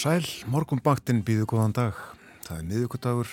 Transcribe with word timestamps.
Sæl, 0.00 0.24
morgunbaktinn 0.48 1.18
býðu 1.26 1.44
góðan 1.50 1.74
dag. 1.76 1.96
Það 2.46 2.54
er 2.54 2.66
miðugudagur, 2.70 3.30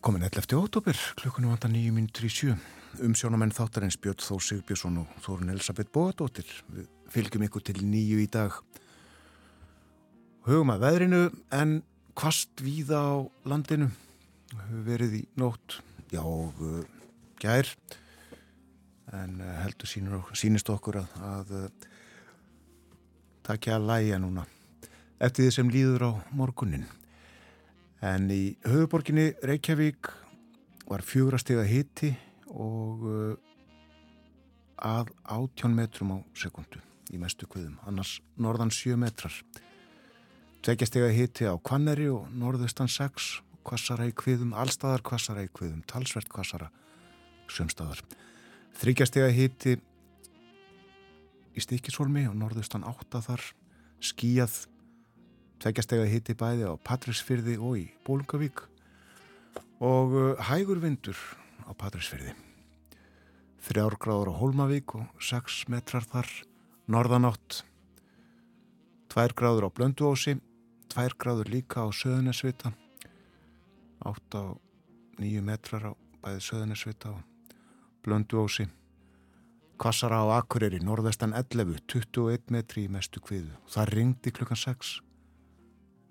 komin 0.00 0.22
11. 0.24 0.54
ótópir, 0.56 0.96
klukkunum 1.20 1.50
vantar 1.52 1.68
9.37. 1.74 2.54
Umsjónamenn 3.04 3.50
þáttarins 3.52 3.98
Björn 4.00 4.22
Þó 4.24 4.38
Sigbjörnsson 4.46 4.94
og 5.02 5.10
Þórun 5.20 5.52
Elisabeth 5.52 5.92
Bóadóttir. 5.92 6.48
Við 6.72 6.86
fylgjum 7.12 7.44
ykkur 7.44 7.64
til 7.68 7.82
nýju 7.84 8.22
í 8.22 8.30
dag. 8.32 8.56
Hugum 10.46 10.72
að 10.72 10.86
veðrinu 10.86 11.18
en 11.52 11.74
kvast 12.16 12.62
víða 12.64 13.02
á 13.04 13.12
landinu. 13.52 13.90
Hefur 14.54 14.86
verið 14.86 15.18
í 15.18 15.20
nótt, 15.42 15.82
já 16.14 16.22
uh, 16.24 16.78
gær. 17.44 17.68
En 19.20 19.36
uh, 19.36 19.52
heldur 19.66 19.92
sínist 20.32 20.72
okkur 20.72 21.02
að, 21.02 21.12
að 21.34 21.52
uh, 21.58 21.92
takja 23.50 23.76
að 23.76 23.86
læja 23.92 24.22
núna 24.24 24.46
eftir 25.20 25.46
því 25.46 25.52
sem 25.54 25.70
líður 25.72 26.06
á 26.08 26.10
morgunin. 26.32 26.86
En 28.00 28.30
í 28.32 28.56
höfuborginni 28.64 29.34
Reykjavík 29.44 30.08
var 30.88 31.04
fjúrastega 31.04 31.66
hitti 31.68 32.14
og 32.50 33.04
uh, 33.04 33.34
að 34.80 35.12
18 35.28 35.76
metrum 35.76 36.16
á 36.16 36.18
sekundu 36.32 36.80
í 37.12 37.18
mestu 37.20 37.46
kviðum, 37.50 37.76
annars 37.86 38.20
norðan 38.40 38.72
7 38.72 38.96
metrar. 39.00 39.34
Tveggjastega 40.64 41.10
hitti 41.12 41.48
á 41.48 41.54
Kvanneri 41.60 42.08
og 42.12 42.30
norðustan 42.36 42.88
6, 42.88 43.40
kvassara 43.66 44.06
í 44.08 44.14
kviðum, 44.16 44.54
allstaðar 44.56 45.04
kvassara 45.04 45.44
í 45.44 45.52
kviðum, 45.52 45.82
talsvert 45.90 46.30
kvassara 46.32 46.70
sömstaðar. 47.50 48.00
Þryggjastega 48.80 49.30
hitti 49.34 49.76
í 51.50 51.64
Stikisholmi 51.64 52.26
og 52.30 52.36
norðustan 52.38 52.86
8 52.86 53.24
þar, 53.26 53.46
skíjað 54.00 54.62
tveggjastega 55.60 56.06
hitti 56.08 56.34
bæði 56.38 56.68
á 56.72 56.74
Patrísfyrði 56.80 57.58
og 57.60 57.76
í 57.76 57.86
Bólungavík 58.06 58.62
og 59.84 60.14
uh, 60.16 60.46
hægur 60.48 60.80
vindur 60.80 61.18
á 61.68 61.72
Patrísfyrði. 61.76 62.32
Þrjár 63.60 63.96
gráður 64.00 64.32
á 64.32 64.38
Hólmavík 64.40 64.94
og 64.96 65.20
6 65.20 65.66
metrar 65.72 66.06
þar 66.08 66.30
norðanátt. 66.88 67.60
Tvær 69.12 69.34
gráður 69.36 69.68
á 69.68 69.74
Blönduósi, 69.76 70.38
tvær 70.88 71.16
gráður 71.20 71.52
líka 71.52 71.84
á 71.84 71.88
Söðunesvita, 71.92 72.72
8 74.00 74.40
á 74.40 74.56
9 75.20 75.44
metrar 75.44 75.90
á 75.90 75.92
bæði 76.24 76.44
Söðunesvita 76.46 77.12
og 77.12 77.20
Blönduósi. 78.06 78.70
Kvassara 79.80 80.24
á 80.24 80.40
Akureyri, 80.40 80.80
norðvestan 80.84 81.36
11, 81.36 81.84
21 81.88 82.52
metri 82.52 82.84
í 82.88 82.92
mestu 82.92 83.20
kviðu. 83.20 83.52
Það 83.68 83.94
ringdi 83.96 84.32
klukkan 84.32 84.60
6 84.60 84.98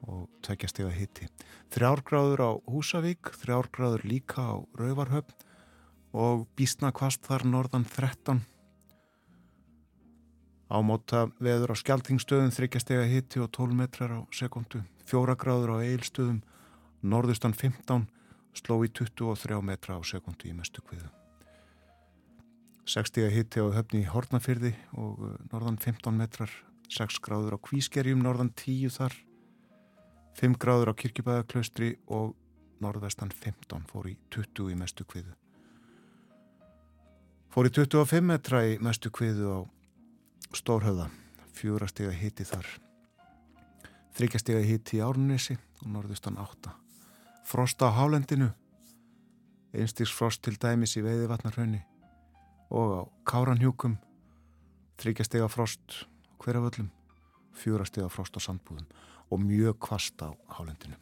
og 0.08 0.28
tveggjast 0.46 0.80
ega 0.84 0.92
hitti. 0.94 1.28
Þrjárgráður 1.74 2.44
á 2.46 2.52
Húsavík, 2.70 3.34
þrjárgráður 3.42 4.06
líka 4.08 4.46
á 4.46 4.56
Rauvarhöfn 4.80 5.36
og 6.14 6.48
Bísna 6.58 6.92
kvast 6.96 7.26
þar 7.28 7.46
norðan 7.46 7.86
13. 7.86 8.42
Ámóta 10.70 11.26
veður 11.42 11.74
á 11.74 11.76
Skeltingstöðum, 11.82 12.54
þryggjast 12.54 12.92
ega 12.94 13.06
hitti 13.10 13.42
og 13.42 13.50
12 13.52 13.78
metrar 13.78 14.14
á 14.14 14.22
sekundu. 14.34 14.84
Fjóragráður 15.10 15.82
á 15.82 15.86
Eilstöðum, 15.86 16.44
norðustan 17.02 17.56
15, 17.58 18.06
sló 18.54 18.78
í 18.86 18.92
23 18.94 19.62
metra 19.66 19.98
á 19.98 20.02
sekundu 20.06 20.50
í 20.50 20.54
mestu 20.54 20.86
kviðu. 20.86 21.10
60 22.90 23.34
hitti 23.34 23.62
á 23.62 23.70
höfni 23.74 24.02
í 24.02 24.10
Hortnafyrði 24.10 24.74
og 24.98 25.22
norðan 25.52 25.78
15 25.82 26.14
metrar, 26.18 26.54
6 26.90 27.18
gráður 27.22 27.58
á 27.58 27.60
Kvískerjum, 27.62 28.22
norðan 28.26 28.54
10 28.58 28.94
þar 28.94 29.18
5 30.40 30.56
gráður 30.56 30.94
á 30.96 31.00
kirkjubæðaklaustri 31.02 31.98
og 32.16 32.32
norðvestan 32.80 33.32
15 33.36 33.84
fór 33.90 34.06
í 34.08 34.14
20 34.32 34.70
í 34.72 34.76
mestu 34.80 35.04
kviðu. 35.04 35.34
Fór 37.52 37.68
í 37.68 37.72
25 37.76 38.24
metra 38.24 38.62
í 38.64 38.78
mestu 38.80 39.12
kviðu 39.12 39.52
á 39.52 39.60
Stórhauða, 40.56 41.10
fjúrastega 41.54 42.14
hitti 42.16 42.46
þar. 42.48 42.70
Þryggjastega 44.16 44.62
hitti 44.64 44.98
í 44.98 45.04
Árnesi 45.04 45.58
og 45.84 45.92
norðvestan 45.92 46.40
8. 46.40 46.72
Frost 47.46 47.84
á 47.84 47.92
Hálendinu, 47.92 48.48
einstiks 49.76 50.14
frost 50.16 50.46
til 50.46 50.56
dæmis 50.56 50.96
í 50.96 51.04
Veiðivatnarhaunni 51.04 51.84
og 52.72 52.96
á 52.96 53.02
Káranhjúkum, 53.28 54.00
þryggjastega 55.04 55.52
frost 55.52 56.06
hverjaföllum, 56.40 56.94
fjúrastega 57.60 58.08
frost 58.08 58.40
á 58.40 58.42
Sandbúðum 58.48 58.88
og 59.30 59.44
mjög 59.44 59.78
kvast 59.86 60.22
á 60.26 60.30
hálendinu. 60.58 60.98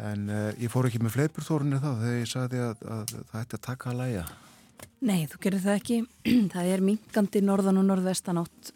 En 0.00 0.28
uh, 0.30 0.50
ég 0.56 0.70
fór 0.72 0.88
ekki 0.88 1.00
með 1.02 1.16
fleiburþórunni 1.16 1.80
þá 1.82 1.90
þegar 1.90 2.20
ég 2.20 2.30
sagði 2.30 2.62
að, 2.64 2.84
að 2.86 3.16
það 3.16 3.40
ætti 3.42 3.58
að 3.58 3.66
taka 3.66 3.90
að 3.90 4.00
læja. 4.00 4.24
Nei, 5.00 5.24
þú 5.28 5.40
gerir 5.44 5.64
það 5.64 5.78
ekki. 5.80 5.98
Það 6.52 6.70
er 6.74 6.82
minkandi 6.84 7.40
norðan 7.44 7.80
og 7.80 7.86
norðvestan 7.88 8.40
átt 8.40 8.72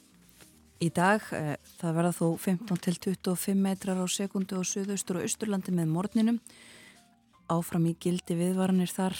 í 0.84 0.90
dag. 0.92 1.24
Eh, 1.36 1.54
það 1.80 1.96
verða 1.98 2.12
þó 2.16 2.26
15 2.40 2.82
til 2.86 2.94
25 2.96 3.60
metrar 3.60 4.00
á 4.00 4.06
sekundu 4.08 4.58
og 4.60 4.68
söðaustur 4.68 5.20
og 5.20 5.28
austurlandi 5.28 5.74
með 5.76 5.92
morninum. 5.92 6.40
Áfram 7.52 7.88
í 7.90 7.96
gildi 8.00 8.36
viðvaranir 8.40 8.92
þar 8.92 9.18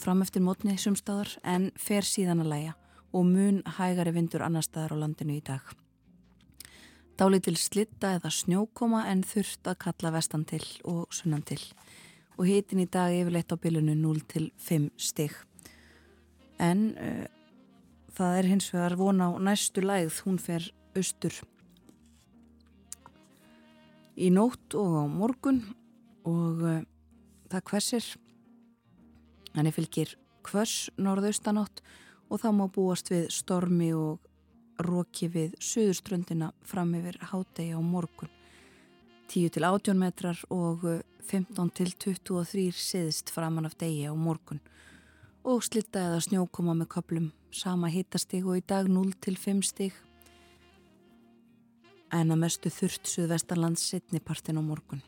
fram 0.00 0.24
eftir 0.24 0.44
mótni 0.44 0.76
sumstaðar 0.80 1.36
en 1.44 1.70
fer 1.76 2.04
síðan 2.08 2.44
að 2.44 2.52
læja 2.52 2.76
og 3.16 3.28
mun 3.28 3.62
hægari 3.78 4.12
vindur 4.16 4.44
annar 4.44 4.64
staðar 4.64 4.96
á 4.96 5.02
landinu 5.04 5.36
í 5.36 5.44
dag. 5.44 5.85
Dálítil 7.16 7.56
slitta 7.56 8.10
eða 8.18 8.28
snjókoma 8.28 9.06
en 9.08 9.22
þurft 9.24 9.64
að 9.70 9.78
kalla 9.86 10.10
vestan 10.18 10.42
til 10.44 10.60
og 10.84 11.14
sunnan 11.16 11.40
til. 11.48 11.62
Og 12.36 12.44
hitin 12.44 12.82
í 12.82 12.88
dag 12.92 13.14
yfirleitt 13.16 13.54
á 13.54 13.56
bylunu 13.56 13.94
0 13.96 14.20
til 14.28 14.50
5 14.60 14.90
stig. 15.00 15.32
En 16.60 16.90
uh, 17.00 17.24
það 18.12 18.36
er 18.42 18.50
hins 18.52 18.68
vegar 18.74 18.98
vona 19.00 19.30
á 19.32 19.40
næstu 19.48 19.80
lægð, 19.80 20.20
hún 20.28 20.36
fer 20.36 20.68
austur 20.96 21.40
í 24.16 24.28
nótt 24.32 24.76
og 24.76 25.00
á 25.00 25.04
morgun 25.08 25.62
og 26.28 26.60
uh, 26.68 26.84
það 27.48 27.66
hversir. 27.72 28.12
Þannig 29.56 29.78
fylgir 29.80 30.16
hvers 30.44 30.90
norðaustanátt 31.00 31.80
og 32.28 32.44
þá 32.44 32.50
má 32.52 32.66
búast 32.68 33.08
við 33.08 33.30
stormi 33.32 33.94
og 33.96 34.20
róki 34.82 35.28
við 35.32 35.54
söðurströndina 35.62 36.52
fram 36.66 36.94
yfir 36.98 37.18
hádegi 37.30 37.74
á 37.76 37.80
morgun. 37.80 38.30
10 39.28 39.50
til 39.56 39.64
18 39.66 39.98
metrar 39.98 40.38
og 40.54 40.84
15 41.26 41.70
til 41.74 41.92
23 41.98 42.70
siðist 42.70 43.32
framann 43.34 43.66
af 43.66 43.76
degi 43.78 44.06
á 44.06 44.14
morgun. 44.14 44.60
Og 45.46 45.62
slitta 45.62 46.04
eða 46.08 46.22
snjókoma 46.26 46.74
með 46.74 46.90
köplum 46.96 47.32
sama 47.54 47.90
hittastig 47.90 48.46
og 48.46 48.60
í 48.60 48.64
dag 48.66 48.88
0 48.90 49.12
til 49.22 49.36
5 49.38 49.62
stig. 49.66 49.92
En 52.14 52.30
að 52.30 52.42
mestu 52.44 52.70
þurft 52.70 53.10
suðvestarlands 53.10 53.82
setnipartin 53.90 54.60
á 54.60 54.62
morgun. 54.62 55.02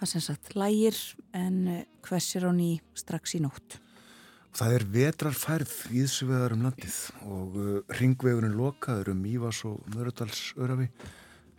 Það 0.00 0.12
sem 0.14 0.24
sagt 0.24 0.54
lægir 0.56 0.96
en 1.36 1.84
hversir 2.06 2.48
á 2.48 2.52
ný 2.56 2.78
strax 2.96 3.36
í 3.36 3.42
nótt 3.44 3.80
Það 4.50 4.72
er 4.74 4.84
vetrarfærð 4.94 5.72
íðsvegar 5.94 6.52
um 6.56 6.64
landið 6.66 6.96
og 7.22 7.56
uh, 7.56 7.68
ringvegurinn 8.00 8.56
lokaður 8.58 9.12
um 9.12 9.20
Mívas 9.22 9.60
og 9.68 9.84
Mörðardalsörafi 9.94 10.88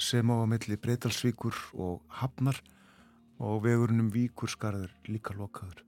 sem 0.02 0.28
á 0.28 0.36
að 0.36 0.50
melli 0.52 0.78
Breitalsvíkur 0.82 1.56
og 1.80 2.02
Hafnar 2.20 2.60
og 3.40 3.64
vegurinn 3.64 4.04
um 4.04 4.12
Víkur 4.12 4.52
skarður 4.52 4.92
líka 5.08 5.38
lokaður 5.38 5.86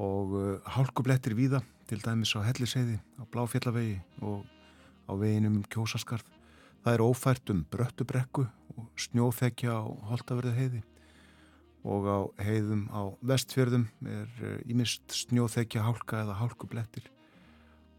og 0.00 0.32
uh, 0.38 0.46
hálkublettir 0.64 1.36
víða 1.36 1.60
til 1.90 2.00
dæmis 2.00 2.32
á 2.32 2.40
Helliseiði, 2.40 2.96
á 3.20 3.22
Bláfjallavegi 3.28 4.00
og 4.24 4.48
á 5.04 5.12
veginum 5.20 5.60
um 5.60 5.68
Kjósaskarð. 5.68 6.24
Það 6.84 6.96
er 6.96 7.04
ófært 7.04 7.52
um 7.52 7.62
Bröttubrekku 7.68 8.48
og 8.74 8.88
snjóþekja 8.96 9.76
á 9.76 9.84
Holtaverði 10.08 10.56
heiði 10.56 10.82
og 11.84 12.06
á 12.08 12.18
heiðum 12.40 12.86
á 12.88 13.12
vestfjörðum 13.20 13.84
er 14.08 14.28
ímist 14.64 15.04
eh, 15.10 15.18
snjóþekja 15.20 15.84
hálka 15.84 16.22
eða 16.24 16.38
hálkublettir 16.40 17.10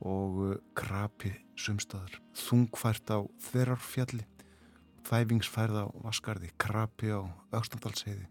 og 0.02 0.40
eh, 0.50 0.62
krapi 0.78 1.36
sumstaðar, 1.56 2.18
þungfært 2.36 3.14
á 3.14 3.22
þverjarfjalli, 3.48 4.26
þæfingsfærð 5.06 5.86
á 5.86 5.88
Vaskarði, 6.04 6.50
krapi 6.60 7.14
á 7.14 7.22
Östandalsheiði 7.56 8.26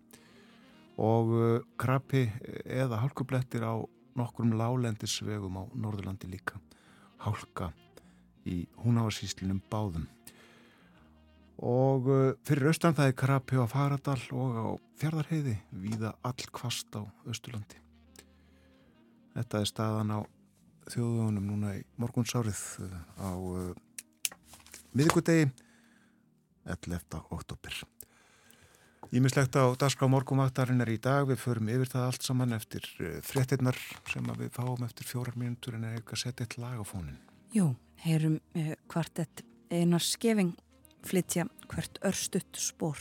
og 0.99 1.33
eh, 1.39 1.61
krapi 1.79 2.27
eða 2.67 3.01
hálkublettir 3.05 3.63
á 3.63 3.79
nokkrum 4.19 4.57
lálendisvegum 4.59 5.59
á 5.59 5.65
Norðurlandi 5.75 6.31
líka, 6.35 6.59
hálka 7.23 7.71
í 8.45 8.65
húnávarsýslinum 8.83 9.63
báðum 9.71 10.11
og 11.63 12.11
uh, 12.11 12.35
fyrir 12.47 12.71
austan 12.71 12.97
það 12.97 13.11
er 13.11 13.19
Krapi 13.23 13.61
á 13.61 13.67
Faradal 13.71 14.21
og 14.33 14.59
á 14.59 14.67
Fjardarheiði 15.01 15.57
víða 15.71 16.15
all 16.27 16.49
kvast 16.55 16.95
á 16.99 17.03
Östurlandi 17.31 17.81
þetta 19.35 19.61
er 19.61 19.71
staðan 19.71 20.15
á 20.15 20.21
þjóðunum 20.93 21.47
núna 21.49 21.75
í 21.79 21.85
morgunsárið 22.01 22.63
uh, 22.85 22.97
á 23.19 23.31
uh, 23.35 23.71
miðugudegi 24.95 25.51
11. 26.65 27.21
oktober. 27.31 27.83
Ímislegt 29.15 29.55
á 29.55 29.69
Darskrá 29.79 30.09
morgumvaktarinn 30.11 30.81
er 30.83 30.91
í 30.95 30.99
dag, 30.99 31.27
við 31.29 31.39
förum 31.43 31.69
yfir 31.71 31.91
það 31.93 32.07
allt 32.09 32.25
saman 32.27 32.57
eftir 32.57 32.87
eh, 32.99 33.19
fréttinnar 33.23 33.77
sem 34.11 34.27
við 34.41 34.49
fáum 34.55 34.83
eftir 34.87 35.07
fjórar 35.07 35.37
mínútur 35.39 35.77
en 35.77 35.85
er 35.87 35.99
eitthvað 35.99 36.17
að 36.17 36.23
setja 36.25 36.47
eitt 36.47 36.57
lag 36.59 36.81
á 36.81 36.85
fónin. 36.89 37.21
Jú, 37.55 37.69
heyrum 38.03 38.41
uh, 38.57 38.73
kvartett 38.91 39.45
einar 39.71 40.03
skefing 40.03 40.55
flytja 41.07 41.47
hvert 41.69 41.99
örstutt 42.03 42.57
spór. 42.57 42.99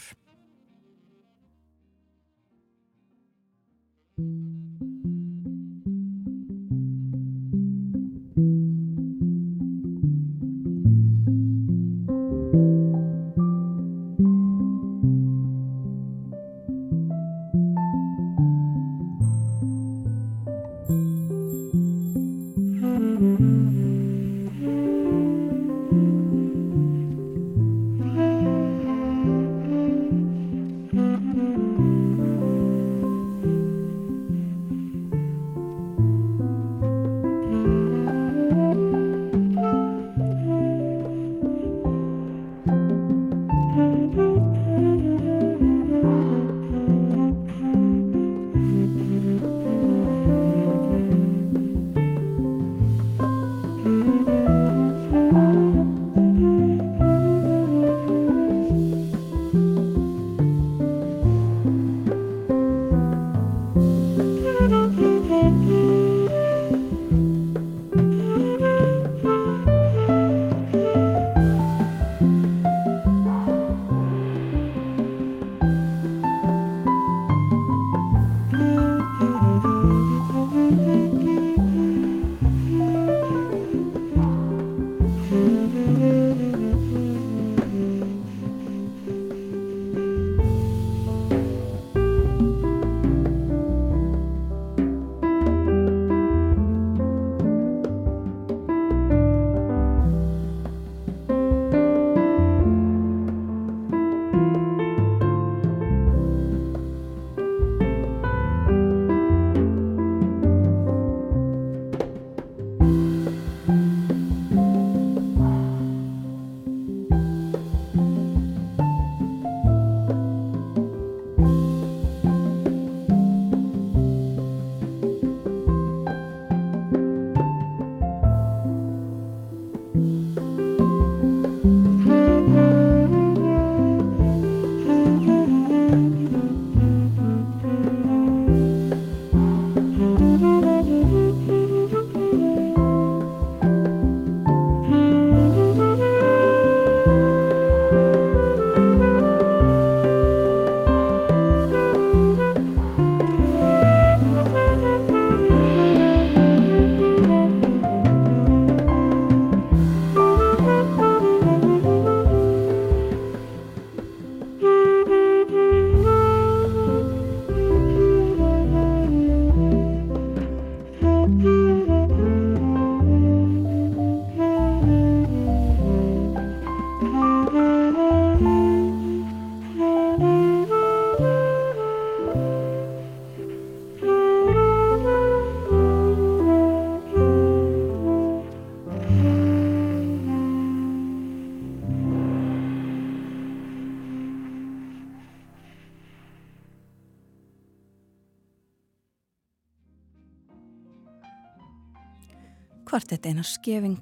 Kvartett 202.86 203.26
Einar 203.26 203.48
Skeving, 203.48 203.98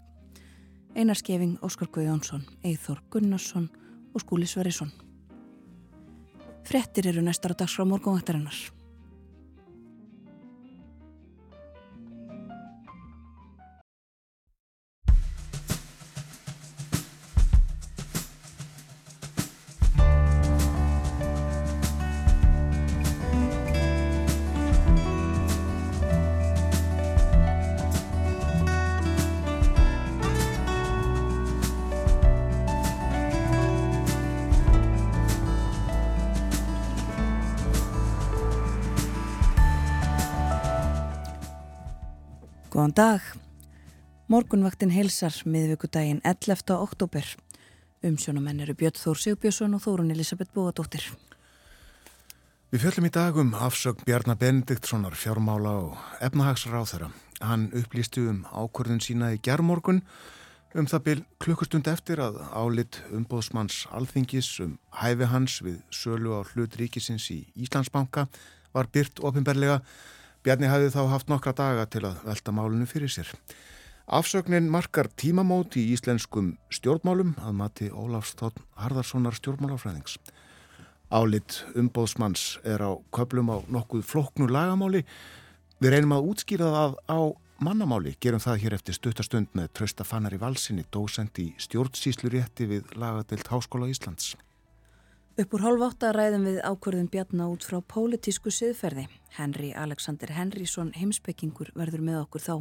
Einar 0.95 1.15
Skeving, 1.15 1.57
Óskar 1.63 1.87
Guðjónsson, 1.87 2.43
Eithor 2.63 3.01
Gunnarsson 3.11 3.69
og 4.13 4.21
Skúli 4.21 4.47
Sverisson. 4.47 4.91
Frettir 6.67 7.07
eru 7.07 7.23
næstar 7.23 7.53
á 7.53 7.59
dags 7.63 7.75
frá 7.75 7.85
morgunvættarinnar. 7.85 8.80
Góðan 42.81 42.95
dag. 42.97 43.25
Morgunvaktin 44.25 44.89
heilsar 44.89 45.35
miðvíkudaginn 45.45 46.23
11. 46.25 46.71
oktober. 46.73 47.27
Umsjónumenn 48.01 48.63
eru 48.63 48.73
Björn 48.73 48.97
Þór 48.97 49.19
Sigbjörnsson 49.21 49.75
og 49.77 49.83
Þórun 49.83 50.09
Elisabeth 50.09 50.49
Bóadóttir. 50.55 51.03
Við 52.73 52.81
fjöllum 52.81 53.05
í 53.05 53.11
dagum 53.13 53.51
afsögn 53.53 54.01
Bjarnar 54.07 54.39
Benediktssonar 54.41 55.13
fjármála 55.13 55.75
og 55.83 56.23
efnahagsráð 56.25 56.87
þeirra. 56.89 57.09
Hann 57.45 57.67
upplýstu 57.77 58.23
um 58.31 58.39
ákvörðun 58.49 59.03
sína 59.05 59.29
í 59.35 59.37
gerðmorgun 59.45 60.01
um 60.73 60.89
það 60.89 61.03
byl 61.05 61.15
klukkustund 61.45 61.91
eftir 61.91 62.23
að 62.25 62.39
álit 62.49 62.97
umbóðsmanns 63.13 63.83
alþingis 63.93 64.49
um 64.65 64.79
hæfi 65.03 65.29
hans 65.29 65.59
við 65.61 65.77
sölu 65.93 66.33
á 66.33 66.41
hlut 66.49 66.79
ríkisins 66.81 67.29
í 67.29 67.43
Íslandsbanka 67.53 68.25
var 68.73 68.89
byrt 68.89 69.21
ofinberlega 69.21 69.83
Bjarni 70.41 70.69
hafði 70.71 70.89
þá 70.95 71.01
haft 71.11 71.29
nokkra 71.29 71.51
daga 71.53 71.83
til 71.85 72.01
að 72.07 72.23
velta 72.25 72.53
málunum 72.55 72.89
fyrir 72.89 73.11
sér. 73.13 73.27
Afsögnin 74.09 74.71
markar 74.73 75.05
tímamót 75.21 75.77
í 75.77 75.83
íslenskum 75.93 76.55
stjórnmálum 76.73 77.35
að 77.45 77.57
mati 77.59 77.89
Ólafs 77.93 78.33
Tótt 78.39 78.57
Harðarssonar 78.81 79.37
stjórnmálafræðings. 79.37 80.17
Álit 81.13 81.61
umbóðsmanns 81.77 82.57
er 82.65 82.81
á 82.81 82.91
köplum 83.13 83.53
á 83.53 83.61
nokkuð 83.69 84.01
floknu 84.09 84.49
lagamáli. 84.49 85.03
Við 85.77 85.93
reynum 85.93 86.17
að 86.17 86.33
útskýra 86.33 86.73
það 86.73 86.97
á 87.05 87.19
mannamáli. 87.61 88.17
Gerum 88.17 88.41
það 88.41 88.63
hér 88.65 88.77
eftir 88.79 88.97
stuttastund 88.97 89.53
með 89.53 89.69
Trausta 89.77 90.07
Fannar 90.07 90.33
í 90.33 90.41
valsinni, 90.41 90.87
dósend 90.89 91.37
í 91.37 91.51
stjórnsýslurétti 91.61 92.65
við 92.65 92.95
lagadelt 92.97 93.53
Háskóla 93.53 93.91
Íslands. 93.93 94.33
Upp 95.41 95.55
úr 95.57 95.63
hálf 95.65 95.81
átta 95.81 96.11
ræðum 96.13 96.43
við 96.45 96.57
ákvörðum 96.61 97.07
bjarna 97.09 97.47
út 97.49 97.63
frá 97.65 97.79
pólitísku 97.81 98.51
siðferði. 98.53 99.07
Henry 99.33 99.71
Alexander 99.73 100.29
Henrysson 100.35 100.91
heimspekingur 100.93 101.71
verður 101.73 102.03
með 102.05 102.19
okkur 102.19 102.43
þá. 102.43 102.53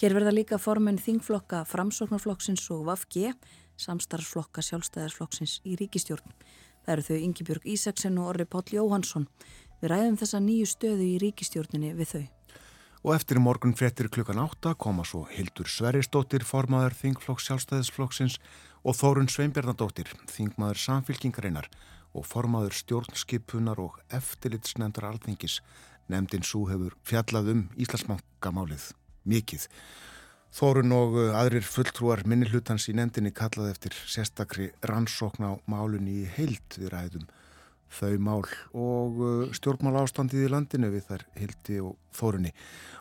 Hér 0.00 0.16
verða 0.16 0.32
líka 0.34 0.58
formen 0.58 0.98
þingflokka 0.98 1.60
framsóknarflokksins 1.70 2.64
og 2.74 2.88
VAFG, 2.88 3.36
samstarfsflokka 3.84 4.64
sjálfstæðarsflokksins 4.66 5.60
í 5.62 5.76
ríkistjórn. 5.78 6.34
Það 6.82 6.94
eru 6.96 7.06
þau 7.06 7.22
Ingi-Björg 7.28 7.70
Ísaksen 7.76 8.18
og 8.18 8.32
Orri 8.32 8.48
Páll 8.50 8.74
Jóhansson. 8.80 9.28
Við 9.78 9.94
ræðum 9.94 10.18
þessa 10.24 10.42
nýju 10.42 10.72
stöðu 10.72 11.06
í 11.06 11.20
ríkistjórninni 11.22 11.94
við 12.00 12.16
þau. 12.16 12.24
Og 13.02 13.14
eftir 13.14 13.38
morgun 13.42 13.78
frettir 13.78 14.10
klukkan 14.10 14.42
átta 14.42 14.74
koma 14.74 15.06
svo 15.06 15.24
Hildur 15.30 15.70
Sverrisdóttir, 15.70 16.42
formaður 16.46 16.98
þingflokks 16.98 17.48
sjálfstæðisflokksins 17.50 18.40
og 18.82 18.96
Þórun 18.98 19.30
Sveinbjarnadóttir, 19.30 20.10
þingmaður 20.30 20.80
samfylkingareinar 20.82 21.68
og 22.12 22.26
formaður 22.28 22.74
stjórnskipunar 22.76 23.80
og 23.80 24.00
eftirlitsnefndar 24.12 25.08
alþingis. 25.12 25.60
Nemndin 26.10 26.44
svo 26.44 26.66
hefur 26.68 26.96
fjallað 27.06 27.52
um 27.54 27.62
Íslandsmangamálið 27.80 28.88
mikið. 29.28 29.68
Þórun 30.52 30.92
og 30.92 31.14
uh, 31.16 31.38
aðrir 31.38 31.64
fulltrúar 31.64 32.26
minnihlutans 32.28 32.88
í 32.90 32.96
nefndinni 32.98 33.32
kallað 33.32 33.70
eftir 33.72 33.96
sérstakri 34.04 34.72
rannsókn 34.84 35.46
á 35.48 35.52
málunni 35.70 36.24
í 36.24 36.28
heilt 36.34 36.76
við 36.76 36.92
ræðum 36.92 37.30
þau 37.92 38.12
mál 38.22 38.42
og 38.72 39.20
uh, 39.20 39.52
stjórnmál 39.56 40.00
ástandið 40.02 40.46
í 40.46 40.52
landinu 40.52 40.90
við 40.92 41.06
þær 41.10 41.26
hildi 41.38 41.78
og 41.84 41.96
þórunni. 42.16 42.52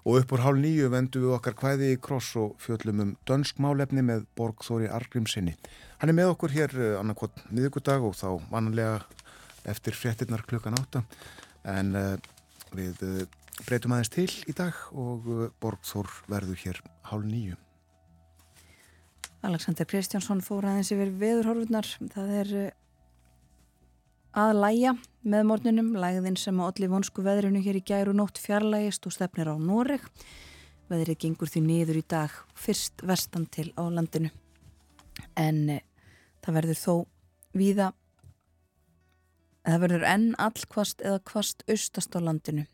Og 0.05 0.21
upp 0.21 0.35
úr 0.35 0.43
hálf 0.45 0.61
nýju 0.61 0.89
vendum 0.91 1.25
við 1.25 1.35
okkar 1.37 1.57
hvæði 1.59 1.91
í 1.93 1.99
kross 2.01 2.33
og 2.41 2.55
fjöllum 2.63 3.03
um 3.05 3.15
dönsk 3.29 3.61
málefni 3.61 4.03
með 4.05 4.25
Borgþóri 4.37 4.89
Argrímsinni. 4.91 5.55
Hann 6.01 6.11
er 6.11 6.17
með 6.17 6.33
okkur 6.35 6.55
hér 6.55 6.77
uh, 6.77 6.99
annarkot 6.99 7.43
miðugudag 7.49 8.05
og 8.07 8.17
þá 8.17 8.29
vannlega 8.51 8.99
eftir 9.69 9.93
frettinnar 9.93 10.41
klukkan 10.49 10.77
átta 10.79 11.03
en 11.69 11.95
uh, 11.95 12.15
við 12.73 13.03
uh, 13.05 13.25
breytum 13.65 13.93
aðeins 13.93 14.13
til 14.13 14.29
í 14.49 14.55
dag 14.57 14.77
og 14.91 15.27
uh, 15.29 15.43
Borgþór 15.61 16.09
verður 16.31 16.63
hér 16.63 16.81
hálf 17.11 17.27
nýju. 17.27 17.57
Alexander 19.45 19.87
Kristjánsson 19.89 20.43
fór 20.45 20.67
aðeins 20.69 20.91
yfir 20.93 21.11
veðurhorfurnar. 21.21 21.87
Það 22.13 22.33
er 22.41 22.53
uh, 22.59 22.67
að 24.37 24.59
læja 24.61 24.93
með 25.27 25.47
morninum, 25.49 25.91
lægðin 25.99 26.37
sem 26.39 26.59
á 26.63 26.63
allir 26.63 26.91
vonsku 26.91 27.23
veðrinu 27.25 27.61
hér 27.63 27.79
í 27.79 27.83
gæru 27.83 28.13
nótt 28.15 28.39
fjarlægist 28.39 29.05
og 29.05 29.15
stefnir 29.15 29.51
á 29.51 29.55
Noreg. 29.59 30.03
Veðrið 30.91 31.19
gengur 31.23 31.51
því 31.51 31.63
niður 31.65 31.99
í 31.99 32.05
dag 32.07 32.31
fyrst 32.55 33.03
vestan 33.03 33.45
til 33.51 33.69
á 33.75 33.83
landinu. 33.91 34.31
En 35.35 35.67
e, 35.69 35.81
það 36.43 36.57
verður 36.59 36.79
þó 36.79 36.95
víða, 37.55 37.91
það 39.67 39.83
verður 39.85 40.07
enn 40.07 40.31
allkvast 40.39 41.03
eða 41.03 41.19
kvast 41.27 41.63
austast 41.67 42.15
á 42.15 42.19
landinu. 42.23 42.65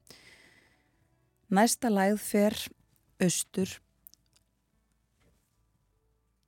Næsta 1.50 1.90
lægð 1.90 2.22
fer 2.22 2.58
austur, 3.24 3.70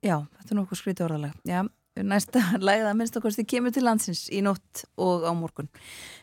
já, 0.04 0.20
þetta 0.38 0.52
er 0.52 0.58
nokkuð 0.58 0.78
skrítið 0.78 1.06
orðalega, 1.08 1.38
já, 1.48 1.64
næsta 1.96 2.42
læða 2.68 2.94
minnstakosti 2.98 3.46
kemur 3.48 3.74
til 3.74 3.86
landsins 3.86 4.28
í 4.32 4.42
nótt 4.44 4.84
og 5.00 5.26
á 5.26 5.32
morgun. 5.36 5.70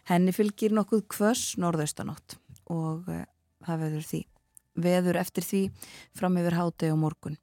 Henni 0.10 0.36
fylgir 0.36 0.76
nokkuð 0.76 1.06
kvöss 1.12 1.56
norðaustanótt 1.62 2.40
og 2.72 3.08
uh, 3.12 3.24
það 3.66 3.86
veður 3.86 4.10
því 4.12 4.24
veður 4.78 5.18
eftir 5.18 5.46
því 5.46 5.62
fram 6.18 6.38
yfir 6.40 6.58
hátegi 6.58 6.94
og 6.94 7.02
morgun 7.02 7.38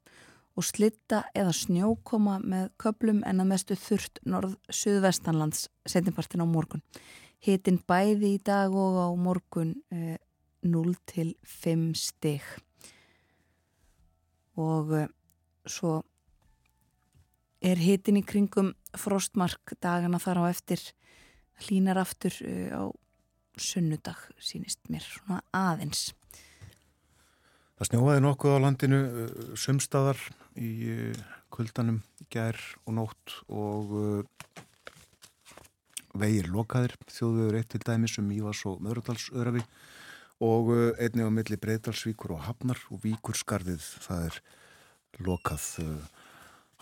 og 0.55 0.63
slitta 0.63 1.25
eða 1.35 1.51
snjókoma 1.55 2.37
með 2.39 2.69
köplum 2.79 3.21
en 3.27 3.43
að 3.43 3.49
mestu 3.49 3.75
þurft 3.75 4.21
norð-suðvestanlands 4.23 5.65
setjumpartin 5.83 6.45
á 6.45 6.47
morgun. 6.47 6.83
Hitin 7.43 7.81
bæði 7.83 8.37
í 8.37 8.39
dag 8.39 8.71
og 8.71 8.95
á 9.03 9.09
morgun 9.19 9.75
uh, 9.91 10.15
0 10.63 10.95
til 11.11 11.35
5 11.43 11.89
stig 11.99 12.45
og 14.55 14.95
uh, 14.95 15.09
svo 15.67 15.99
er 17.65 17.81
hitin 17.81 18.19
í 18.19 18.25
kringum 18.25 18.73
frostmark 18.97 19.75
dagana 19.83 20.19
þar 20.21 20.43
á 20.45 20.51
eftir. 20.51 20.81
Hlínar 21.65 21.99
aftur 22.01 22.35
uh, 22.45 22.69
á 22.75 22.83
sunnudag 23.55 24.19
sínist 24.43 24.83
mér 24.91 25.05
svona 25.05 25.41
aðeins. 25.55 26.09
Það 27.75 27.89
snjóaði 27.89 28.23
nokkuð 28.23 28.57
á 28.59 28.63
landinu 28.63 28.99
uh, 29.05 29.31
sumstaðar 29.59 30.19
í 30.59 30.71
uh, 30.91 31.23
kuldanum 31.55 32.01
gær 32.31 32.59
og 32.83 32.97
nótt 32.97 33.37
og 33.47 33.93
vegir 36.19 36.49
lokaðir. 36.51 36.95
Þjóðvegur 37.11 37.57
eitt 37.59 37.69
til 37.71 37.83
dæmis 37.85 38.17
um 38.19 38.27
Ívas 38.35 38.65
og 38.67 38.81
Möðrudalsöðrafi 38.83 39.63
og 40.43 40.73
einni 40.99 41.23
á 41.23 41.31
milli 41.31 41.55
Breidalsvíkur 41.59 42.35
og 42.35 42.43
Hafnar 42.43 42.81
og 42.91 42.99
Víkurskarðið 43.05 43.87
það 44.03 44.25
er 44.27 44.39
lokað 45.23 45.69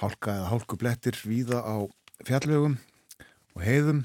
hálka 0.02 0.38
eða 0.40 0.50
hálkublettir 0.52 1.20
víða 1.28 1.62
á 1.62 1.76
fjallvegum 2.26 2.78
og 3.54 3.64
heiðum 3.64 4.04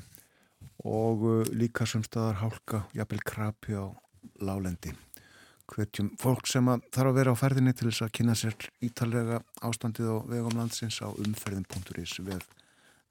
og 0.86 1.26
uh, 1.26 1.42
líka 1.54 1.86
sem 1.88 2.04
staðar 2.06 2.40
hálka, 2.42 2.84
jafnvel 2.94 3.22
krapi 3.26 3.74
á 3.74 3.86
lálendi. 4.44 4.94
Hvetjum 5.68 6.14
fólk 6.20 6.46
sem 6.48 6.68
að 6.70 6.86
þarf 6.94 7.10
að 7.10 7.18
vera 7.18 7.34
á 7.34 7.40
ferðinni 7.40 7.74
til 7.76 7.90
þess 7.90 8.06
að 8.06 8.14
kynna 8.16 8.36
sér 8.38 8.56
ítalega 8.84 9.42
ástandið 9.66 10.14
á 10.14 10.16
vegum 10.30 10.56
landsins 10.56 11.00
á 11.04 11.08
umferðin.is 11.10 12.14
við 12.24 12.46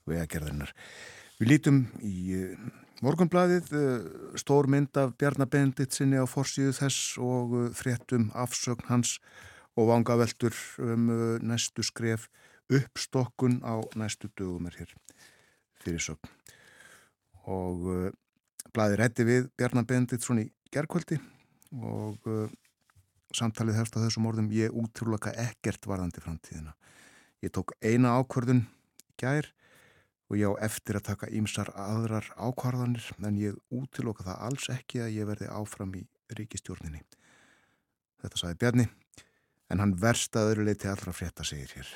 vegagerðarnar. 0.08 0.74
Við 1.38 1.52
lítum 1.52 1.84
í 2.02 2.16
uh, 2.40 2.72
morgunbladið 3.06 3.76
uh, 3.78 4.08
stór 4.40 4.72
mynd 4.72 4.98
af 4.98 5.14
Bjarnabendit 5.20 5.94
sinni 5.94 6.18
á 6.18 6.26
forsíðu 6.26 6.74
þess 6.80 7.20
og 7.22 7.60
fréttum 7.78 8.32
afsögn 8.34 8.90
hans 8.90 9.20
og 9.78 9.92
vangaveltur 9.92 10.56
um 10.82 11.12
næstu 11.46 11.84
skref 11.86 12.26
uppstokkun 12.74 13.60
á 13.64 13.80
næstu 13.96 14.30
dögum 14.38 14.68
er 14.70 14.78
hér 14.80 14.94
fyrir 15.84 16.04
sögn. 16.04 16.32
Og 17.48 17.88
uh, 17.88 18.08
blæði 18.76 19.02
rétti 19.02 19.28
við 19.28 19.52
Bjarnar 19.58 19.88
Benditsson 19.88 20.44
í 20.44 20.48
gerðkvöldi 20.74 21.20
og 21.80 22.28
uh, 22.28 22.48
samtalið 23.36 23.80
hefst 23.80 23.96
á 23.96 24.04
þessum 24.04 24.28
orðum 24.30 24.50
ég 24.56 24.76
útrúlaka 24.76 25.36
ekkert 25.36 25.88
varðandi 25.88 26.24
framtíðina. 26.24 26.76
Ég 27.44 27.54
tók 27.54 27.76
eina 27.84 28.18
ákvörðun 28.18 28.66
gær 29.20 29.52
og 30.28 30.40
ég 30.40 30.52
á 30.52 30.54
eftir 30.68 31.00
að 31.00 31.08
taka 31.12 31.30
ímsar 31.32 31.72
aðrar 31.80 32.28
ákvarðanir 32.36 33.06
en 33.24 33.40
ég 33.40 33.60
útrúlaka 33.72 34.26
það 34.28 34.42
alls 34.50 34.68
ekki 34.74 35.04
að 35.04 35.14
ég 35.16 35.30
verði 35.30 35.52
áfram 35.52 35.94
í 35.96 36.04
ríkistjórninni 36.36 37.04
þetta 38.22 38.42
sagði 38.42 38.60
Bjarni 38.64 38.88
en 39.72 39.84
hann 39.84 39.96
verst 40.02 40.36
að 40.36 40.52
öðru 40.52 40.68
leiti 40.68 40.90
allra 40.92 41.16
frétta 41.16 41.46
segir 41.48 41.72
hér 41.78 41.94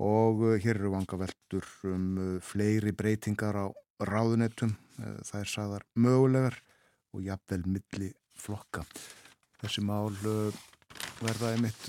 og 0.00 0.40
uh, 0.40 0.56
hér 0.56 0.78
eru 0.78 0.94
vanga 0.94 1.18
veldur 1.20 1.66
um 1.90 2.06
uh, 2.16 2.40
fleiri 2.40 2.92
breytingar 2.96 3.56
á 3.56 3.66
ráðunettum, 4.00 4.72
uh, 4.98 5.20
það 5.28 5.40
er 5.42 5.52
sagðar 5.52 5.86
mögulegar 5.94 6.56
og 7.12 7.24
jafnvel 7.26 7.66
milli 7.68 8.10
flokka. 8.40 8.84
Þessi 9.60 9.84
mál 9.84 10.14
verða 11.20 11.50
einmitt 11.52 11.88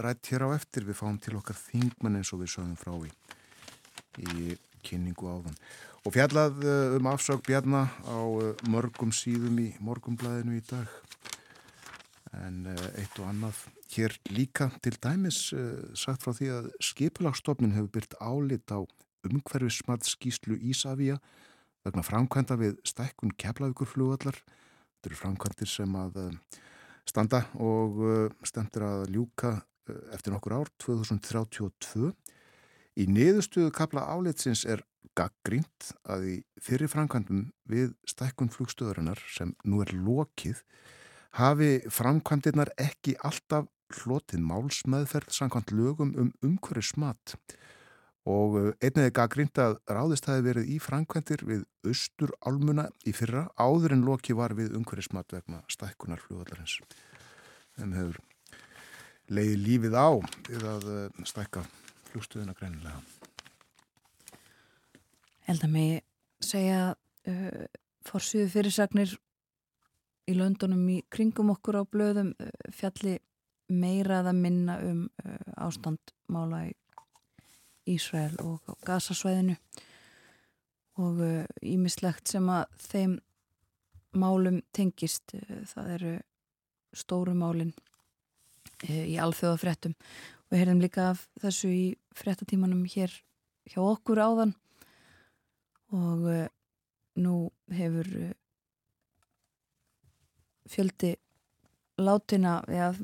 rætt 0.00 0.30
hér 0.32 0.46
á 0.48 0.56
eftir, 0.56 0.86
við 0.88 0.96
fáum 0.96 1.18
til 1.20 1.34
okkar 1.36 1.58
þingmenn 1.58 2.16
eins 2.20 2.30
og 2.32 2.40
við 2.40 2.54
sögum 2.54 2.78
frá 2.80 2.94
í, 3.04 3.10
í 4.22 4.54
kynningu 4.86 5.28
áðan. 5.28 5.58
Og 6.06 6.14
fjallað 6.14 6.62
um 6.96 7.10
afsög 7.10 7.42
bjarna 7.44 7.84
á 8.08 8.18
mörgum 8.72 9.12
síðum 9.12 9.60
í 9.60 9.68
morgumblæðinu 9.84 10.56
í 10.56 10.64
dag 10.70 10.88
en 12.38 12.64
eitt 12.72 13.18
og 13.20 13.28
annað 13.28 13.58
hér 13.92 14.14
líka 14.32 14.70
til 14.84 14.96
dæmis 15.02 15.50
uh, 15.56 15.92
sagt 15.98 16.24
frá 16.24 16.32
því 16.36 16.50
að 16.56 16.68
skipulagstofnun 16.84 17.74
hefur 17.76 17.92
byrt 17.96 18.16
álit 18.20 18.72
á 18.72 18.80
umhverfismat 19.28 20.06
skýslu 20.08 20.56
Ísafíja 20.72 21.18
vegna 21.84 22.04
framkvæmda 22.06 22.56
við 22.58 22.78
stækkun 22.86 23.34
keflavíkurflugallar. 23.38 24.38
Þetta 24.38 25.10
eru 25.10 25.18
framkvæmdir 25.18 25.70
sem 25.70 25.98
að 25.98 26.20
uh, 26.22 26.30
standa 27.08 27.42
og 27.60 27.98
stendur 28.46 28.86
að 28.86 29.04
ljúka 29.10 29.56
eftir 30.14 30.30
nokkur 30.30 30.54
ár, 30.54 30.68
2032. 30.78 32.12
Í 33.02 33.08
niðurstöðu 33.10 33.72
kapla 33.74 34.04
álitsins 34.06 34.62
er 34.68 34.84
gaggrínt 35.18 35.92
að 36.08 36.28
í 36.30 36.34
fyrir 36.62 36.90
framkvæmdum 36.92 37.48
við 37.68 37.92
stækkun 38.08 38.52
flugstöðurinnar 38.52 39.20
sem 39.34 39.52
nú 39.66 39.82
er 39.84 39.92
lokið 39.92 40.62
hafi 41.38 41.78
framkvæmdirnar 41.92 42.72
ekki 42.80 43.16
alltaf 43.24 43.68
hlotið 44.02 44.40
málsmeðferð 44.48 45.32
samkvæmt 45.36 45.72
lögum 45.76 46.12
um 46.18 46.32
umhverfismat 46.44 47.36
og 48.28 48.56
uh, 48.56 48.68
einnig 48.78 49.08
er 49.08 49.14
gaggrínt 49.16 49.58
að 49.58 49.78
ráðist 49.90 50.28
hafi 50.30 50.44
verið 50.46 50.68
í 50.70 50.78
framkvæmdir 50.82 51.42
við 51.48 51.64
austur 51.88 52.34
álmuna 52.46 52.86
í 53.08 53.14
fyrra 53.16 53.48
áður 53.58 53.96
en 53.96 54.04
loki 54.06 54.36
var 54.38 54.54
við 54.54 54.76
umhverfismat 54.78 55.34
vegna 55.34 55.62
stækkunar 55.72 56.22
fljóðallarins. 56.22 56.78
Þeim 57.76 57.96
hefur 57.98 58.20
leiði 59.32 59.58
lífið 59.64 59.98
á 59.98 60.10
við 60.48 60.68
að 60.70 60.88
uh, 60.92 61.26
stækka 61.26 61.64
fljóðstöðuna 62.12 62.54
greinilega. 62.58 63.02
Held 65.48 65.66
að 65.66 65.74
mig 65.74 66.02
segja 66.44 66.92
uh, 66.94 67.66
fórsýðu 68.06 68.48
fyrirsagnir 68.54 69.18
í 70.30 70.34
löndunum 70.36 70.84
í 70.92 71.00
kringum 71.12 71.50
okkur 71.54 71.80
á 71.80 71.84
blöðum 71.88 72.32
uh, 72.38 72.50
fjalli 72.74 73.16
meira 73.72 74.20
að 74.22 74.38
minna 74.38 74.78
um 74.86 75.04
uh, 75.24 75.38
ástandmála 75.66 76.66
í 76.68 76.74
Ísrael 77.94 78.36
og 78.44 78.62
á 78.70 78.72
Gazasvæðinu. 78.86 79.56
Og 81.02 81.22
ímislegt 81.66 82.26
uh, 82.28 82.32
sem 82.34 82.50
að 82.52 82.76
þeim 82.84 83.16
málum 84.12 84.60
tengist 84.76 85.32
það 85.70 85.88
eru 85.96 86.12
stóru 86.92 87.32
málin 87.34 87.72
í 88.84 89.16
alþjóðafrettum 89.16 89.94
og 89.96 90.52
við 90.52 90.60
heyrðum 90.60 90.82
líka 90.84 91.06
af 91.14 91.22
þessu 91.40 91.70
í 91.72 91.84
frettatímanum 92.12 92.84
hér 92.92 93.14
hjá 93.72 93.80
okkur 93.80 94.20
áðan. 94.20 94.52
Og 95.96 96.28
nú 97.16 97.36
hefur 97.72 98.12
fjöldi 100.70 101.16
látina 102.00 102.60
eða 102.68 102.94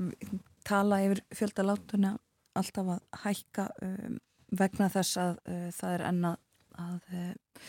tala 0.68 1.00
yfir 1.04 1.22
fjölda 1.34 1.64
látina 1.66 2.16
alltaf 2.58 2.90
að 2.94 3.22
hækka 3.24 3.68
um, 3.84 4.18
vegna 4.58 4.88
þess 4.92 5.20
að 5.20 5.38
uh, 5.48 5.68
það 5.74 5.94
er 5.94 6.04
enna 6.08 6.32
að 6.78 7.14
uh, 7.20 7.62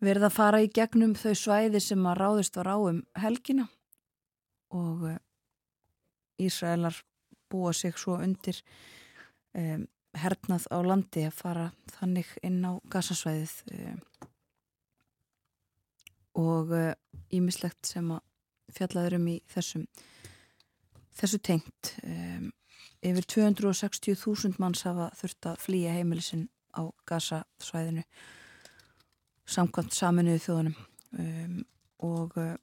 verða 0.00 0.30
að 0.30 0.36
fara 0.36 0.62
í 0.64 0.70
gegnum 0.72 1.14
þau 1.18 1.34
svæði 1.36 1.82
sem 1.84 2.06
að 2.08 2.20
ráðist 2.22 2.56
var 2.56 2.72
á 2.72 2.76
um 2.78 3.02
helgina. 3.20 3.68
Og 4.76 5.06
uh, 5.10 5.18
Ísraelar 6.40 6.96
búa 7.52 7.72
sig 7.76 7.98
svo 8.00 8.16
undir 8.22 8.62
um, 9.58 9.84
hernað 10.16 10.66
á 10.72 10.78
landi 10.82 11.26
að 11.28 11.36
fara 11.36 11.68
þannig 11.98 12.30
inn 12.46 12.62
á 12.64 12.72
gasasvæðið 12.90 13.56
um, 13.76 14.00
og 16.40 16.72
ímislegt 17.34 17.90
sem 17.90 18.06
að 18.14 18.22
fjallaður 18.76 19.18
um 19.18 19.28
í 19.32 19.36
þessum 19.50 19.86
þessu 21.20 21.40
tengt. 21.44 21.94
Um, 22.04 22.50
yfir 23.04 23.26
260.000 23.34 24.60
manns 24.60 24.84
hafa 24.86 25.10
þurft 25.18 25.50
að 25.50 25.60
flýja 25.64 25.94
heimilisinn 25.96 26.48
á 26.76 26.86
gasasvæðinu 27.08 28.04
samkvæmt 29.50 29.96
saminuðu 29.96 30.42
þjóðanum 30.44 30.76
um, 31.18 31.62
og 32.06 32.36
uh, 32.38 32.56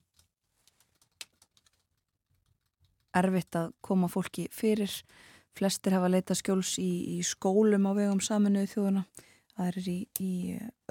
erfitt 3.18 3.58
að 3.60 3.74
koma 3.82 4.10
fólki 4.12 4.48
fyrir. 4.54 4.94
Flestir 5.58 5.96
hafa 5.98 6.10
leitað 6.12 6.42
skjóls 6.44 6.76
í, 6.82 7.18
í 7.18 7.24
skólum 7.26 7.90
á 7.90 7.92
vegum 7.98 8.22
saminuðu 8.24 8.72
þjóðana 8.76 9.08
það 9.58 9.72
er 9.72 9.90
í, 9.90 9.98
í 10.22 10.32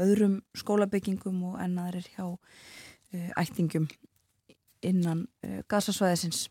öðrum 0.02 0.40
skólabyggingum 0.58 1.38
og 1.52 1.60
ennaður 1.62 2.00
er 2.00 2.08
hjá 2.16 2.24
uh, 2.26 3.30
ættingum 3.38 3.86
innan 4.84 5.26
uh, 5.44 5.60
gasasvæðisins 5.70 6.46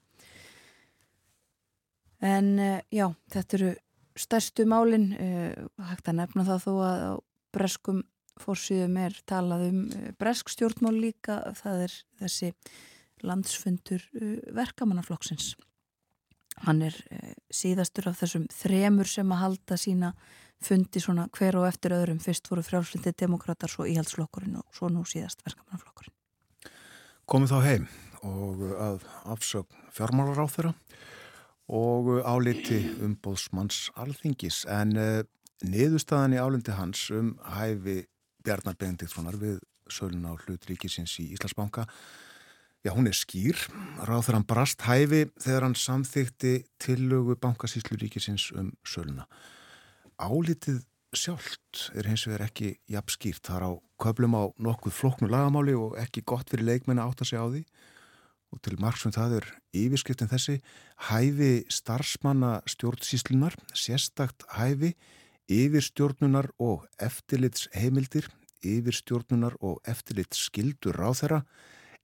en 2.25 2.51
uh, 2.59 2.79
já, 2.93 3.07
þetta 3.33 3.57
eru 3.59 3.71
stærstu 4.15 4.65
málin 4.69 5.11
uh, 5.13 5.53
hægt 5.91 6.09
að 6.09 6.19
nefna 6.21 6.47
það 6.47 6.65
þó 6.65 6.73
að 6.87 7.05
á 7.05 7.13
breskum 7.55 8.01
fórsýðum 8.41 8.97
er 8.99 9.15
talað 9.29 9.69
um 9.69 9.83
bresk 10.19 10.49
stjórnmál 10.51 10.97
líka 10.97 11.37
það 11.55 11.85
er 11.85 11.93
þessi 12.19 12.49
landsfundur 13.23 14.03
verkamannaflokksins. 14.53 15.53
Hann 16.67 16.81
er 16.83 16.97
síðastur 17.47 18.09
af 18.11 18.19
þessum 18.19 18.43
þremur 18.51 19.07
sem 19.07 19.31
að 19.31 19.39
halda 19.39 19.77
sína 19.79 20.11
fundi 20.63 21.01
svona 21.03 21.27
hver 21.35 21.57
og 21.59 21.67
eftir 21.69 21.95
öðrum. 21.95 22.19
Fyrst 22.23 22.49
voru 22.49 22.63
frjálflindi 22.65 23.13
demokrater 23.19 23.71
svo 23.71 23.87
íhaldsflokkurinn 23.89 24.59
og 24.59 24.67
svo 24.75 24.89
nú 24.91 25.03
síðast 25.07 25.43
verkamannaflokkurinn. 25.45 26.15
Komið 27.25 27.55
þá 27.55 27.59
heim 27.65 27.87
og 28.25 28.65
að 28.81 29.05
afsögn 29.29 29.85
fjármálar 29.93 30.41
á 30.41 30.47
þeirra 30.49 30.73
og 31.65 32.11
áliti 32.25 32.81
umbóðsmanns 33.01 33.89
alþingis. 33.97 34.63
En 34.69 34.93
uh, 34.97 35.21
niðurstaðan 35.65 36.35
í 36.35 36.41
álindi 36.41 36.75
hans 36.77 37.07
um 37.13 37.35
hæfi 37.55 38.03
Bjarnar 38.45 38.77
Benediktssonar 38.77 39.37
við 39.41 39.59
sölun 39.89 40.27
á 40.29 40.33
hlut 40.37 40.65
ríkisins 40.69 41.15
í 41.21 41.31
Íslandsbanka 41.33 41.87
já 42.85 42.93
hún 42.93 43.09
er 43.09 43.17
skýr. 43.17 43.57
Ráð 44.05 44.27
þegar 44.27 44.37
hann 44.37 44.49
brast 44.49 44.85
hæfi 44.85 45.21
þegar 45.41 45.65
hann 45.65 45.77
samþykti 45.79 46.53
tillögu 46.81 47.37
bankasíslu 47.41 47.97
ríkisins 47.97 48.51
um 48.53 48.73
söluna. 48.85 49.25
Álitið 50.21 50.83
sjálft 51.15 51.89
er 51.97 52.05
hins 52.11 52.27
vegar 52.27 52.45
ekki 52.45 52.75
jafn 52.91 53.15
skýrt. 53.15 53.41
Þar 53.47 53.65
á 53.65 53.71
köplum 54.01 54.37
á 54.37 54.43
nokkuð 54.61 54.93
floknu 54.93 55.31
lagamáli 55.31 55.73
og 55.73 55.97
ekki 55.97 56.21
gott 56.27 56.51
fyrir 56.51 56.69
leikmenn 56.69 57.01
að 57.01 57.13
átta 57.13 57.25
sig 57.25 57.41
á 57.41 57.45
því 57.49 57.63
og 58.55 58.63
til 58.63 58.79
margsum 58.79 59.11
það 59.11 59.41
er 59.41 59.47
yfirskriftin 59.75 60.31
þessi 60.31 60.55
hæfi 61.09 61.65
starfsmanna 61.71 62.61
stjórnsíslunar, 62.71 63.57
sérstakt 63.75 64.47
hæfi, 64.55 64.93
yfirstjórnunar 65.51 66.49
og 66.63 66.87
eftirlits 67.03 67.67
heimildir, 67.75 68.29
yfirstjórnunar 68.63 69.59
og 69.59 69.81
eftirlits 69.85 70.47
skildur 70.47 70.97
á 71.03 71.11
þeirra, 71.11 71.41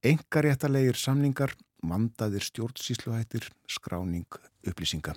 engaréttalegir 0.04 0.98
samningar, 0.98 1.56
mandaðir 1.82 2.44
stjórnsísluhættir, 2.46 3.48
skráning, 3.66 4.28
upplýsinga. 4.68 5.16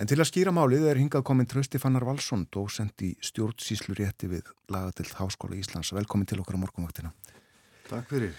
En 0.00 0.08
til 0.08 0.16
að 0.16 0.30
skýra 0.30 0.52
málið 0.56 0.86
er 0.88 0.96
hingað 1.02 1.26
komin 1.28 1.48
Trausti 1.50 1.76
Fannar 1.82 2.06
Valsson, 2.08 2.46
dósend 2.48 3.02
í 3.04 3.10
stjórnsíslurétti 3.20 4.30
við 4.30 4.48
lagatild 4.72 5.12
Háskóla 5.18 5.58
Íslands. 5.60 5.92
Velkomin 5.92 6.30
til 6.30 6.40
okkar 6.40 6.56
á 6.56 6.62
morgunvaktina. 6.62 7.12
Takk 7.90 8.06
fyrir. 8.12 8.34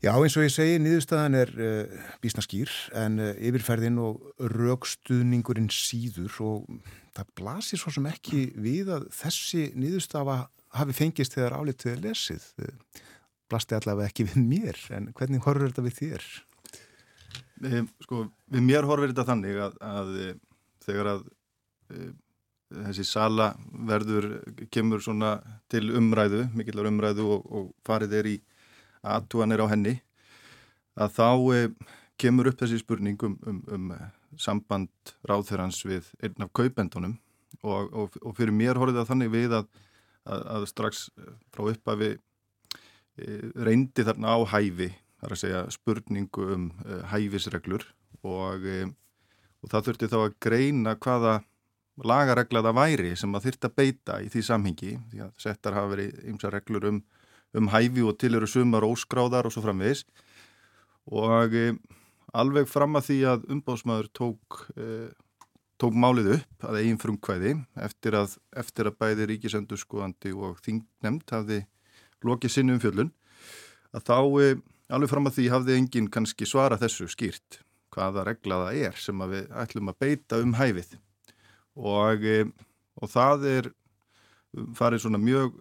Já, 0.00 0.14
eins 0.16 0.34
og 0.34 0.46
ég 0.46 0.50
segi, 0.54 0.78
nýðustæðan 0.80 1.36
er 1.36 1.50
uh, 1.54 1.66
eh, 1.84 2.06
bísna 2.22 2.42
skýr 2.42 2.70
en 2.96 3.20
uh, 3.20 3.34
yfirferðin 3.36 4.00
og 4.02 4.24
raukstuðningurinn 4.54 5.68
síður 5.70 6.38
og 6.42 6.70
það 7.14 7.34
blasir 7.38 7.82
svo 7.82 7.92
sem 7.94 8.08
ekki 8.10 8.46
við 8.58 8.90
að 8.96 9.06
þessi 9.14 9.68
nýðustæða 9.78 10.38
hafi 10.80 10.96
fengist 10.96 11.36
þegar 11.36 11.58
álitið 11.60 11.92
er 11.92 12.02
lesið. 12.08 12.48
Blasti 13.50 13.76
allavega 13.76 14.08
ekki 14.08 14.26
við 14.30 14.40
mér, 14.40 14.80
en 14.96 15.10
hvernig 15.18 15.44
horfur 15.44 15.68
þetta 15.68 15.86
við 15.86 15.98
þér? 16.00 16.26
Sko, 18.06 18.24
við 18.54 18.66
mér 18.66 18.88
horfur 18.88 19.10
þetta 19.12 19.28
þannig 19.28 19.62
að, 19.66 19.80
að 19.84 20.12
þegar 20.86 21.12
að 21.12 21.24
þessi 22.70 23.04
sala 23.04 23.50
verður, 23.90 24.30
kemur 24.72 25.02
svona 25.02 25.34
til 25.70 25.90
umræðu, 25.98 26.46
mikillar 26.54 26.88
umræðu 26.88 27.26
og, 27.34 27.50
og 27.50 27.74
farið 27.86 28.16
er 28.22 28.30
í 28.30 28.38
aðtúanir 29.06 29.62
á 29.64 29.66
henni 29.72 29.96
að 31.00 31.12
þá 31.16 31.28
e, 31.56 31.60
kemur 32.20 32.50
upp 32.50 32.60
þessi 32.60 32.80
spurning 32.82 33.20
um, 33.24 33.36
um, 33.48 33.60
um 33.72 33.92
samband 34.38 35.14
ráðherrans 35.26 35.80
við 35.86 36.10
einn 36.22 36.44
af 36.44 36.52
kaupendunum 36.56 37.18
og, 37.62 37.90
og, 37.90 38.18
og 38.22 38.34
fyrir 38.36 38.54
mér 38.54 38.78
horfið 38.78 39.00
það 39.00 39.12
þannig 39.12 39.32
við 39.32 39.54
að, 39.58 39.70
að, 40.24 40.42
að 40.56 40.66
strax 40.70 41.04
frá 41.54 41.64
uppafi 41.72 42.10
reyndi 43.60 44.04
þarna 44.06 44.36
á 44.36 44.38
hæfi 44.54 44.90
þar 45.20 45.34
að 45.34 45.40
segja 45.42 45.62
spurningu 45.74 46.46
um 46.54 46.66
e, 46.86 47.00
hæfisreglur 47.10 47.84
og, 48.24 48.66
og 49.60 49.72
það 49.72 49.86
þurfti 49.88 50.10
þá 50.12 50.18
að 50.22 50.36
greina 50.40 50.94
hvaða 50.96 51.40
lagaregla 52.06 52.62
það 52.64 52.78
væri 52.78 53.14
sem 53.18 53.34
að 53.34 53.46
þurfti 53.48 53.68
að 53.68 53.76
beita 53.76 54.18
í 54.24 54.28
því 54.32 54.42
samhengi 54.46 54.92
því 55.10 55.22
að 55.26 55.32
settar 55.42 55.76
hafa 55.76 55.92
verið 55.94 56.22
ymsa 56.30 56.52
reglur 56.52 56.86
um 56.90 57.00
um 57.56 57.70
hæfi 57.70 58.04
og 58.06 58.18
til 58.20 58.36
eru 58.38 58.48
sumar 58.48 58.86
óskráðar 58.86 59.48
og 59.48 59.54
svo 59.54 59.64
framvegis. 59.64 60.04
Og 61.10 61.54
e, 61.56 61.72
alveg 62.36 62.68
fram 62.70 62.98
að 62.98 63.08
því 63.08 63.18
að 63.32 63.46
umbásmaður 63.56 64.10
tók, 64.14 64.60
e, 64.76 65.10
tók 65.80 65.96
málið 65.96 66.36
upp 66.38 66.68
að 66.68 66.80
eigin 66.82 67.00
frumkvæði 67.02 67.54
eftir 67.86 68.18
að, 68.20 68.36
eftir 68.62 68.90
að 68.90 68.98
bæði 69.02 69.30
ríkisendurskoðandi 69.32 70.34
og 70.36 70.60
þingnemt 70.64 71.34
hafði 71.34 71.64
lokið 72.26 72.54
sinni 72.54 72.76
um 72.76 72.82
fjöllun 72.82 73.14
að 73.96 74.06
þá 74.06 74.18
e, 74.44 74.52
alveg 74.90 75.10
fram 75.10 75.30
að 75.30 75.40
því 75.40 75.50
hafði 75.54 75.80
enginn 75.80 76.12
kannski 76.12 76.46
svara 76.46 76.78
þessu 76.78 77.08
skýrt 77.10 77.62
hvaða 77.90 78.22
regla 78.28 78.64
það 78.66 78.82
er 78.86 78.98
sem 79.02 79.22
við 79.32 79.48
ætlum 79.58 79.90
að 79.90 80.02
beita 80.04 80.38
um 80.38 80.52
hæfið. 80.54 80.92
Og, 81.80 82.26
og 83.00 83.10
það 83.10 83.46
er 83.50 83.68
farið 84.78 85.02
svona 85.02 85.18
mjög 85.22 85.56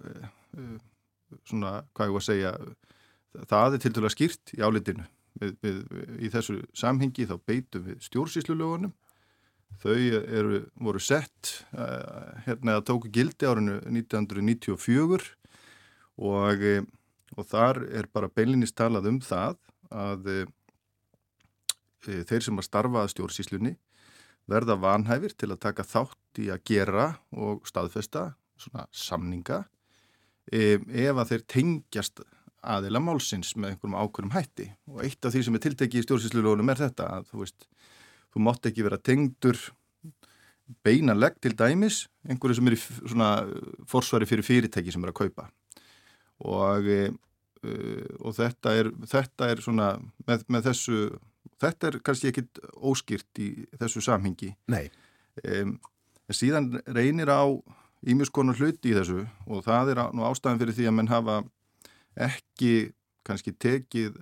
svona, 1.48 1.80
hvað 1.94 2.10
ég 2.10 2.16
var 2.16 2.24
að 2.24 2.30
segja 2.30 2.54
það 3.50 3.76
er 3.76 3.84
til 3.84 3.94
dæla 3.96 4.12
skýrt 4.14 4.54
í 4.58 4.62
álitinu. 4.66 5.06
Við, 5.40 5.54
við, 5.64 5.78
í 6.20 6.32
þessu 6.34 6.58
samhengi 6.76 7.28
þá 7.30 7.36
beitum 7.48 7.86
við 7.86 8.02
stjórnsýslulögunum. 8.10 8.94
Þau 9.80 9.94
eru, 9.94 10.64
voru 10.82 11.00
sett 11.04 11.52
uh, 11.78 12.42
hérna 12.48 12.80
að 12.80 12.88
tóku 12.90 13.12
gildi 13.14 13.48
árinu 13.48 13.78
1994 13.86 15.30
og, 16.20 16.64
og 17.38 17.48
þar 17.48 17.84
er 18.02 18.10
bara 18.12 18.32
beilinist 18.34 18.76
talað 18.80 19.12
um 19.14 19.20
það 19.24 19.60
að 19.94 20.28
e, 20.34 20.40
þeir 22.04 22.44
sem 22.46 22.60
að 22.60 22.68
starfa 22.68 23.06
að 23.06 23.14
stjórnsíslunni 23.14 23.76
verða 24.50 24.76
vanhæfir 24.82 25.38
til 25.38 25.52
að 25.54 25.62
taka 25.64 25.86
þátt 25.88 26.42
í 26.44 26.50
að 26.54 26.66
gera 26.68 27.08
og 27.32 27.66
staðfesta 27.70 28.32
svona 28.60 28.86
samninga 28.92 29.64
ef 30.50 31.20
að 31.22 31.32
þeir 31.34 31.44
tengjast 31.54 32.22
aðila 32.60 33.02
málsins 33.04 33.54
með 33.56 33.74
einhverjum 33.74 33.98
ákveðum 34.00 34.34
hætti. 34.36 34.68
Og 34.92 35.04
eitt 35.06 35.26
af 35.26 35.34
því 35.34 35.44
sem 35.46 35.58
er 35.58 35.64
tiltekið 35.64 36.02
í 36.02 36.06
stjórnsýslulegunum 36.08 36.72
er 36.74 36.82
þetta 36.82 37.08
að 37.18 37.30
þú 37.32 37.44
veist, 37.44 37.68
þú 38.34 38.44
mátt 38.46 38.70
ekki 38.70 38.86
vera 38.86 39.00
tengdur 39.00 39.62
beinanleg 40.86 41.40
til 41.42 41.56
dæmis 41.58 42.04
einhverju 42.30 42.60
sem 42.60 42.70
er 42.70 42.76
í 42.76 42.82
svona 42.82 43.30
forsvari 43.90 44.28
fyrir 44.30 44.46
fyrirtæki 44.46 44.94
sem 44.94 45.06
er 45.06 45.14
að 45.14 45.20
kaupa. 45.24 45.48
Og, 46.46 46.90
uh, 46.90 48.10
og 48.22 48.36
þetta 48.38 48.76
er, 48.80 48.92
þetta 49.12 49.50
er 49.54 49.64
svona 49.64 49.90
með, 50.28 50.46
með 50.48 50.70
þessu, 50.70 51.00
þetta 51.60 51.90
er 51.90 52.00
kannski 52.06 52.32
ekkit 52.32 52.62
óskýrt 52.76 53.44
í 53.44 53.50
þessu 53.80 54.04
samhengi. 54.06 54.54
Nei. 54.72 54.86
Um, 55.44 55.78
síðan 56.30 56.76
reynir 56.86 57.32
á 57.32 57.44
ímjösskonar 58.08 58.60
hluti 58.60 58.92
í 58.92 58.96
þessu 58.96 59.26
og 59.48 59.64
það 59.66 59.94
er 59.94 60.04
nú 60.16 60.26
ástæðan 60.28 60.62
fyrir 60.62 60.78
því 60.78 60.90
að 60.90 60.98
menn 60.98 61.12
hafa 61.12 61.40
ekki 62.20 62.74
kannski 63.28 63.54
tekið 63.54 64.22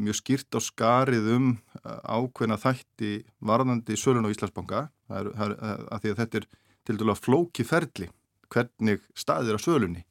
mjög 0.00 0.18
skýrt 0.18 0.58
á 0.58 0.60
skarið 0.62 1.28
um 1.36 1.48
ákveðna 1.84 2.58
þætti 2.58 3.12
varðandi 3.44 3.96
sölun 3.98 4.26
á 4.26 4.32
Íslandsbanka. 4.32 4.88
Að, 5.12 5.30
að, 5.36 5.54
að 5.92 6.02
því 6.02 6.10
að 6.10 6.20
þetta 6.22 6.38
er 6.40 6.46
til 6.84 6.96
dælu 6.98 7.12
að 7.12 7.22
flóki 7.22 7.66
ferli 7.68 8.08
hvernig 8.52 9.04
staðir 9.18 9.58
á 9.58 9.60
sölunni. 9.62 10.04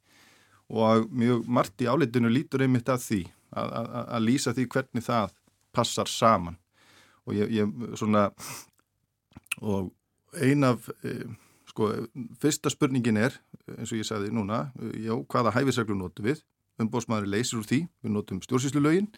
Og 0.72 1.08
mjög 1.12 1.44
margt 1.50 1.82
í 1.84 1.88
álitinu 1.90 2.30
lítur 2.32 2.64
einmitt 2.64 2.88
að 2.88 3.02
því 3.04 3.20
að, 3.52 3.74
að, 3.80 3.90
að 4.04 4.24
lýsa 4.24 4.54
því 4.56 4.68
hvernig 4.72 5.04
það 5.04 5.34
passar 5.74 6.10
saman. 6.10 6.56
Og 7.28 7.36
ég, 7.36 7.52
ég 7.52 7.98
svona 7.98 8.28
og 9.60 9.92
ein 10.40 10.64
af 10.66 10.88
e, 11.04 11.18
sko, 11.74 11.90
fyrsta 12.40 12.70
spurningin 12.70 13.18
er 13.18 13.34
eins 13.74 13.90
og 13.90 13.98
ég 13.98 14.06
sagði 14.06 14.30
núna, 14.34 14.68
já, 14.94 15.14
hvaða 15.30 15.54
hæfisreglu 15.56 15.96
notum 15.98 16.28
við, 16.28 16.44
umbóðsmaður 16.82 17.32
leysir 17.32 17.58
úr 17.58 17.66
því, 17.66 17.80
við 18.04 18.14
notum 18.14 18.42
stjórnsýslu 18.44 18.82
lögin 18.82 19.10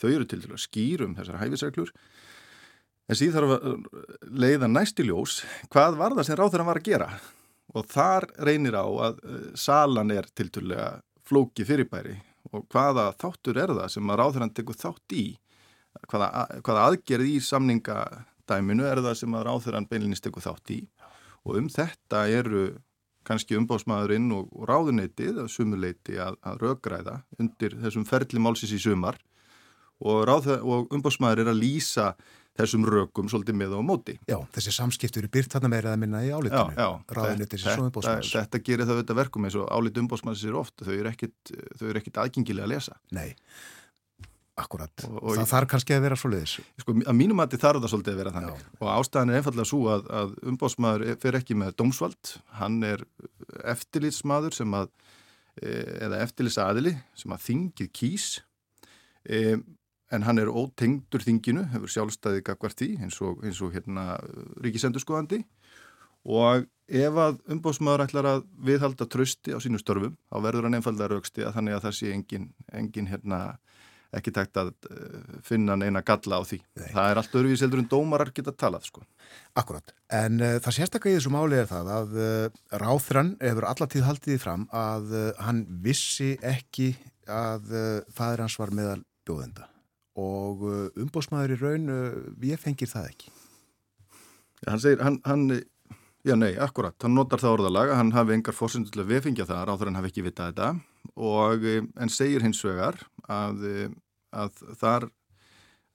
þau 0.00 0.08
eru 0.14 0.28
til 0.28 0.40
til 0.40 0.54
að 0.54 0.62
skýrum 0.64 1.16
þessar 1.18 1.42
hæfisreglur. 1.42 1.92
En 3.10 3.18
síðan 3.18 3.36
þarf 3.36 3.52
að 3.56 4.30
leiða 4.30 4.70
næstiljós 4.70 5.40
hvað 5.68 5.98
var 6.00 6.16
það 6.16 6.28
sem 6.28 6.38
ráður 6.38 6.62
hann 6.62 6.70
var 6.70 6.80
að 6.80 6.88
gera. 6.88 7.10
Og 7.74 7.86
þar 7.90 8.26
reynir 8.46 8.78
á 8.78 8.86
að 8.86 9.20
uh, 9.20 9.42
salan 9.58 10.14
er 10.14 10.28
tilturlega 10.34 10.88
flóki 11.26 11.66
fyrirbæri. 11.66 12.16
Og 12.54 12.64
hvaða 12.72 13.10
þáttur 13.20 13.60
er 13.60 13.74
það 13.74 13.92
sem 13.92 14.10
að 14.10 14.22
ráðurann 14.22 14.54
tekur 14.54 14.78
þátt 14.78 15.16
í? 15.18 15.26
Hvaða, 16.08 16.46
hvaða 16.64 16.86
aðgerð 16.86 17.28
í 17.28 17.36
samningadæminu 17.44 18.86
er 18.86 19.02
það 19.04 19.20
sem 19.20 19.36
að 19.36 19.46
ráðurann 19.50 19.90
beinlinnist 19.90 20.24
tekur 20.24 20.46
þátt 20.46 20.74
í 20.78 20.80
og 21.46 21.58
um 21.60 21.68
þetta 21.72 22.26
eru 22.30 22.68
kannski 23.26 23.56
umbásmaðurinn 23.58 24.30
og, 24.34 24.48
og 24.56 24.68
ráðuneytið 24.70 25.42
að 25.42 25.50
sumuleiti 25.52 26.16
að, 26.20 26.38
að 26.46 26.62
röggræða 26.64 27.16
undir 27.40 27.76
þessum 27.82 28.06
ferli 28.08 28.40
málsins 28.42 28.72
í 28.74 28.80
sumar 28.80 29.18
og, 30.00 30.30
og 30.60 30.94
umbásmaður 30.94 31.44
er 31.44 31.52
að 31.52 31.60
lýsa 31.60 32.12
þessum 32.60 32.84
rökum 32.88 33.28
svolítið 33.30 33.56
með 33.56 33.74
á 33.78 33.80
móti. 33.84 34.14
Já, 34.28 34.36
þessi 34.54 34.72
samskiptur 34.74 35.24
eru 35.24 35.32
byrt 35.32 35.54
þarna 35.54 35.70
meira 35.72 35.92
að 35.94 36.00
minna 36.02 36.22
í 36.26 36.30
álitinu. 36.32 36.88
Ráðunitið 37.14 37.62
sem 37.62 37.84
umbósmanns. 37.86 38.32
Þetta, 38.34 38.62
gerir 38.66 38.88
það 38.88 39.12
verkum 39.20 39.46
eins 39.46 39.56
og 39.60 39.68
álit 39.70 40.00
umbósmanns 40.02 40.42
er 40.48 40.58
ofta, 40.58 40.88
þau 40.88 40.94
eru 40.96 41.12
ekkit, 41.12 41.52
ekkit 42.02 42.20
aðgengilega 42.24 42.66
að 42.66 42.74
lesa. 42.74 42.98
Nei, 43.16 43.30
akkurat. 44.60 45.04
Og, 45.08 45.16
og 45.18 45.34
það 45.34 45.42
ég, 45.42 45.50
þarf 45.50 45.70
kannski 45.72 45.96
að 45.96 46.04
vera 46.06 46.18
svo 46.20 46.30
leiðis. 46.32 46.54
Sko, 46.82 46.94
að 47.00 47.16
mínum 47.18 47.42
að 47.42 47.54
þið 47.54 47.64
þarf 47.64 47.82
það 47.84 47.92
svolítið 47.94 48.14
að 48.14 48.20
vera 48.22 48.34
þannig. 48.36 48.60
Já. 48.60 48.70
Og 48.80 48.92
ástæðan 48.94 49.32
er 49.32 49.40
einfallega 49.40 49.70
svo 49.70 49.80
að, 49.94 50.06
að 50.20 50.36
umbósmaður 50.52 51.18
fer 51.24 51.40
ekki 51.40 51.58
með 51.60 51.74
dómsvald, 51.80 52.32
hann 52.60 52.78
er 52.86 53.04
eftirlýtsmaður 53.74 54.56
sem 54.60 54.78
að, 54.80 54.94
e, 55.60 55.74
eða 56.06 56.22
eftirlýtsaðili 56.26 56.96
sem 57.22 57.36
að 57.36 57.44
þingið 57.48 57.92
kýs 58.00 58.30
e, 59.26 59.58
en 60.10 60.26
hann 60.26 60.42
er 60.42 60.50
ótengdur 60.50 61.22
þinginu, 61.24 61.68
hefur 61.74 61.94
sjálfstæðið 61.94 62.44
gagvart 62.48 62.78
því 62.80 62.90
eins 63.04 63.20
og, 63.22 63.40
eins 63.46 63.60
og 63.62 63.74
hérna 63.76 64.12
ríkisendurskoðandi 64.64 65.44
og 66.26 66.66
ef 66.90 67.18
að 67.22 67.38
umbóðsmaður 67.54 68.04
ætlar 68.04 68.28
að 68.28 68.40
viðhalda 68.66 69.06
trösti 69.08 69.54
á 69.54 69.58
sínu 69.62 69.80
störfum, 69.80 70.16
þá 70.28 70.36
verður 70.44 70.66
hann 70.66 70.78
einfalda 70.80 71.08
rauksti 71.10 71.46
að 71.46 71.54
þannig 71.56 71.76
að 71.76 71.84
það 71.86 71.96
sé 72.00 72.12
engin, 72.14 72.48
engin 72.74 73.10
hérna, 73.10 73.40
ekki 74.16 74.32
tækt 74.34 74.60
að 74.60 74.72
uh, 74.90 75.18
finna 75.46 75.76
neina 75.78 76.02
galla 76.06 76.40
á 76.40 76.42
því. 76.46 76.60
Nei. 76.80 76.88
Það 76.90 77.10
er 77.10 77.20
allt 77.22 77.36
öðruvís 77.40 77.64
heldur 77.64 77.82
en 77.82 77.90
dómarar 77.90 78.32
geta 78.34 78.54
talað 78.56 78.88
sko. 78.90 79.04
Akkurat, 79.58 79.94
en 80.10 80.40
uh, 80.42 80.56
það 80.62 80.78
sérstaklega 80.78 81.16
í 81.16 81.20
þessu 81.20 81.34
máli 81.34 81.60
er 81.60 81.70
það 81.70 81.92
að 81.96 82.16
uh, 82.18 82.62
ráþrann 82.82 83.34
hefur 83.42 83.68
allatíð 83.70 84.08
haldið 84.08 84.42
fram 84.42 84.66
að 84.74 85.14
hann 85.38 85.66
vissi 85.84 86.32
ekki 86.42 86.92
að 87.30 87.70
fæður 88.10 88.42
hans 88.46 88.58
var 88.58 88.72
meðal 88.74 89.02
bjóðenda 89.26 89.70
og 90.18 90.64
uh, 90.66 90.86
umbósmaður 90.98 91.54
í 91.54 91.60
raun 91.60 91.92
uh, 91.94 92.56
fengir 92.58 92.90
það 92.90 93.10
ekki 93.12 93.30
ja, 93.30 94.72
Hann 94.72 94.82
segir, 94.82 95.02
hann, 95.04 95.20
hann 95.24 95.46
já 96.26 96.34
nei, 96.36 96.52
akkurat, 96.60 96.96
hann 97.02 97.14
notar 97.16 97.40
það 97.42 97.56
orðalag 97.58 97.94
hann 97.96 98.12
hafi 98.14 98.36
engar 98.36 98.56
fórsendur 98.56 98.92
til 98.92 99.04
að 99.04 99.12
við 99.14 99.22
fengja 99.28 99.48
það 99.48 99.62
ráður 99.68 99.90
hann 99.90 100.00
hafi 100.00 100.10
ekki 100.12 100.26
vitað 100.26 100.52
þetta. 100.52 100.68
Og 101.16 101.64
uh, 101.64 101.80
en 102.00 102.12
segir 102.12 102.44
hins 102.44 102.60
vegar 102.64 103.00
að, 103.30 103.64
að 104.36 104.60
þar 104.80 105.08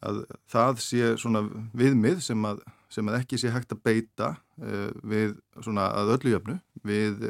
að 0.05 0.23
það 0.51 0.81
sé 0.83 1.13
svona 1.21 1.45
viðmið 1.77 2.19
sem 2.25 2.41
að, 2.45 2.59
sem 2.93 3.07
að 3.09 3.19
ekki 3.21 3.39
sé 3.41 3.53
hægt 3.53 3.73
að 3.73 3.81
beita 3.85 4.33
uh, 4.35 4.91
við 5.05 5.38
svona 5.61 5.88
að 5.97 6.15
öllu 6.17 6.35
jöfnu 6.35 6.59
við, 6.85 7.25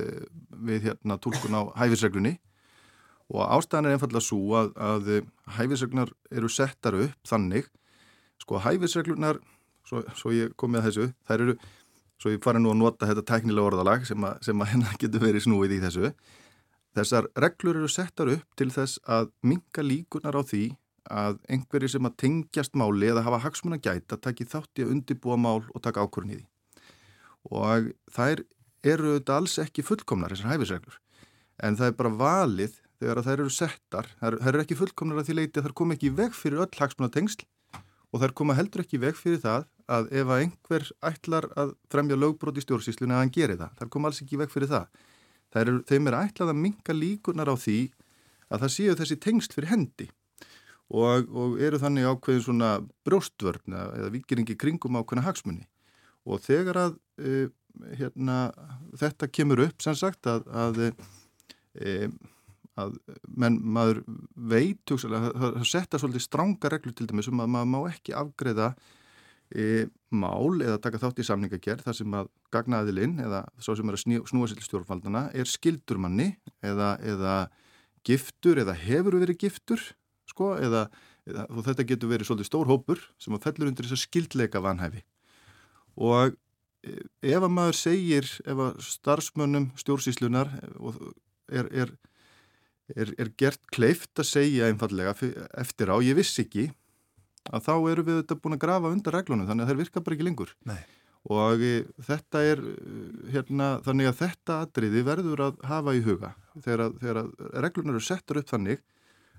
við 0.67 0.89
hérna 0.89 1.19
tólkun 1.21 1.55
á 1.55 1.61
hæfisreglunni. 1.79 2.35
Og 3.31 3.41
ástæðan 3.41 3.89
er 3.89 3.95
einfallega 3.95 4.21
svo 4.21 4.57
að, 4.59 4.73
að 4.77 5.07
hæfisreglunar 5.55 6.11
eru 6.29 6.49
settar 6.51 6.97
upp 6.99 7.15
þannig, 7.25 7.69
sko 8.41 8.59
hæfisreglunar, 8.61 9.39
svo, 9.87 10.03
svo 10.19 10.33
ég 10.35 10.53
kom 10.59 10.75
með 10.75 10.89
þessu, 10.89 11.07
þær 11.25 11.45
eru, 11.47 11.55
svo 12.21 12.31
ég 12.33 12.43
fara 12.43 12.61
nú 12.61 12.71
að 12.71 12.81
nota 12.81 13.09
þetta 13.09 13.25
tæknilega 13.31 13.71
orðalag 13.71 14.07
sem 14.07 14.25
að, 14.25 14.39
sem 14.47 14.61
að 14.61 14.71
hennar 14.73 14.97
getur 15.01 15.23
verið 15.23 15.45
snúið 15.45 15.75
í 15.77 15.81
þessu, 15.83 16.11
þessar 16.95 17.29
reglur 17.43 17.81
eru 17.81 17.91
settar 17.91 18.31
upp 18.31 18.57
til 18.59 18.71
þess 18.73 19.01
að 19.03 19.31
minga 19.43 19.85
líkunar 19.85 20.39
á 20.39 20.43
því 20.45 20.65
að 21.11 21.37
einhverju 21.53 21.91
sem 21.91 22.07
að 22.07 22.17
tengjast 22.23 22.77
máli 22.79 23.11
eða 23.11 23.25
hafa 23.27 23.43
hagsmun 23.43 23.77
að 23.77 23.83
gæta 23.89 24.17
taki 24.17 24.47
þátt 24.49 24.81
í 24.81 24.85
að 24.85 24.93
undibúa 24.95 25.37
mál 25.37 25.61
og 25.61 25.83
taka 25.83 26.01
ákvörðin 26.01 26.33
í 26.33 26.39
því. 26.39 26.45
Og 27.53 27.91
þær 28.15 28.41
eru 28.85 29.17
þetta 29.19 29.37
alls 29.37 29.59
ekki 29.61 29.85
fullkomnar, 29.85 30.33
þessar 30.33 30.55
hæfisreglur, 30.55 30.97
en 31.61 31.77
það 31.77 31.91
er 31.91 31.99
bara 31.99 32.15
valið 32.21 32.79
þegar 33.01 33.21
þær 33.25 33.35
eru 33.35 33.53
settar, 33.53 34.09
þær, 34.21 34.39
þær 34.41 34.51
eru 34.53 34.63
ekki 34.63 34.79
fullkomnar 34.79 35.21
að 35.21 35.29
því 35.29 35.37
leiti 35.39 35.61
að 35.61 35.67
þær 35.67 35.77
koma 35.81 35.95
ekki 35.97 36.09
í 36.09 36.15
veg 36.15 36.35
fyrir 36.37 36.63
öll 36.65 36.79
hagsmunatengsl 36.79 37.45
og 38.15 38.21
þær 38.23 38.35
koma 38.39 38.57
heldur 38.57 38.85
ekki 38.85 38.97
í 38.97 39.03
veg 39.03 39.17
fyrir 39.19 39.41
það 39.43 39.67
að 39.91 40.09
ef 40.17 40.31
að 40.31 40.41
einhver 40.43 40.87
ætlar 41.05 41.47
að 41.59 41.75
fremja 41.93 42.17
lögbróti 42.17 42.61
í 42.61 42.65
stjórnsýslunni 42.65 43.15
að 43.15 43.23
hann 43.23 43.33
geri 43.35 43.57
það, 43.59 43.75
þær 43.79 43.91
koma 43.93 44.09
alls 44.09 44.21
ekki 44.23 44.39
veg 44.41 44.53
fyrir 44.53 44.71
það. 44.71 45.03
Er, 45.55 45.71
þeim 45.87 46.09
er 46.09 46.17
ætlað 46.19 46.51
að 46.51 46.59
minga 46.59 46.95
líkunar 46.95 47.51
á 47.51 47.55
því 47.55 47.79
að 48.51 48.65
það 48.65 48.73
séu 48.73 48.95
þessi 48.99 49.19
tengsl 49.23 49.55
fyrir 49.55 49.71
hendi. 49.71 50.09
Og, 50.85 51.29
og 51.33 51.55
eru 51.63 51.79
þannig 51.81 52.05
ákveðin 52.05 52.43
svona 52.45 52.71
brjóstvörn 53.07 53.73
eða 53.73 54.09
vikeringi 54.13 54.57
kringum 54.59 54.99
ákveðina 54.99 55.25
hagsmunni 55.25 55.65
og 56.29 56.43
þegar 56.45 56.77
að 56.77 56.97
e, 57.17 57.47
hérna, 57.97 58.37
þetta 58.97 59.29
kemur 59.33 59.63
upp 59.65 59.81
sem 59.81 59.97
sagt 59.97 60.29
að, 60.29 60.45
að 60.53 60.81
e, 61.81 61.95
að 62.81 62.97
menn, 63.31 63.57
maður 63.61 64.03
veit 64.35 64.83
það 64.91 65.65
setja 65.67 65.99
svolítið 66.01 66.25
stránga 66.25 66.71
reglur 66.71 66.95
til 66.95 67.07
dæmis 67.09 67.29
um 67.31 67.43
að 67.43 67.51
maður 67.55 67.71
má 67.71 67.79
ekki 67.93 68.15
afgreða 68.17 68.73
e, 69.55 69.87
mál 70.13 70.59
eða 70.63 70.79
taka 70.83 70.99
þátt 71.01 71.21
í 71.23 71.25
samningagerð 71.27 71.85
þar 71.87 71.97
sem 71.97 72.15
að 72.19 72.29
gagnaðilinn 72.53 73.17
eða 73.23 73.41
svo 73.63 73.75
sem 73.77 73.89
er 73.89 73.97
að 73.97 74.03
snúa 74.29 74.49
sér 74.49 74.59
til 74.59 74.67
stjórnfaldana 74.67 75.25
er 75.35 75.49
skildur 75.49 75.99
manni 76.01 76.33
eða, 76.65 76.95
eða 77.03 77.35
giftur 78.07 78.61
eða 78.63 78.75
hefur 78.77 79.19
verið 79.23 79.41
giftur 79.45 79.83
sko 80.29 80.53
eða, 80.59 80.87
eða 81.29 81.45
þetta 81.69 81.87
getur 81.91 82.11
verið 82.11 82.29
svolítið 82.29 82.51
stór 82.51 82.71
hópur 82.71 83.03
sem 83.21 83.35
að 83.37 83.47
fellur 83.47 83.71
undir 83.71 83.87
þess 83.87 83.99
að 83.99 84.05
skildleika 84.05 84.63
vanhæfi. 84.63 85.05
Og 85.95 86.35
e, 86.83 86.97
ef 87.31 87.39
að 87.39 87.55
maður 87.55 87.79
segir 87.79 88.27
ef 88.43 88.65
að 88.67 88.83
starfsmönnum 88.89 89.71
stjórnsíslunar 89.79 90.51
er, 91.49 91.71
er 91.71 91.95
er, 92.93 93.11
er 93.17 93.31
gert 93.39 93.61
kleift 93.73 94.13
að 94.19 94.29
segja 94.29 94.69
einfallega 94.69 95.15
eftir 95.57 95.91
á, 95.91 95.97
ég 96.03 96.17
viss 96.19 96.37
ekki 96.41 96.69
að 97.51 97.65
þá 97.67 97.73
eru 97.91 98.05
við 98.05 98.21
þetta 98.21 98.39
búin 98.41 98.57
að 98.57 98.63
grafa 98.65 98.91
undir 98.93 99.15
reglunum 99.15 99.49
þannig 99.49 99.65
að 99.65 99.71
þeir 99.71 99.81
virka 99.83 100.03
bara 100.05 100.17
ekki 100.17 100.27
lengur 100.27 100.55
Nei. 100.65 100.81
og 101.35 101.63
þetta 102.07 102.41
er 102.51 102.63
hérna, 103.35 103.69
þannig 103.85 104.09
að 104.09 104.19
þetta 104.23 104.59
atriði 104.65 105.05
verður 105.05 105.45
að 105.49 105.63
hafa 105.69 105.95
í 105.95 106.03
huga 106.05 106.33
þegar, 106.55 106.97
þegar 107.01 107.21
reglunar 107.67 107.97
eru 107.97 108.05
settur 108.07 108.41
upp 108.41 108.51
þannig 108.51 108.83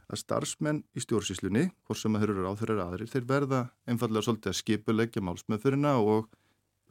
að 0.07 0.21
starfsmenn 0.23 0.85
í 0.95 1.03
stjórnsíslunni, 1.03 1.65
hvort 1.87 1.99
sem 1.99 2.15
að 2.15 2.23
þeir 2.23 2.33
eru 2.37 2.51
á 2.51 2.55
þeirra 2.61 2.85
aðrir, 2.85 3.09
þeir 3.11 3.25
verða 3.27 3.61
einfallega 3.91 4.23
svolítið 4.23 4.53
að 4.53 4.59
skipulegja 4.61 5.23
málsmeðfyrina 5.27 5.97
og 5.99 6.29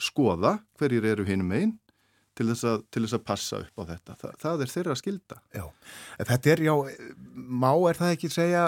skoða 0.03 0.57
hverjir 0.75 1.07
eru 1.13 1.23
hinum 1.27 1.53
einn 1.55 1.77
til 2.35 2.47
þess, 2.49 2.63
að, 2.67 2.81
til 2.91 3.03
þess 3.05 3.15
að 3.17 3.23
passa 3.29 3.59
upp 3.63 3.81
á 3.81 3.83
þetta. 3.91 4.15
Þa, 4.21 4.31
það 4.41 4.63
er 4.63 4.71
þeirra 4.73 4.95
skilda. 4.99 5.37
Já, 5.55 5.63
þetta 6.31 6.51
er, 6.53 6.63
já, 6.65 6.73
má 7.63 7.69
er 7.89 7.99
það 7.99 8.15
ekki 8.15 8.31
segja 8.33 8.63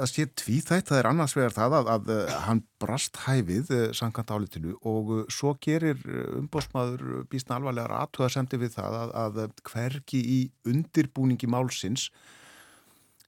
að 0.00 0.10
sé 0.12 0.26
tvíþætt, 0.42 0.90
það 0.90 1.00
er 1.00 1.08
annars 1.10 1.36
vegar 1.38 1.56
það 1.56 1.76
að, 1.78 1.92
að 1.94 2.34
hann 2.46 2.62
brast 2.80 3.22
hæfið 3.26 3.72
eh, 3.76 3.86
sankant 3.96 4.32
álitinu 4.34 4.76
og 4.88 5.14
svo 5.32 5.54
gerir 5.64 6.00
umbósmaður 6.40 7.24
býstna 7.32 7.58
alvarlegar 7.58 7.96
aðtöða 8.02 8.30
semti 8.36 8.60
við 8.60 8.76
það 8.76 8.98
að, 9.00 9.16
að 9.24 9.40
hverki 9.72 10.20
í 10.20 10.38
undirbúningi 10.68 11.48
málsins 11.50 12.10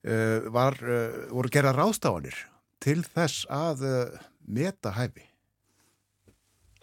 uh, 0.06 0.48
var, 0.52 0.78
uh, 0.85 1.26
voru 1.32 1.52
gera 1.52 1.74
ráðstafanir 1.76 2.37
til 2.82 3.00
þess 3.06 3.46
að 3.52 3.85
uh, 3.87 4.22
meta 4.48 4.94
hæfi. 4.96 5.24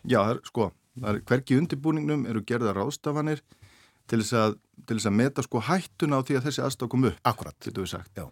Já, 0.07 0.21
sko, 0.47 0.69
hverki 1.01 1.57
undirbúningnum 1.59 2.27
eru 2.29 2.43
gerða 2.47 2.75
ráðstafanir 2.77 3.43
til 4.09 4.21
þess 4.21 4.37
að, 4.37 4.55
til 4.85 4.97
þess 4.97 5.09
að 5.09 5.17
meta 5.19 5.45
sko 5.45 5.63
hættuna 5.69 6.19
á 6.19 6.25
því 6.25 6.39
að 6.39 6.47
þessi 6.47 6.63
aðstaf 6.65 6.91
kom 6.91 7.09
upp. 7.11 7.19
Akkurat. 7.29 7.57
Þetta 7.61 7.83
við 7.83 7.91
sagt. 7.93 8.17
Já. 8.17 8.25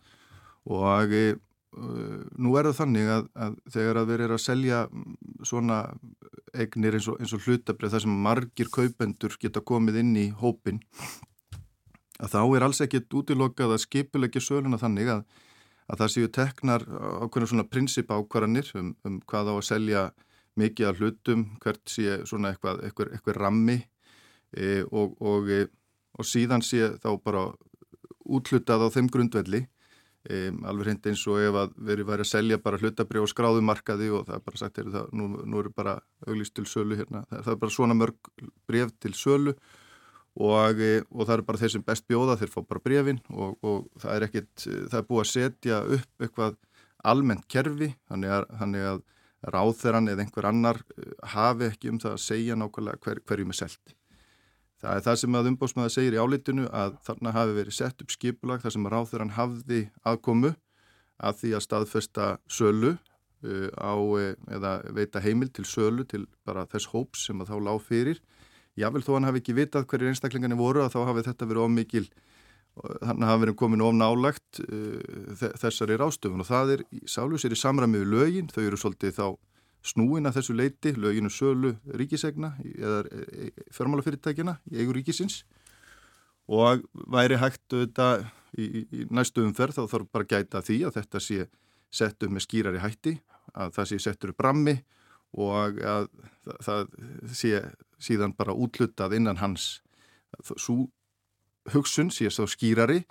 Og 0.67 1.13
e, 1.13 1.23
nú 2.41 2.55
er 2.57 2.69
það 2.69 2.79
þannig 2.81 3.11
að, 3.13 3.29
að 3.45 3.57
þegar 3.75 4.01
að 4.01 4.09
við 4.09 4.25
erum 4.25 4.37
að 4.37 4.43
selja 4.43 4.81
svona 5.45 5.79
eignir 6.57 6.97
eins 6.97 7.09
og, 7.11 7.19
eins 7.21 7.35
og 7.37 7.45
hlutabrið 7.45 7.93
þar 7.93 8.05
sem 8.05 8.21
margir 8.27 8.71
kaupendur 8.73 9.37
geta 9.41 9.61
komið 9.61 10.01
inn 10.01 10.13
í 10.17 10.27
hópin 10.41 10.81
að 12.17 12.33
þá 12.33 12.41
er 12.57 12.65
alls 12.65 12.81
ekkit 12.81 13.13
útilokað 13.13 13.75
að 13.75 13.83
skipulegja 13.83 14.41
söluna 14.41 14.79
þannig 14.81 15.11
að, 15.13 15.25
að 15.91 16.01
það 16.01 16.13
séu 16.13 16.31
teknar 16.33 16.85
ákveðinu 16.87 17.51
svona 17.51 17.67
prinsip 17.69 18.13
ákvarðanir 18.13 18.71
um, 18.79 18.95
um 19.05 19.19
hvað 19.29 19.51
á 19.51 19.55
að 19.57 19.67
selja 19.67 20.07
mikið 20.57 20.89
af 20.89 20.99
hlutum, 21.01 21.45
hvert 21.63 21.83
sé 21.91 22.19
svona 22.27 22.53
eitthvað, 22.53 22.83
eitthvað, 22.87 23.13
eitthvað 23.15 23.39
rammi 23.39 23.77
e, 24.53 24.83
og, 24.91 25.15
og, 25.21 25.49
e, 25.51 25.65
og 26.17 26.27
síðan 26.27 26.63
sé 26.65 26.93
þá 27.01 27.09
bara 27.23 27.47
útlutað 28.27 28.85
á 28.85 28.87
þeim 28.93 29.09
grundvelli 29.13 29.63
e, 30.27 30.51
alveg 30.67 30.87
hreint 30.87 31.09
eins 31.09 31.23
og 31.29 31.41
ef 31.41 31.57
að 31.61 31.73
verið 31.89 32.09
væri 32.11 32.25
að 32.25 32.31
selja 32.31 32.61
bara 32.63 32.79
hlutabrið 32.81 33.25
og 33.25 33.31
skráðumarkaði 33.31 34.11
og 34.13 34.27
það 34.27 34.37
er 34.39 34.45
bara 34.49 34.61
sagt, 34.61 34.79
er 34.81 34.93
það, 34.93 35.09
nú, 35.15 35.29
nú 35.43 35.63
eru 35.63 35.73
bara 35.75 35.97
auglýst 36.27 36.55
til 36.57 36.67
sölu 36.69 36.99
hérna, 36.99 37.23
það, 37.29 37.43
það 37.47 37.53
er 37.53 37.59
bara 37.65 37.77
svona 37.77 37.97
mörg 37.97 38.31
bref 38.69 38.95
til 39.03 39.13
sölu 39.17 39.55
og, 40.37 40.79
e, 40.81 40.93
og 41.09 41.25
það 41.25 41.35
eru 41.37 41.49
bara 41.49 41.61
þeir 41.63 41.75
sem 41.75 41.85
best 41.85 42.07
bjóða, 42.09 42.37
þeir 42.39 42.53
fá 42.53 42.61
bara 42.63 42.83
brefin 42.83 43.21
og 43.33 43.91
það 44.01 44.15
er 44.15 44.27
ekkit, 44.27 44.53
það 44.65 44.99
er 45.01 45.11
búið 45.11 45.23
að 45.23 45.31
setja 45.33 45.83
upp 45.97 46.25
eitthvað 46.25 46.57
almennt 47.07 47.45
kerfi, 47.51 47.93
þannig 48.09 48.33
að, 48.33 48.49
þannig 48.59 48.89
að 48.91 49.05
ráþeran 49.45 50.09
eða 50.11 50.25
einhver 50.25 50.49
annar 50.49 50.81
eh, 50.97 51.13
hafi 51.33 51.69
ekki 51.71 51.91
um 51.93 52.01
það 52.01 52.15
að 52.15 52.23
segja 52.25 52.57
nákvæmlega 52.57 53.01
hver, 53.05 53.21
hverjum 53.27 53.53
er 53.53 53.59
selt. 53.61 53.95
Það 54.77 54.93
er 54.93 55.03
það 55.07 55.19
sem 55.21 55.35
að 55.37 55.49
umbóðsmaður 55.51 55.93
segir 55.93 56.15
í 56.15 56.21
álitinu 56.21 56.67
að 56.69 56.97
þarna 57.05 57.33
hafi 57.33 57.53
verið 57.57 57.77
sett 57.79 58.01
upp 58.03 58.13
skipulag 58.13 58.61
þar 58.61 58.75
sem 58.75 58.85
að 58.85 58.93
ráþeran 58.93 59.33
hafði 59.33 59.79
aðkomu 60.05 60.51
að 61.17 61.39
því 61.39 61.53
að 61.57 61.63
staðfesta 61.65 62.27
sölu 62.45 62.91
uh, 62.93 63.69
á 63.73 63.93
eh, 64.21 64.35
eða 64.53 64.73
veita 64.93 65.23
heimil 65.23 65.49
til 65.49 65.65
sölu 65.65 66.05
til 66.05 66.27
bara 66.45 66.67
þess 66.69 66.91
hóps 66.93 67.25
sem 67.25 67.41
að 67.41 67.55
þá 67.55 67.57
lág 67.71 67.81
fyrir. 67.87 68.21
Jável 68.77 69.01
þó 69.01 69.15
hann 69.15 69.25
hafi 69.25 69.41
ekki 69.41 69.57
vitað 69.57 69.87
hverjir 69.89 70.13
einstaklingarnir 70.13 70.61
voru 70.61 70.83
að 70.83 70.93
þá 70.93 70.99
hafi 71.09 71.25
þetta 71.25 71.49
verið 71.49 71.65
ómikil 71.65 72.05
þannig 72.77 73.25
að 73.25 73.29
hafa 73.31 73.41
verið 73.43 73.57
komin 73.59 73.83
of 73.85 73.93
nálagt 73.97 74.61
uh, 74.63 75.43
þessari 75.61 75.97
rástöfun 75.99 76.43
og 76.43 76.49
það 76.49 76.73
er 76.77 76.83
sálu 77.09 77.39
sér 77.41 77.55
í 77.55 77.59
samræmi 77.59 78.01
við 78.03 78.11
lögin, 78.13 78.49
þau 78.53 78.63
eru 78.65 78.79
svolítið 78.81 79.15
þá 79.17 79.27
snúin 79.87 80.27
að 80.27 80.39
þessu 80.39 80.55
leiti, 80.57 80.93
löginu 80.97 81.31
sölu 81.31 81.75
ríkisegna 81.99 82.55
eða 82.63 83.03
e, 83.13 83.21
e, 83.47 83.67
fjármálafyrirtækina 83.75 84.57
í 84.73 84.81
eigu 84.81 84.95
ríkisins. 84.97 85.43
Og 86.47 86.83
væri 87.11 87.39
hægt 87.39 87.65
þetta 87.71 88.09
í, 88.57 88.65
í, 88.65 88.83
í 88.91 89.07
næstu 89.13 89.43
umferð 89.45 89.77
þá 89.77 89.83
þarf 89.93 90.11
bara 90.11 90.27
að 90.27 90.33
gæta 90.33 90.63
því 90.65 90.77
að 90.87 90.99
þetta 90.99 91.23
sé 91.23 91.47
sett 91.93 92.23
upp 92.23 92.33
með 92.33 92.45
skýrari 92.47 92.83
hætti, 92.83 93.15
að 93.55 93.73
það 93.77 93.89
sé 93.91 93.99
settur 94.03 94.33
upp 94.33 94.41
brammi 94.41 94.75
og 95.37 95.79
að 95.83 96.07
það, 96.63 96.63
það 96.65 97.35
sé 97.35 97.51
síðan 98.03 98.35
bara 98.37 98.55
útlutað 98.55 99.15
innan 99.17 99.39
hans. 99.41 99.77
Svo 100.43 100.87
hugsun 101.73 102.11
sé 102.13 102.29
þá 102.33 102.43
skýrari, 102.53 103.01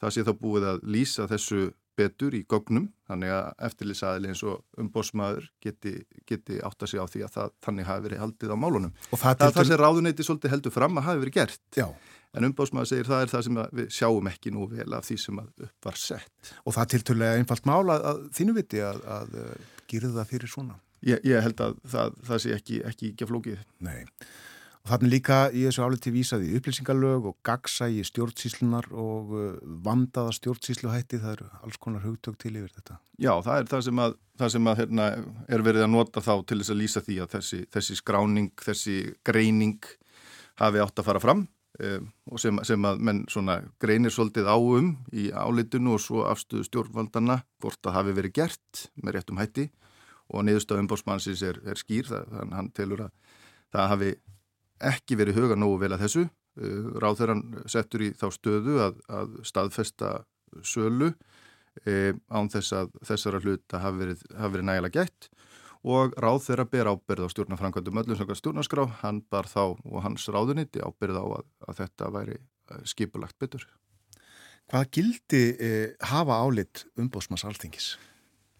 það 0.00 0.16
sé 0.16 0.24
þá 0.26 0.32
búið 0.40 0.68
að 0.72 0.82
lýsa 0.96 1.28
þessu 1.30 1.70
betur 2.00 2.36
í 2.36 2.44
gognum, 2.48 2.86
þannig 3.10 3.32
að 3.34 3.48
eftirlýsaðili 3.68 4.30
eins 4.30 4.42
og 4.46 4.62
umbósmaður 4.80 5.50
geti, 5.62 5.98
geti 6.28 6.60
átt 6.64 6.84
að 6.84 6.92
segja 6.92 7.04
á 7.04 7.12
því 7.12 7.24
að 7.26 7.34
það 7.34 7.52
þannig 7.66 7.88
hafi 7.90 8.04
verið 8.06 8.22
haldið 8.24 8.54
á 8.54 8.58
málunum. 8.62 8.94
Og 9.10 9.20
það, 9.20 9.44
er 9.44 9.56
það 9.56 9.68
sem 9.70 9.80
ráðuneyti 9.80 10.26
svolítið 10.26 10.54
heldur 10.54 10.74
fram 10.74 11.00
að 11.00 11.08
hafi 11.08 11.22
verið 11.24 11.36
gert. 11.36 11.62
Já. 11.76 11.88
En 12.30 12.46
umbósmaður 12.46 12.92
segir 12.92 13.08
það 13.10 13.24
er 13.24 13.32
það 13.32 13.46
sem 13.46 13.56
við 13.80 13.88
sjáum 13.96 14.28
ekki 14.30 14.52
nú 14.54 14.68
vel 14.70 14.94
af 14.94 15.08
því 15.08 15.16
sem 15.18 15.40
upp 15.42 15.88
var 15.88 15.98
sett. 15.98 16.52
Og 16.62 16.76
það 16.76 16.84
er 16.84 16.92
tilturlega 16.94 17.40
einfalt 17.40 17.66
mála 17.66 17.96
að, 17.98 18.06
að 18.10 18.20
þínu 18.38 18.54
viti 18.60 18.84
að, 18.86 19.00
að, 19.16 19.34
að 19.42 19.66
gera 19.90 20.12
það 20.14 20.30
fyrir 20.30 20.52
svona. 20.52 20.78
Ég, 21.08 21.24
ég 21.26 21.42
held 21.42 21.64
að 21.64 21.80
það, 21.90 22.14
það 22.28 22.42
sé 22.44 22.54
ekki, 22.54 22.78
ekki 22.86 23.10
ekki 23.14 23.28
flókið. 23.30 23.66
Nei. 23.82 24.04
Og 24.80 24.92
þannig 24.94 25.12
líka 25.12 25.38
í 25.52 25.66
þessu 25.66 25.84
áliti 25.84 26.10
vísaði 26.14 26.54
upplýsingalög 26.56 27.26
og 27.28 27.36
gagsægi 27.44 28.00
stjórnsíslunar 28.08 28.88
og 28.96 29.34
uh, 29.36 29.50
vandaða 29.84 30.32
stjórnsísluhætti, 30.38 31.20
það 31.20 31.34
eru 31.36 31.48
alls 31.60 31.78
konar 31.82 32.06
hugtök 32.06 32.38
til 32.40 32.54
yfir 32.54 32.72
þetta. 32.78 32.96
Já, 33.20 33.34
það 33.44 33.56
er 33.58 33.70
það 33.74 33.86
sem, 33.86 34.02
að, 34.06 34.18
það 34.40 34.52
sem 34.56 34.70
að, 34.72 34.80
hérna, 34.80 35.08
er 35.52 35.64
verið 35.66 35.84
að 35.84 35.92
nota 35.92 36.24
þá 36.24 36.32
til 36.48 36.60
þess 36.62 36.72
að 36.72 36.80
lýsa 36.80 37.04
því 37.04 37.18
að 37.20 37.32
þessi, 37.36 37.62
þessi 37.76 37.98
skráning, 38.00 38.52
þessi 38.64 38.98
greining 39.28 39.90
hafi 40.60 40.80
átt 40.80 41.02
að 41.02 41.10
fara 41.10 41.22
fram 41.22 41.44
um, 41.84 42.08
og 42.30 42.40
sem, 42.40 42.62
sem 42.66 42.88
að 42.88 43.04
menn 43.04 43.22
greinir 43.82 44.14
svolítið 44.14 44.48
áum 44.48 44.94
í 45.12 45.28
álitinu 45.28 45.96
og 45.96 46.02
svo 46.04 46.24
afstöðu 46.28 46.66
stjórnvaldana 46.68 47.42
hvort 47.60 47.80
það 47.84 47.98
hafi 47.98 48.16
verið 48.16 48.36
gert 48.40 48.82
með 48.96 49.18
réttum 49.18 49.40
hætti 49.40 49.68
og 50.30 50.46
niðurstöðum 50.46 50.88
bórsmannsins 50.90 51.42
er, 51.42 51.58
er 51.66 51.78
skýr, 51.78 52.06
þannig 52.08 52.52
að 52.52 52.58
hann 52.58 52.74
telur 52.76 53.06
að 53.06 53.38
það 53.74 53.90
hafi 53.94 54.10
ekki 54.80 55.18
verið 55.20 55.40
huga 55.42 55.58
nógu 55.58 55.80
vel 55.82 55.92
að 55.94 56.06
þessu. 56.06 56.26
Uh, 56.60 56.90
Ráþeirann 57.02 57.44
settur 57.70 58.08
í 58.08 58.10
þá 58.18 58.26
stöðu 58.34 58.80
að, 58.82 59.00
að 59.08 59.36
staðfesta 59.46 60.14
sölu 60.66 61.12
e, 61.86 62.12
án 62.30 62.50
þess 62.50 62.74
að 62.74 62.94
þessara 63.06 63.40
hluta 63.44 63.80
hafi 63.82 64.02
verið, 64.02 64.24
verið 64.34 64.66
nægilega 64.66 65.04
gætt 65.04 65.28
og 65.80 66.16
ráð 66.20 66.42
þeirra 66.48 66.66
ber 66.68 66.90
ábyrð 66.92 67.24
á 67.24 67.32
stjórnarfrankvæmdum 67.32 68.00
öllum 68.02 68.18
svona 68.18 68.36
stjórnarskrá, 68.36 68.84
hann 69.00 69.22
bar 69.32 69.48
þá 69.48 69.78
og 69.80 70.00
hans 70.04 70.26
ráðuniti 70.28 70.82
ábyrð 70.84 71.22
á 71.22 71.24
að, 71.38 71.46
að 71.70 71.78
þetta 71.80 72.10
væri 72.16 72.36
uh, 72.36 72.82
skipulagt 72.84 73.38
betur. 73.40 73.64
Hvað 74.70 74.90
gildi 74.94 75.40
eh, 75.58 75.86
hafa 76.12 76.36
álit 76.44 76.84
umbósmas 77.00 77.42
alþingis? 77.48 77.96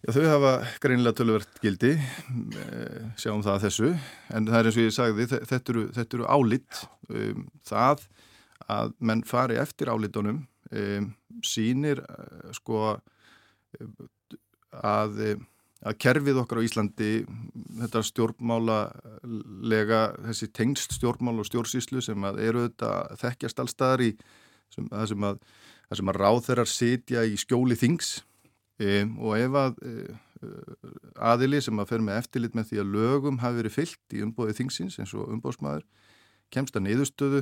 Já, 0.01 0.15
þau 0.15 0.23
hafa 0.25 0.51
greinilega 0.81 1.13
tölverkt 1.19 1.59
gildi, 1.61 1.91
eh, 1.93 3.01
sjáum 3.21 3.43
það 3.45 3.67
þessu, 3.67 3.89
en 4.33 4.47
það 4.47 4.57
er 4.57 4.69
eins 4.69 4.77
og 4.79 4.81
ég 4.87 4.95
sagði, 4.95 5.27
þetta 5.29 5.73
eru, 5.75 5.83
þetta 5.93 6.17
eru 6.17 6.25
álitt, 6.25 6.79
um, 7.13 7.43
það 7.69 8.01
að 8.65 8.95
menn 8.97 9.21
fari 9.29 9.59
eftir 9.61 9.91
álitunum 9.93 10.39
um, 10.71 11.05
sínir 11.45 12.01
uh, 12.01 12.49
sko 12.57 12.79
að, 14.73 15.21
að 15.85 15.99
kerfið 16.01 16.41
okkar 16.47 16.63
á 16.63 16.65
Íslandi, 16.65 17.11
þetta 17.83 18.03
stjórnmálalega, 18.09 20.01
þessi 20.31 20.49
tengst 20.49 20.97
stjórnmál 20.97 21.37
og 21.43 21.49
stjórnsýslu 21.51 22.01
sem 22.01 22.25
að 22.25 22.41
eru 22.47 22.65
þetta 22.65 22.91
þekkjast 23.21 23.61
allstaðar 23.67 24.07
í, 24.09 24.11
sem, 24.73 24.89
það 24.89 25.07
sem 25.13 25.29
að, 25.29 25.47
að 25.93 26.13
ráð 26.17 26.43
þeirrar 26.49 26.73
sitja 26.73 27.29
í 27.29 27.37
skjóli 27.37 27.77
þings, 27.77 28.15
Um, 28.81 29.15
og 29.21 29.37
ef 29.37 29.57
að 29.59 29.81
uh, 29.85 30.19
aðili 31.31 31.59
sem 31.61 31.81
að 31.81 31.91
fer 31.91 32.03
með 32.03 32.21
eftirlit 32.21 32.55
með 32.57 32.71
því 32.71 32.79
að 32.81 32.93
lögum 32.95 33.39
hafi 33.43 33.59
verið 33.59 33.75
fyllt 33.75 34.15
í 34.15 34.21
umbóðið 34.25 34.57
þingsins 34.57 34.97
eins 35.01 35.13
og 35.13 35.29
umbóðsmaður 35.35 35.83
kemst 36.51 36.75
að 36.75 36.87
niðurstöðu, 36.87 37.41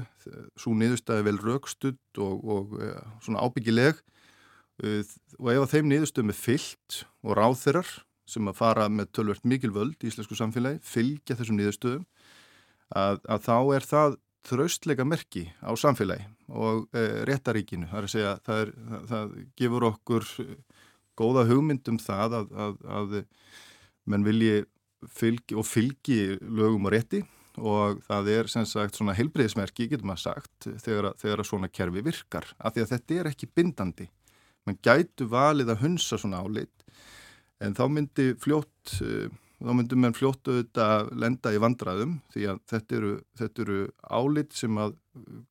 svo 0.60 0.76
niðurstöðu 0.78 1.26
vel 1.26 1.40
raukstudd 1.42 2.22
og, 2.22 2.44
og 2.44 2.76
uh, 2.78 3.00
svona 3.24 3.46
ábyggileg 3.46 4.02
uh, 4.84 5.14
og 5.40 5.52
ef 5.54 5.64
að 5.64 5.76
þeim 5.76 5.92
niðurstöðum 5.94 6.34
er 6.34 6.40
fyllt 6.40 7.00
og 7.24 7.38
ráþeirar 7.40 7.94
sem 8.30 8.52
að 8.52 8.60
fara 8.60 8.90
með 8.94 9.14
tölvert 9.18 9.48
mikil 9.48 9.72
völd 9.74 10.04
í 10.04 10.12
íslensku 10.12 10.38
samfélagi, 10.38 10.84
fylgja 10.86 11.38
þessum 11.40 11.58
niðurstöðum 11.58 12.04
að, 13.00 13.24
að 13.26 13.48
þá 13.48 13.56
er 13.78 13.88
það 13.90 14.20
þraustleika 14.50 15.06
merki 15.08 15.48
á 15.64 15.72
samfélagi 15.78 16.28
og 16.50 16.86
réttaríkinu, 17.28 17.90
það 17.90 17.98
er 18.00 18.06
að 18.06 18.14
segja 18.14 18.36
það, 18.46 18.62
er, 18.62 18.70
það, 18.92 19.02
það 19.10 19.34
gefur 19.62 19.88
okkur 19.90 20.30
góða 21.20 21.46
hugmyndum 21.50 22.00
það 22.02 22.38
að, 22.40 22.54
að, 22.66 22.78
að 23.00 23.18
menn 24.10 24.26
vilji 24.26 24.64
fylgi 25.16 25.58
og 25.60 25.68
fylgi 25.68 26.22
lögum 26.42 26.88
og 26.88 26.96
rétti 26.96 27.22
og 27.60 28.00
það 28.08 28.30
er 28.34 28.50
sem 28.52 28.66
sagt 28.68 28.98
svona 28.98 29.16
heilbreyðismerki, 29.18 29.90
getur 29.92 30.08
maður 30.08 30.30
sagt, 30.30 30.70
þegar, 30.84 31.12
þegar 31.20 31.44
svona 31.48 31.70
kerfi 31.72 32.04
virkar, 32.06 32.48
af 32.58 32.76
því 32.76 32.86
að 32.86 32.94
þetta 32.94 33.18
er 33.18 33.30
ekki 33.32 33.50
bindandi. 33.56 34.08
Man 34.68 34.80
gætu 34.86 35.28
valið 35.32 35.74
að 35.74 35.84
hunsa 35.84 36.20
svona 36.20 36.40
álit, 36.46 36.86
en 37.60 37.76
þá 37.76 37.84
myndi 37.92 38.30
fljótt, 38.40 38.96
eh, 39.04 39.28
þá 39.60 39.72
myndi 39.76 40.00
mann 40.00 40.16
fljótt 40.16 40.48
auðvitað 40.48 41.12
lenda 41.20 41.52
í 41.52 41.60
vandraðum, 41.60 42.16
því 42.32 42.48
að 42.54 42.62
þetta 42.72 43.00
eru, 43.00 43.14
þetta 43.42 43.66
eru 43.66 43.80
álit 44.08 44.56
sem 44.56 44.80
að 44.80 44.96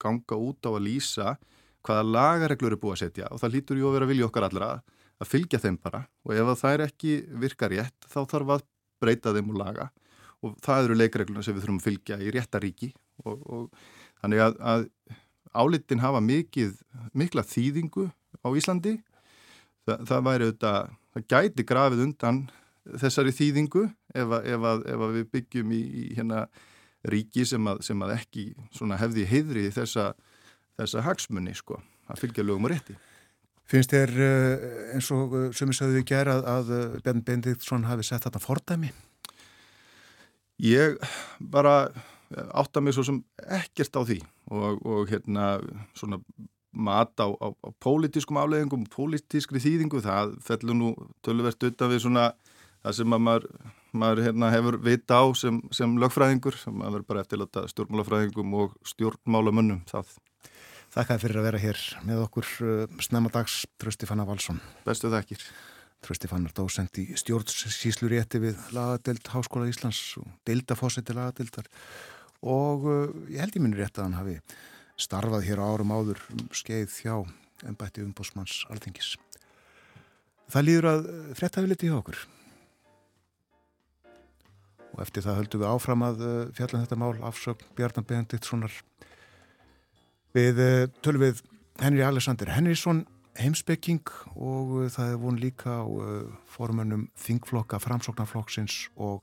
ganga 0.01 0.41
út 0.49 0.65
á 0.65 0.71
að 0.73 0.85
lýsa 0.87 1.35
hvaða 1.85 2.07
lagareglur 2.09 2.73
eru 2.73 2.81
búið 2.81 2.97
að 2.97 3.03
setja 3.05 3.29
og 3.33 3.41
það 3.43 3.55
lítur 3.55 3.81
ju 3.81 3.89
að 3.89 3.99
vera 3.99 4.09
vilja 4.11 4.29
okkar 4.29 4.49
allra 4.49 4.71
að 4.77 4.97
fylgja 5.27 5.59
þeim 5.59 5.79
bara 5.83 6.05
og 6.23 6.35
ef 6.35 6.61
það 6.61 6.75
er 6.75 6.85
ekki 6.87 7.15
virkar 7.43 7.73
rétt 7.75 8.07
þá 8.07 8.21
þarf 8.31 8.53
að 8.55 8.67
breyta 9.03 9.35
þeim 9.35 9.51
og 9.55 9.59
laga. 9.59 9.89
Og 10.47 10.55
það 10.63 10.85
eru 10.85 10.99
leikregluna 10.99 11.43
sem 11.43 11.57
við 11.57 11.65
þurfum 11.65 11.81
að 11.81 11.87
fylgja 11.89 12.19
í 12.23 12.31
réttaríki 12.35 12.93
og, 13.25 13.41
og 13.43 13.65
þannig 14.23 14.45
að, 14.45 14.61
að 14.63 14.85
álitin 15.59 16.03
hafa 16.05 16.21
mikið, 16.23 16.77
mikla 17.19 17.43
þýðingu 17.43 18.07
á 18.47 18.49
Íslandi. 18.55 18.95
Það, 19.89 20.05
það 20.07 20.25
væri 20.29 20.47
auðvitað, 20.47 20.95
það 21.15 21.27
gæti 21.35 21.67
grafið 21.67 22.05
undan 22.05 22.41
þessari 23.03 23.35
þýðingu 23.35 23.85
ef, 23.89 24.31
að, 24.31 24.47
ef, 24.47 24.67
að, 24.71 24.87
ef 24.95 25.05
að 25.09 25.19
við 25.19 25.29
byggjum 25.35 25.75
í, 25.75 25.83
í 25.83 26.07
hérna 26.15 26.47
ríki 27.09 27.45
sem 27.49 27.71
að, 27.71 27.83
sem 27.87 28.03
að 28.05 28.15
ekki 28.19 28.47
hefði 29.01 29.27
heidri 29.31 29.69
þessa, 29.75 30.13
þessa 30.79 31.05
hagsmunni 31.07 31.55
sko, 31.57 31.81
að 32.07 32.23
fylgja 32.23 32.47
lögum 32.47 32.69
og 32.69 32.75
rétti 32.75 32.97
Finnst 33.69 33.93
þér 33.93 34.13
eh, 34.25 34.69
eins 34.97 35.11
og 35.13 35.35
eh, 35.37 35.49
sem 35.57 35.69
við 35.69 35.77
sögðum 35.77 35.99
við 36.01 36.07
gera 36.09 36.39
að, 36.39 36.47
að 36.53 36.71
eh, 36.77 37.01
Bjarn 37.05 37.25
Bendiktsson 37.27 37.89
hafi 37.89 38.07
sett 38.07 38.25
þetta 38.25 38.41
fordæmi? 38.41 38.93
Ég 40.65 40.97
bara 41.39 41.91
átta 42.29 42.81
mig 42.83 42.97
svo 42.97 43.05
sem 43.07 43.21
ekkert 43.45 44.01
á 44.01 44.03
því 44.09 44.19
og, 44.53 44.81
og 44.83 45.13
hérna 45.13 45.59
svona 45.97 46.19
mat 46.73 47.13
á, 47.21 47.29
á, 47.29 47.49
á 47.53 47.69
pólitískum 47.81 48.41
afleðingum, 48.41 48.85
pólitískri 48.93 49.61
þýðingu, 49.63 50.03
það 50.05 50.35
fellur 50.45 50.77
nú 50.77 50.91
tölverst 51.25 51.65
utan 51.65 51.93
við 51.93 52.03
svona 52.05 52.27
það 52.85 52.97
sem 52.99 53.15
maður, 53.15 53.47
maður 53.93 54.25
hérna, 54.27 54.51
hefur 54.55 54.79
vita 54.85 55.21
á 55.21 55.25
sem, 55.37 55.61
sem 55.75 55.97
lögfræðingur, 56.01 56.59
sem 56.61 56.77
maður 56.77 57.05
bara 57.09 57.25
eftir 57.25 57.45
að 57.45 57.71
stjórnmálafræðingum 57.73 58.57
og 58.63 58.77
stjórnmálamönnum 58.93 59.85
það. 59.89 60.17
Þakkaði 60.95 61.25
fyrir 61.25 61.41
að 61.41 61.49
vera 61.49 61.63
hér 61.63 61.83
með 62.09 62.23
okkur 62.27 62.53
snemmadags 63.05 63.63
Trösti 63.79 64.09
Fanna 64.09 64.25
Valsson. 64.29 64.63
Bestu 64.87 65.11
þakkir. 65.13 65.43
Trösti 66.05 66.29
Fannar 66.31 66.55
dósend 66.55 66.95
í 67.01 67.09
stjórnsíslu 67.19 68.09
rétti 68.13 68.39
við 68.43 68.59
lagadelt 68.75 69.29
Háskóla 69.33 69.67
Íslands 69.69 70.01
og 70.21 70.29
deildafósetti 70.47 71.17
lagadildar 71.17 71.67
og 72.47 72.87
uh, 72.87 73.07
ég 73.27 73.43
held 73.43 73.57
ég 73.59 73.65
minni 73.65 73.81
rétt 73.81 73.99
að 73.99 74.07
hann 74.07 74.19
hafi 74.21 74.37
starfað 74.99 75.47
hér 75.49 75.63
árum 75.63 75.95
áður 75.95 76.23
um 76.35 76.45
skeið 76.55 76.95
hjá 77.03 77.15
ennbætti 77.67 78.05
umbósmanns 78.07 78.61
alþingis. 78.71 79.17
Það 80.49 80.69
líður 80.69 80.91
að 80.93 81.09
uh, 81.11 81.25
frettafi 81.41 81.73
liti 81.73 81.91
hjá 81.91 81.99
okkur 81.99 82.23
og 84.95 85.03
eftir 85.03 85.27
það 85.27 85.41
höldum 85.43 85.65
við 85.65 85.73
áfram 85.73 86.07
að 86.07 86.23
uh, 86.23 86.37
fjalla 86.55 86.79
um 86.79 86.87
þetta 86.87 87.03
mál 87.03 87.15
afsögn 87.27 87.75
Bjarnar 87.75 88.07
Benediktssonar 88.07 88.83
við 90.39 90.61
uh, 90.65 90.83
tölum 91.05 91.27
við 91.27 91.43
Henry 91.83 92.05
Alexander 92.07 92.51
Henriksson 92.55 93.05
heimsbygging 93.39 94.05
og 94.35 94.77
uh, 94.83 94.91
það 94.93 95.15
er 95.15 95.23
von 95.23 95.41
líka 95.41 95.81
á 95.83 95.87
uh, 95.87 96.29
formönnum 96.55 97.09
Þingflokka, 97.19 97.83
Framsóknarflokksins 97.83 98.87
og 98.97 99.23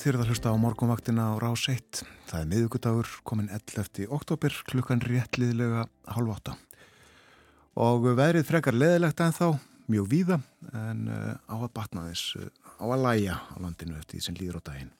Vafki. 0.00 0.14
þér 0.14 0.16
að 0.22 0.30
hlusta 0.30 0.48
á 0.48 0.56
morgunvaktina 0.56 1.24
á 1.28 1.34
rás 1.36 1.66
1. 1.68 2.06
Það 2.30 2.40
er 2.40 2.46
miðugudagur 2.48 3.08
komin 3.22 3.50
11. 3.52 4.06
oktober 4.08 4.54
klukkan 4.64 5.02
réttliðlega 5.04 5.82
halv 6.08 6.30
8. 6.32 6.54
Og 7.76 8.06
verið 8.16 8.46
frekar 8.48 8.72
leðilegt 8.72 9.20
en 9.20 9.36
þá, 9.36 9.60
mjög 9.92 10.08
víða, 10.08 10.40
en 10.72 11.04
uh, 11.12 11.36
á 11.44 11.56
að 11.60 11.72
batna 11.76 12.06
þess, 12.08 12.32
uh, 12.40 12.48
á 12.80 12.84
að 12.88 13.04
læja 13.04 13.36
á 13.44 13.54
landinu 13.60 13.98
eftir 14.00 14.16
því 14.16 14.24
sem 14.24 14.40
líður 14.40 14.60
á 14.64 14.68
daginn. 14.72 14.92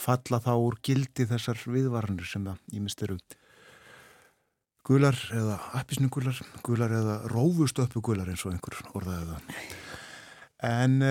Falla 0.00 0.40
þá 0.40 0.52
úr 0.64 0.80
gildi 0.80 1.28
þessar 1.28 1.60
viðvarnir 1.68 2.32
sem 2.32 2.48
það 2.48 2.76
ímest 2.80 3.04
eru 3.04 3.20
gular 4.88 5.24
eða 5.36 5.60
appisnugular, 5.76 6.40
gular 6.64 7.00
eða 7.02 7.22
rófustöppu 7.34 8.00
gular 8.00 8.32
eins 8.32 8.48
og 8.48 8.56
einhver 8.56 8.80
orðaðið 8.96 9.34
það. 9.34 9.66
En... 10.72 11.02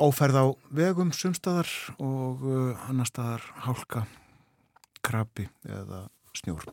Óferð 0.00 0.38
á 0.40 0.44
vegum 0.72 1.10
sumstaðar 1.12 1.68
og 2.00 2.40
uh, 2.48 2.88
annar 2.88 3.08
staðar 3.10 3.44
hálka, 3.66 4.06
krabi 5.04 5.44
eða 5.68 6.06
snjór. 6.38 6.64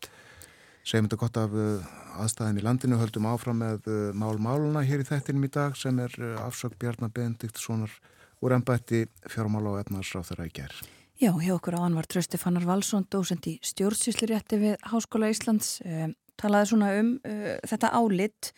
Segjum 0.88 1.10
þetta 1.10 1.20
gott 1.20 1.40
af 1.42 1.52
uh, 1.54 1.90
aðstæðin 2.24 2.62
í 2.62 2.64
landinu, 2.64 3.00
höldum 3.02 3.28
áfram 3.28 3.60
með 3.60 3.90
uh, 3.92 3.98
mál-máluna 4.16 4.86
hér 4.88 5.04
í 5.04 5.08
þættinum 5.10 5.46
í 5.46 5.52
dag 5.52 5.76
sem 5.78 6.00
er 6.00 6.16
uh, 6.16 6.38
afsök 6.46 6.78
Bjarnar 6.80 7.12
Benediktssonar 7.14 7.92
úr 8.40 8.56
ennbætti 8.56 9.04
fjármála 9.28 9.74
og 9.74 9.82
etnarsráð 9.82 10.30
þeirra 10.32 10.48
í 10.48 10.54
gerð. 10.56 10.80
Já, 11.20 11.34
hjá 11.36 11.52
okkur 11.58 11.76
á 11.76 11.84
anvar 11.84 12.08
Trösti 12.08 12.40
Fannar 12.40 12.64
Valsson, 12.64 13.04
dósend 13.12 13.44
í 13.52 13.58
stjórnsýslirétti 13.68 14.62
við 14.62 14.78
Háskóla 14.88 15.28
Íslands, 15.34 15.82
um, 15.84 16.16
talaði 16.40 16.72
svona 16.72 16.94
um 17.02 17.10
uh, 17.28 17.58
þetta 17.68 17.92
álit, 18.00 18.54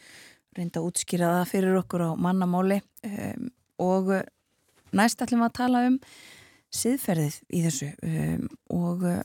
reynda 0.54 0.84
að 0.84 0.92
útskýra 0.92 1.34
það 1.40 1.50
fyrir 1.50 1.80
okkur 1.82 2.06
á 2.06 2.10
mannamáli 2.22 2.78
um, 3.10 3.50
og 3.82 4.14
Næst 4.98 5.22
ætlum 5.24 5.44
við 5.44 5.50
að 5.50 5.58
tala 5.60 5.84
um 5.88 5.98
siðferðið 6.76 7.38
í 7.52 7.64
þessu 7.66 7.90
um, 8.08 8.48
og 8.76 9.04
uh, 9.08 9.20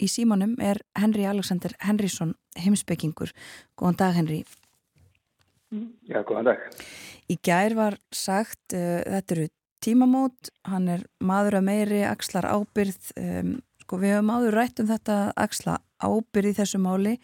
í 0.00 0.08
símanum 0.10 0.56
er 0.62 0.80
Henry 0.98 1.26
Alexander 1.28 1.74
Henrysson 1.84 2.34
heimsbyggingur. 2.58 3.32
Góðan 3.78 4.00
dag 4.00 4.16
Henry. 4.16 4.42
Já, 6.08 6.22
góðan 6.24 6.50
dag. 6.50 6.66
Í 7.28 7.36
gær 7.44 7.76
var 7.76 7.98
sagt, 8.14 8.62
uh, 8.72 9.00
þetta 9.04 9.36
eru 9.36 9.48
tímamót, 9.84 10.52
hann 10.68 10.88
er 10.90 11.04
maður 11.20 11.60
að 11.60 11.68
meiri, 11.68 12.02
axlar 12.08 12.48
ábyrð, 12.48 13.12
um, 13.20 13.54
sko 13.84 14.00
við 14.00 14.16
höfum 14.16 14.32
áður 14.34 14.58
rætt 14.58 14.82
um 14.82 14.88
þetta 14.90 15.18
axla 15.38 15.78
ábyrð 16.02 16.52
í 16.52 16.58
þessu 16.58 16.80
máli. 16.82 17.14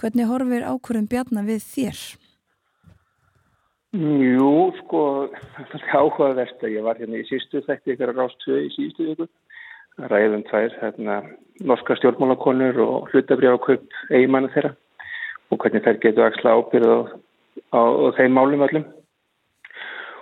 Hvernig 0.00 0.30
horfir 0.30 0.66
ákvörðum 0.66 1.10
bjarna 1.10 1.44
við 1.46 1.62
þér? 1.66 2.02
Jú, 3.90 4.50
sko, 4.78 4.98
það 5.02 5.24
er 5.24 5.29
áhugavert 5.92 6.64
að 6.64 6.74
ég 6.74 6.84
var 6.86 6.98
hérna 7.00 7.20
í 7.20 7.28
sístu 7.28 7.62
þætti 7.66 7.94
ykkur 7.94 8.12
að 8.12 8.20
rást 8.20 8.38
tvö 8.44 8.60
í 8.64 8.70
sístu 8.74 9.10
ykkur 9.12 9.28
að 10.00 10.12
ræðum 10.12 10.44
tvær 10.48 10.76
hérna 10.80 11.16
norska 11.66 11.96
stjórnmálakonur 11.98 12.80
og 12.84 13.10
hlutabrjákaupp 13.12 13.98
eigimannu 14.10 14.52
þeirra 14.54 14.72
og 15.50 15.58
hvernig 15.60 15.84
þær 15.84 16.00
getur 16.04 16.26
axla 16.28 16.54
ábyrð 16.56 16.90
á, 16.90 16.98
á, 17.74 17.80
á 17.80 18.06
þeim 18.16 18.36
málum 18.36 18.64
öllum. 18.66 18.86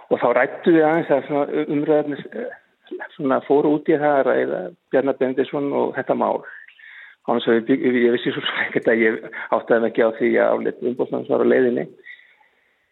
Og 0.08 0.20
þá 0.22 0.28
rættu 0.38 0.72
við 0.72 0.86
aðeins 0.88 1.10
að 1.12 1.52
umræðarnir 1.68 2.22
svona 3.14 3.42
fóru 3.44 3.74
út 3.76 3.90
í 3.90 3.98
það 4.00 4.14
að 4.14 4.26
ræða 4.30 4.60
Bjarnar 4.92 5.18
Bendisson 5.20 5.72
og 5.76 5.92
þetta 5.98 6.16
mál. 6.16 6.40
Ég, 7.28 7.68
ég 7.68 8.14
vissi 8.14 8.32
svo 8.32 8.40
ekkert 8.64 8.88
að 8.88 9.02
ég 9.02 9.18
áttaði 9.52 9.82
mig 9.82 9.90
ekki 9.92 10.06
á 10.08 10.10
því 10.16 10.30
að 10.40 10.52
álit 10.54 10.86
umbúrsmanns 10.90 11.28
var 11.28 11.44
á 11.44 11.50
leiðinni. 11.52 11.84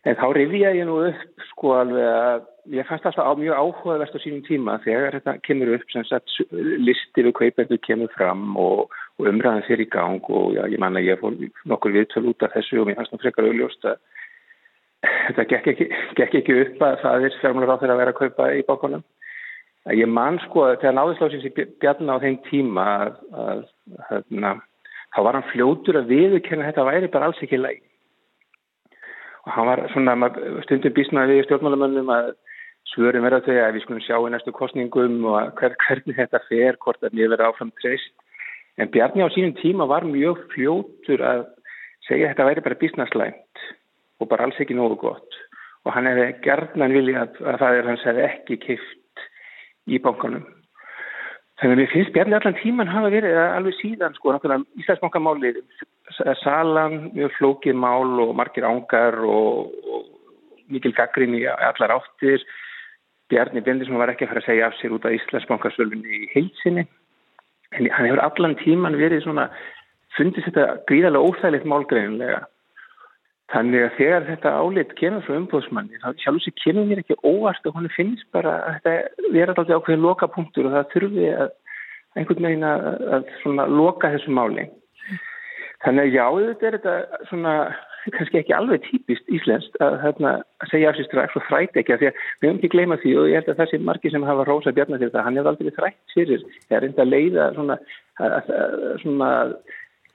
En 0.06 0.14
þá 0.14 0.26
rifjaði 0.36 0.82
ég 0.82 0.86
nú 0.86 1.00
upp 1.08 1.46
sko 1.50 1.72
alveg 1.80 2.06
að 2.06 2.44
ég 2.76 2.86
fannst 2.86 3.06
alltaf 3.08 3.38
mjög 3.40 3.58
áhugaverst 3.58 4.14
á 4.14 4.20
sínum 4.22 4.42
tíma 4.46 4.76
þegar 4.84 5.16
þetta 5.18 5.34
kemur 5.46 5.72
upp 5.76 5.90
sem 5.90 6.04
sagt 6.06 6.36
listi 6.52 7.24
við 7.26 7.34
kveipendur 7.38 7.80
kemur 7.82 8.12
fram 8.14 8.52
og, 8.60 8.92
og 9.18 9.30
umræðan 9.30 9.64
fyrir 9.66 9.86
í 9.86 9.90
gang 9.90 10.30
og 10.30 10.54
já, 10.54 10.62
ég 10.70 10.82
manna 10.82 11.02
ég 11.02 11.18
fór 11.22 11.34
nokkur 11.66 11.94
viðtöl 11.94 12.28
út 12.30 12.46
af 12.46 12.54
þessu 12.54 12.82
og 12.82 12.90
mér 12.90 12.98
fannst 13.00 13.14
það 13.14 13.24
frekar 13.24 13.48
augljóst 13.50 13.88
að 13.90 13.98
þetta 15.06 15.46
gekk 15.52 15.70
ekki, 15.72 15.88
gekk 16.20 16.38
ekki 16.40 16.58
upp 16.62 16.86
að 16.86 16.98
það 17.02 17.26
er 17.26 17.38
fjármjölur 17.40 17.74
á 17.74 17.80
þeirra 17.80 17.96
að 17.96 18.02
vera 18.02 18.14
að 18.14 18.20
kaupa 18.20 18.48
í 18.54 18.62
bókunum. 18.66 19.04
Ég 19.94 20.10
man 20.10 20.38
sko 20.42 20.64
að 20.66 20.80
þegar 20.82 20.96
náðurslásins 20.98 21.46
í 21.46 21.52
bjarna 21.82 22.18
á 22.18 22.22
þeim 22.22 22.38
tíma 22.48 22.86
að, 22.94 23.18
að, 23.30 23.60
að, 23.98 24.06
hérna, 24.10 24.54
þá 25.14 25.20
var 25.26 25.38
hann 25.38 25.50
fljótur 25.52 26.00
að 26.00 26.10
viðurkenna 26.10 26.66
að 26.66 26.72
þetta 26.72 26.86
væri 26.90 27.10
bara 27.12 27.30
alls 27.30 27.42
ekki 27.46 27.60
læg. 27.60 27.85
Og 29.46 29.54
hann 29.54 29.68
var 29.70 29.82
svona, 29.92 30.30
stundum 30.66 30.94
bísnaði 30.96 31.38
við 31.38 31.46
stjórnmálamönnum 31.46 32.10
að 32.10 32.32
svörum 32.90 33.26
verða 33.26 33.44
þau 33.46 33.56
að 33.62 33.74
við 33.76 33.84
skulum 33.84 34.04
sjá 34.04 34.16
í 34.18 34.32
næstu 34.32 34.54
kostningum 34.54 35.18
og 35.30 35.52
hver, 35.60 35.76
hvernig 35.86 36.18
þetta 36.18 36.40
fer, 36.48 36.78
hvort 36.82 37.04
að 37.04 37.14
mér 37.18 37.30
verða 37.34 37.50
áfram 37.52 37.70
treyst. 37.80 38.14
En 38.76 38.90
Bjarni 38.92 39.24
á 39.24 39.30
sínum 39.32 39.54
tíma 39.60 39.86
var 39.88 40.06
mjög 40.08 40.42
fljótur 40.52 41.22
að 41.24 41.46
segja 42.08 42.26
að 42.26 42.34
þetta 42.34 42.48
væri 42.50 42.64
bara 42.66 42.80
bísnaslæmt 42.82 43.64
og 44.20 44.30
bara 44.30 44.48
alls 44.48 44.58
ekki 44.60 44.76
nógu 44.76 44.98
gott. 45.00 45.40
Og 45.86 45.94
hann 45.94 46.08
hefði 46.10 46.28
gerðnan 46.44 46.94
vilja 46.96 47.26
að 47.26 47.60
það 47.62 47.78
er 47.78 47.90
hans 47.92 48.06
hefði 48.06 48.26
ekki 48.26 48.60
kift 48.66 49.26
í 49.86 50.00
bankanum. 50.02 50.42
Þannig 51.56 51.72
að 51.72 51.80
mér 51.80 51.92
finnst 51.92 52.12
Bjarni 52.12 52.36
allan 52.36 52.58
tíman 52.60 52.90
hafa 52.92 53.10
verið 53.14 53.38
alveg 53.40 53.76
síðan 53.78 54.16
sko, 54.18 54.34
Íslandsbankamáli, 54.82 55.54
salan, 56.42 56.98
mjög 57.14 57.32
flókið 57.38 57.78
mál 57.80 58.20
og 58.26 58.34
margir 58.36 58.66
ángar 58.68 59.16
og, 59.24 59.72
og 59.88 60.02
mikil 60.68 60.92
gaggrin 60.96 61.36
í 61.38 61.46
allar 61.48 61.96
áttir. 61.96 62.44
Bjarni 63.32 63.62
Bendisson 63.64 63.96
var 63.98 64.12
ekki 64.12 64.26
að 64.26 64.34
fara 64.34 64.42
að 64.44 64.50
segja 64.50 64.68
af 64.68 64.76
sér 64.76 64.98
út 64.98 65.08
af 65.08 65.16
Íslandsbankasölfunni 65.16 66.20
í 66.20 66.28
heilsinni. 66.34 66.84
En 67.72 67.88
hann 67.88 68.10
hefur 68.10 68.22
allan 68.26 68.58
tíman 68.60 69.00
verið 69.00 69.24
svona, 69.24 69.48
fundist 70.18 70.50
þetta 70.50 70.84
gríðarlega 70.90 71.32
óþægilegt 71.32 71.72
málgreinlega 71.72 72.44
Þannig 73.54 73.84
að 73.86 73.92
þegar 74.00 74.24
þetta 74.26 74.52
álit 74.58 74.94
kemur 74.98 75.22
frá 75.22 75.36
umbúðsmanni 75.38 76.00
þá 76.02 76.08
sjálf 76.18 76.40
þessi 76.42 76.52
kemur 76.64 76.88
mér 76.88 77.02
ekki 77.04 77.16
óvart 77.22 77.68
og 77.68 77.76
hún 77.76 77.86
finnst 77.94 78.26
bara 78.34 78.56
að 78.66 78.78
þetta 78.80 79.28
vera 79.36 79.54
alltaf 79.54 79.70
ákveðin 79.70 80.02
lokapunktur 80.02 80.66
og 80.66 80.74
það 80.74 80.88
þurfi 80.94 81.28
að 81.30 81.52
einhvern 82.16 82.48
veginn 82.48 82.66
að, 82.66 82.88
að 83.20 83.76
loka 83.76 84.10
þessu 84.16 84.34
máli. 84.34 84.66
Þannig 85.84 86.08
að 86.08 86.16
já, 86.16 86.24
þetta 86.48 86.66
er 86.66 86.78
þetta 86.78 87.26
svona 87.30 87.54
kannski 88.14 88.40
ekki 88.40 88.54
alveg 88.54 88.84
típist 88.86 89.32
íslenskt 89.34 89.78
að, 89.82 89.96
hérna, 90.02 90.32
að 90.62 90.70
segja 90.72 90.90
af 90.90 90.98
sér 90.98 91.08
strax 91.08 91.38
og 91.38 91.46
þrætt 91.48 91.80
ekki 91.80 91.94
að 91.94 92.02
því 92.02 92.08
að 92.10 92.20
við 92.20 92.48
höfum 92.48 92.60
ekki 92.60 92.72
gleyma 92.74 92.98
því 93.02 93.14
og 93.20 93.30
ég 93.30 93.40
held 93.40 93.50
að 93.52 93.62
þessi 93.62 93.80
margi 93.86 94.12
sem 94.12 94.26
hafa 94.26 94.46
rosa 94.46 94.74
bjarnar 94.76 95.02
til 95.02 95.08
þetta, 95.08 95.24
hann 95.26 95.38
hefur 95.38 95.52
aldrei 95.52 95.74
þrætt 95.78 96.14
fyrir, 96.14 96.44
það 96.68 96.76
er 96.78 96.84
reynda 96.86 97.04
að 97.06 97.12
leiða 97.14 97.48
svona, 97.56 97.78
að, 98.22 98.52
svona 99.02 99.30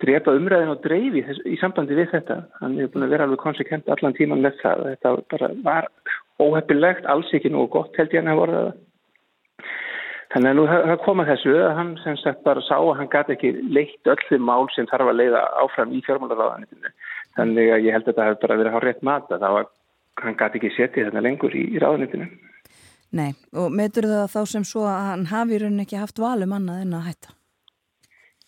drepa 0.02 0.34
umræðin 0.38 0.74
og 0.74 0.84
dreifi 0.84 1.24
í 1.48 1.58
sambandi 1.62 1.98
við 1.98 2.12
þetta. 2.16 2.38
Hann 2.62 2.78
hefur 2.80 2.94
búin 2.96 3.08
að 3.08 3.14
vera 3.16 3.28
alveg 3.28 3.42
konsekvent 3.44 3.90
allan 3.92 4.16
tíman 4.18 4.44
með 4.44 4.60
það. 4.62 4.86
Þetta 4.94 5.14
bara 5.34 5.52
var 5.66 5.90
óheppilegt, 6.42 7.06
alls 7.10 7.32
ekki 7.36 7.52
nú 7.54 7.68
gott 7.72 7.98
held 8.00 8.14
ég 8.14 8.24
hann 8.24 8.34
að 8.34 8.42
voru 8.42 8.58
það. 8.58 8.72
Þannig 10.32 10.50
að 10.54 10.58
nú 10.58 10.66
það 10.70 10.94
koma 11.04 11.26
þessu 11.28 11.56
að 11.60 11.74
hann 11.76 11.90
sem 12.06 12.18
sagt 12.22 12.46
bara 12.46 12.64
sá 12.64 12.78
að 12.78 12.94
hann 13.02 13.10
gæti 13.12 13.36
ekki 13.36 13.52
leitt 13.76 14.08
öll 14.08 14.22
því 14.30 14.40
mál 14.48 14.70
sem 14.72 14.88
þarf 14.88 15.12
að 15.12 15.20
leiða 15.20 15.42
áfram 15.60 15.92
í 15.92 16.00
fjármálaráðanitinu. 16.06 16.94
Þannig 17.36 17.74
að 17.76 17.84
ég 17.88 17.98
held 17.98 18.06
að 18.06 18.14
þetta 18.14 18.28
hefur 18.30 18.42
bara 18.46 18.60
verið 18.62 18.78
hár 18.78 18.88
rétt 18.88 19.04
mata 19.04 19.42
þá 19.42 19.50
að 19.50 19.68
hann 20.24 20.40
gæti 20.40 20.62
ekki 20.62 20.72
setið 20.78 21.10
þetta 21.10 21.26
lengur 21.28 21.58
í, 21.58 21.66
í 21.76 21.84
ráðanitinu. 21.84 22.30
Nei, 23.12 23.34
og 23.60 23.76
metur 23.76 24.08
það 24.08 24.32
þá 24.32 24.42
sem 24.54 24.66
svo 24.68 24.88
að 24.88 25.06
hann 25.10 25.30
hafi 25.34 25.60
raunin 25.60 25.84
ekki 25.84 26.00
haft 26.00 26.22
valum 26.24 26.56
annað 26.56 26.86
en 26.86 26.96
að 26.96 27.08
hætta? 27.10 27.36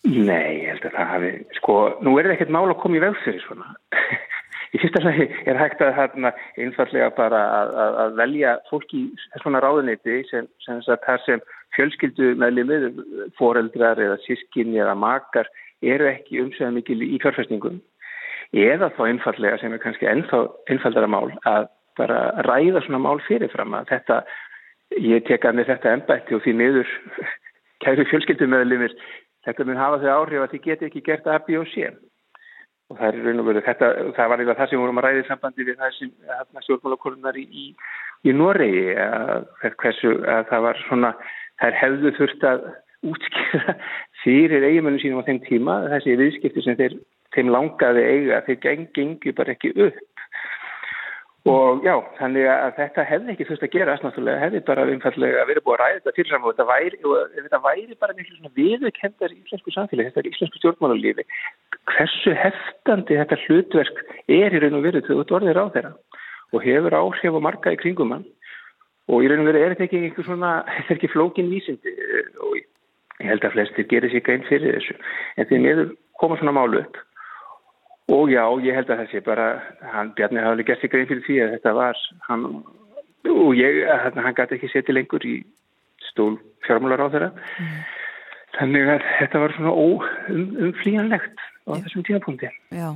Nei, 0.04 0.60
ég 0.60 0.68
held 0.68 0.84
að 0.84 0.96
það 0.98 1.10
hafi, 1.14 1.32
sko, 1.56 1.74
nú 2.04 2.12
er 2.18 2.28
það 2.28 2.34
ekkert 2.34 2.52
mál 2.52 2.66
að 2.68 2.80
koma 2.82 2.98
í 2.98 3.04
vegfyrir 3.04 3.44
svona. 3.46 3.70
Í 4.74 4.80
fyrsta 4.82 5.04
lagi 5.04 5.28
er 5.46 5.54
hægt 5.54 5.82
að 5.86 5.92
hérna 5.94 6.32
einfallega 6.58 7.12
bara 7.14 7.40
að, 7.60 7.68
að, 7.78 7.98
að 8.02 8.16
velja 8.18 8.54
fólki 8.66 9.02
í 9.04 9.26
svona 9.38 9.60
ráðuniti 9.62 10.16
sem, 10.26 10.48
sem 10.64 10.80
það 10.88 11.20
sem 11.22 11.44
fjölskyldu 11.76 12.32
meðlimið, 12.42 12.88
foreldrar 13.38 14.02
eða 14.02 14.18
sískinni 14.24 14.80
eða 14.82 14.96
makar 14.98 15.46
eru 15.84 16.08
ekki 16.10 16.42
umsöða 16.42 16.72
mikil 16.74 16.98
í 17.06 17.20
fjárfæstingum. 17.22 17.78
Eða 18.50 18.90
þá 18.98 19.00
einfallega 19.06 19.60
sem 19.62 19.72
er 19.74 19.82
kannski 19.82 20.10
ennþá 20.10 20.42
einfaldara 20.74 21.10
mál 21.10 21.30
að 21.46 21.70
bara 21.98 22.18
ræða 22.46 22.82
svona 22.84 23.02
mál 23.06 23.22
fyrirfram 23.28 23.78
að 23.78 23.92
þetta, 23.94 24.20
ég 24.98 25.24
teka 25.30 25.54
með 25.54 25.70
þetta 25.70 25.94
ennbætti 25.96 26.36
og 26.36 26.42
því 26.42 26.58
miður 26.58 26.94
kæru 27.84 28.06
fjölskyldu 28.10 28.50
meðlimir 28.50 28.94
þetta 29.44 29.68
mun 29.68 29.80
hafa 29.80 30.00
þau 30.02 30.10
áhrif 30.14 30.44
að 30.44 30.52
þið 30.54 30.64
geti 30.66 30.88
ekki 30.88 31.04
gert 31.06 31.28
A, 31.28 31.38
B 31.44 31.58
og 31.60 31.68
C. 31.72 31.88
Og 32.92 32.98
það 32.98 33.06
er 33.08 33.20
raun 33.24 33.40
og 33.40 33.46
veru 33.48 33.62
þetta, 33.64 33.90
það 34.16 34.30
var 34.30 34.40
eitthvað 34.42 34.58
það 34.60 34.70
sem 34.70 34.82
vorum 34.82 35.00
að 35.00 35.06
ræði 35.06 35.26
sambandi 35.28 35.66
við 35.68 35.78
það 35.80 35.94
sem 35.98 36.10
stjórnmálakorunar 36.66 37.38
í, 37.40 37.44
í, 37.48 37.64
í 38.28 38.34
Noregi 38.36 38.86
að, 39.00 39.46
hversu, 39.80 40.12
að 40.28 40.50
það 40.50 40.66
var 40.68 40.82
svona 40.88 41.12
þær 41.62 41.78
hefðu 41.80 42.12
þurft 42.18 42.48
að 42.50 42.66
útskýra 43.08 43.76
fyrir 44.24 44.66
eiginmönnum 44.68 45.00
sínum 45.02 45.24
á 45.24 45.28
þeim 45.28 45.40
tíma 45.48 45.78
þessi 45.94 46.18
viðskipti 46.20 46.64
sem 46.64 46.78
þeir, 46.80 46.98
þeim 47.36 47.52
langaði 47.52 48.04
eiga 48.04 48.42
þeir 48.48 48.60
geng, 48.64 48.86
gengi 48.96 49.34
bara 49.36 49.56
ekki 49.56 49.72
upp 49.88 50.13
Og 51.44 51.82
já, 51.84 51.92
þannig 52.16 52.46
að 52.48 52.70
þetta 52.78 53.02
hefði 53.04 53.32
ekki 53.34 53.46
þurft 53.50 53.64
að 53.66 53.72
gerast 53.74 54.04
náttúrulega, 54.06 54.40
hefði 54.46 54.60
bara 54.64 54.86
einfallega 54.88 55.42
verið 55.50 55.66
búið 55.66 55.74
að 55.74 55.82
ræða 55.82 55.98
þetta 55.98 56.14
til 56.16 56.24
saman 56.30 56.48
og 56.48 56.54
þetta 56.54 56.66
væri, 56.70 57.00
og 57.04 57.34
þetta 57.34 57.60
væri 57.66 57.96
bara 58.00 58.16
miklu 58.16 58.36
svona 58.38 58.52
viðurkendar 58.56 59.34
í 59.34 59.36
íslensku 59.42 59.74
samfélagi, 59.74 60.08
þetta 60.08 60.22
er 60.22 60.30
íslensku 60.30 60.62
stjórnmálarlífi. 60.62 61.26
Hversu 61.92 62.34
heftandi 62.40 63.20
þetta 63.20 63.40
hlutverk 63.42 64.02
er 64.24 64.56
í 64.56 64.64
raun 64.64 64.78
og 64.80 64.88
verið 64.88 65.04
til 65.04 65.20
þetta 65.20 65.38
orðir 65.40 65.60
á 65.60 65.66
þeirra 65.76 65.94
og 66.54 66.64
hefur 66.64 66.98
áhrif 67.02 67.36
og 67.36 67.44
marga 67.44 67.76
í 67.76 67.80
kringum 67.82 68.16
hann. 68.16 68.24
Og 69.12 69.20
í 69.20 69.28
raun 69.28 69.44
og 69.44 69.52
verið 69.52 69.66
er 69.66 69.74
þetta 69.74 69.88
ekki 69.90 70.00
einhver 70.00 70.30
svona, 70.30 70.58
þetta 70.78 70.94
er 70.94 70.96
ekki 70.96 71.12
flókin 71.12 71.52
vísindi 71.52 71.98
og 72.40 72.56
ég 72.56 73.28
held 73.28 73.44
að 73.44 73.58
flestir 73.58 73.92
gerir 73.92 74.16
sér 74.16 74.24
grein 74.24 74.48
fyrir 74.48 74.78
þessu. 74.78 74.96
En 75.36 75.50
því 75.50 75.60
meður 75.66 75.98
koma 76.22 76.40
svona 76.40 76.56
málu 76.56 76.86
upp 76.86 77.04
Og 78.12 78.28
já, 78.28 78.44
ég 78.60 78.76
held 78.76 78.90
að 78.92 79.04
þessi 79.04 79.22
bara, 79.24 79.46
hann, 79.94 80.12
Bjarni 80.16 80.42
hafði 80.42 80.52
alveg 80.52 80.66
gert 80.68 80.82
sig 80.82 80.92
grein 80.92 81.06
fyrir 81.08 81.24
því 81.24 81.38
að 81.40 81.54
þetta 81.54 81.72
var, 81.78 82.00
hann, 82.26 82.42
og 83.32 83.54
ég, 83.56 83.78
hann, 83.88 84.20
hann 84.26 84.36
gæti 84.36 84.58
ekki 84.58 84.68
setið 84.74 84.98
lengur 84.98 85.24
í 85.24 85.38
stól 86.10 86.34
fjármálar 86.66 87.00
á 87.00 87.08
þeirra. 87.14 87.30
Mm. 87.32 87.80
Þannig 88.58 88.92
að 88.92 89.08
þetta 89.18 89.42
var 89.42 89.56
svona 89.56 89.72
umflíjanlegt 90.68 91.42
um, 91.64 91.72
á 91.72 91.72
þessum 91.86 92.06
tímapunkti. 92.06 92.52
Já, 92.76 92.90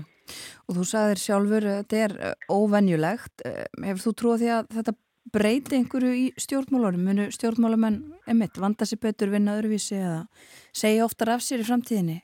og 0.68 0.76
þú 0.76 0.86
sagðir 0.92 1.24
sjálfur, 1.24 1.68
þetta 1.80 2.04
er 2.04 2.16
óvenjulegt. 2.52 3.48
Hefur 3.88 4.04
þú 4.04 4.16
trúið 4.20 4.44
því 4.44 4.54
að 4.58 4.72
þetta 4.76 4.98
breyti 5.32 5.80
einhverju 5.80 6.14
í 6.14 6.24
stjórnmálarum? 6.40 7.08
Munu 7.08 7.28
stjórnmálamenn, 7.34 7.98
emitt, 8.30 8.60
vanda 8.60 8.86
sér 8.88 9.00
betur 9.08 9.32
vinna 9.32 9.56
öðruvísi 9.56 9.98
eða 9.98 10.22
segja 10.76 11.08
oftar 11.08 11.34
af 11.34 11.44
sér 11.44 11.64
í 11.64 11.68
framtíðinni? 11.68 12.20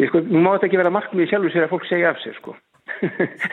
Ég 0.00 0.10
sko, 0.10 0.22
má 0.30 0.54
þetta 0.54 0.68
ekki 0.68 0.80
vera 0.80 0.94
markmið 0.94 1.30
sjálfur 1.30 1.54
sér 1.54 1.66
að 1.66 1.74
fólk 1.74 1.86
segja 1.90 2.12
af 2.12 2.20
sér 2.24 2.38
sko. 2.40 2.56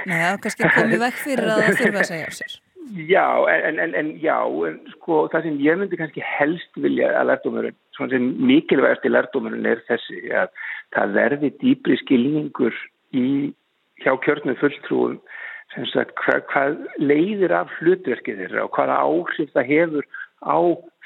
Nei, 0.10 0.18
það 0.18 0.32
er 0.32 0.42
kannski 0.46 0.74
komið 0.76 1.06
vekk 1.06 1.22
fyrir 1.26 1.54
að 1.54 1.64
það 1.64 1.80
þurfa 1.84 2.04
að 2.04 2.12
segja 2.14 2.32
af 2.32 2.38
sér. 2.40 2.58
Já, 2.90 3.26
en, 3.54 3.78
en, 3.78 3.92
en 3.94 4.08
já 4.18 4.38
en, 4.66 4.80
sko, 4.96 5.20
það 5.30 5.46
sem 5.46 5.60
ég 5.62 5.78
myndi 5.78 6.00
kannski 6.00 6.24
helst 6.26 6.80
vilja 6.82 7.12
að 7.20 7.30
lærdomurinn, 7.30 7.78
svona 7.94 8.16
sem 8.16 8.30
mikilvægast 8.50 9.06
í 9.06 9.12
lærdomurinn 9.12 9.68
er 9.70 9.84
þessi 9.90 10.24
að 10.34 10.50
það 10.96 11.14
verði 11.20 11.52
dýbri 11.62 12.00
skilningur 12.02 12.80
í 13.14 13.28
hjá 14.02 14.16
kjörnum 14.24 14.58
fulltrúum 14.62 15.20
sem 15.76 15.86
sagt 15.92 16.16
hvað, 16.24 16.42
hvað 16.50 16.80
leiðir 17.04 17.54
af 17.54 17.70
hlutverkið 17.78 18.42
þeirra 18.44 18.66
og 18.66 18.74
hvaða 18.74 18.98
áhrif 19.06 19.54
það 19.54 19.70
hefur 19.70 20.10
á 20.42 20.58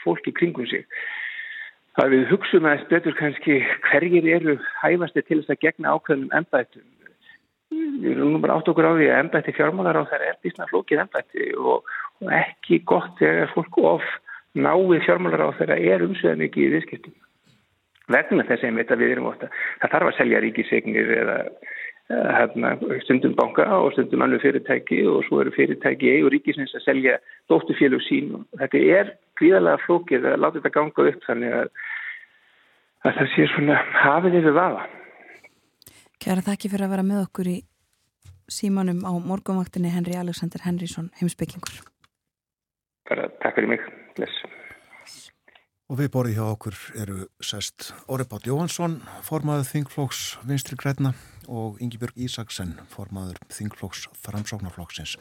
fólki 0.03 0.31
kringum 0.37 0.69
sig 0.69 0.87
að 2.01 2.15
við 2.15 2.25
hugsaum 2.31 2.65
aðeins 2.67 2.89
betur 2.89 3.15
kannski 3.17 3.59
hverjir 3.89 4.27
eru 4.37 4.57
hæfasti 4.81 5.23
til 5.27 5.41
þess 5.41 5.53
að 5.53 5.61
gegna 5.65 5.93
ákveðnum 5.93 6.35
ennbættum. 6.39 6.85
Við 7.73 8.09
erum 8.13 8.33
nú 8.35 8.41
bara 8.41 8.57
átt 8.57 8.69
okkur 8.69 8.87
á 8.89 8.93
því 8.97 9.09
að 9.09 9.19
ennbætti 9.23 9.55
fjármálar 9.57 9.99
á 10.01 10.09
þeirra 10.09 10.29
er 10.31 10.39
bísna 10.45 10.69
flókið 10.69 11.03
ennbætti 11.03 11.51
og, 11.57 11.85
og 12.21 12.33
ekki 12.37 12.81
gott 12.89 13.17
þegar 13.21 13.53
fólk 13.53 13.77
of 13.81 14.09
náið 14.53 15.05
fjármálar 15.07 15.45
á 15.49 15.57
þeirra 15.59 15.77
er 15.81 16.05
umsöðan 16.05 16.45
ekki 16.47 16.65
í 16.65 16.73
viðskiptum. 16.73 17.15
Vegna 18.13 18.43
þess 18.45 18.65
að 18.67 18.99
við 18.99 19.13
erum 19.15 19.29
ofta, 19.29 19.47
það 19.81 19.93
þarf 19.95 20.09
að 20.09 20.17
selja 20.17 20.41
ríkisegnir 20.43 21.13
eða 21.21 21.37
Hérna, 22.13 22.73
stundum 23.05 23.33
banka 23.37 23.65
og 23.79 23.93
stundum 23.95 24.21
annu 24.25 24.39
fyrirtæki 24.41 25.01
og 25.07 25.23
svo 25.27 25.39
eru 25.41 25.53
fyrirtæki 25.55 26.09
í 26.11 26.23
og 26.25 26.33
ríkisins 26.33 26.73
að 26.77 26.85
selja 26.85 27.17
dóttufélug 27.51 28.03
sín 28.05 28.33
og 28.37 28.43
þetta 28.61 28.81
er 28.99 29.11
gríðarlega 29.39 29.81
flókið 29.85 30.27
að 30.31 30.39
láta 30.43 30.59
þetta 30.59 30.73
ganga 30.77 31.05
upp 31.11 31.27
þannig 31.27 31.55
að, 31.59 31.71
að 33.07 33.17
það 33.19 33.31
sé 33.35 33.47
svona 33.53 33.79
hafið 34.03 34.39
yfir 34.41 34.57
vafa. 34.57 34.85
Kæra 36.23 36.45
þakki 36.45 36.71
fyrir 36.73 36.87
að 36.87 36.93
vera 36.95 37.07
með 37.07 37.23
okkur 37.25 37.51
í 37.51 37.57
símanum 38.51 39.03
á 39.07 39.11
morgunvaktinni 39.17 39.91
Henry 39.93 40.17
Alexander 40.19 40.63
Henrysson, 40.63 41.09
heimsbyggingur. 41.19 41.81
Bara 43.09 43.29
takk 43.43 43.57
fyrir 43.57 43.73
mig. 43.73 43.85
Bless. 44.17 44.43
Og 45.91 45.99
við 45.99 46.13
borðið 46.13 46.39
hjá 46.39 46.45
okkur 46.47 46.81
eru 47.03 47.21
sest 47.43 47.91
Óri 48.07 48.27
Bátt 48.29 48.47
Jóhansson, 48.47 49.01
formaður 49.25 49.71
Þingflóks 49.71 50.25
Vinstri 50.47 50.79
Græna 50.79 51.13
og 51.47 51.79
Yngibjörg 51.83 52.17
Ísaksen, 52.25 52.75
formaður 52.91 53.39
Þingflóks 53.53 54.07
Framsóknarflóksins. 54.23 55.17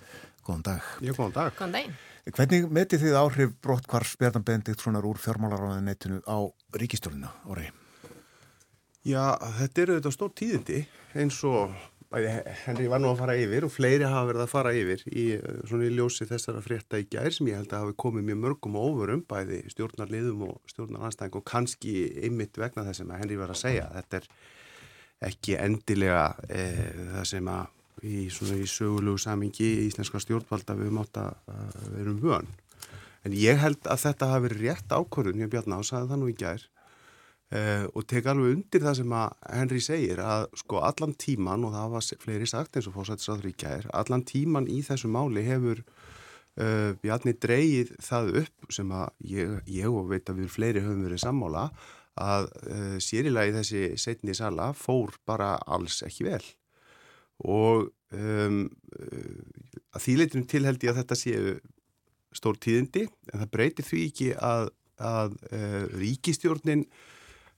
Góðan 0.46 0.66
dag. 0.66 0.88
Já, 1.00 1.12
góðan 1.16 1.36
dag. 1.36 1.54
Góðan 1.58 1.76
daginn. 1.76 2.00
Hvernig 2.32 2.66
metið 2.70 3.04
þið 3.06 3.16
áhrif 3.18 3.54
brottkvars 3.62 4.16
Bjarnar 4.20 4.44
Benediktssonar 4.46 5.06
úr 5.06 5.18
fjármálaráðinetinu 5.18 6.20
á 6.22 6.38
ríkistjórnuna, 6.78 7.32
Óri? 7.50 7.70
Já, 9.02 9.34
þetta 9.58 9.82
eru 9.82 9.96
þetta 9.98 10.12
stór 10.14 10.36
tíðindi 10.38 10.84
eins 11.18 11.40
og 11.48 11.72
Henry 12.12 12.88
var 12.92 13.00
nú 13.00 13.08
að 13.08 13.22
fara 13.22 13.34
yfir 13.40 13.64
og 13.64 13.72
fleiri 13.72 14.04
hafa 14.04 14.28
verið 14.28 14.42
að 14.44 14.50
fara 14.52 14.72
yfir 14.76 15.02
í 15.08 15.24
svona 15.68 15.86
í 15.86 15.92
ljósi 15.96 16.26
þessara 16.28 16.60
frétta 16.64 17.00
í 17.00 17.06
gær 17.10 17.32
sem 17.32 17.48
ég 17.48 17.56
held 17.56 17.72
að 17.72 17.86
hafi 17.86 17.96
komið 18.04 18.26
mjög 18.28 18.40
mörgum 18.42 18.76
og 18.76 18.88
ofurum 18.90 19.22
bæði 19.28 19.62
stjórnarliðum 19.72 20.44
og 20.50 20.58
stjórnaranstæðing 20.74 21.38
og 21.40 21.46
kannski 21.48 21.94
ymmit 22.28 22.60
vegna 22.60 22.84
þess 22.88 23.06
að 23.06 23.14
Henry 23.16 23.38
var 23.40 23.54
að 23.54 23.62
segja 23.62 23.88
þetta 23.94 24.20
er 24.20 24.28
ekki 25.28 25.56
endilega 25.60 26.26
e, 26.48 26.66
það 27.14 27.30
sem 27.34 27.52
að 27.52 27.78
í 28.02 28.26
í 28.26 28.66
sögulegu 28.66 29.20
samingi 29.22 29.68
í 29.68 29.86
íslenska 29.86 30.18
stjórnvalda 30.22 30.74
við 30.74 30.88
höfum 30.88 31.02
átt 31.04 31.20
að 31.22 31.56
vera 31.94 32.10
um 32.10 32.20
hugan 32.24 32.48
en 33.22 33.34
ég 33.38 33.60
held 33.62 33.86
að 33.86 34.04
þetta 34.08 34.30
hafi 34.32 34.48
verið 34.48 34.64
rétt 34.66 34.94
ákvörðun 34.96 35.44
hjá 35.44 35.50
Bjarná, 35.52 35.78
sagði 35.86 36.10
það 36.10 36.22
nú 36.22 36.30
í 36.32 36.38
gær 36.38 36.68
Uh, 37.52 37.84
og 37.92 38.06
tek 38.08 38.24
alveg 38.30 38.54
undir 38.54 38.80
það 38.80 38.94
sem 39.02 39.10
að 39.12 39.32
Henry 39.52 39.80
segir 39.84 40.20
að 40.24 40.46
sko 40.56 40.78
allan 40.88 41.10
tíman 41.20 41.66
og 41.68 41.74
það 41.74 41.90
var 41.92 42.06
fleiri 42.22 42.46
sagt 42.48 42.78
eins 42.78 42.86
og 42.88 42.94
fórsættisraður 42.94 43.50
í 43.50 43.52
gær 43.60 43.88
allan 43.92 44.24
tíman 44.24 44.68
í 44.72 44.78
þessu 44.86 45.10
máli 45.12 45.42
hefur 45.44 45.82
uh, 45.82 46.94
Bjarni 47.02 47.34
dreyið 47.36 47.90
það 48.00 48.30
upp 48.40 48.72
sem 48.72 48.94
að 48.96 49.28
ég, 49.34 49.52
ég 49.68 49.92
og 49.92 50.08
veit 50.14 50.32
að 50.32 50.40
við 50.40 50.48
fleiri 50.54 50.84
höfum 50.86 51.04
verið 51.04 51.20
sammála 51.26 51.66
að 51.66 51.92
uh, 52.20 52.98
sérilagi 53.02 53.54
þessi 53.56 53.84
setni 54.00 54.34
sala 54.36 54.72
fór 54.76 55.14
bara 55.28 55.54
alls 55.66 56.02
ekki 56.06 56.28
vel 56.28 56.42
og 57.42 57.88
um, 58.14 58.66
að 59.92 60.04
þýleitunum 60.04 60.48
tilheldi 60.50 60.90
að 60.90 61.00
þetta 61.00 61.18
séu 61.18 61.56
stór 62.32 62.58
tíðindi 62.60 63.06
en 63.32 63.42
það 63.42 63.50
breytir 63.52 63.86
því 63.88 64.02
ekki 64.08 64.28
að, 64.40 64.68
að 65.02 65.34
ríkistjórnin 66.00 66.86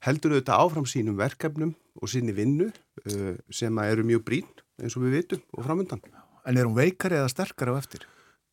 heldur 0.05 0.35
auðvitað 0.35 0.63
áfram 0.65 0.89
sínum 0.89 1.19
verkefnum 1.19 1.75
og 2.01 2.11
sinni 2.11 2.35
vinnu 2.37 2.71
uh, 2.71 3.35
sem 3.53 3.83
eru 3.85 4.07
mjög 4.07 4.25
brín 4.27 4.51
eins 4.83 4.97
og 4.99 5.07
við 5.07 5.19
vitum 5.21 5.45
og 5.55 5.67
framöndan. 5.67 6.03
En 6.45 6.59
er 6.59 6.67
hún 6.67 6.77
veikari 6.77 7.21
eða 7.21 7.31
sterkari 7.33 7.73
á 7.73 7.79
eftir? 7.79 8.05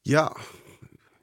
Já, 0.08 0.30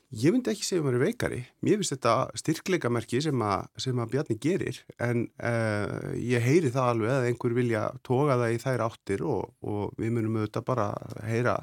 ég 0.09 0.33
myndi 0.33 0.53
ekki 0.53 0.65
segja 0.65 0.81
að 0.83 0.87
hún 0.89 0.97
er 0.97 1.03
veikari. 1.03 1.41
Mér 1.65 1.81
finnst 1.81 1.93
þetta 1.95 2.15
styrkleikamerki 2.41 3.21
sem, 3.25 3.43
sem 3.81 4.01
að 4.01 4.15
Bjarni 4.15 4.39
gerir 4.41 4.81
en 5.05 5.27
uh, 5.37 6.15
ég 6.17 6.45
heyri 6.45 6.73
það 6.73 6.93
alveg 6.95 7.13
að 7.13 7.29
einhver 7.29 7.57
vilja 7.59 7.83
toga 8.07 8.39
það 8.41 8.55
í 8.55 8.63
þær 8.63 8.87
áttir 8.87 9.27
og, 9.29 9.53
og 9.61 9.93
við 10.01 10.17
munum 10.17 10.41
auðvitað 10.41 10.67
bara 10.71 10.89
heyra 11.29 11.59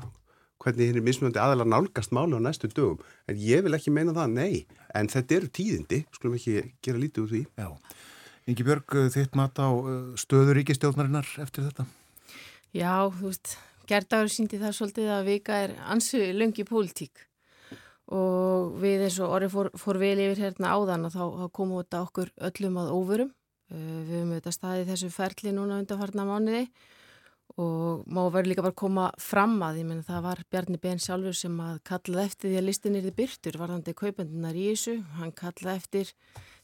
hvernig 0.61 0.89
hinn 0.89 1.01
er 1.01 1.05
mismunandi 1.05 1.41
aðalega 1.41 1.73
nálgast 1.73 2.13
máli 2.15 2.37
á 2.37 2.41
næstu 2.41 2.69
dögum. 2.71 3.01
En 3.29 3.41
ég 3.41 3.65
vil 3.65 3.75
ekki 3.77 3.93
meina 3.93 4.15
það, 4.15 4.37
nei. 4.37 4.63
En 4.95 5.09
þetta 5.11 5.39
eru 5.39 5.51
tíðindi, 5.51 6.01
skulum 6.15 6.37
ekki 6.37 6.61
gera 6.85 7.01
lítið 7.01 7.25
úr 7.25 7.33
því. 7.33 7.43
Já. 7.59 7.69
Ingi 8.45 8.65
Björg, 8.65 8.97
þitt 9.13 9.37
mat 9.37 9.57
á 9.57 9.69
stöður 10.21 10.59
ríkistjórnarinnar 10.61 11.27
eftir 11.41 11.65
þetta? 11.67 11.85
Já, 12.77 13.09
þú 13.09 13.29
veist, 13.29 13.55
gerðdagur 13.89 14.31
síndi 14.31 14.61
það 14.61 14.75
svolítið 14.79 15.13
að 15.17 15.29
vika 15.31 15.61
er 15.65 15.79
ansu 15.91 16.21
löngi 16.37 16.65
pólitík 16.67 17.25
og 18.13 18.75
við 18.81 19.07
eins 19.07 19.17
og 19.23 19.33
orðið 19.37 19.55
fór, 19.55 19.69
fór 19.81 19.99
vel 20.01 20.17
yfir 20.21 20.43
hérna 20.45 20.75
áðan 20.75 21.07
og 21.07 21.15
þá, 21.15 21.23
þá 21.41 21.47
komum 21.57 21.79
þetta 21.81 22.01
okkur 22.05 22.33
öllum 22.49 22.81
að 22.81 22.91
óvörum. 22.93 23.31
Við 23.73 24.11
höfum 24.13 24.35
þetta 24.35 24.53
staðið 24.53 24.91
þessu 24.91 25.07
ferli 25.09 25.55
núna 25.55 25.79
undanfarnar 25.81 26.27
mánuði 26.29 26.67
og 27.61 28.03
má 28.11 28.19
verður 28.33 28.49
líka 28.51 28.65
bara 28.65 28.75
koma 28.75 29.05
fram 29.21 29.55
að, 29.63 29.79
ég 29.79 29.87
menn 29.87 30.03
það 30.03 30.25
var 30.25 30.41
Bjarni 30.51 30.79
Ben 30.81 30.99
sjálfur 30.99 31.37
sem 31.37 31.55
að 31.63 31.79
kallaði 31.87 32.29
eftir 32.29 32.51
því 32.51 32.59
að 32.59 32.67
listin 32.67 32.97
er 32.97 33.05
þið 33.05 33.17
byrtur 33.19 33.57
varðandi 33.61 33.95
kaupendunar 33.95 34.57
í 34.59 34.65
þessu, 34.73 34.95
hann 35.19 35.33
kallaði 35.37 35.75
eftir 35.79 36.11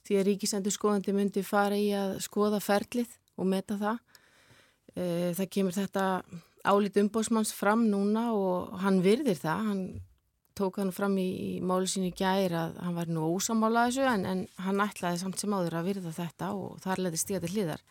því 0.07 0.19
að 0.19 0.27
ríkisendur 0.27 0.75
skoðandi 0.75 1.15
myndi 1.15 1.43
fara 1.47 1.77
í 1.79 1.89
að 1.95 2.17
skoða 2.25 2.59
ferlið 2.63 3.13
og 3.37 3.49
meta 3.53 3.77
það. 3.79 4.01
E, 4.95 5.03
það 5.37 5.51
kemur 5.55 5.77
þetta 5.77 6.05
álít 6.67 6.99
umbósmanns 7.01 7.53
fram 7.55 7.87
núna 7.89 8.27
og 8.35 8.75
hann 8.83 8.99
virðir 9.05 9.39
það. 9.39 9.67
Hann 9.69 9.85
tók 10.57 10.79
hann 10.81 10.93
fram 10.95 11.17
í, 11.21 11.27
í 11.27 11.51
máli 11.63 11.89
sín 11.89 12.07
í 12.07 12.13
gæri 12.15 12.57
að 12.57 12.79
hann 12.83 12.97
var 12.97 13.11
nú 13.11 13.27
ósamála 13.35 13.87
þessu 13.89 14.07
en, 14.11 14.25
en 14.27 14.43
hann 14.65 14.83
ætlaði 14.83 15.21
samt 15.21 15.41
sem 15.41 15.53
áður 15.53 15.79
að 15.79 15.89
virða 15.91 16.13
þetta 16.15 16.51
og 16.57 16.79
þar 16.83 17.03
leti 17.05 17.21
stíða 17.21 17.43
til 17.45 17.53
hliðar. 17.55 17.83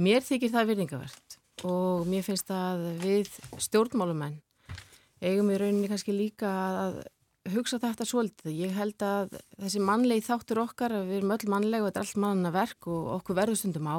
Mér 0.00 0.24
þykir 0.26 0.54
það 0.54 0.70
virðingavert 0.72 1.38
og 1.68 2.06
mér 2.08 2.24
finnst 2.24 2.52
að 2.54 2.86
við 3.02 3.32
stjórnmálumenn 3.60 4.38
eigum 5.20 5.50
í 5.52 5.58
rauninni 5.60 5.90
kannski 5.90 6.14
líka 6.16 6.50
að 6.86 7.00
hugsa 7.54 7.80
þetta 7.80 8.06
svolítið. 8.08 8.52
Ég 8.56 8.76
held 8.76 9.02
að 9.04 9.34
þessi 9.58 9.82
mannlegi 9.84 10.24
þáttur 10.26 10.62
okkar, 10.64 10.94
við 11.08 11.20
erum 11.20 11.34
öll 11.36 11.52
mannleg 11.52 11.82
og 11.82 11.90
þetta 11.90 12.00
er 12.00 12.06
allt 12.06 12.22
manna 12.24 12.52
verk 12.54 12.88
og 12.88 13.14
okkur 13.18 13.38
verður 13.40 13.60
stundum 13.60 13.90
á 13.90 13.98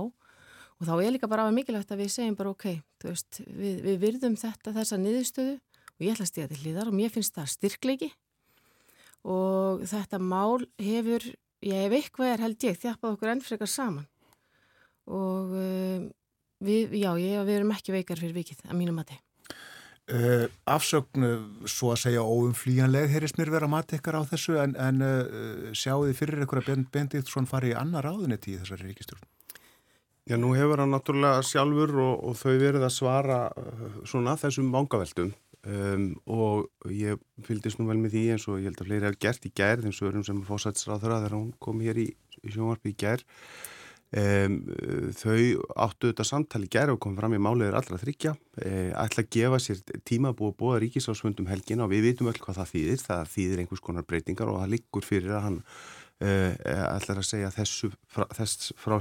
og 0.82 0.88
þá 0.88 0.94
er 0.98 1.12
líka 1.14 1.30
bara 1.30 1.50
mikilvægt 1.54 1.92
að 1.94 2.02
við 2.02 2.14
segjum 2.16 2.38
bara 2.40 2.54
ok, 2.56 2.66
veist, 3.06 3.42
við, 3.46 3.84
við 3.86 4.00
virðum 4.02 4.38
þetta 4.40 4.74
þessa 4.74 4.98
niðurstöðu 4.98 5.60
og 6.02 6.08
ég 6.08 6.16
ætla 6.16 6.26
að 6.26 6.32
stíða 6.32 6.50
til 6.50 6.62
hlýðar 6.64 6.90
og 6.90 6.98
mér 6.98 7.12
finnst 7.14 7.36
það 7.38 7.50
styrkleiki. 7.54 8.08
Og 9.30 9.84
þetta 9.86 10.18
mál 10.18 10.64
hefur, 10.82 11.28
ég 11.62 11.84
hef 11.86 11.94
eitthvað 11.94 12.32
er 12.32 12.46
held 12.48 12.66
ég 12.66 12.80
þjafpað 12.82 13.14
okkur 13.16 13.34
ennfrekar 13.36 13.70
saman. 13.70 14.08
Og 15.06 15.52
um, 15.62 16.08
við, 16.66 16.96
já, 16.98 17.12
ég, 17.22 17.44
við 17.46 17.60
erum 17.60 17.76
ekki 17.76 17.94
veikar 17.94 18.18
fyrir 18.18 18.40
vikið 18.40 18.64
að 18.66 18.80
mínum 18.80 18.98
mati. 18.98 19.20
Uh, 20.12 20.48
afsögnu 20.66 21.30
svo 21.70 21.92
að 21.94 22.02
segja 22.02 22.24
óumflíjanleg 22.26 23.06
heyrist 23.14 23.38
mér 23.38 23.52
vera 23.54 23.70
mat 23.70 23.94
ykkar 23.94 24.18
á 24.18 24.26
þessu 24.26 24.58
en, 24.60 24.74
en 24.74 25.06
uh, 25.06 25.70
sjáu 25.78 26.08
þið 26.08 26.18
fyrir 26.18 26.42
ykkur 26.48 26.64
að 26.64 26.82
bendið 26.92 27.30
svon 27.30 27.48
fari 27.48 27.70
í 27.72 27.78
annar 27.78 28.10
áðunetti 28.10 28.56
í 28.56 28.58
þessari 28.60 28.90
ríkistjórn 28.90 29.30
Já, 30.28 30.36
nú 30.42 30.52
hefur 30.58 30.82
hann 30.82 30.92
náttúrulega 30.92 31.46
sjálfur 31.46 31.94
og, 32.02 32.26
og 32.28 32.36
þau 32.42 32.58
verið 32.60 32.88
að 32.90 32.94
svara 32.98 33.40
uh, 33.54 34.02
svona 34.10 34.34
þessum 34.42 34.74
vangaveltum 34.74 35.32
um, 35.68 36.08
og 36.26 36.94
ég 36.94 37.20
fylgist 37.46 37.80
nú 37.80 37.88
vel 37.90 38.00
með 38.02 38.16
því 38.16 38.24
eins 38.36 38.48
og 38.50 38.62
ég 38.62 38.70
held 38.70 38.82
að 38.82 38.90
fleiri 38.90 39.08
hafa 39.10 39.22
gert 39.28 39.46
í 39.46 39.54
gær 39.56 39.84
þeim 39.84 39.94
sögurum 39.96 40.26
sem 40.28 40.42
fósætsráður 40.48 41.16
að 41.16 41.26
þegar 41.26 41.38
hún 41.38 41.54
kom 41.62 41.84
hér 41.86 42.02
í, 42.02 42.08
í 42.42 42.56
sjónvarpi 42.56 42.94
í 42.94 42.98
gær. 43.04 43.24
Um, 44.12 44.58
þau 45.16 45.62
áttu 45.86 46.10
þetta 46.10 46.26
samtali 46.28 46.68
gerð 46.68 46.98
og 46.98 47.04
kom 47.06 47.14
fram 47.16 47.32
í 47.32 47.40
máliður 47.40 47.78
allra 47.80 48.00
þryggja 48.02 48.34
um, 48.36 48.90
ætla 49.06 49.24
að 49.24 49.30
gefa 49.32 49.60
sér 49.64 49.80
tíma 50.04 50.34
að 50.34 50.42
búa 50.60 50.82
ríkisásfundum 50.84 51.48
helgina 51.48 51.86
og 51.86 51.94
við 51.94 52.10
vitum 52.10 52.28
öll 52.28 52.36
hvað 52.36 52.60
það 52.60 52.74
þýðir. 52.74 53.06
Það 53.06 53.32
þýðir 53.38 53.64
einhvers 53.64 53.86
konar 53.86 54.08
breytingar 54.10 54.52
og 54.52 54.60
það 54.60 54.74
liggur 54.76 55.08
fyrir 55.08 55.38
að 55.38 55.46
hann 55.48 55.62
uh, 55.62 56.52
ætlar 56.98 57.22
að 57.22 57.30
segja 57.30 57.54
þessu 57.56 57.92
frá, 58.12 58.26
þess, 58.36 58.74
frá, 58.76 58.98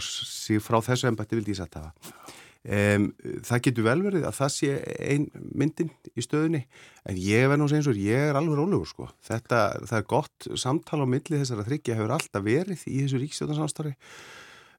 frá 0.68 0.78
þessu 0.92 1.10
ennbætti 1.10 1.40
vildi 1.40 1.56
ég 1.56 1.60
setja 1.64 1.88
það 1.88 2.38
um, 2.64 3.06
það 3.46 3.62
getur 3.66 3.86
vel 3.86 3.98
verið 4.04 4.26
að 4.28 4.36
það 4.40 4.52
sé 4.56 4.74
ein 5.06 5.28
myndin 5.34 5.92
í 6.12 6.24
stöðunni 6.24 6.64
en 7.08 7.22
ég 7.22 7.48
verð 7.48 7.62
nú 7.62 7.68
að 7.68 7.72
segja 7.72 7.84
eins 7.84 7.92
og 7.92 8.02
ég 8.02 8.26
er 8.28 8.40
alveg 8.40 8.60
rólegur 8.60 8.90
sko. 8.90 9.08
Þetta, 9.26 9.62
það 9.86 9.96
er 10.02 10.10
gott 10.16 10.50
samtala 10.60 11.08
á 11.08 11.12
milli 11.16 11.40
þessara 11.40 11.66
þryggja 11.68 11.98
hefur 11.98 12.14
alltaf 12.18 12.46
verið 12.46 12.84
í 12.86 13.00
þessu 13.04 13.24
ríkistjóðansástari 13.24 13.96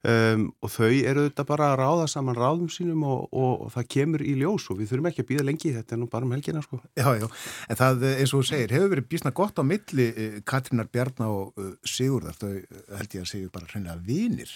Um, 0.02 0.48
og 0.66 0.72
þau 0.74 0.88
eru 0.90 1.28
þetta 1.28 1.44
bara 1.46 1.66
að 1.70 1.76
ráða 1.84 2.06
saman 2.10 2.34
ráðum 2.34 2.70
sínum 2.74 3.04
og, 3.06 3.28
og, 3.38 3.68
og 3.68 3.74
það 3.76 3.90
kemur 3.94 4.24
í 4.26 4.32
ljós 4.40 4.64
og 4.74 4.80
við 4.80 4.90
þurfum 4.90 5.10
ekki 5.12 5.22
að 5.22 5.28
býða 5.30 5.44
lengi 5.46 5.74
þetta 5.76 5.94
er 5.94 6.00
nú 6.02 6.08
bara 6.10 6.26
um 6.26 6.34
helgina 6.34 6.64
sko. 6.66 6.80
Já, 6.98 7.06
já, 7.20 7.28
en 7.70 7.78
það 7.78 8.08
eins 8.08 8.34
og 8.34 8.42
þú 8.42 8.48
segir 8.50 8.74
hefur 8.74 8.90
verið 8.96 9.08
bísna 9.12 9.34
gott 9.38 9.62
á 9.62 9.64
milli 9.70 10.08
eh, 10.10 10.40
Katrínar 10.42 10.90
Bjarná 10.90 11.28
og 11.30 11.62
uh, 11.62 11.76
Sigurðar. 11.86 12.34
Þau 12.42 12.50
held 12.98 13.14
ég 13.14 13.28
að 13.28 13.30
segja 13.30 13.54
bara 13.54 13.70
hreinlega 13.70 14.02
vinir. 14.08 14.56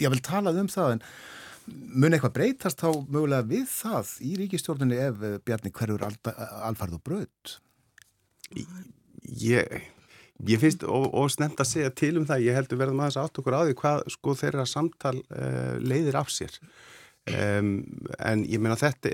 Ég 0.00 0.14
vil 0.16 0.24
talað 0.24 0.62
um 0.64 0.72
það 0.72 0.94
en 0.94 1.04
mun 1.72 2.12
eitthvað 2.12 2.36
breytast 2.36 2.82
þá 2.82 2.90
mögulega 3.06 3.48
við 3.48 3.66
það 3.70 4.12
í 4.26 4.34
ríkistjórnunni 4.42 5.00
ef 5.08 5.24
Bjarni 5.46 5.72
hverjur 5.74 6.06
alfarð 6.06 6.98
og 6.98 7.04
bröð 7.06 7.58
Ég 9.42 9.82
Ég 10.42 10.58
finnst 10.58 10.82
og 10.82 11.28
snemt 11.30 11.60
að 11.62 11.68
segja 11.70 11.90
til 11.94 12.16
um 12.18 12.24
það, 12.26 12.48
ég 12.48 12.56
heldur 12.56 12.80
verðum 12.80 13.02
aðeins 13.04 13.18
átt 13.20 13.38
okkur 13.38 13.54
á 13.54 13.62
því 13.62 13.76
hvað 13.78 14.00
sko 14.10 14.32
þeirra 14.40 14.64
samtal 14.66 15.14
uh, 15.20 15.76
leiðir 15.78 16.18
af 16.18 16.32
sér. 16.34 16.56
Um, 17.30 17.84
en 18.18 18.40
ég 18.50 18.58
meina 18.58 18.74
þetta 18.74 19.12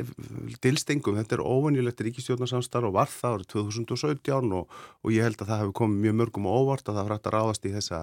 dilstengum, 0.64 1.18
þetta 1.20 1.36
er 1.36 1.42
óvanjulegt 1.44 2.00
ríkistjórnarsamstar 2.06 2.86
og 2.88 2.94
var 2.96 3.11
það 3.12 3.34
árið 3.36 3.50
2017 3.52 4.54
og, 4.56 4.78
og 5.04 5.12
ég 5.12 5.28
held 5.28 5.42
að 5.42 5.50
það 5.50 5.61
hefur 5.61 5.74
komið 5.82 6.06
mjög 6.06 6.16
mörgum 6.22 6.48
óvart 6.48 6.88
að 6.88 6.96
það 6.96 7.11
frætt 7.11 7.28
að 7.28 7.36
ráðast 7.36 7.68
í 7.68 7.74
þessa, 7.74 8.00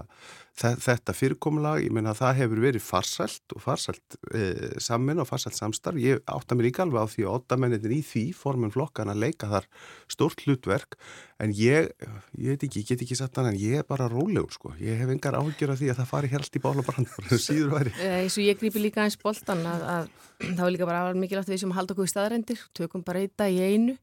þetta 0.56 1.14
fyrirkomulag, 1.16 1.82
ég 1.84 1.92
meina 1.92 2.14
að 2.14 2.22
það 2.22 2.38
hefur 2.40 2.62
verið 2.64 2.84
farsælt 2.86 3.56
og 3.56 3.64
farsælt 3.64 4.16
e, 4.32 4.44
samin 4.84 5.20
og 5.20 5.28
farsælt 5.28 5.58
samstarf, 5.58 6.00
ég 6.00 6.22
átta 6.32 6.56
mér 6.56 6.70
líka 6.70 6.86
alveg 6.86 7.04
á 7.04 7.12
því 7.12 7.26
að 7.26 7.34
oddamennin 7.34 7.96
í 7.96 8.00
því 8.06 8.24
formun 8.40 8.72
flokkan 8.72 9.12
að 9.12 9.22
leika 9.26 9.50
þar 9.52 9.68
stórt 10.12 10.46
hlutverk. 10.46 10.96
En 11.44 11.52
ég, 11.52 11.92
ég 12.40 12.56
veit 12.56 12.64
ekki, 12.64 12.86
ég 12.86 12.88
get 12.94 13.04
ekki 13.04 13.18
satt 13.20 13.36
hann 13.36 13.52
en 13.52 13.60
ég 13.60 13.82
er 13.82 13.88
bara 13.88 14.08
rólegur 14.12 14.56
sko, 14.56 14.72
ég 14.80 15.02
hef 15.02 15.12
engar 15.12 15.36
áhugjur 15.36 15.76
af 15.76 15.82
því 15.82 15.92
að 15.92 16.00
það 16.00 16.12
fari 16.14 16.32
allt 16.40 16.56
í 16.56 16.64
bála 16.64 16.88
brand 16.88 17.12
síður 17.50 17.76
væri. 17.76 17.96
Eins 18.00 18.40
og 18.40 18.48
ég 18.48 18.62
grípi 18.62 18.80
líka 18.80 19.04
eins 19.04 19.20
boltan 19.20 19.68
að, 19.68 19.86
að 19.92 20.10
það 20.56 20.64
var 20.64 20.76
líka 20.78 20.88
bara 20.88 21.04
mikilvægt 21.20 21.52
við 21.52 21.66
sem 21.66 21.76
halda 21.76 21.98
okkur 21.98 22.12
staðarendir, 22.16 22.64
tökum 22.78 23.04
bara 23.04 23.28
dag 23.36 23.52
í 23.52 23.60
einu 23.60 24.00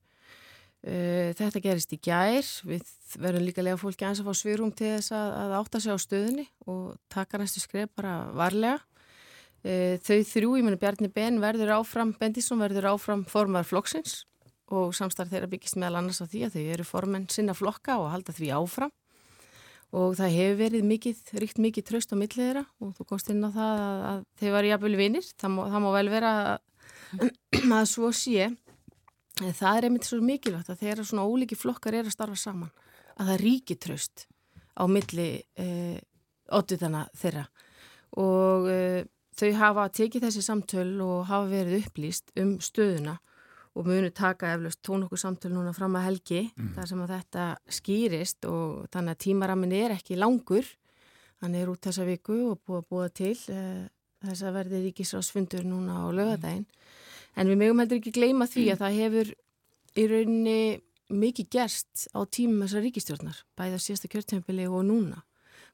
þetta 0.83 1.63
gerist 1.63 1.93
í 1.95 2.01
gær. 2.03 2.47
Við 2.67 2.89
verðum 3.23 3.47
líka 3.47 3.63
lega 3.63 3.79
fólki 3.79 4.07
aðeins 4.07 4.23
að 4.23 4.31
fá 4.31 4.39
svirum 4.41 4.73
til 4.75 4.89
þess 4.97 5.15
að, 5.15 5.29
að 5.43 5.55
átta 5.61 5.81
sig 5.83 5.95
á 5.95 5.99
stöðunni 6.03 6.47
og 6.67 6.97
taka 7.13 7.39
næstu 7.39 7.63
skref 7.63 7.93
bara 7.95 8.17
varlega. 8.35 8.81
Þau 9.63 10.17
þrjú, 10.27 10.57
ég 10.59 10.67
menna 10.67 10.81
Bjarni 10.81 11.07
Ben 11.15 11.39
verður 11.39 11.77
áfram, 11.77 12.11
Bendisson 12.19 12.59
verður 12.59 12.89
áfram 12.97 13.23
formar 13.31 13.67
flokksins 13.69 14.25
og 14.73 14.95
samstarf 14.97 15.31
þeirra 15.31 15.51
byggist 15.53 15.79
meðal 15.79 16.01
annars 16.01 16.23
á 16.25 16.27
því 16.27 16.47
að 16.47 16.57
þau 16.57 16.65
eru 16.75 16.87
formenn 16.89 17.29
sinna 17.31 17.55
flokka 17.55 17.99
og 18.01 18.11
halda 18.11 18.35
því 18.35 18.51
áfram. 18.57 18.93
Og 19.93 20.17
það 20.17 20.35
hefur 20.39 20.59
verið 20.63 20.87
mikið, 20.89 21.19
ríkt 21.37 21.59
mikið 21.61 21.87
tröst 21.91 22.15
á 22.17 22.17
millið 22.17 22.41
þeirra 22.41 22.65
og 22.81 22.95
þú 22.97 23.07
komst 23.11 23.29
inn 23.31 23.45
á 23.45 23.51
það 23.53 23.83
að, 23.85 24.05
að 24.09 24.23
þeir 24.41 24.55
var 24.55 24.69
jafnvel 24.71 24.95
vinnir, 24.99 25.27
það, 25.37 25.59
það 25.75 25.85
má 25.85 25.89
vel 25.99 26.09
vera 26.15 26.31
að, 26.41 26.63
að 27.79 27.89
svo 27.93 28.13
sé 28.17 28.49
en 29.47 29.57
það 29.57 29.79
er 29.79 29.89
einmitt 29.89 30.09
svo 30.09 30.21
mikilvægt 30.25 30.71
að 30.73 30.85
þeirra 30.85 31.07
svona 31.09 31.27
óliki 31.27 31.59
flokkar 31.59 31.97
er 31.99 32.09
að 32.09 32.17
starfa 32.17 32.39
saman 32.39 32.71
að 33.19 33.33
það 33.33 33.43
ríki 33.43 33.77
tröst 33.81 34.27
á 34.79 34.85
milli 34.89 35.29
eh, 35.61 35.99
oddutana 36.53 37.07
þeirra. 37.19 37.45
Og 38.21 38.69
eh, 38.73 39.03
þau 39.37 39.51
hafa 39.61 39.89
tekið 39.93 40.27
þessi 40.29 40.45
samtöl 40.45 40.91
og 41.05 41.27
hafa 41.29 41.51
verið 41.51 41.87
upplýst 41.87 42.33
um 42.41 42.57
stöðuna 42.63 43.19
og 43.73 43.89
munu 43.89 44.11
taka 44.13 44.53
eflust 44.53 44.83
tón 44.85 45.07
okkur 45.07 45.21
samtölu 45.21 45.57
núna 45.57 45.73
fram 45.73 45.97
að 45.97 46.07
helgi 46.11 46.43
mm. 46.51 46.75
þar 46.77 46.89
sem 46.91 47.03
að 47.05 47.15
þetta 47.15 47.47
skýrist 47.79 48.49
og 48.49 48.91
þannig 48.93 49.17
að 49.17 49.23
tímaramin 49.25 49.77
er 49.79 49.95
ekki 49.97 50.19
langur. 50.21 50.67
Hann 51.41 51.57
er 51.59 51.73
út 51.73 51.81
þessa 51.83 52.05
viku 52.07 52.37
og 52.53 52.61
búið 52.67 52.83
að 52.83 52.89
búa 52.93 53.07
til 53.09 53.33
uh, 53.51 53.87
þess 54.23 54.45
að 54.45 54.59
verði 54.59 54.83
ríkisrásfundur 54.85 55.65
núna 55.67 56.05
á 56.05 56.07
lögadaginn 56.15 56.69
en 57.37 57.51
við 57.51 57.61
mögum 57.63 57.83
heldur 57.83 58.01
ekki 58.01 58.15
gleyma 58.15 58.49
því 58.51 58.69
að 58.73 58.83
það 58.85 58.99
hefur 59.01 59.35
í 59.93 60.07
rauninni 60.11 60.61
mikið 61.13 61.51
gerst 61.53 62.07
á 62.17 62.21
tímum 62.25 62.65
þessar 62.65 62.87
ríkistjórnar 62.87 63.43
bæða 63.59 63.81
síðasta 63.83 64.11
kjörtempili 64.13 64.69
og 64.69 64.87
núna. 64.89 65.21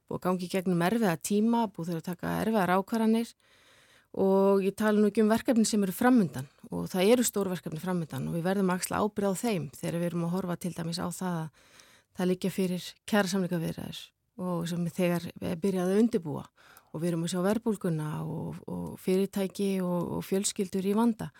Búið 0.08 0.18
að 0.18 0.24
gangi 0.24 0.48
gegnum 0.50 0.82
erfiða 0.82 1.18
tíma 1.20 1.66
búið 1.68 1.92
þurfa 1.92 2.00
að 2.02 2.08
taka 2.08 2.34
erfiðar 2.42 2.74
ákvarðanir 2.78 3.32
og 4.18 4.64
ég 4.64 4.76
tala 4.78 4.98
nú 4.98 5.10
ekki 5.10 5.22
um 5.22 5.30
verkefni 5.30 5.66
sem 5.68 5.82
eru 5.84 5.94
framöndan 5.94 6.48
og 6.72 6.88
það 6.90 7.12
eru 7.12 7.26
stór 7.26 7.50
verkefni 7.52 7.80
framöndan 7.82 8.30
og 8.30 8.38
við 8.38 8.46
verðum 8.46 8.72
að 8.72 8.80
axla 8.80 9.02
ábyrð 9.04 9.36
á 9.36 9.40
þeim 9.42 9.66
þegar 9.76 9.98
við 9.98 10.08
erum 10.08 10.24
að 10.26 10.34
horfa 10.36 10.56
til 10.56 10.72
dæmis 10.74 11.00
á 11.02 11.06
það 11.12 11.36
að 11.42 11.66
það 12.16 12.30
líka 12.32 12.50
fyrir 12.50 12.88
kæra 13.06 13.30
samlingavirðar 13.30 14.00
og 14.38 14.64
sem 14.70 14.88
þegar 14.94 15.28
við 15.38 15.60
byrjaðum 15.62 15.92
að 15.92 16.02
undibúa 16.02 16.44
og 16.92 17.02
við 17.02 17.10
erum 17.10 17.24
að 17.26 17.32
sjá 17.34 17.40
verbulguna 17.44 18.08
og, 18.24 18.60
og 18.70 18.94
fyrirtæki 19.02 19.70
og, 19.84 20.18
og 20.18 20.24
fjölskyldur 20.26 20.88
í 20.88 20.94
vanda. 20.96 21.30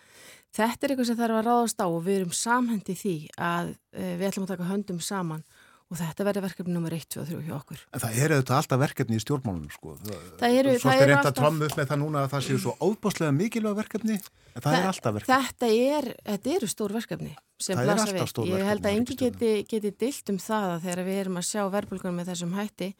Þetta 0.55 0.85
er 0.85 0.93
eitthvað 0.93 1.09
sem 1.11 1.19
þarf 1.19 1.39
að 1.39 1.47
ráðast 1.47 1.81
á 1.83 1.87
og 1.87 2.01
við 2.05 2.21
erum 2.21 2.35
samhendi 2.35 2.95
því 2.97 3.15
að 3.37 3.73
e, 3.93 4.13
við 4.17 4.27
ætlum 4.29 4.47
að 4.47 4.53
taka 4.55 4.69
höndum 4.69 5.01
saman 5.03 5.43
og 5.89 5.97
þetta 5.97 6.25
verður 6.27 6.45
verkefni 6.45 6.75
nr. 6.77 6.93
1, 6.93 7.05
2 7.15 7.21
og 7.23 7.29
3 7.29 7.39
hjá 7.47 7.53
okkur. 7.57 7.81
En 7.89 8.01
það 8.03 8.17
eru 8.23 8.39
þetta 8.39 8.57
alltaf 8.59 8.81
verkefni 8.83 9.17
í 9.17 9.23
stjórnmálunum 9.23 9.71
sko. 9.73 9.95
Það 10.37 10.57
eru, 10.59 10.73
Svo 10.77 10.93
er 10.93 11.01
þetta 11.01 11.17
alltaf... 11.17 11.37
trommu 11.39 11.65
upp 11.65 11.77
með 11.79 11.89
það 11.89 12.01
núna 12.03 12.23
að 12.23 12.33
það 12.35 12.45
séu 12.45 12.61
svo 12.61 12.75
óbúslega 12.77 13.33
mikilvæg 13.33 13.77
verkefni, 13.79 14.17
en 14.19 14.61
það 14.61 14.67
Þa, 14.69 14.79
er 14.79 14.89
alltaf 14.91 15.15
verkefni. 15.17 15.47
Þetta, 15.49 15.71
er, 15.97 16.09
þetta 16.29 16.53
eru 16.59 16.69
stór 16.69 16.95
verkefni 16.99 17.33
sem 17.59 17.81
blasa 17.81 18.07
við. 18.13 18.51
Ég 18.53 18.69
held 18.69 18.85
að 18.85 18.99
engi 18.99 19.17
geti, 19.19 19.51
geti 19.67 19.93
dilt 20.05 20.31
um 20.31 20.39
það 20.39 20.75
að 20.75 20.85
þegar 20.85 21.03
við 21.09 21.21
erum 21.23 21.41
að 21.41 21.47
sjá 21.49 21.63
verbulgunum 21.73 22.21
með 22.21 22.31
þessum 22.31 22.55
hætti. 22.55 22.93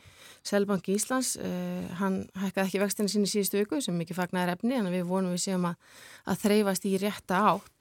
Selbanki 0.50 0.96
Íslands, 0.98 1.36
uh, 1.40 1.86
hann 2.00 2.22
hækkaði 2.42 2.66
ekki 2.66 2.82
vextinni 2.82 3.12
sín 3.12 3.28
í 3.28 3.30
síðustu 3.30 3.62
viku 3.62 3.80
sem 3.84 3.96
mikið 4.00 4.18
fagnar 4.18 4.52
efni, 4.56 4.80
en 4.80 4.90
við 4.92 5.06
vonum 5.08 5.36
við 5.36 5.46
séum 5.46 5.68
að, 5.70 5.78
að 6.26 6.46
þreyfast 6.48 6.88
í 6.90 6.96
rétta 7.00 7.44
átt. 7.54 7.76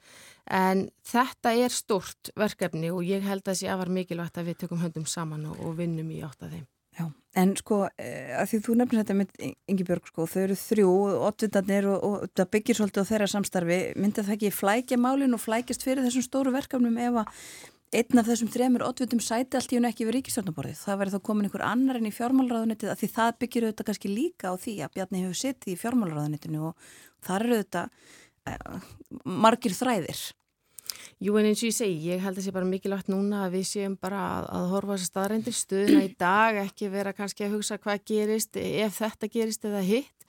En 0.49 0.87
þetta 1.05 1.53
er 1.53 1.73
stort 1.73 2.31
verkefni 2.37 2.89
og 2.89 3.05
ég 3.05 3.21
held 3.21 3.43
að 3.43 3.51
það 3.51 3.59
sé 3.61 3.69
afar 3.69 3.93
mikilvægt 3.93 4.41
að 4.41 4.49
við 4.49 4.59
tökum 4.63 4.81
höndum 4.81 5.05
saman 5.05 5.45
og, 5.51 5.61
og 5.61 5.75
vinnum 5.77 6.09
í 6.09 6.23
átt 6.25 6.41
að 6.41 6.55
þeim. 6.57 6.67
Já, 6.99 7.05
en 7.39 7.51
sko 7.55 7.83
eh, 8.01 8.33
að 8.35 8.49
því 8.51 8.59
þú 8.65 8.75
nefnir 8.79 9.03
þetta 9.03 9.15
með 9.15 9.43
Ingi 9.71 9.85
Björg 9.87 10.09
sko, 10.09 10.25
þau 10.27 10.39
eru 10.41 10.55
þrjú, 10.59 10.93
oddvindarnir 11.29 11.87
og, 11.87 12.07
og 12.07 12.23
það 12.35 12.49
byggir 12.55 12.79
svolítið 12.79 13.05
á 13.05 13.09
þeirra 13.11 13.27
samstarfi, 13.31 13.77
myndi 13.95 14.25
það 14.25 14.35
ekki 14.35 14.51
flækja 14.57 14.97
málinn 14.99 15.37
og 15.37 15.43
flækjast 15.43 15.85
fyrir 15.85 16.03
þessum 16.07 16.25
stóru 16.25 16.55
verkefnum 16.55 16.97
ef 16.99 17.21
að 17.21 17.45
einn 17.99 18.21
af 18.21 18.27
þessum 18.27 18.49
þremur 18.53 18.85
oddvindum 18.85 19.21
sæti 19.23 19.57
allt 19.57 19.71
í 19.73 19.77
hún 19.79 19.87
ekki 19.89 20.05
við 20.05 20.17
ríkistjórnaborðið, 20.19 20.81
það 20.81 20.99
verður 21.01 21.15
þá 21.15 21.25
komin 21.29 21.47
einhver 21.47 21.65
annar 21.65 21.97
en 21.97 22.09
í 22.09 22.13
fjármálraðunitið 22.13 22.91
að 22.91 22.99
því 22.99 23.09
það 23.15 23.31
byggir 23.43 23.65
auðvitað 23.65 23.87
kannski 23.89 24.11
líka 24.11 24.51
á 24.51 24.55
því 24.61 24.75
að 24.85 24.93
Bjarni 24.97 25.23
hefur 25.23 25.39
sitt 25.39 25.69
í 25.69 25.77
fjármálraðunitinu 25.79 26.67
og 26.69 26.91
þar 27.25 27.47
eru 27.47 27.57
auðvitað 27.57 28.03
eh, 28.51 28.91
margir 29.47 29.77
þræðir 29.77 30.21
Jú 31.19 31.35
en 31.35 31.49
eins 31.49 31.59
og 31.59 31.67
ég 31.67 31.75
segi, 31.75 31.95
ég 32.13 32.21
held 32.23 32.37
að 32.37 32.37
það 32.39 32.45
sé 32.45 32.51
bara 32.55 32.67
mikilvægt 32.69 33.09
núna 33.11 33.41
að 33.43 33.57
við 33.57 33.65
séum 33.67 33.97
bara 33.99 34.21
að, 34.37 34.45
að 34.55 34.69
horfa 34.71 34.93
þessar 34.93 35.09
staðrændir 35.09 35.55
stuðuna 35.57 36.03
í 36.05 36.13
dag, 36.15 36.59
ekki 36.61 36.87
vera 36.93 37.11
kannski 37.17 37.43
að 37.43 37.57
hugsa 37.57 37.77
hvað 37.83 38.05
gerist, 38.07 38.55
ef 38.55 39.01
þetta 39.01 39.29
gerist 39.33 39.67
eða 39.67 39.81
hitt, 39.83 40.23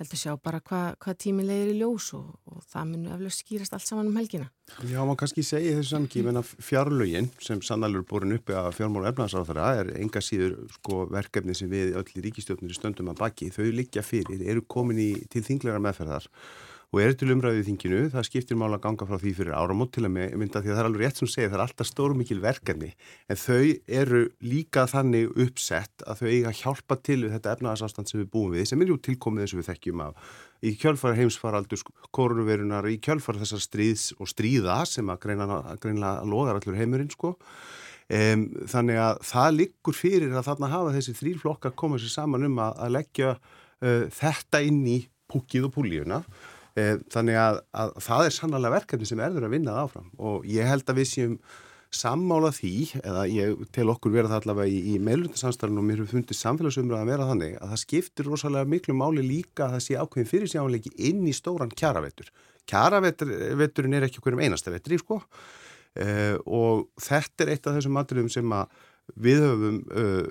held 0.00 0.14
að 0.16 0.22
sjá 0.22 0.30
bara 0.40 0.62
hvað 0.64 0.96
hva 1.04 1.14
tími 1.20 1.44
leiðir 1.44 1.74
í 1.74 1.76
ljós 1.82 2.06
og, 2.16 2.30
og 2.48 2.64
það 2.72 2.88
munu 2.94 3.12
eflug 3.18 3.36
skýrast 3.36 3.76
allt 3.76 3.84
saman 3.84 4.08
um 4.08 4.16
helgina. 4.16 4.48
Já, 4.88 4.96
maður 5.02 5.20
kannski 5.26 5.44
segja 5.44 5.76
þessu 5.76 5.92
samkí, 5.98 6.24
menna 6.24 6.44
fjárlögin 6.48 7.28
sem 7.44 7.60
sannalur 7.60 8.08
borin 8.08 8.38
uppi 8.38 8.56
að 8.56 8.72
fjármálu 8.78 9.12
efnarsáþara 9.12 9.68
er 9.82 9.92
enga 10.00 10.24
síður 10.24 10.56
sko, 10.78 11.02
verkefni 11.12 11.58
sem 11.58 11.68
við 11.68 12.00
öll 12.00 12.08
í 12.16 12.24
ríkistjóknir 12.30 12.72
stöndum 12.80 13.12
að 13.12 13.20
baki, 13.26 13.52
þau 13.52 13.66
liggja 13.76 14.08
fyrir, 14.08 14.40
eru 14.48 14.64
komin 14.64 15.04
í, 15.04 15.12
til 15.28 15.44
þinglegar 15.44 15.84
meðferðar 15.84 16.32
og 16.90 17.00
eru 17.04 17.14
til 17.14 17.30
umræðið 17.30 17.68
þinginu, 17.68 18.02
það 18.10 18.26
skiptir 18.26 18.58
mála 18.58 18.80
að 18.80 18.84
ganga 18.88 19.06
frá 19.06 19.18
því 19.22 19.32
fyrir 19.38 19.54
áramót 19.54 19.92
til 19.94 20.04
að 20.08 20.14
mynda 20.16 20.62
því 20.62 20.72
að 20.72 20.74
það 20.74 20.82
er 20.82 20.88
alveg 20.88 21.04
rétt 21.04 21.20
sem 21.20 21.30
segir, 21.30 21.50
það 21.52 21.58
er 21.58 21.64
alltaf 21.66 21.90
stórmikil 21.90 22.38
verkefni 22.42 22.90
en 23.30 23.38
þau 23.38 23.66
eru 24.00 24.22
líka 24.42 24.86
þannig 24.90 25.30
uppsett 25.46 26.06
að 26.06 26.22
þau 26.22 26.30
eiga 26.30 26.50
að 26.50 26.62
hjálpa 26.64 26.98
til 27.06 27.20
við 27.22 27.36
þetta 27.36 27.54
efnaðarsástand 27.54 28.10
sem 28.10 28.22
við 28.24 28.32
búum 28.34 28.56
við 28.56 28.66
sem 28.72 28.82
er 28.82 28.90
jú 28.90 28.98
tilkomið 29.06 29.46
eins 29.46 29.54
og 29.54 29.62
við 29.62 29.70
þekkjum 29.70 30.02
af 30.08 30.32
í 30.60 30.74
kjölfara 30.80 31.16
heimsfaraldur 31.16 31.84
koronavirunar, 32.16 32.88
í 32.90 32.98
kjölfara 33.02 33.40
þessar 33.40 33.62
stríðs 33.64 34.10
og 34.18 34.28
stríða 34.28 34.82
sem 34.88 35.08
að 35.08 35.22
greinlega 35.24 36.12
logar 36.28 36.58
allur 36.58 36.76
heimurinn 36.76 37.12
sko. 37.12 37.36
Um, 38.10 38.48
þannig 38.66 38.98
að 38.98 39.20
það 39.22 39.52
liggur 39.54 39.94
fyrir 39.94 40.32
að 40.34 40.48
þarna 40.48 40.70
hafa 40.72 40.94
þessi 40.96 41.12
þrýr 41.14 41.42
flokka 41.44 41.70
komað 41.78 42.02
sér 42.02 42.16
saman 42.16 42.48
um 42.48 42.56
að, 42.58 42.72
að 42.82 42.94
leggja 42.96 43.28
uh, 43.38 44.06
þetta 44.16 44.62
inn 44.66 44.80
í 44.90 44.96
púkið 45.30 45.68
og 45.68 45.76
púlíuna 45.76 46.18
þannig 47.12 47.40
að, 47.40 47.58
að 47.82 47.96
það 48.06 48.26
er 48.26 48.36
sannlega 48.36 48.76
verkefni 48.76 49.08
sem 49.10 49.24
erður 49.24 49.48
að 49.48 49.56
vinna 49.56 49.74
það 49.74 49.88
áfram 49.88 50.14
og 50.30 50.46
ég 50.50 50.70
held 50.70 50.88
að 50.90 51.00
við 51.00 51.10
séum 51.10 51.36
sammála 51.90 52.52
því, 52.54 52.74
eða 53.02 53.22
ég 53.26 53.62
tel 53.74 53.88
okkur 53.90 54.12
vera 54.14 54.30
það 54.30 54.44
allavega 54.44 54.70
í, 54.70 54.92
í 54.92 54.98
meilundarsamstarfinu 55.02 55.82
og 55.82 55.86
mér 55.88 56.02
hefur 56.02 56.20
fundið 56.20 56.38
samfélagsumröð 56.38 57.00
að 57.00 57.10
vera 57.10 57.26
þannig 57.32 57.56
að 57.58 57.72
það 57.72 57.80
skiptir 57.82 58.28
rosalega 58.30 58.70
miklu 58.70 58.94
máli 58.94 59.24
líka 59.26 59.66
að 59.66 59.74
það 59.74 59.82
sé 59.86 59.96
ákveðin 59.98 60.30
fyrirsjáðanleiki 60.30 60.92
inn 61.10 61.24
í 61.26 61.34
stóran 61.34 61.72
kjaravettur. 61.74 62.30
Kjaravetturinn 62.70 63.98
er 63.98 64.06
ekki 64.06 64.22
okkur 64.22 64.38
um 64.38 64.44
einasta 64.44 64.70
vettri, 64.70 65.00
sko, 65.02 65.18
uh, 65.18 66.36
og 66.46 66.86
þetta 67.02 67.46
er 67.46 67.52
eitt 67.56 67.66
af 67.66 67.80
þessum 67.80 67.98
maturðum 67.98 68.30
sem 68.30 68.54
að 68.54 68.78
við 69.16 69.42
höfum 69.44 69.78
uh, 69.90 70.26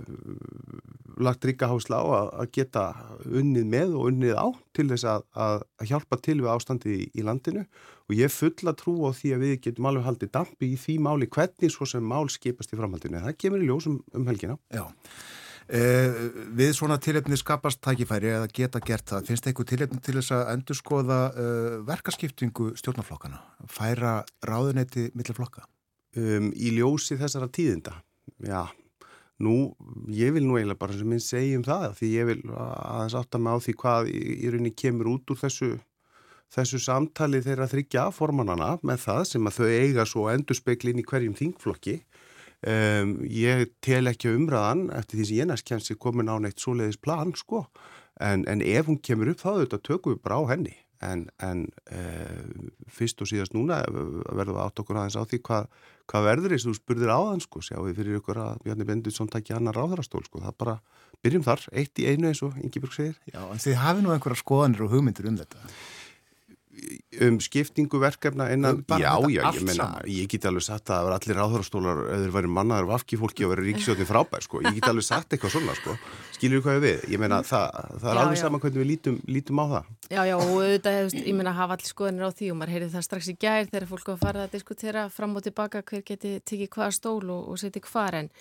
lagt 1.20 1.46
ríka 1.46 1.68
hásla 1.70 2.00
á 2.00 2.06
að, 2.06 2.30
að 2.42 2.52
geta 2.56 2.84
unnið 3.28 3.66
með 3.70 3.96
og 4.00 4.12
unnið 4.12 4.36
á 4.40 4.48
til 4.76 4.88
þess 4.92 5.08
að, 5.12 5.26
að, 5.36 5.66
hjálpa 5.90 6.20
til 6.24 6.38
við 6.40 6.52
ástandi 6.54 6.94
í, 6.96 7.10
í 7.12 7.26
landinu 7.28 7.66
og 8.10 8.16
ég 8.18 8.32
fulla 8.34 8.74
trú 8.78 8.96
á 9.06 9.12
því 9.16 9.34
að 9.36 9.44
við 9.46 9.58
getum 9.68 9.90
alveg 9.90 10.08
haldið 10.08 10.32
dampi 10.38 10.72
í 10.74 10.80
því 10.80 10.96
máli 11.06 11.28
hvernig 11.30 11.74
svo 11.74 11.88
sem 11.90 12.06
mál 12.06 12.30
skipast 12.32 12.74
í 12.74 12.80
framhaldinu. 12.80 13.22
Það 13.26 13.38
kemur 13.44 13.66
í 13.66 13.70
ljósum 13.70 14.00
um 14.16 14.32
helgina. 14.32 14.58
Já. 14.74 14.88
Eh, 15.70 16.16
við 16.58 16.72
svona 16.74 16.98
tilefni 16.98 17.38
skapast 17.38 17.78
tækifæri 17.86 18.32
eða 18.34 18.50
geta 18.50 18.82
gert 18.82 19.06
það. 19.12 19.28
Finnst 19.28 19.44
það 19.46 19.52
eitthvað 19.52 19.68
tilefni 19.70 20.00
til 20.02 20.16
þess 20.18 20.34
að 20.34 20.54
endur 20.56 20.80
skoða 20.80 21.20
eh, 21.30 21.76
verkaskiptingu 21.86 22.72
stjórnarflokkana? 22.80 23.44
Færa 23.70 24.16
ráðunetti 24.50 25.12
millir 25.14 25.38
flokka? 25.38 25.68
Um, 26.18 26.48
í 26.58 26.72
ljósi 26.74 27.20
þessara 27.20 27.46
tíðinda 27.54 28.00
já, 28.46 28.64
nú, 29.44 29.56
ég 30.14 30.34
vil 30.36 30.46
nú 30.48 30.58
eiginlega 30.60 30.80
bara 30.82 30.98
sem 30.98 31.10
minn 31.10 31.24
segja 31.24 31.60
um 31.60 31.68
það 31.68 31.94
því 32.00 32.10
ég 32.14 32.30
vil 32.30 32.40
aðeins 32.56 33.18
átta 33.20 33.42
mig 33.42 33.56
á 33.56 33.58
því 33.66 33.78
hvað 33.84 34.10
í, 34.12 34.24
í 34.40 34.52
rauninni 34.52 34.74
kemur 34.76 35.14
út 35.16 35.34
úr 35.34 35.42
þessu 35.44 35.76
þessu 36.54 36.80
samtali 36.82 37.44
þeirra 37.46 37.70
þryggja 37.70 38.08
formannana 38.16 38.72
með 38.82 39.04
það 39.06 39.22
sem 39.32 39.50
að 39.50 39.60
þau 39.60 39.68
eiga 39.70 40.06
svo 40.10 40.26
endurspeiklin 40.32 41.02
í 41.02 41.06
hverjum 41.06 41.36
þingflokki. 41.38 42.00
Um, 42.60 43.20
ég 43.24 43.70
tel 43.86 44.10
ekki 44.10 44.34
umræðan 44.34 44.90
eftir 44.92 45.20
því 45.22 45.28
sem 45.30 45.38
ég 45.38 45.48
næst 45.48 45.68
kemst 45.70 45.94
ég 45.94 46.00
komin 46.02 46.28
á 46.28 46.36
neitt 46.44 46.60
svoleiðis 46.60 47.00
plan 47.00 47.32
sko 47.38 47.62
en, 48.20 48.44
en 48.52 48.60
ef 48.60 48.90
hún 48.90 49.00
kemur 49.00 49.32
upp 49.32 49.40
þá 49.40 49.52
þetta 49.62 49.80
tökum 49.88 50.18
við 50.18 50.24
bara 50.26 50.42
á 50.44 50.52
henni 50.52 50.74
en, 51.06 51.28
en 51.44 51.66
uh, 51.96 52.72
fyrst 52.92 53.22
og 53.24 53.30
síðast 53.32 53.56
núna 53.56 53.82
verðum 53.90 54.58
við 54.58 54.64
átt 54.66 54.82
okkur 54.84 55.00
aðeins 55.00 55.20
á 55.20 55.24
því 55.24 55.42
hvað 55.48 55.70
hva 56.10 56.24
verður 56.26 56.56
þess 56.56 56.66
að 56.66 56.72
þú 56.72 56.80
spurðir 56.80 57.14
á 57.14 57.20
þann 57.20 57.44
sko. 57.44 57.62
Sjáum 57.62 57.86
við 57.86 58.00
fyrir 58.02 58.18
ykkur 58.18 58.42
að 58.42 58.64
Bjarni 58.66 58.88
Benditsson 58.90 59.30
takki 59.30 59.54
annar 59.54 59.78
ráðarastól 59.78 60.24
sko. 60.26 60.42
Það 60.42 60.58
bara 60.64 60.76
byrjum 61.22 61.46
þar 61.46 61.66
eitt 61.78 62.02
í 62.02 62.08
einu 62.10 62.32
eins 62.32 62.42
og 62.46 62.58
Ingi 62.58 62.82
Björg 62.82 62.96
segir. 62.96 63.20
Já 63.30 63.44
en 63.46 63.62
þið 63.62 63.80
hafi 63.84 64.04
nú 64.06 64.14
einhverja 64.16 64.42
skoðanir 64.42 64.86
og 64.88 64.96
hugmyndir 64.96 65.30
um 65.30 65.38
þetta 65.38 65.70
um 67.26 67.40
skiptingu 67.44 68.00
verkefna 68.02 68.50
innan, 68.54 68.84
já, 68.88 69.12
já, 69.30 69.42
ég 69.54 69.64
menna, 69.64 69.86
saman. 69.86 70.08
ég 70.08 70.30
get 70.32 70.46
alveg 70.50 70.66
sagt 70.66 70.90
að 70.90 70.96
það 70.96 71.08
var 71.08 71.16
allir 71.18 71.40
ráðhörastólar, 71.40 72.02
eða 72.16 72.32
væri 72.36 72.52
mannaður 72.56 72.90
vafki 72.94 73.20
fólki 73.20 73.48
og 73.48 73.54
verið 73.54 73.70
ríkisjóðin 73.70 74.10
frábær, 74.10 74.46
sko, 74.46 74.62
ég 74.66 74.78
get 74.78 74.90
alveg 74.90 75.08
sagt 75.08 75.36
eitthvað 75.36 75.56
svona, 75.56 75.76
sko, 75.80 75.96
skilur 76.38 76.62
þú 76.62 76.66
hvað 76.68 76.78
ég 76.80 76.86
við, 76.86 77.04
ég 77.16 77.24
menna, 77.24 77.42
það, 77.48 77.68
það 77.96 78.10
er 78.12 78.20
Já, 78.20 78.22
alveg 78.24 78.40
já. 78.40 78.44
sama 78.44 78.62
hvernig 78.64 78.84
við 78.84 78.90
lítum, 78.94 79.20
lítum 79.28 79.62
á 79.62 79.66
það. 79.74 79.92
Já, 80.10 80.22
já, 80.30 80.36
og 80.38 80.54
auðvitað, 80.56 81.00
þú 81.00 81.10
veist, 81.10 81.20
ég 81.26 81.38
meina, 81.40 81.56
hafa 81.60 81.78
allir 81.78 81.92
skoðanir 81.92 82.30
á 82.30 82.32
því 82.40 82.50
og 82.54 82.60
maður 82.60 82.74
heyrði 82.76 82.90
það 82.96 83.06
strax 83.10 83.30
í 83.30 83.38
gær 83.40 83.70
þegar 83.70 83.90
fólk 83.90 84.08
var 84.10 84.16
að 84.16 84.24
fara 84.24 84.46
að 84.48 84.56
diskutera 84.56 85.06
fram 85.14 85.36
og 85.36 85.46
tilbaka 85.46 85.84
hver 85.84 86.06
geti 86.08 86.34
tekið 86.42 86.74
hvaða 86.78 86.96
stól 86.96 87.24
og, 87.30 87.50
og 87.52 87.60
setið 87.62 87.90
hvar 87.92 88.20
en, 88.24 88.32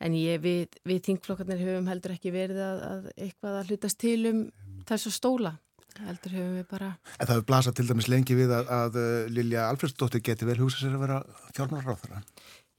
en 0.00 0.16
ég, 0.16 0.40
við, 0.44 0.78
við 0.88 1.02
þingflokkarnir 1.08 1.64
höfum 1.64 1.90
heldur 1.90 2.14
ekki 2.16 2.32
verið 2.34 2.62
að, 2.64 2.84
að 2.90 3.10
eitthvað 3.16 3.58
að 3.60 3.72
hlutast 3.72 4.00
til 4.00 4.20
um 4.30 4.44
þessu 4.88 5.12
stóla. 5.14 5.56
Heldur 6.06 6.36
höfum 6.36 6.54
við 6.58 6.68
bara, 6.70 6.92
En 7.18 7.26
það 7.26 7.34
hefur 7.34 7.48
blasað 7.50 7.76
til 7.78 7.88
dæmis 7.90 8.08
lengi 8.10 8.38
við 8.38 8.54
að, 8.56 8.70
að 8.76 8.96
uh, 9.00 9.10
Lilja 9.32 9.66
Alfredsdóttir 9.68 10.24
geti 10.24 10.48
vel 10.48 10.58
hugsað 10.60 10.86
sér 10.86 10.96
að 10.96 11.04
vera 11.04 11.20
fjármálaráþara. 11.56 12.22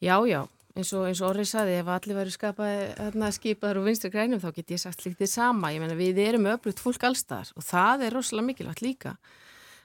já, 0.02 0.16
já, 0.30 0.42
eins 0.76 0.94
og, 0.96 1.06
eins 1.10 1.22
og 1.22 1.30
orðið 1.30 1.50
saði, 1.52 1.78
ef 1.82 1.92
allir 1.96 2.20
væri 2.22 2.34
skapaði, 2.36 2.82
hérna, 2.98 3.32
skipaður 3.36 3.82
og 3.82 3.88
vinstri 3.90 4.12
grænum 4.14 4.42
þá 4.42 4.50
get 4.56 4.74
ég 4.76 4.82
sagt 4.82 5.06
líkt 5.06 5.22
þið 5.22 5.32
sama. 5.36 5.72
Ég 5.76 5.84
meina, 5.84 6.00
við 6.00 6.24
erum 6.24 6.50
öflugt 6.54 6.84
fólk 6.84 7.08
allstaðar 7.12 7.54
og 7.56 7.68
það 7.68 8.08
er 8.08 8.18
rosalega 8.18 8.50
mikilvægt 8.50 8.86
líka 8.86 9.16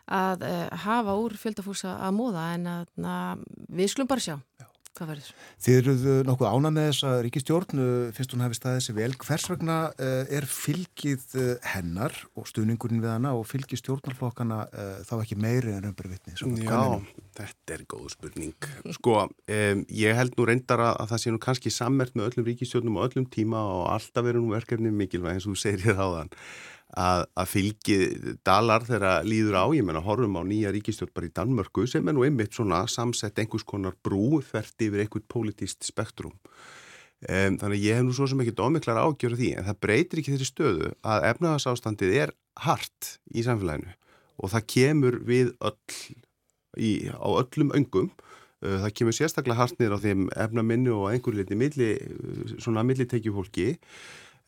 að 0.06 0.44
uh, 0.46 0.66
hafa 0.86 1.16
úr 1.18 1.34
fjöldafólks 1.34 1.82
að 1.90 2.12
móða 2.14 2.50
en 2.54 2.68
að 2.70 2.90
na, 3.02 3.14
við 3.74 3.90
skulum 3.90 4.10
bara 4.10 4.22
sjá 4.22 4.36
hvað 4.96 5.10
verður. 5.12 5.30
Þið 5.62 5.78
eruð 5.80 6.04
uh, 6.06 6.18
nokkuð 6.26 6.48
ána 6.50 6.72
með 6.72 6.88
þessa 6.90 7.12
ríkistjórn, 7.26 7.82
uh, 7.82 8.08
finnst 8.16 8.34
hún 8.34 8.44
hafi 8.44 8.58
staðið 8.58 8.82
sér 8.86 8.96
vel. 8.98 9.08
Hvers 9.22 9.46
vegna 9.52 9.78
uh, 9.92 10.36
er 10.38 10.48
fylgið 10.50 11.26
uh, 11.36 11.50
hennar 11.74 12.16
og 12.36 12.48
stuðningurinn 12.50 13.02
við 13.04 13.12
hana 13.12 13.34
og 13.36 13.46
fylgið 13.50 13.82
stjórnarflokkana 13.82 14.60
uh, 14.66 14.92
þá 15.06 15.14
ekki 15.18 15.38
meiri 15.40 15.74
en 15.76 15.86
raunberuvitni? 15.86 16.36
Já, 16.62 16.80
þetta 17.40 17.76
er 17.76 17.84
góð 17.90 18.08
spurning. 18.16 18.70
Sko, 18.96 19.18
um, 19.26 19.84
ég 20.02 20.20
held 20.20 20.38
nú 20.38 20.48
reyndar 20.48 20.84
að, 20.88 20.94
að 21.04 21.12
það 21.12 21.22
sé 21.24 21.34
nú 21.34 21.42
kannski 21.46 21.74
sammert 21.74 22.16
með 22.16 22.30
öllum 22.30 22.48
ríkistjórnum 22.50 23.00
og 23.00 23.10
öllum 23.10 23.28
tíma 23.32 23.60
og 23.76 23.84
alltaf 23.94 24.26
verður 24.26 24.46
nú 24.46 24.56
verkefni 24.56 24.94
mikilvæg 24.94 25.36
eins 25.36 25.48
og 25.48 25.56
þú 25.56 25.62
segir 25.66 25.86
þér 25.88 26.02
á 26.02 26.08
þann. 26.20 26.34
Að, 26.94 27.24
að 27.34 27.48
fylgi 27.50 27.96
dalar 28.46 28.84
þegar 28.86 29.24
líður 29.26 29.56
á, 29.58 29.64
ég 29.74 29.82
menna 29.82 30.04
horfum 30.06 30.36
á 30.38 30.46
nýja 30.46 30.70
ríkistjórn 30.70 31.10
bara 31.16 31.26
í 31.26 31.32
Danmörku 31.34 31.82
sem 31.90 32.06
er 32.06 32.14
nú 32.14 32.22
einmitt 32.22 32.54
svona 32.54 32.84
samsett 32.86 33.40
einhvers 33.42 33.66
konar 33.66 33.96
brú 34.06 34.38
þvert 34.38 34.84
yfir 34.86 35.02
einhvern 35.02 35.24
politist 35.26 35.82
spektrum. 35.82 36.36
Um, 37.26 37.56
þannig 37.58 37.82
ég 37.82 37.98
hef 37.98 38.04
nú 38.06 38.12
svo 38.14 38.28
sem 38.30 38.40
ekki 38.44 38.54
dómiklar 38.54 39.00
ágjöru 39.02 39.38
því 39.40 39.50
en 39.56 39.66
það 39.66 39.80
breytir 39.82 40.20
ekki 40.20 40.34
þeirri 40.34 40.46
stöðu 40.46 40.90
að 41.00 41.26
efnahagsástandið 41.32 42.14
er 42.22 42.32
hart 42.60 43.08
í 43.32 43.42
samfélaginu 43.46 43.94
og 44.36 44.52
það 44.52 44.66
kemur 44.74 45.16
við 45.26 45.54
öll 45.64 45.96
í, 46.76 46.90
á 47.08 47.28
öllum 47.32 47.72
öngum. 47.80 48.12
Uh, 48.62 48.76
það 48.84 48.94
kemur 49.00 49.16
sérstaklega 49.16 49.58
hart 49.58 49.80
niður 49.80 49.96
á 49.96 50.04
þeim 50.04 50.28
efnaminnu 50.36 50.94
og 51.00 51.08
einhverju 51.10 51.40
liti 51.40 51.58
milli, 51.58 51.90
svona 52.60 52.86
millitekjufólki 52.86 53.72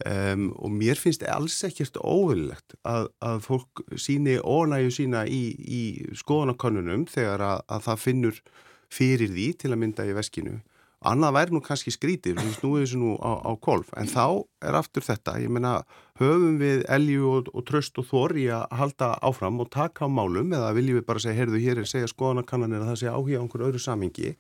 um, 0.07 0.49
og 0.57 0.73
mér 0.79 1.01
finnst 1.01 1.25
alls 1.27 1.59
ekkert 1.67 1.99
óvinnlegt 1.99 2.77
að, 2.87 3.11
að 3.25 3.43
fólk 3.47 3.85
síni 3.99 4.39
ónægu 4.39 4.95
sína 4.95 5.25
í, 5.27 5.43
í 5.59 5.83
skoðanakönnunum 6.19 7.07
þegar 7.11 7.45
að, 7.45 7.63
að 7.67 7.87
það 7.89 8.03
finnur 8.07 8.43
fyrir 8.89 9.33
því 9.35 9.53
til 9.61 9.73
að 9.75 9.81
mynda 9.85 10.09
í 10.09 10.17
veskinu. 10.17 10.59
Annað 11.07 11.35
væri 11.37 11.55
nú 11.55 11.61
kannski 11.63 11.93
skrítið, 11.95 12.41
við 12.43 12.55
snúið 12.57 12.81
þessu 12.83 12.99
nú 12.99 13.13
á, 13.23 13.39
á 13.47 13.53
kolf, 13.63 13.93
en 13.95 14.09
þá 14.11 14.43
er 14.67 14.75
aftur 14.75 15.05
þetta, 15.07 15.37
ég 15.39 15.53
meina, 15.55 15.77
höfum 16.19 16.57
við 16.59 16.83
elju 16.91 17.29
og, 17.31 17.51
og 17.55 17.67
tröst 17.69 18.01
og 18.03 18.09
þor 18.09 18.35
í 18.35 18.49
að 18.51 18.65
halda 18.81 19.13
áfram 19.23 19.61
og 19.63 19.71
taka 19.71 20.09
á 20.11 20.11
málum 20.11 20.51
eða 20.59 20.73
viljum 20.75 20.99
við 20.99 21.07
bara 21.07 21.23
segja, 21.23 21.39
heyrðu, 21.39 21.61
hér 21.63 21.85
er 21.85 21.87
segja 21.87 22.11
skoðanakannanir 22.11 22.83
að 22.83 22.91
það 22.91 22.99
sé 23.05 23.13
áhuga 23.13 23.39
á 23.39 23.43
einhverju 23.45 23.69
öðru 23.69 23.85
samingi 23.85 24.35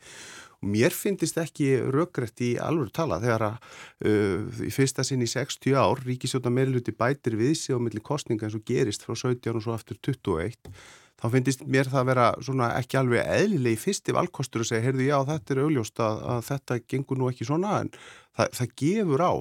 og 0.58 0.70
mér 0.74 0.94
finnist 0.94 1.38
ekki 1.38 1.70
rökrætt 1.94 2.42
í 2.42 2.52
alveg 2.62 2.90
tala 2.96 3.20
þegar 3.22 3.44
að 3.48 3.58
uh, 4.10 4.62
í 4.66 4.70
fyrsta 4.74 5.04
sinn 5.06 5.22
í 5.22 5.30
60 5.30 5.76
ár 5.78 6.02
ríkisjóta 6.06 6.50
meirluti 6.50 6.94
bætir 6.94 7.38
við 7.38 7.54
sig 7.60 7.78
á 7.78 7.82
milli 7.82 8.02
kostninga 8.02 8.48
eins 8.48 8.58
og 8.58 8.64
gerist 8.66 9.06
frá 9.06 9.14
17 9.14 9.54
og 9.54 9.62
svo 9.64 9.76
aftur 9.76 10.00
21 10.02 10.72
þá 11.18 11.28
finnist 11.34 11.62
mér 11.66 11.90
það 11.90 12.00
að 12.00 12.10
vera 12.12 12.26
svona 12.46 12.72
ekki 12.78 12.98
alveg 13.00 13.30
eðlilegi 13.36 13.82
fyrsti 13.82 14.14
valkostur 14.14 14.62
að 14.64 14.70
segja, 14.70 14.84
heyrðu 14.86 15.06
já 15.08 15.16
þetta 15.30 15.54
er 15.54 15.62
augljóst 15.64 16.02
að, 16.02 16.20
að 16.34 16.42
þetta 16.48 16.80
gengur 16.92 17.18
nú 17.18 17.30
ekki 17.30 17.48
svona 17.48 17.78
en 17.82 17.92
það, 18.38 18.52
það 18.60 18.74
gefur 18.82 19.24
á. 19.26 19.32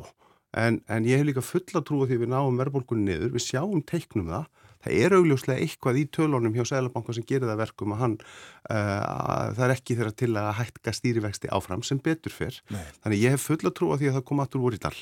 En, 0.57 0.79
en 0.89 1.05
ég 1.05 1.19
hef 1.19 1.27
líka 1.27 1.43
fulla 1.45 1.83
trúið 1.85 2.13
því 2.13 2.19
við 2.23 2.31
náum 2.31 2.57
verðbólkunni 2.57 3.11
niður, 3.11 3.33
við 3.35 3.45
sjáum 3.45 3.83
teiknum 3.85 4.31
það 4.31 4.47
það 4.87 4.95
er 5.03 5.17
augljóslega 5.19 5.65
eitthvað 5.65 6.01
í 6.01 6.05
tölunum 6.17 6.55
hjá 6.55 6.63
Sælabanka 6.71 7.13
sem 7.17 7.27
gerir 7.27 7.49
það 7.51 7.61
verkum 7.65 7.93
að 7.93 8.01
hann 8.05 8.17
uh, 8.23 9.51
það 9.53 9.63
er 9.67 9.75
ekki 9.75 9.99
þeirra 9.99 10.17
til 10.23 10.31
að 10.39 10.49
hætta 10.61 10.95
stýrivexti 10.95 11.51
áfram 11.53 11.85
sem 11.85 12.01
betur 12.01 12.33
fyrr 12.33 12.57
Nei. 12.71 12.81
þannig 13.03 13.23
ég 13.27 13.37
hef 13.37 13.47
fulla 13.51 13.73
trúið 13.75 14.01
því 14.01 14.11
að 14.11 14.19
það 14.19 14.27
kom 14.31 14.43
aftur 14.43 14.63
voru 14.63 14.79
í 14.79 14.83
dal 14.87 14.97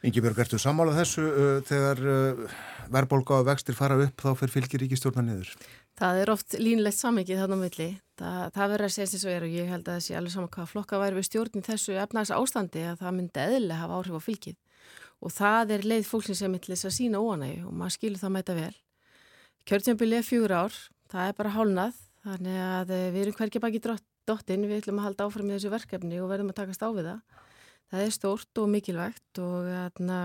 Ingi 0.00 0.22
Björg, 0.24 0.38
ertu 0.40 0.56
sammálað 0.56 1.02
þessu 1.02 1.22
uh, 1.28 1.48
þegar 1.68 1.98
uh, 2.08 2.52
verðbólka 2.88 3.36
og 3.36 3.48
vextir 3.50 3.76
fara 3.76 3.98
upp 4.00 4.22
þá 4.22 4.30
fyrir 4.38 4.54
fylgir 4.54 4.80
ríkistjórna 4.80 5.26
niður? 5.26 5.50
Það 6.00 6.20
er 6.22 6.32
oft 6.32 6.56
línlegt 6.56 6.96
samvikið 6.96 7.42
þarna 7.42 7.58
á 7.60 7.62
milli. 7.66 7.88
Það, 8.16 8.38
það 8.54 8.72
verður 8.72 8.86
að 8.86 8.94
segja 8.94 9.10
þess 9.10 9.26
að 9.26 9.34
er 9.34 9.44
og 9.44 9.56
ég 9.58 9.68
held 9.68 9.82
að 9.82 9.98
það 9.98 10.06
sé 10.06 10.16
alveg 10.16 10.32
saman 10.32 10.52
hvað 10.54 10.70
flokka 10.72 11.00
væri 11.02 11.18
við 11.18 11.26
stjórn 11.28 11.60
í 11.60 11.64
þessu 11.66 11.98
efnaðs 12.00 12.32
ástandi 12.32 12.84
að 12.88 13.02
það 13.02 13.16
myndi 13.18 13.44
eðlilega 13.44 13.80
hafa 13.82 13.98
áhrif 13.98 14.16
á 14.16 14.22
fylgið. 14.24 14.56
Og 15.20 15.34
það 15.36 15.74
er 15.76 15.88
leið 15.92 16.08
fólksins 16.08 16.40
sem 16.40 16.54
mittlis 16.56 16.86
að 16.88 16.96
sína 16.96 17.20
óanægu 17.20 17.68
og 17.68 17.76
maður 17.76 17.96
skilur 17.98 18.22
það 18.22 18.34
mæta 18.38 18.56
vel. 18.56 18.72
Kjörtjömbili 19.68 20.18
er 20.18 20.26
fjögur 20.26 20.54
ár, 20.56 20.76
það 21.12 21.28
er 21.28 21.36
bara 21.38 21.52
hálnað, 21.54 21.98
þannig 22.24 22.58
að 22.64 22.92
eh, 22.96 23.06
við 23.14 23.22
erum 23.24 23.36
hverkið 23.38 23.64
baki 23.64 23.82
dottin, 24.28 24.66
við 24.68 24.80
ætlum 24.80 25.00
að 25.00 25.08
halda 25.08 25.26
áfram 25.26 25.48
með 25.48 25.58
þessu 25.58 25.72
verkefni 25.74 26.20
og 26.22 26.30
verðum 26.30 26.52
að 26.52 26.60
takast 26.60 26.84
á 26.84 26.88
við 26.94 27.08
það. 27.10 27.46
Það 27.90 28.04
er 28.04 28.12
stórt 28.14 28.60
og 28.62 28.68
mikilvægt 28.70 29.40
og 29.42 29.66
þarna, 29.66 30.18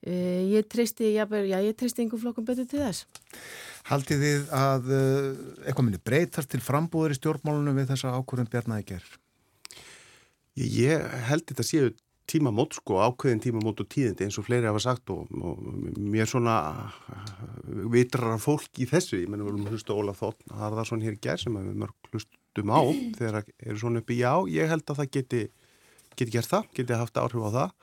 e, 0.00 0.14
ég 0.48 0.68
treysti, 0.72 1.10
já, 1.12 1.26
ég 1.28 1.74
treysti 1.76 2.04
einhver 2.04 2.22
flokkum 2.22 2.46
betur 2.48 2.68
til 2.70 2.80
þess. 2.80 3.04
Haldið 3.90 4.24
þið 4.24 4.54
að 4.56 4.88
uh, 4.88 5.26
eitthvað 5.66 5.86
minni 5.88 6.00
breytast 6.00 6.52
til 6.54 6.62
frambúður 6.64 7.12
í 7.12 7.18
stjórnmálunum 7.18 7.76
við 7.76 7.92
þessa 7.92 8.14
ákvörðum? 8.16 8.48
Ég, 10.56 10.72
ég 10.78 11.12
held 11.28 11.44
þetta 11.50 11.66
séu 11.66 11.92
tímamót 12.32 12.76
sko, 12.78 12.98
ákveðin 13.04 13.42
tímamót 13.44 13.82
og 13.82 13.88
tíðindi 13.92 14.26
eins 14.26 14.38
og 14.40 14.46
fleiri 14.46 14.68
hafa 14.68 14.80
sagt 14.82 15.10
og, 15.12 15.28
og 15.36 15.60
mér 15.96 16.28
svona 16.30 16.56
vitrar 17.92 18.38
fólk 18.42 18.80
í 18.80 18.88
þessu, 18.88 19.20
ég 19.22 19.32
menna 19.32 19.46
við 19.46 19.54
erum 19.54 19.72
hlustu 19.72 19.96
Óla 19.96 20.14
Þótt 20.16 20.46
Harðarsson 20.56 21.04
hér 21.04 21.18
í 21.18 21.22
gerð 21.22 21.46
sem 21.46 21.58
við 21.58 21.80
mörg 21.84 22.12
hlustum 22.12 22.72
á 22.72 22.80
þegar 23.18 23.42
eru 23.42 23.80
svona 23.82 24.02
uppi. 24.02 24.20
Já, 24.20 24.32
ég 24.52 24.72
held 24.72 24.86
að 24.86 25.02
það 25.02 25.10
geti, 25.18 25.42
geti 26.16 26.36
gert 26.36 26.52
það, 26.52 26.70
geti 26.78 27.02
haft 27.02 27.20
áhrif 27.20 27.48
á 27.48 27.50
það. 27.58 27.76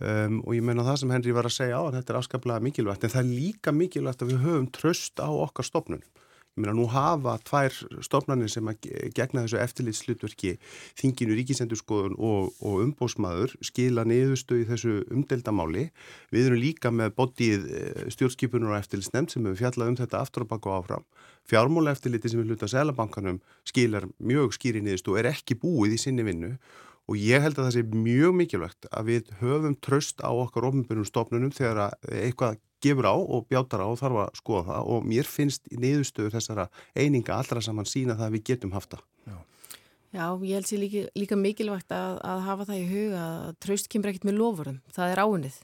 Um, 0.00 0.38
og 0.48 0.54
ég 0.56 0.64
menna 0.64 0.86
það 0.86 1.02
sem 1.02 1.10
Henry 1.12 1.32
var 1.36 1.44
að 1.44 1.58
segja 1.58 1.76
á 1.76 1.84
að 1.84 1.98
þetta 1.98 2.12
er 2.14 2.18
afskaplega 2.22 2.64
mikilvægt 2.64 3.02
en 3.04 3.12
það 3.12 3.20
er 3.20 3.32
líka 3.36 3.74
mikilvægt 3.76 4.22
að 4.24 4.30
við 4.30 4.38
höfum 4.46 4.68
tröst 4.72 5.20
á 5.20 5.28
okkar 5.28 5.66
stopnunum 5.68 6.19
Ég 6.60 6.66
meina 6.66 6.76
nú 6.76 6.84
hafa 6.92 7.38
tvær 7.48 7.72
stofnarnir 8.04 8.50
sem 8.52 8.66
að 8.68 8.90
gegna 9.16 9.46
þessu 9.46 9.60
eftirlitslutverki 9.62 10.50
þinginu 11.00 11.38
ríkisendurskoðun 11.38 12.18
og, 12.20 12.50
og 12.60 12.82
umbósmaður 12.84 13.54
skila 13.64 14.04
niðurstu 14.04 14.58
í 14.60 14.66
þessu 14.68 14.98
umdeldamáli. 15.08 15.86
Við 16.28 16.50
erum 16.50 16.60
líka 16.60 16.92
með 16.92 17.16
bodið 17.16 17.64
stjórnskipunur 18.12 18.74
og 18.74 18.82
eftirlitsnefnd 18.82 19.32
sem 19.32 19.48
hefur 19.48 19.62
fjallað 19.62 19.94
um 19.94 19.98
þetta 20.02 20.20
aftur 20.20 20.44
og 20.44 20.52
baka 20.52 20.68
og 20.68 20.78
áfram. 20.82 21.08
Fjármóla 21.48 21.96
eftirliti 21.96 22.28
sem 22.28 22.44
við 22.44 22.52
hluta 22.52 22.68
Sælabankanum 22.68 23.40
skilar 23.64 24.10
mjög 24.20 24.52
skýri 24.58 24.84
niðurstu 24.84 25.16
og 25.16 25.22
er 25.22 25.32
ekki 25.32 25.56
búið 25.64 25.96
í 25.96 26.04
sinni 26.04 26.28
vinnu 26.28 26.58
og 27.08 27.16
ég 27.16 27.40
held 27.40 27.56
að 27.56 27.70
það 27.70 27.76
sé 27.78 28.02
mjög 28.04 28.36
mikilvægt 28.36 28.90
að 28.92 29.14
við 29.14 29.30
höfum 29.40 29.80
tröst 29.80 30.20
á 30.20 30.28
okkar 30.28 30.68
ofnbjörnum 30.68 31.08
stofnunum 31.08 31.56
þegar 31.56 31.96
eitthvað 32.04 32.60
gefur 32.84 33.08
á 33.08 33.14
og 33.14 33.46
bjátar 33.50 33.84
á 33.84 33.88
og 33.88 33.98
þarf 34.00 34.20
að 34.24 34.34
skoða 34.40 34.66
það. 34.70 34.90
Og 34.94 35.08
mér 35.12 35.28
finnst 35.28 35.70
í 35.70 35.78
niðurstöður 35.80 36.36
þessara 36.36 36.66
eininga 36.96 37.36
allra 37.36 37.62
saman 37.64 37.88
sína 37.88 38.16
það 38.18 38.28
að 38.28 38.36
við 38.36 38.44
getum 38.50 38.76
haft 38.76 38.94
það. 38.94 39.02
Já, 39.30 39.36
Já 40.10 40.24
ég 40.42 40.54
held 40.58 40.68
sér 40.68 40.82
líka, 40.84 41.02
líka 41.18 41.38
mikilvægt 41.38 41.94
að, 41.94 42.20
að 42.26 42.46
hafa 42.48 42.68
það 42.70 42.80
í 42.80 42.86
huga 42.90 43.24
að 43.24 43.58
tröst 43.66 43.90
kemur 43.92 44.12
ekkert 44.12 44.30
með 44.30 44.40
lofurum, 44.40 44.80
það 44.96 45.12
er 45.14 45.22
áunnið. 45.24 45.58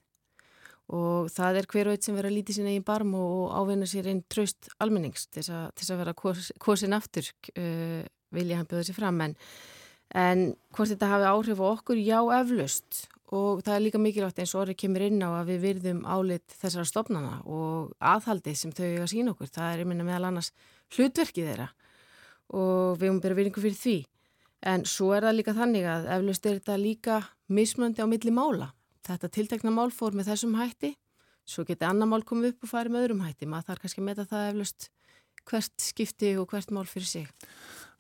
Og 0.97 1.33
það 1.35 1.57
er 1.59 1.67
hver 1.73 1.89
og 1.89 1.97
eitt 1.97 2.07
sem 2.07 2.15
verður 2.15 2.31
að 2.31 2.37
líti 2.37 2.55
sín 2.55 2.69
eigin 2.71 2.87
barm 2.87 3.17
og 3.19 3.49
ávinna 3.59 3.89
sér 3.91 4.07
einn 4.13 4.23
tröst 4.31 4.69
almennings 4.79 5.27
til 5.35 5.43
þess 5.43 5.91
að 5.91 5.99
vera 6.05 6.15
kos, 6.15 6.53
kosin 6.63 6.95
aftur 6.95 7.27
uh, 7.59 8.05
vilja 8.37 8.61
hann 8.61 8.69
bjóða 8.71 8.87
sér 8.87 8.99
fram. 9.01 9.19
En, 9.25 9.35
en 10.15 10.45
hvort 10.77 10.93
þetta 10.93 11.11
hafi 11.11 11.27
áhrif 11.33 11.63
á 11.63 11.67
okkur, 11.73 11.99
já 11.99 12.21
eflaust 12.39 13.09
og 13.35 13.63
það 13.67 13.75
er 13.75 13.85
líka 13.85 14.01
mikilvægt 14.03 14.39
eins 14.43 14.55
og 14.55 14.63
orðið 14.63 14.79
kemur 14.83 15.05
inn 15.07 15.23
á 15.25 15.31
að 15.41 15.49
við 15.51 15.63
virðum 15.65 16.03
álit 16.07 16.59
þessara 16.61 16.87
stopnana 16.87 17.41
og 17.45 17.95
aðhaldið 17.99 18.59
sem 18.61 18.75
þau 18.77 18.91
að 19.03 19.09
sína 19.11 19.33
okkur, 19.33 19.51
það 19.51 19.73
er 19.73 19.83
einminna 19.83 20.07
meðal 20.07 20.29
annars 20.31 20.53
hlutverkið 20.95 21.51
þeirra 21.51 21.71
og 22.55 23.01
við 23.01 23.09
höfum 23.09 23.23
byrja 23.25 23.39
virðingu 23.41 23.65
fyrir 23.65 23.81
því. 23.81 23.97
En 24.67 24.87
svo 24.89 25.11
er 25.15 25.27
það 25.27 25.39
líka 25.41 25.57
þannig 25.57 25.89
að 25.91 26.07
eflaust 26.17 26.47
er 26.47 26.61
þetta 26.61 26.77
líka 26.81 27.17
mismöndi 27.51 28.03
á 28.03 28.07
milli 28.07 28.33
mála. 28.35 28.71
Þetta 29.07 29.31
tiltekna 29.35 29.75
mál 29.75 29.91
fór 29.95 30.15
með 30.15 30.31
þessum 30.31 30.55
hætti 30.59 30.95
svo 31.47 31.65
geti 31.67 31.87
annar 31.87 32.11
mál 32.11 32.25
komið 32.27 32.55
upp 32.55 32.67
og 32.67 32.73
farið 32.73 32.95
með 32.95 33.07
öðrum 33.07 33.25
hætti. 33.27 33.49
Maður 33.51 33.71
þarf 33.71 33.85
kannski 33.85 34.03
að 34.03 34.09
meta 34.09 34.27
það 34.31 34.49
eflaust 34.51 34.89
hvert 35.47 35.83
skipti 35.83 36.33
og 36.41 36.49
hvert 36.51 36.73
mál 36.75 36.87
fyrir 36.91 37.11
sig. 37.11 37.29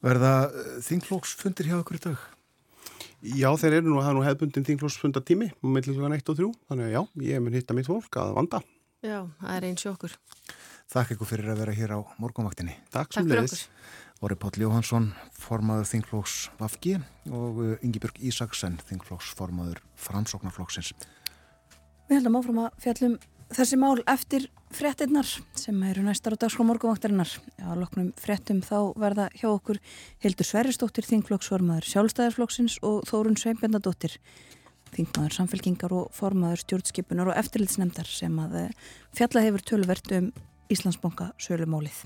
Verða 0.05 0.33
eh, 0.51 0.73
þingflóksfundir 0.87 1.71
hjá 1.71 1.79
okkur 1.81 2.01
í 2.01 2.03
dag? 2.09 2.25
Já, 3.25 3.49
þeir 3.57 3.79
eru 3.79 3.91
nú, 3.91 4.01
það 4.03 4.11
er 4.11 4.17
nú 4.19 4.25
hefbundin 4.27 4.67
þingflóksfundartími 4.67 5.47
með 5.65 5.87
klukkan 5.89 6.17
1 6.19 6.33
og 6.33 6.41
3, 6.41 6.49
þannig 6.69 6.89
að 6.89 6.93
já, 6.93 7.01
ég 7.31 7.43
mun 7.43 7.57
hitta 7.57 7.77
mitt 7.77 7.89
fólk 7.89 8.19
að 8.21 8.33
vanda. 8.37 8.61
Já, 9.05 9.21
það 9.41 9.55
er 9.55 9.67
eins 9.71 9.87
og 9.87 9.95
okkur. 9.95 10.17
Takk 10.93 11.15
ykkur 11.17 11.31
fyrir 11.31 11.49
að 11.51 11.63
vera 11.65 11.75
hér 11.75 11.95
á 11.97 12.01
morgunvaktinni. 12.23 12.77
Takk, 12.93 13.15
Takk 13.17 13.25
fyrir 13.25 13.47
okkur. 13.47 13.65
Voru 14.21 14.37
Páll 14.41 14.63
Jóhansson, 14.63 15.11
formaður 15.37 15.89
þingflóks 15.91 16.37
Vafgi 16.61 16.95
og 17.29 17.59
Yngibjörg 17.85 18.21
Ísaksen, 18.25 18.79
þingflóks 18.89 19.33
formaður 19.37 19.83
Framsóknarflóksins. 20.01 20.95
Við 22.09 22.21
heldum 22.21 22.39
áfram 22.39 22.63
að 22.65 22.79
fjallum 22.85 23.19
þessi 23.53 23.81
mál 23.81 23.99
eftir 24.09 24.49
frettinnar 24.77 25.29
sem 25.57 25.77
eru 25.89 26.03
næstar 26.05 26.37
á 26.37 26.41
dagskrá 26.41 26.65
morgunvaktarinnar. 26.69 27.31
Já, 27.57 27.69
loknum 27.79 28.11
frettum 28.21 28.61
þá 28.65 28.93
verða 29.01 29.29
hjá 29.37 29.49
okkur 29.49 29.81
Hildur 30.25 30.49
Sveristóttir, 30.49 31.07
þingflokksformaður 31.09 31.89
sjálfstæðarflokksins 31.93 32.79
og 32.85 33.07
Þórun 33.09 33.39
Sveinbjörnadóttir, 33.41 34.19
þingmaður 34.97 35.39
samfélkingar 35.39 35.97
og 35.97 36.11
formaður 36.17 36.65
stjórnskipunar 36.65 37.33
og 37.33 37.41
eftirlitsnemdar 37.41 38.11
sem 38.11 38.37
að 38.43 38.61
eh, 38.67 38.93
fjalla 39.17 39.47
hefur 39.47 39.65
tölvert 39.73 40.13
um 40.19 40.31
Íslandsbonga 40.73 41.33
sölumólið. 41.41 42.05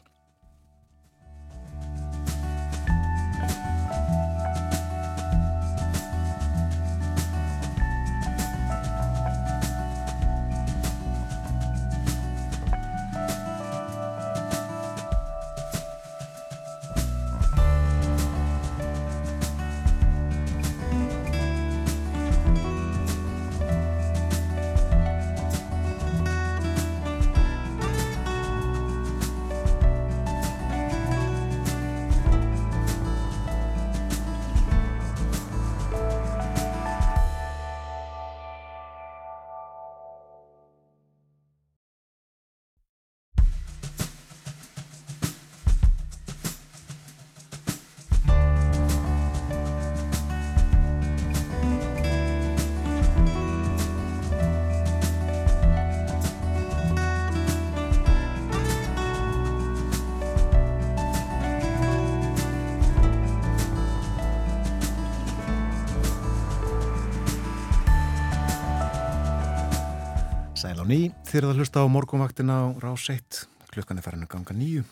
Þegar 71.30 71.50
það 71.50 71.60
hlusta 71.62 71.84
á 71.86 71.94
morgunvaktina 71.94 72.54
á 72.60 72.66
rás 72.82 73.08
1 73.12 73.44
klukkan 73.70 74.00
er 74.00 74.06
farin 74.06 74.26
að 74.26 74.32
ganga 74.34 74.56
nýju 74.58 74.86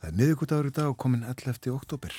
það 0.00 0.10
er 0.10 0.20
miðugudagur 0.20 0.70
í 0.70 0.76
dag 0.76 0.92
og 0.92 1.00
komin 1.00 1.26
11. 1.26 1.74
oktober 1.74 2.14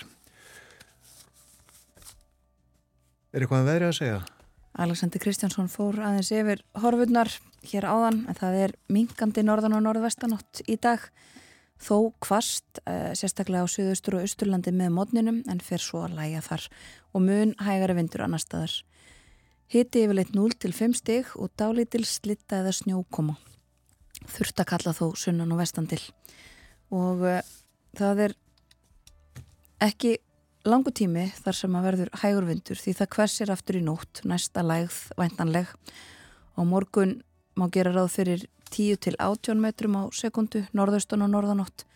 Er 3.31 3.45
eitthvað 3.45 3.61
að 3.61 3.69
veðri 3.69 3.87
að 3.87 3.95
segja? 3.95 4.21
Alexander 4.83 5.21
Kristjánsson 5.23 5.69
fór 5.71 5.99
aðeins 6.03 6.31
yfir 6.35 6.61
horfurnar 6.83 7.29
hér 7.69 7.87
áðan. 7.87 8.25
En 8.27 8.35
það 8.35 8.57
er 8.65 8.73
mingandi 8.91 9.43
norðan 9.47 9.77
og 9.77 9.85
norðvestanótt 9.85 10.63
í 10.67 10.75
dag. 10.75 11.05
Þó 11.81 12.11
kvast, 12.19 12.81
eh, 12.85 13.15
sérstaklega 13.15 13.63
á 13.63 13.71
Suðaustur 13.71 14.19
og 14.19 14.27
Östurlandi 14.27 14.71
með 14.75 14.91
mótninum 14.97 15.39
en 15.47 15.59
fer 15.63 15.79
svo 15.79 16.03
að 16.03 16.17
læja 16.19 16.41
þar. 16.43 16.67
Og 17.15 17.21
mun 17.21 17.55
hægari 17.55 17.95
vindur 17.95 18.23
annar 18.27 18.43
staðar 18.43 18.83
Hiti 19.71 20.01
yfirleitt 20.03 20.33
0 20.35 20.51
til 20.59 20.73
5 20.75 20.93
stig 20.99 21.27
og 21.39 21.53
dálítil 21.55 22.03
slitta 22.03 22.57
eða 22.59 22.73
snjókoma. 22.75 23.37
Þurft 24.27 24.59
að 24.59 24.67
kalla 24.67 24.91
þó 24.91 25.05
sunnan 25.15 25.53
og 25.55 25.61
vestan 25.61 25.85
til. 25.87 26.01
Og 26.91 27.23
uh, 27.23 27.37
það 27.95 28.23
er 28.25 28.33
ekki 29.87 30.17
langu 30.67 30.91
tími 30.91 31.29
þar 31.37 31.57
sem 31.61 31.77
að 31.79 31.87
verður 31.87 32.11
hægurvindur 32.19 32.81
því 32.83 32.95
það 32.99 33.09
hversir 33.15 33.53
aftur 33.55 33.77
í 33.79 33.83
nótt, 33.85 34.21
næsta 34.27 34.65
lægð, 34.65 34.97
væntanleg. 35.21 35.71
Og 36.59 36.67
morgun 36.67 37.15
má 37.55 37.69
gera 37.71 37.95
ráð 37.95 38.11
fyrir 38.17 38.45
10 38.75 38.99
til 39.07 39.15
18 39.23 39.63
metrum 39.63 39.95
á 39.95 40.03
sekundu, 40.11 40.65
norðaustan 40.75 41.23
og 41.23 41.31
norðanótt. 41.31 41.87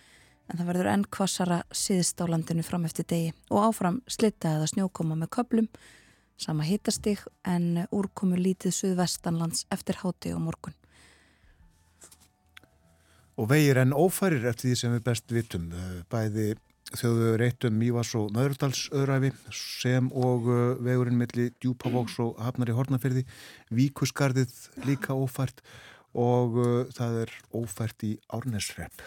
En 0.48 0.62
það 0.62 0.72
verður 0.72 0.92
enn 0.94 1.06
kvassara 1.12 1.60
síðst 1.76 2.24
á 2.24 2.26
landinu 2.32 2.64
fram 2.64 2.88
eftir 2.88 3.04
degi 3.12 3.36
og 3.52 3.68
áfram 3.68 4.00
slitta 4.08 4.56
eða 4.56 4.72
snjókoma 4.72 5.20
með 5.20 5.34
köplum 5.42 5.72
sama 6.38 6.66
hittastig 6.68 7.22
en 7.48 7.86
úrkomu 7.96 8.38
lítið 8.40 8.76
suðvestanlands 8.76 9.66
eftir 9.74 10.02
háti 10.02 10.34
og 10.36 10.44
morgun. 10.48 10.76
Og 13.36 13.50
vegir 13.52 13.82
enn 13.82 13.96
ófærir 13.96 14.46
eftir 14.48 14.72
því 14.72 14.78
sem 14.80 14.94
við 14.96 15.04
best 15.10 15.32
vitum, 15.32 15.72
eh, 15.76 16.04
bæði 16.12 16.54
þjóðu 16.96 17.32
reytum 17.42 17.76
Mívas 17.80 18.14
og 18.16 18.30
Möðrudalsöðræfi 18.36 19.34
sem 19.52 20.08
og 20.14 20.48
eh, 20.48 20.62
vegurinn 20.86 21.20
milli 21.20 21.50
Djúpavóks 21.60 22.20
og 22.24 22.40
Hafnar 22.40 22.72
í 22.72 22.78
Hornafyrði, 22.78 23.26
Víkusgarðið 23.76 24.56
líka 24.86 25.18
ófært 25.18 25.66
og 26.16 26.56
uh, 26.56 26.68
það 26.96 27.18
er 27.26 27.34
ófært 27.56 28.06
í 28.08 28.14
Árnesrepp. 28.34 29.04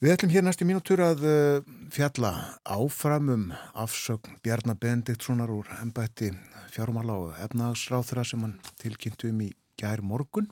Við 0.00 0.14
ætlum 0.14 0.30
hér 0.32 0.44
næst 0.46 0.62
í 0.64 0.64
mínútur 0.64 1.02
að 1.04 1.24
uh, 1.28 1.64
fjalla 1.92 2.30
áframum 2.64 3.50
afsögn 3.76 4.38
Bjarnar 4.40 4.78
Benediktssonar 4.80 5.50
úr 5.52 5.66
ennbætti 5.74 6.30
fjárumála 6.72 7.16
og 7.20 7.34
efnagsráþra 7.44 8.22
sem 8.24 8.40
hann 8.40 8.54
tilkynntu 8.80 9.28
um 9.28 9.42
í 9.44 9.50
gær 9.76 10.00
morgun. 10.00 10.46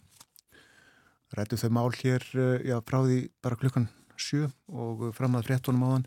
Rættu 1.33 1.57
þau 1.63 1.71
mál 1.79 1.97
hér 1.97 2.27
uh, 2.37 2.59
já, 2.61 2.77
frá 2.85 2.99
því 3.07 3.17
bara 3.41 3.57
klukkan 3.63 3.87
sjö 4.21 4.51
og 4.69 5.07
fram 5.17 5.39
að 5.41 5.49
13 5.55 5.81
áðan. 5.81 6.05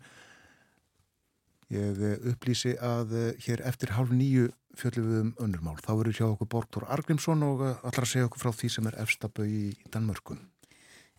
Ég 1.74 1.98
uh, 1.98 2.28
upplýsi 2.30 2.76
að 2.78 3.16
hér 3.42 3.64
eftir 3.72 3.96
hálf 3.96 4.14
nýju 4.14 4.52
fjöldum 4.78 5.08
við 5.08 5.18
um 5.24 5.32
önnur 5.48 5.64
mál. 5.66 5.80
Þá 5.82 5.90
verður 5.96 6.20
hjá 6.20 6.28
okkur 6.28 6.50
Borgþór 6.54 6.86
Argrímsson 6.94 7.42
og 7.48 7.66
allar 7.72 8.06
að 8.06 8.12
segja 8.12 8.30
okkur 8.30 8.44
frá 8.44 8.54
því 8.54 8.72
sem 8.76 8.92
er 8.92 9.00
efstabau 9.02 9.48
í 9.50 9.72
Danmörkun. 9.90 10.44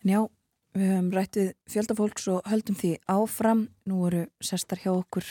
Já, 0.07 0.23
Við 0.73 0.89
höfum 0.89 1.09
rættið 1.13 1.53
fjöldafólks 1.69 2.27
og 2.33 2.47
höldum 2.49 2.77
því 2.79 2.91
áfram. 3.05 3.67
Nú 3.85 3.99
eru 4.07 4.25
sestar 4.41 4.79
hjá 4.81 4.89
okkur 4.95 5.27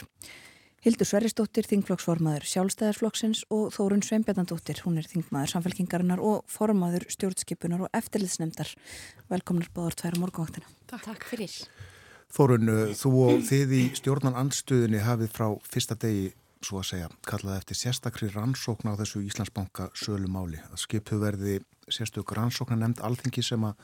Hildur 0.83 1.07
Sverrisdóttir, 1.07 1.63
þingflokksformaður 1.67 2.43
sjálfstæðarsflokksins 2.51 3.45
og 3.55 3.69
Þórun 3.71 4.01
Sveinbjörnandóttir. 4.03 4.81
Hún 4.83 4.99
er 4.99 5.07
þingmaður 5.07 5.53
samfélkingarinnar 5.53 6.19
og 6.19 6.41
formaður 6.51 7.05
stjórnskipunar 7.11 7.85
og 7.85 7.95
eftirlitsnemdar. 7.95 8.71
Velkomnar 9.31 9.69
báður 9.75 9.95
tværa 10.01 10.19
morgunvaktina. 10.19 10.67
Takk. 10.91 11.05
Takk 11.07 11.27
fyrir. 11.29 11.55
Þórun, 12.35 12.71
þú 12.99 13.13
og 13.27 13.43
þið 13.47 13.75
í 13.79 13.83
stjórnan 13.99 14.39
andstöðinni 14.39 15.03
hafið 15.03 15.31
frá 15.31 15.47
fyrsta 15.63 15.95
degi, 15.99 16.33
svo 16.63 16.79
að 16.79 16.89
segja, 16.89 17.11
kallað 17.27 17.61
eftir 17.61 17.79
sérstakri 17.79 18.31
rannsókn 18.31 18.91
á 18.91 18.99
þessu 18.99 19.23
Íslandsbanka 19.27 19.87
sölumáli. 19.95 20.59
Að 20.71 20.83
skipu 20.83 21.19
verði 21.23 21.61
sérstök 21.87 22.35
rannsóknar 22.35 22.79
nefnd 22.79 23.03
alþengi 23.07 23.43
sem 23.43 23.67
að 23.67 23.79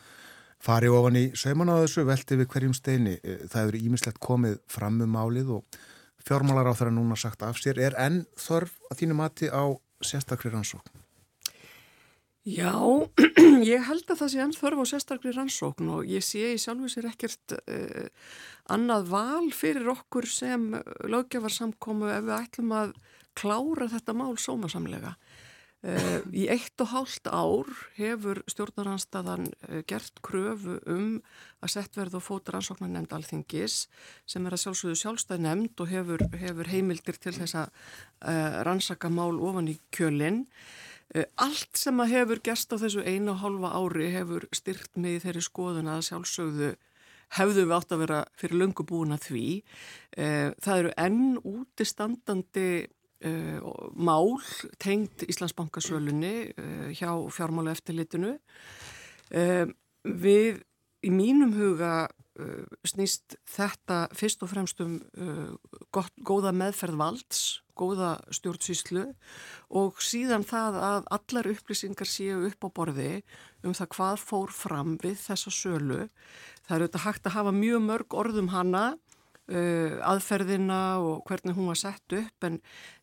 fari 0.63 0.89
ofan 0.91 1.17
í 1.19 1.25
sauman 1.39 1.71
á 1.71 1.81
þessu 1.81 2.05
velti 2.07 2.39
við 2.39 2.49
hverjum 2.53 2.75
steini. 2.75 3.17
Eh, 3.23 3.45
það 3.51 3.71
eru 3.71 3.83
ímislegt 3.89 4.19
komið 4.23 4.59
fram 4.71 5.01
um 5.01 5.13
málið 5.15 5.53
og 5.59 5.79
fjármálar 6.25 6.69
á 6.69 6.77
þeirra 6.77 6.95
núna 6.95 7.17
sagt 7.19 7.43
af 7.43 7.59
sér. 7.59 7.79
Er 7.79 7.95
enn 7.99 8.25
þörf 8.37 8.75
að 8.91 9.03
þínu 9.03 9.19
mati 9.19 9.51
á 9.51 9.63
sérstakri 10.03 10.51
rannsókn? 10.51 11.05
Já, 12.49 12.71
ég 13.67 13.83
held 13.85 14.07
að 14.07 14.21
það 14.21 14.31
sé 14.31 14.39
enn 14.41 14.55
þörf 14.55 14.79
á 14.81 14.85
sérstaklega 14.93 15.37
rannsókn 15.37 15.89
og 15.91 16.07
ég 16.07 16.23
sé 16.23 16.53
í 16.55 16.61
sjálfu 16.61 16.87
sér 16.89 17.09
ekkert 17.11 17.55
uh, 17.59 18.07
annað 18.71 19.09
val 19.11 19.49
fyrir 19.53 19.91
okkur 19.91 20.27
sem 20.29 20.71
löggefarsamkomu 21.03 22.07
ef 22.13 22.23
við 22.25 22.35
ætlum 22.39 22.73
að 22.79 22.95
klára 23.37 23.89
þetta 23.91 24.15
mál 24.17 24.33
sómasamlega. 24.39 25.13
Uh, 25.79 26.19
í 26.35 26.49
eitt 26.51 26.81
og 26.83 26.89
hálft 26.91 27.29
ár 27.31 27.69
hefur 27.95 28.41
stjórnaranstaðan 28.51 29.45
uh, 29.47 29.77
gert 29.87 30.19
kröfu 30.25 30.75
um 30.91 31.21
að 31.63 31.71
sett 31.77 31.95
verða 31.95 32.19
og 32.19 32.25
fóta 32.25 32.51
rannsóknar 32.51 32.91
nefnd 32.91 33.15
alþingis 33.15 33.85
sem 34.27 34.43
er 34.43 34.57
að 34.57 34.65
sjálfsögðu 34.65 34.99
sjálfstæð 34.99 35.45
nefnd 35.45 35.79
og 35.79 35.93
hefur, 35.93 36.25
hefur 36.41 36.71
heimildir 36.73 37.21
til 37.23 37.31
þess 37.37 37.55
að 37.61 37.71
rannsaka 38.67 39.07
mál 39.07 39.39
ofan 39.39 39.71
í 39.71 39.77
kjölinn. 39.95 40.43
Eh, 41.15 41.25
allt 41.41 41.79
sem 41.79 41.97
að 42.03 42.11
hefur 42.13 42.41
gerst 42.45 42.69
á 42.69 42.77
þessu 42.77 43.01
einu 43.01 43.33
og 43.33 43.41
hálfa 43.41 43.71
ári 43.79 44.11
hefur 44.13 44.45
styrt 44.53 44.93
í 45.01 45.15
þeirri 45.23 45.41
skoðun 45.41 45.89
að 45.89 46.05
sjálfsögðu 46.05 46.69
hefðu 47.37 47.63
við 47.65 47.73
átt 47.77 47.93
að 47.93 48.03
vera 48.03 48.19
fyrir 48.37 48.59
löngu 48.61 48.85
búin 48.85 49.15
að 49.15 49.25
því. 49.29 49.45
Eh, 50.17 50.49
það 50.61 50.83
eru 50.83 50.93
enn 51.05 51.25
útistandandi 51.41 52.69
eh, 53.21 53.59
mál 53.95 54.39
tengt 54.81 55.25
Íslandsbankasölunni 55.27 56.53
hjá 56.97 57.11
fjármála 57.33 57.75
eftirlitinu. 57.75 58.37
Við 59.29 60.63
í 61.05 61.11
mínum 61.13 61.53
huga 61.53 62.09
snýst 62.87 63.35
þetta 63.51 64.07
fyrst 64.15 64.41
og 64.41 64.49
fremst 64.49 64.79
um 64.81 64.95
gott, 65.93 66.15
góða 66.23 66.53
meðferð 66.55 66.97
valds 66.97 67.41
góða 67.79 68.13
stjórnsýslu 68.33 69.05
og 69.79 69.99
síðan 70.03 70.45
það 70.47 70.79
að 70.83 71.09
allar 71.15 71.49
upplýsingar 71.53 72.09
séu 72.09 72.41
upp 72.49 72.67
á 72.67 72.69
borði 72.75 73.11
um 73.63 73.75
það 73.75 73.91
hvað 73.95 74.23
fór 74.23 74.55
fram 74.55 74.95
við 75.03 75.17
þessa 75.21 75.53
sölu. 75.53 76.01
Það 76.65 76.75
er 76.75 76.85
auðvitað 76.85 77.05
hægt 77.05 77.29
að 77.29 77.37
hafa 77.37 77.53
mjög 77.55 77.85
mörg 77.85 78.17
orðum 78.23 78.51
hana, 78.53 78.85
uh, 78.93 79.08
aðferðina 79.49 80.79
og 81.01 81.23
hvernig 81.25 81.55
hún 81.57 81.71
var 81.71 81.79
sett 81.81 82.13
upp 82.13 82.45
en 82.45 82.59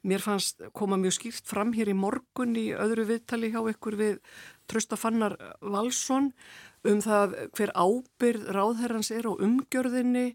mér 0.06 0.22
fannst 0.22 0.62
koma 0.76 0.98
mjög 1.00 1.16
skýrt 1.18 1.48
fram 1.50 1.72
hér 1.74 1.90
í 1.90 1.96
morgun 1.98 2.54
í 2.54 2.68
öðru 2.70 3.08
viðtali 3.08 3.50
hjá 3.50 3.58
ykkur 3.72 3.98
við 3.98 4.20
Tröstafannar 4.70 5.34
Valsson 5.60 6.30
um 6.86 7.02
það 7.02 7.34
hver 7.58 7.74
ábyrð 7.74 8.46
ráðherrans 8.54 9.10
er 9.10 9.26
á 9.26 9.32
umgjörðinni 9.34 10.28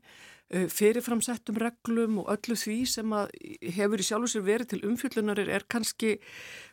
Eh, 0.52 0.66
fyrirframsettum 0.68 1.56
reglum 1.62 2.18
og 2.20 2.32
öllu 2.34 2.58
því 2.60 2.82
sem 2.92 3.14
hefur 3.72 4.02
í 4.02 4.04
sjálf 4.04 4.26
og 4.26 4.32
sér 4.34 4.44
verið 4.44 4.68
til 4.74 4.80
umfjöllunarir 4.90 5.48
er 5.48 5.64
kannski 5.72 6.18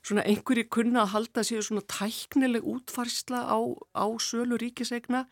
svona 0.02 0.24
einhverji 0.26 0.64
kunna 0.66 1.04
að 1.04 1.12
halda 1.12 1.44
sér 1.46 1.62
svona 1.62 1.84
tæknileg 1.86 2.66
útfarsla 2.66 3.44
á, 3.46 3.58
á 3.94 4.06
sölu 4.18 4.58
ríkisegna 4.58 5.28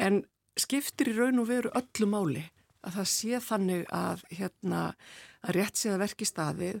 en 0.00 0.22
skiptir 0.56 1.12
í 1.12 1.16
raun 1.18 1.42
og 1.44 1.50
veru 1.50 1.74
öllu 1.76 2.08
máli 2.08 2.46
að 2.84 2.98
það 2.98 3.10
sé 3.14 3.40
þannig 3.48 3.82
að, 3.94 4.22
hérna, 4.30 4.84
að 5.44 5.58
rétt 5.58 5.80
sé 5.80 5.92
að 5.94 6.04
verki 6.04 6.28
staðið 6.28 6.80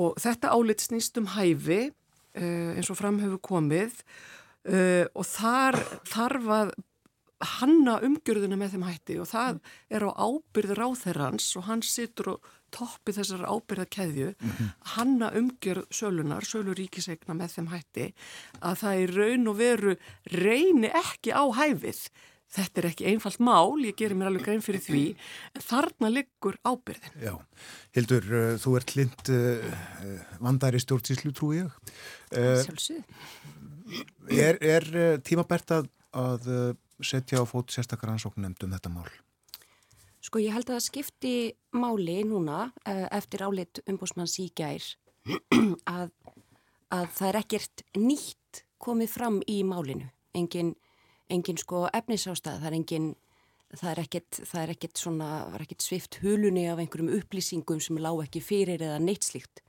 og 0.00 0.20
þetta 0.22 0.52
álit 0.54 0.84
snýst 0.84 1.18
um 1.18 1.32
hæfi 1.34 1.80
uh, 1.90 2.70
eins 2.76 2.90
og 2.92 3.00
framhefur 3.00 3.42
komið 3.42 4.04
uh, 4.68 5.06
og 5.14 5.26
þar 5.26 5.80
þarf 6.08 6.54
að 6.60 6.72
hanna 7.40 7.96
umgjörðuna 8.04 8.56
með 8.60 8.74
þeim 8.74 8.82
hætti 8.84 9.14
og 9.20 9.28
það 9.30 9.54
mm. 9.54 9.76
er 9.96 10.04
á 10.04 10.10
ábyrð 10.12 10.72
ráþerrans 10.76 11.46
og 11.56 11.68
hann 11.70 11.84
situr 11.86 12.34
og 12.34 12.48
toppi 12.70 13.14
þessar 13.16 13.46
ábyrðakeðju 13.48 14.28
mm 14.34 14.50
-hmm. 14.50 14.68
hanna 14.94 15.30
umgjörð 15.34 15.88
sölunar, 15.90 16.44
söluríkisegna 16.44 17.34
með 17.34 17.56
þeim 17.56 17.70
hætti 17.72 18.06
að 18.60 18.74
það 18.82 19.00
er 19.02 19.14
raun 19.16 19.48
og 19.48 19.56
veru 19.58 19.96
reyni 20.24 20.90
ekki 20.92 21.32
á 21.34 21.44
hæfið 21.50 22.10
þetta 22.50 22.82
er 22.82 22.88
ekki 22.90 23.08
einfalt 23.12 23.40
mál, 23.42 23.78
ég 23.84 23.96
gerir 23.98 24.18
mér 24.18 24.30
alveg 24.32 24.46
grein 24.48 24.64
fyrir 24.64 24.82
því 24.84 25.04
en 25.54 25.64
þarna 25.68 26.12
liggur 26.12 26.58
ábyrðin 26.66 27.24
Já, 27.24 27.34
Hildur, 27.96 28.28
uh, 28.30 28.52
þú 28.60 28.76
ert 28.80 28.94
lind 28.98 29.32
uh, 29.32 29.72
uh 30.04 30.36
vandari 30.40 30.80
stjórnsíslu 30.82 31.34
trú 31.36 31.54
ég 31.56 31.70
uh, 32.34 32.62
Er, 34.30 34.60
er 34.62 34.86
uh, 34.94 35.16
tímabært 35.26 35.74
að, 35.74 35.90
að 36.14 36.46
uh, 36.50 36.70
setja 37.02 37.42
á 37.42 37.44
fót 37.48 37.72
sérstakar 37.74 38.12
ansókn 38.12 38.44
nefndum 38.44 38.72
þetta 38.74 38.92
mál? 38.92 39.08
Sko 40.20 40.40
ég 40.42 40.52
held 40.52 40.68
að 40.68 40.76
það 40.76 40.86
skipti 40.86 41.34
máli 41.72 42.18
núna 42.28 42.66
eh, 42.84 43.06
eftir 43.16 43.44
álit 43.46 43.80
umbúsmanns 43.88 44.36
í 44.42 44.50
gær 44.56 44.84
að, 45.96 46.10
að 46.92 47.06
það 47.16 47.28
er 47.30 47.38
ekkert 47.40 47.84
nýtt 47.96 48.64
komið 48.80 49.14
fram 49.14 49.38
í 49.48 49.60
málinu. 49.64 50.10
Engin, 50.36 50.74
engin 51.30 51.60
sko 51.60 51.86
efnisástað, 51.94 52.60
það 52.60 52.70
er 52.70 52.76
engin, 52.78 53.08
það 53.76 53.90
er 53.92 54.02
ekkert, 54.04 54.40
það 54.50 54.62
er 54.62 54.74
ekkert 54.74 55.02
svona, 55.02 55.30
er 55.54 55.64
ekkert 55.64 55.86
svift 55.86 56.20
hulunni 56.24 56.66
af 56.70 56.82
einhverjum 56.82 57.14
upplýsingum 57.20 57.80
sem 57.82 58.00
lág 58.02 58.24
ekki 58.26 58.42
fyrir 58.44 58.82
eða 58.82 59.00
neitt 59.02 59.26
slíkt 59.26 59.62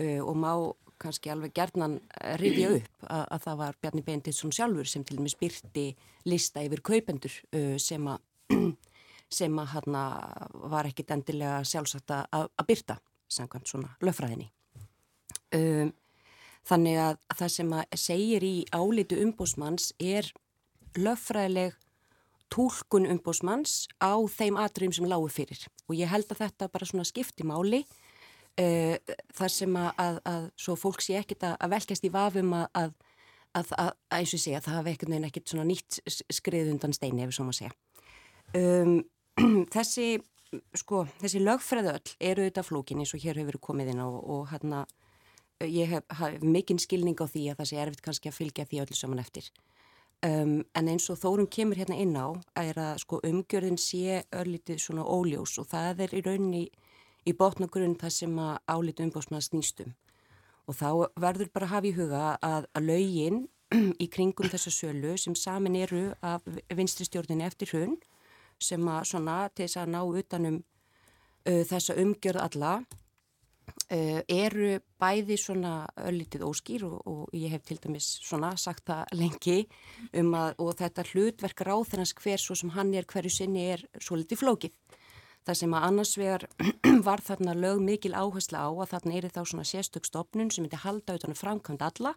uh, 0.00 0.20
og 0.24 0.34
má 0.40 0.52
kannski 0.96 1.28
alveg 1.28 1.52
gerðnan 1.52 1.98
rifja 2.40 2.70
upp 2.78 3.04
að, 3.04 3.24
að 3.36 3.42
það 3.44 3.58
var 3.60 3.78
Bjarni 3.82 4.04
Benditsson 4.06 4.54
sjálfur 4.56 4.88
sem 4.88 5.04
til 5.04 5.18
dæmis 5.18 5.36
byrti 5.36 5.90
lista 6.24 6.64
yfir 6.64 6.80
kaupendur 6.80 7.34
uh, 7.52 7.76
sem 7.82 8.08
að 8.08 8.24
sem 9.38 9.58
að 9.58 9.72
hann 9.74 9.96
var 10.70 10.86
ekkit 10.86 11.10
endilega 11.10 11.60
sjálfsagt 11.66 12.12
að 12.14 12.66
byrta 12.68 13.00
samkvæmt 13.26 13.70
svona 13.70 13.96
löffræðinni. 14.06 14.46
Um, 15.56 15.90
þannig 16.66 16.98
að 17.02 17.18
það 17.38 17.52
sem 17.56 17.72
að 17.74 17.96
segir 18.02 18.46
í 18.46 18.54
álitu 18.74 19.18
umbósmanns 19.22 19.92
er 20.02 20.30
löffræðileg 21.00 21.76
tólkun 22.52 23.08
umbósmanns 23.10 23.86
á 23.98 24.14
þeim 24.30 24.58
atriðum 24.62 24.94
sem 24.94 25.08
lágu 25.10 25.28
fyrir 25.32 25.66
og 25.88 25.96
ég 25.98 26.10
held 26.10 26.30
að 26.30 26.44
þetta 26.44 26.70
bara 26.70 26.86
svona 26.86 27.06
skipti 27.08 27.46
máli 27.46 27.82
uh, 27.82 28.94
þar 29.34 29.52
sem 29.52 29.80
að, 29.80 29.90
að, 30.02 30.20
að 30.30 30.46
svo 30.66 30.76
fólk 30.78 31.02
sé 31.02 31.18
ekkit 31.20 31.48
að, 31.48 31.58
að 31.60 31.74
velkjast 31.74 32.06
í 32.06 32.12
vafum 32.14 32.54
að 32.56 32.94
eins 33.56 34.34
og 34.36 34.40
segja 34.42 34.60
það 34.60 34.78
hafi 34.80 34.92
ekkert 34.92 35.12
neina 35.12 35.28
ekkert 35.30 35.48
svona 35.48 35.66
nýtt 35.68 36.00
skrið 36.34 36.72
undan 36.74 36.92
steini 36.92 37.24
ef 37.24 37.30
við 37.30 37.38
svo 37.38 37.46
má 37.46 37.54
segja. 37.56 37.72
Um, 38.56 38.98
þessi, 39.74 40.18
sko, 40.76 41.06
þessi 41.22 41.40
lögfræðöll 41.40 42.16
eru 42.20 42.44
auðvitað 42.44 42.68
flókin 42.68 43.00
eins 43.02 43.14
og 43.16 43.24
hér 43.24 43.40
hefur 43.40 43.58
komið 43.70 43.94
inn 43.94 44.02
á 44.04 44.08
og 44.08 44.50
hérna 44.52 44.84
ég 45.64 45.88
hef, 45.88 46.04
hef 46.18 46.44
mikinn 46.44 46.80
skilning 46.82 47.16
á 47.16 47.24
því 47.24 47.46
að 47.52 47.62
það 47.62 47.70
sé 47.70 47.80
erfitt 47.80 48.04
kannski 48.04 48.30
að 48.30 48.38
fylgja 48.42 48.68
því 48.68 48.82
öllu 48.84 48.98
saman 48.98 49.24
eftir. 49.24 49.48
Um, 50.24 50.62
en 50.72 50.88
eins 50.88 51.10
og 51.12 51.18
þórum 51.20 51.46
kemur 51.52 51.76
hérna 51.76 51.98
inn 52.00 52.14
á 52.16 52.32
er 52.56 52.78
að 52.80 53.02
sko 53.02 53.18
umgjörðin 53.20 53.76
sé 53.76 54.22
örlítið 54.32 54.78
svona 54.80 55.04
óljós 55.04 55.58
og 55.60 55.68
það 55.68 56.00
er 56.06 56.14
í 56.16 56.22
rauninni 56.24 56.62
í 57.28 57.34
botnagrunn 57.36 57.98
það 58.00 58.14
sem 58.14 58.38
að 58.40 58.54
álítið 58.64 59.04
umbósmann 59.06 59.44
snýstum 59.44 59.92
og 60.64 60.78
þá 60.78 60.88
verður 61.20 61.52
bara 61.52 61.68
að 61.68 61.74
hafa 61.74 61.90
í 61.90 61.94
huga 61.98 62.22
að, 62.40 62.68
að 62.72 62.88
laugin 62.88 63.42
í 64.04 64.08
kringum 64.08 64.48
þessa 64.48 64.72
sölu 64.72 65.12
sem 65.20 65.36
samin 65.36 65.76
eru 65.76 66.06
af 66.24 66.48
vinstristjórnini 66.72 67.44
eftir 67.44 67.74
hrun 67.74 67.98
sem 68.56 68.88
að 68.88 69.10
svona 69.12 69.38
til 69.52 69.66
þess 69.66 69.82
að 69.82 69.92
ná 69.98 70.00
utanum 70.06 70.62
uh, 70.62 71.62
þessa 71.68 71.98
umgjörð 72.00 72.46
alla 72.48 72.72
uh, 73.66 74.20
eru 74.28 74.76
bæði 75.00 75.38
svona 75.40 75.72
öllitið 76.08 76.44
óskýr 76.46 76.86
og, 76.88 77.00
og 77.06 77.34
ég 77.36 77.52
hef 77.54 77.64
til 77.66 77.78
dæmis 77.82 78.08
svona 78.24 78.54
sagt 78.60 78.86
það 78.90 79.12
lengi 79.18 79.58
um 80.16 80.34
að 80.38 80.62
og 80.62 80.72
þetta 80.80 81.06
hlutverk 81.10 81.64
ráþennans 81.66 82.14
hver 82.20 82.42
svo 82.42 82.56
sem 82.58 82.72
hann 82.76 82.94
er 82.94 83.08
hverju 83.08 83.32
sinni 83.32 83.66
er 83.74 83.84
svo 83.98 84.18
litið 84.20 84.42
flókið. 84.42 84.76
Það 85.46 85.58
sem 85.60 85.74
að 85.78 85.84
annars 85.88 86.14
vegar 86.18 86.46
var 87.08 87.22
þarna 87.22 87.54
lög 87.54 87.82
mikil 87.82 88.14
áhersla 88.18 88.66
á 88.66 88.70
að 88.70 88.90
þarna 88.94 89.18
er 89.18 89.28
þá 89.30 89.42
svona 89.44 89.68
sérstökstofnun 89.68 90.50
sem 90.50 90.66
myndi 90.66 90.80
halda 90.82 91.18
utan 91.18 91.36
að 91.36 91.42
framkvæmda 91.42 91.90
alla 91.92 92.16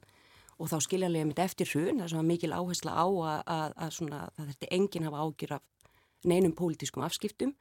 og 0.60 0.68
þá 0.72 0.80
skiljanlega 0.84 1.28
myndi 1.30 1.44
eftir 1.44 1.70
hrun, 1.72 2.00
það 2.00 2.06
er 2.08 2.14
svona 2.14 2.28
mikil 2.28 2.56
áhersla 2.56 2.96
á 2.98 3.06
að, 3.06 3.44
að, 3.46 3.76
að 3.86 3.94
svona, 3.96 4.22
það 4.36 4.50
þurfti 4.50 4.72
enginn 4.76 5.06
hafa 5.08 5.22
ágjur 5.24 5.54
af 5.56 5.94
neinum 6.28 6.56
pólitískum 6.58 7.06
afskiptum 7.06 7.54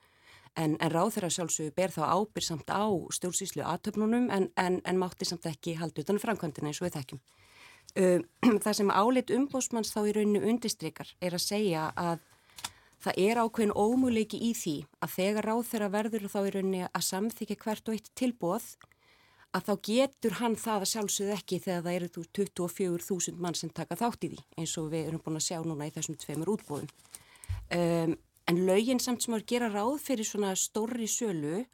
en, 0.58 0.76
en 0.76 0.92
ráð 0.92 1.14
þeirra 1.16 1.30
sjálfsögur 1.36 1.74
ber 1.76 1.94
þá 1.94 2.02
ábyrg 2.12 2.44
samt 2.44 2.70
á 2.70 2.84
stjórnsýslu 3.14 3.64
aðtöfnunum 3.64 4.28
en, 4.34 4.48
en, 4.58 4.80
en 4.84 5.00
mátti 5.00 5.28
samt 5.28 5.46
ekki 5.50 5.76
halda 5.78 6.02
utan 6.02 6.18
að 6.18 6.26
framkvæmdina 6.26 6.72
eins 6.72 6.82
og 6.82 6.88
við 6.88 6.98
þekkjum. 6.98 7.22
Það 8.64 8.74
sem 8.76 8.90
álit 8.92 9.30
umbósmanns 9.34 9.94
þá 9.94 10.02
í 10.04 10.16
rauninu 10.18 10.42
undistrykar 10.50 11.14
er 11.24 11.38
að 11.38 11.46
segja 11.46 11.88
að 11.96 12.20
það 13.02 13.20
er 13.22 13.40
ákveðin 13.40 13.74
ómuleiki 13.78 14.38
í 14.42 14.52
því 14.58 14.76
að 15.04 15.14
þegar 15.14 15.48
ráð 15.48 15.64
þeirra 15.70 15.90
verður 15.94 16.28
þá 16.28 16.38
í 16.42 16.52
rauninni 16.54 16.84
að 16.88 17.06
samþykja 17.08 17.58
hvert 17.62 17.88
og 17.88 17.96
eitt 17.96 18.10
tilbóð 18.18 18.68
að 19.56 19.68
þá 19.68 19.74
getur 19.88 20.36
hann 20.42 20.56
það 20.60 20.84
að 20.84 20.90
sjálfsögð 20.92 21.34
ekki 21.38 21.60
þegar 21.64 21.84
það 21.86 21.98
eru 21.98 22.08
24.000 22.28 23.42
mann 23.42 23.56
sem 23.56 23.70
taka 23.72 23.96
þátt 23.96 24.26
í 24.26 24.32
því 24.34 24.40
eins 24.60 24.74
og 24.80 24.90
við 24.92 25.08
erum 25.08 25.22
búin 25.24 25.38
að 25.40 25.46
sjá 25.46 25.58
núna 25.64 25.88
í 25.88 25.94
þessum 25.94 26.18
tveimur 26.20 26.52
útbóðum. 26.56 26.90
Um, 27.72 28.16
en 28.48 28.64
lögin 28.68 29.00
samt 29.02 29.24
sem 29.24 29.36
að 29.36 29.46
gera 29.52 29.68
ráð 29.72 29.98
fyrir 30.06 30.26
svona 30.26 30.54
stórri 30.56 31.08
sölu 31.10 31.64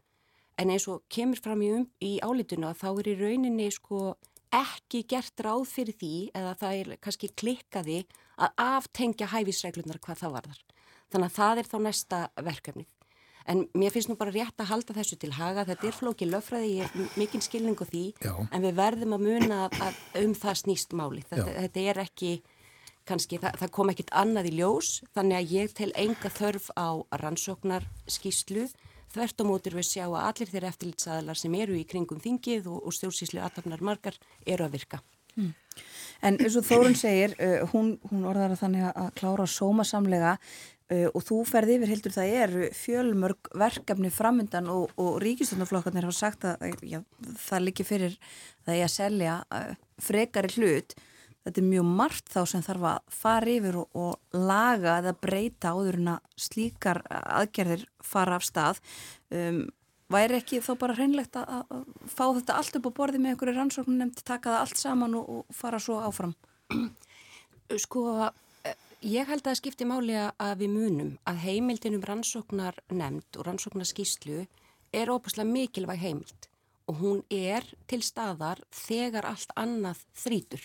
en 0.59 0.71
eins 0.71 0.87
og 0.91 1.05
kemur 1.11 1.41
fram 1.43 1.63
í, 1.63 1.71
um, 1.75 1.87
í 2.03 2.19
álituna 2.23 2.75
þá 2.79 2.89
er 2.93 3.11
í 3.13 3.19
rauninni 3.19 3.71
sko 3.75 4.15
ekki 4.55 5.03
gert 5.11 5.41
ráð 5.43 5.67
fyrir 5.71 5.97
því 5.99 6.15
eða 6.35 6.53
það 6.61 6.81
er 6.81 6.91
kannski 7.03 7.31
klikkaði 7.35 8.05
að 8.39 8.61
aftengja 8.63 9.31
hæfisreglunar 9.33 9.99
hvað 10.03 10.21
það 10.23 10.37
varðar. 10.37 10.61
Þannig 11.11 11.31
að 11.31 11.39
það 11.39 11.61
er 11.61 11.71
þá 11.71 11.79
næsta 11.87 12.21
verkefnið. 12.43 12.93
En 13.45 13.67
mér 13.77 13.93
finnst 13.93 14.09
nú 14.09 14.17
bara 14.17 14.33
rétt 14.33 14.63
að 14.63 14.71
halda 14.71 14.95
þessu 14.97 15.19
til 15.21 15.35
haga. 15.37 15.67
Þetta 15.69 15.89
er 15.91 15.97
flókið 15.99 16.31
löffræði, 16.33 16.71
ég 16.79 16.87
er 16.87 17.17
mikinn 17.21 17.45
skilningu 17.45 17.87
því, 17.91 18.05
Já. 18.25 18.33
en 18.49 18.65
við 18.65 18.79
verðum 18.79 19.17
að 19.19 19.27
muna 19.27 19.59
að 19.69 19.99
um 20.23 20.33
það 20.39 20.61
snýst 20.63 20.97
máli. 20.97 21.25
Þetta, 21.29 21.51
þetta 21.59 21.85
er 21.93 22.01
ekki, 22.07 22.31
kannski, 23.09 23.39
það, 23.43 23.59
það 23.63 23.73
kom 23.77 23.93
ekkit 23.93 24.13
annað 24.17 24.51
í 24.51 24.55
ljós, 24.59 24.91
þannig 25.17 25.39
að 25.39 25.55
ég 25.55 25.75
tel 25.79 25.91
enga 26.01 26.33
þörf 26.33 26.71
á 26.77 26.89
rannsóknarskíslu. 27.23 28.69
Þvert 29.15 29.43
á 29.43 29.45
mótur 29.47 29.77
við 29.79 29.89
sjá 29.93 30.05
að 30.09 30.23
allir 30.23 30.51
þeirra 30.51 30.71
eftirlitsaðlar 30.73 31.39
sem 31.39 31.55
eru 31.55 31.77
í 31.79 31.85
kringum 31.87 32.23
þingið 32.23 32.71
og, 32.73 32.81
og 32.83 32.97
stjórnsíslu 32.97 33.43
aðtapnar 33.45 33.85
margar 33.85 34.19
eru 34.43 34.67
að 34.67 34.79
virka. 34.79 35.03
Hmm. 35.35 35.55
En 36.23 36.39
eins 36.39 36.55
og 36.59 36.67
Þórun 36.67 36.97
segir, 36.99 37.35
uh, 37.43 37.63
hún, 37.73 37.97
hún 38.11 38.27
orðar 38.31 38.55
að 38.55 38.63
þannig 38.65 38.89
að 38.91 39.11
klára 39.19 39.47
sómasamlega 39.51 40.37
Uh, 40.93 41.07
og 41.17 41.23
þú 41.25 41.39
ferði 41.49 41.79
yfir, 41.79 41.89
Hildur, 41.95 42.13
það 42.13 42.33
er 42.37 42.51
fjölmörg 42.77 43.49
verkefni 43.57 44.11
framöndan 44.13 44.67
og, 44.69 44.91
og 45.01 45.15
ríkistöndarflokkarnir 45.23 46.05
hafa 46.05 46.17
sagt 46.19 46.45
að 46.45 46.75
já, 46.85 46.99
það 47.41 47.65
likir 47.65 47.89
fyrir 47.89 48.19
það 48.67 48.77
ég 48.77 48.85
að 48.85 48.93
selja 48.93 49.37
uh, 49.49 49.71
frekari 50.05 50.53
hlut 50.59 50.93
þetta 51.45 51.61
er 51.61 51.69
mjög 51.69 51.89
margt 52.01 52.33
þá 52.33 52.41
sem 52.51 52.65
þarf 52.65 52.89
að 52.91 53.15
fara 53.21 53.55
yfir 53.55 53.79
og, 53.83 53.97
og 53.97 54.37
laga 54.51 54.99
eða 55.03 55.15
breyta 55.27 55.73
áður 55.75 56.01
en 56.01 56.13
að 56.17 56.45
slíkar 56.47 57.03
aðgerðir 57.11 57.87
fara 58.05 58.39
af 58.41 58.47
stað 58.47 58.81
um, 59.31 59.65
væri 60.13 60.39
ekki 60.41 60.63
þá 60.65 60.73
bara 60.81 60.97
hreinlegt 60.99 61.37
að, 61.41 61.65
að 61.69 61.85
fá 62.13 62.25
þetta 62.27 62.61
allt 62.61 62.79
upp 62.81 62.89
á 62.89 62.97
borði 63.01 63.21
með 63.21 63.35
einhverju 63.35 63.59
rannsóknum 63.59 64.01
nefndi 64.01 64.25
taka 64.25 64.55
það 64.55 64.63
allt 64.63 64.81
saman 64.81 65.19
og, 65.21 65.29
og 65.29 65.59
fara 65.63 65.83
svo 65.83 66.01
áfram 66.05 66.35
Sko 67.85 68.09
að 68.13 68.33
Ég 69.05 69.27
held 69.29 69.43
að 69.43 69.51
það 69.51 69.57
skipti 69.59 69.85
máli 69.85 70.15
að 70.17 70.63
við 70.63 70.71
munum 70.73 71.09
að 71.29 71.43
heimildinum 71.43 72.05
rannsóknar 72.09 72.79
nefnd 72.89 73.37
og 73.37 73.45
rannsóknar 73.45 73.89
skýslu 73.91 74.47
er 74.97 75.13
óbúslega 75.13 75.45
mikilvæg 75.45 76.01
heimild 76.01 76.47
og 76.89 77.03
hún 77.03 77.21
er 77.29 77.67
til 77.85 78.01
staðar 78.01 78.63
þegar 78.73 79.29
allt 79.29 79.53
annað 79.61 80.01
þrítur. 80.17 80.65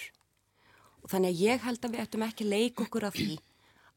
Þannig 1.10 1.34
að 1.34 1.44
ég 1.44 1.64
held 1.66 1.86
að 1.86 1.96
við 1.96 2.04
ættum 2.06 2.26
ekki 2.28 2.50
leik 2.50 2.84
okkur 2.86 3.08
af 3.10 3.18
því 3.18 3.40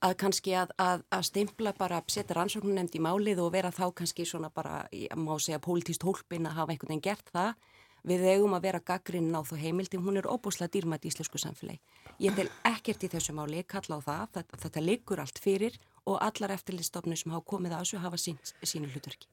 að 0.03 0.17
kannski 0.19 0.57
að, 0.59 0.73
að, 0.83 1.05
að 1.15 1.27
stimpla 1.29 1.73
bara 1.79 2.01
að 2.01 2.11
setja 2.11 2.35
rannsóknar 2.35 2.75
nefnd 2.81 2.97
í 2.99 3.03
málið 3.05 3.43
og 3.45 3.53
vera 3.55 3.71
þá 3.71 3.85
kannski 4.01 4.27
svona 4.27 4.51
bara, 4.51 4.87
má 5.15 5.37
segja, 5.39 5.61
pólitíst 5.63 6.03
hólpin 6.03 6.49
að 6.49 6.59
hafa 6.59 6.75
einhvern 6.75 6.97
veginn 6.97 7.07
gert 7.07 7.31
það 7.31 7.55
Við 8.03 8.25
eigum 8.27 8.55
að 8.57 8.65
vera 8.67 8.81
gaggrinn 8.83 9.31
á 9.31 9.47
þú 9.47 9.57
heimildi, 9.63 9.99
hún 10.03 10.19
er 10.19 10.27
óbúslega 10.27 10.75
dýrmætt 10.75 11.05
í 11.07 11.11
íslensku 11.13 11.39
samfélagi. 11.39 11.79
Ég 12.19 12.35
tel 12.35 12.49
ekkert 12.67 13.05
í 13.07 13.11
þessu 13.13 13.35
máli, 13.37 13.61
ég 13.61 13.69
kalla 13.71 14.01
á 14.03 14.07
það, 14.09 14.25
þetta, 14.39 14.59
þetta 14.65 14.83
liggur 14.83 15.23
allt 15.23 15.39
fyrir 15.39 15.79
og 16.11 16.19
allar 16.19 16.57
eftirlistofnir 16.57 17.21
sem 17.21 17.31
hafa 17.31 17.47
komið 17.55 17.77
að 17.77 17.85
þessu 17.85 18.03
hafa 18.03 18.19
sín, 18.19 18.43
sínu 18.67 18.91
hlutverki. 18.91 19.31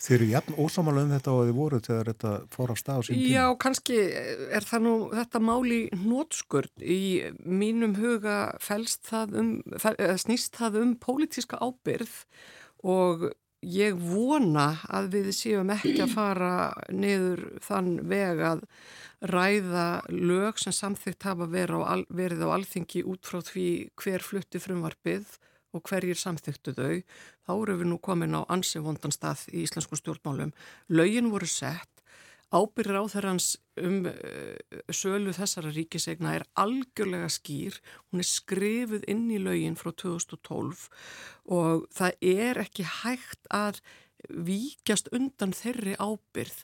Þeir 0.00 0.16
eru 0.16 0.28
jafn 0.30 0.56
ósamála 0.56 1.02
um 1.04 1.10
þetta 1.12 1.32
og 1.34 1.42
þið 1.44 1.58
voru 1.58 1.80
þegar 1.84 2.08
þetta 2.10 2.30
fór 2.54 2.72
á 2.72 2.76
stað 2.80 3.00
á 3.00 3.02
sín 3.04 3.18
tíma? 3.18 3.32
Já, 3.34 3.44
kannski 3.60 3.98
er 4.56 4.66
það 4.68 4.86
nú 4.86 4.94
þetta 5.12 5.42
máli 5.44 5.80
nótskurð. 6.00 6.72
Í 6.80 7.02
mínum 7.44 7.98
huga 8.00 8.38
það 8.64 9.36
um, 9.42 9.52
snýst 10.24 10.56
það 10.56 10.80
um 10.80 10.96
pólitíska 11.04 11.60
ábyrð 11.60 12.16
og 12.80 13.28
ég 13.60 13.98
vona 14.00 14.80
að 14.88 15.10
við 15.18 15.30
séum 15.36 15.70
ekki 15.74 15.98
að 16.06 16.14
fara 16.14 16.52
niður 16.88 17.44
þann 17.64 17.92
veg 18.08 18.40
að 18.40 18.64
ræða 19.28 19.86
lög 20.08 20.56
sem 20.62 20.72
samþygt 20.72 21.28
hafa 21.28 21.44
verið 21.52 21.84
á, 21.84 22.56
alþingi 22.56 23.04
út 23.04 23.28
frá 23.28 23.42
því 23.44 23.68
hver 24.00 24.24
flutti 24.24 24.62
frumvarpið 24.62 25.36
og 25.76 25.84
hverjir 25.86 26.18
samþyktu 26.18 26.74
þau. 26.74 26.96
Þá 27.50 27.56
eru 27.64 27.80
við 27.80 27.88
nú 27.90 27.96
komin 27.98 28.36
á 28.38 28.46
ansevondan 28.46 29.10
stað 29.10 29.48
í 29.50 29.64
Íslensku 29.64 29.96
stjórnmálum. 29.98 30.52
Lögin 30.94 31.32
voru 31.32 31.48
sett. 31.50 31.90
Ábyrður 32.54 33.00
á 33.02 33.04
þeirrans 33.10 33.48
um 33.82 34.06
uh, 34.06 34.84
sölu 34.94 35.34
þessara 35.34 35.72
ríkisegna 35.74 36.36
er 36.38 36.44
algjörlega 36.58 37.26
skýr, 37.30 37.80
hún 38.10 38.22
er 38.22 38.28
skrifuð 38.28 39.08
inn 39.10 39.26
í 39.34 39.40
laugin 39.42 39.78
frá 39.78 39.90
2012 39.90 40.86
og 41.58 41.88
það 41.94 42.22
er 42.22 42.62
ekki 42.62 42.86
hægt 43.02 43.50
að 43.50 43.82
víkjast 44.30 45.10
undan 45.16 45.54
þeirri 45.56 45.96
ábyrð 45.98 46.62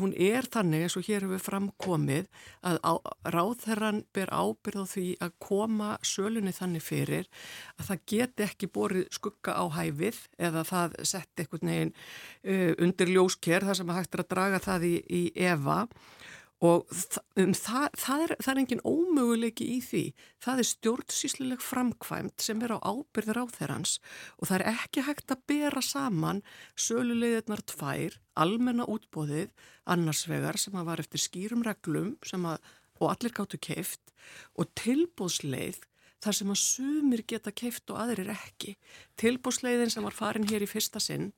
hún 0.00 0.14
er 0.16 0.48
þannig 0.50 0.86
eins 0.86 0.96
og 0.98 1.06
hér 1.06 1.26
hefur 1.26 1.42
framkomið 1.42 2.28
að 2.66 2.78
á, 2.82 2.92
ráðherran 3.34 4.02
ber 4.14 4.32
ábyrð 4.34 4.84
á 4.84 4.86
því 4.94 5.06
að 5.24 5.34
koma 5.42 5.90
sölunni 6.04 6.54
þannig 6.54 6.84
fyrir 6.84 7.30
að 7.78 7.90
það 7.90 8.04
geti 8.14 8.46
ekki 8.48 8.70
borið 8.74 9.08
skugga 9.14 9.56
á 9.58 9.64
hæfið 9.78 10.20
eða 10.38 10.64
það 10.68 10.98
sett 11.02 11.42
eitthvað 11.42 11.66
neginn 11.70 11.94
uh, 11.94 12.72
undir 12.84 13.14
ljósker 13.14 13.66
þar 13.66 13.80
sem 13.80 13.92
að 13.92 14.00
hægt 14.00 14.14
er 14.14 14.24
að 14.24 14.32
draga 14.34 14.62
það 14.64 14.88
í, 14.90 14.94
í 15.04 15.22
Eva 15.34 15.82
og 15.84 16.43
um, 16.62 17.54
það, 17.56 17.86
það, 17.98 18.22
er, 18.24 18.34
það 18.40 18.50
er 18.52 18.60
engin 18.62 18.82
ómöguleiki 18.86 19.66
í 19.74 19.78
því. 19.84 20.02
Það 20.44 20.62
er 20.62 20.68
stjórnsýslileg 20.70 21.64
framkvæmt 21.64 22.44
sem 22.44 22.62
er 22.64 22.76
á 22.76 22.78
ábyrðir 22.80 23.42
á 23.42 23.44
þeirrans 23.56 23.96
og 24.38 24.48
það 24.50 24.56
er 24.58 24.66
ekki 24.74 25.06
hægt 25.08 25.34
að 25.34 25.44
bera 25.50 25.82
saman 25.84 26.42
sölulegðirnar 26.76 27.64
tvær, 27.74 28.18
almenna 28.34 28.86
útbóðið, 28.90 29.50
annarsvegar 29.84 30.60
sem 30.60 30.78
að 30.78 30.88
var 30.90 31.04
eftir 31.04 31.24
skýrum 31.24 31.64
reglum 31.66 32.14
að, 32.22 32.58
og 33.00 33.10
allir 33.10 33.34
gáttu 33.34 33.60
keift 33.60 34.14
og 34.54 34.70
tilbóðsleið 34.78 35.82
þar 36.24 36.36
sem 36.38 36.52
að 36.54 36.60
sumir 36.62 37.22
geta 37.28 37.52
keift 37.52 37.90
og 37.92 38.00
aðrir 38.00 38.30
ekki. 38.32 38.78
Tilbóðsleiðin 39.20 39.92
sem 39.92 40.06
var 40.06 40.16
farin 40.16 40.48
hér 40.48 40.64
í 40.64 40.70
fyrsta 40.70 41.02
sinn 41.02 41.32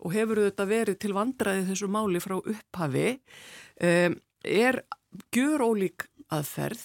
og 0.00 0.14
hefur 0.14 0.40
auðvitað 0.40 0.70
verið 0.70 0.98
til 1.02 1.12
vandraði 1.16 1.66
þessu 1.68 1.88
máli 1.92 2.20
frá 2.22 2.38
upphafi 2.38 3.06
um, 3.84 4.16
er 4.44 4.82
gjör 5.34 5.64
ólík 5.66 6.06
aðferð 6.30 6.84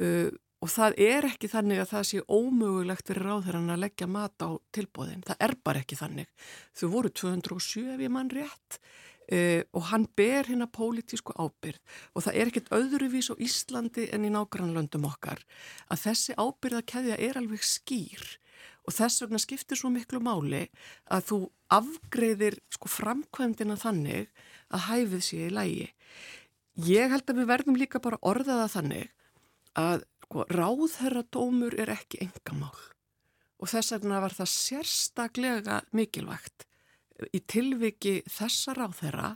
uh, 0.00 0.30
og 0.58 0.72
það 0.72 0.96
er 1.04 1.28
ekki 1.28 1.50
þannig 1.52 1.82
að 1.82 1.90
það 1.92 2.06
sé 2.08 2.22
ómögulegt 2.26 3.10
fyrir 3.10 3.28
ráðherran 3.28 3.70
að 3.70 3.84
leggja 3.84 4.08
mat 4.10 4.42
á 4.42 4.58
tilbóðin. 4.74 5.22
Það 5.26 5.44
er 5.46 5.54
bara 5.62 5.82
ekki 5.84 5.98
þannig. 6.00 6.32
Þau 6.74 6.88
voru 6.96 7.12
207 7.14 7.84
ef 7.94 8.02
ég 8.02 8.10
mann 8.14 8.32
rétt 8.34 8.80
uh, 8.80 9.62
og 9.76 9.86
hann 9.92 10.08
ber 10.18 10.48
hérna 10.48 10.68
pólitísku 10.70 11.36
ábyrð 11.38 11.78
og 12.14 12.26
það 12.26 12.40
er 12.40 12.50
ekkit 12.50 12.74
öðruvís 12.74 13.30
á 13.30 13.34
Íslandi 13.38 14.08
en 14.14 14.26
í 14.26 14.34
nágrannlöndum 14.34 15.06
okkar 15.08 15.44
að 15.92 16.04
þessi 16.08 16.36
ábyrðakeðja 16.38 17.20
er 17.28 17.40
alveg 17.40 17.64
skýr 17.66 18.26
og 18.88 18.96
þess 18.96 19.22
vegna 19.22 19.40
skiptir 19.42 19.78
svo 19.78 19.90
miklu 19.92 20.20
máli 20.24 20.64
að 21.12 21.26
þú 21.30 21.38
afgreðir 21.76 22.56
sko 22.72 22.88
framkvæmdina 22.88 23.76
þannig 23.78 24.30
að 24.72 24.86
hæfið 24.88 25.24
sé 25.24 25.40
í 25.44 25.52
lægi. 25.52 25.88
Ég 26.86 27.10
held 27.10 27.26
að 27.26 27.40
við 27.40 27.50
verðum 27.50 27.78
líka 27.80 27.98
bara 28.02 28.20
orðaða 28.22 28.68
þannig 28.70 29.10
að 29.78 30.04
sko, 30.28 30.44
ráðherradómur 30.52 31.74
er 31.80 31.90
ekki 31.96 32.22
engamál 32.28 32.76
og 33.58 33.70
þess 33.72 33.96
vegna 33.96 34.20
var 34.22 34.34
það 34.36 34.52
sérstaklega 34.52 35.80
mikilvægt 35.96 36.66
í 37.34 37.40
tilviki 37.50 38.20
þessa 38.30 38.76
ráðherra 38.78 39.34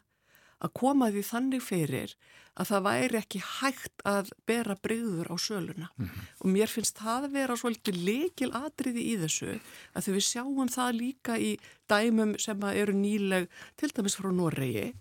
að 0.63 0.75
koma 0.79 1.09
því 1.11 1.23
þannig 1.27 1.65
fyrir 1.65 2.15
að 2.53 2.69
það 2.69 2.85
væri 2.87 3.19
ekki 3.19 3.41
hægt 3.43 4.05
að 4.07 4.31
bera 4.47 4.77
breyður 4.85 5.33
á 5.33 5.37
söluna 5.41 5.89
mm 5.97 6.05
-hmm. 6.07 6.27
og 6.39 6.47
mér 6.55 6.69
finnst 6.69 7.01
það 7.01 7.25
að 7.25 7.35
vera 7.39 7.57
svolítið 7.57 7.97
lekil 8.09 8.51
atriði 8.53 9.03
í 9.03 9.15
þessu 9.25 9.59
að 9.95 10.05
þau 10.05 10.13
við 10.13 10.27
sjáum 10.29 10.69
það 10.69 10.99
líka 11.01 11.39
í 11.39 11.57
dæmum 11.89 12.37
sem 12.39 12.63
eru 12.63 12.93
nýleg 12.93 13.49
til 13.77 13.91
dæmis 13.91 14.17
frá 14.21 14.31
Noregi 14.31 14.93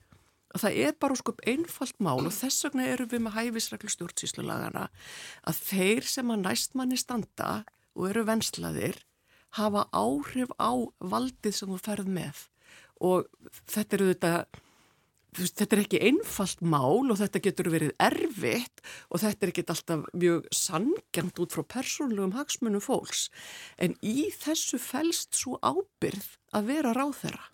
að 0.52 0.66
það 0.66 0.80
er 0.86 0.98
bara 1.00 1.18
sko 1.20 1.36
einfalt 1.48 2.00
mál 2.04 2.26
og 2.26 2.34
þess 2.36 2.66
vegna 2.68 2.88
eru 2.92 3.08
við 3.12 3.24
með 3.26 3.38
hæfisreglu 3.38 3.92
stjórnsýslulagana 3.94 4.88
að 5.48 5.62
þeir 5.70 6.10
sem 6.10 6.34
að 6.34 6.44
næstmanni 6.48 7.00
standa 7.00 7.52
og 7.96 8.10
eru 8.10 8.26
venslaðir 8.28 9.00
hafa 9.58 9.88
áhrif 9.92 10.52
á 10.60 10.72
valdið 11.00 11.56
sem 11.56 11.72
þú 11.72 11.80
ferð 11.84 12.12
með. 12.12 12.44
Og 13.02 13.26
þetta 13.72 13.98
eru 13.98 14.12
þetta 14.12 14.34
þetta 15.32 15.76
er 15.78 15.82
ekki 15.86 16.00
einfalt 16.10 16.60
mál 16.60 17.08
og 17.08 17.18
þetta 17.22 17.42
getur 17.46 17.70
verið 17.72 17.94
erfitt 18.04 18.82
og 19.08 19.22
þetta 19.24 19.46
er 19.46 19.52
ekki 19.54 19.64
alltaf 19.72 20.02
mjög 20.12 20.50
sangjant 20.56 21.40
út 21.40 21.56
frá 21.56 21.64
persónlegum 21.78 22.36
hagsmunum 22.36 22.84
fólks. 22.84 23.30
En 23.80 23.96
í 24.04 24.28
þessu 24.36 24.80
fælst 24.82 25.40
svo 25.40 25.56
ábyrð 25.64 26.36
að 26.52 26.68
vera 26.74 26.96
ráð 26.98 27.16
þeirra 27.24 27.48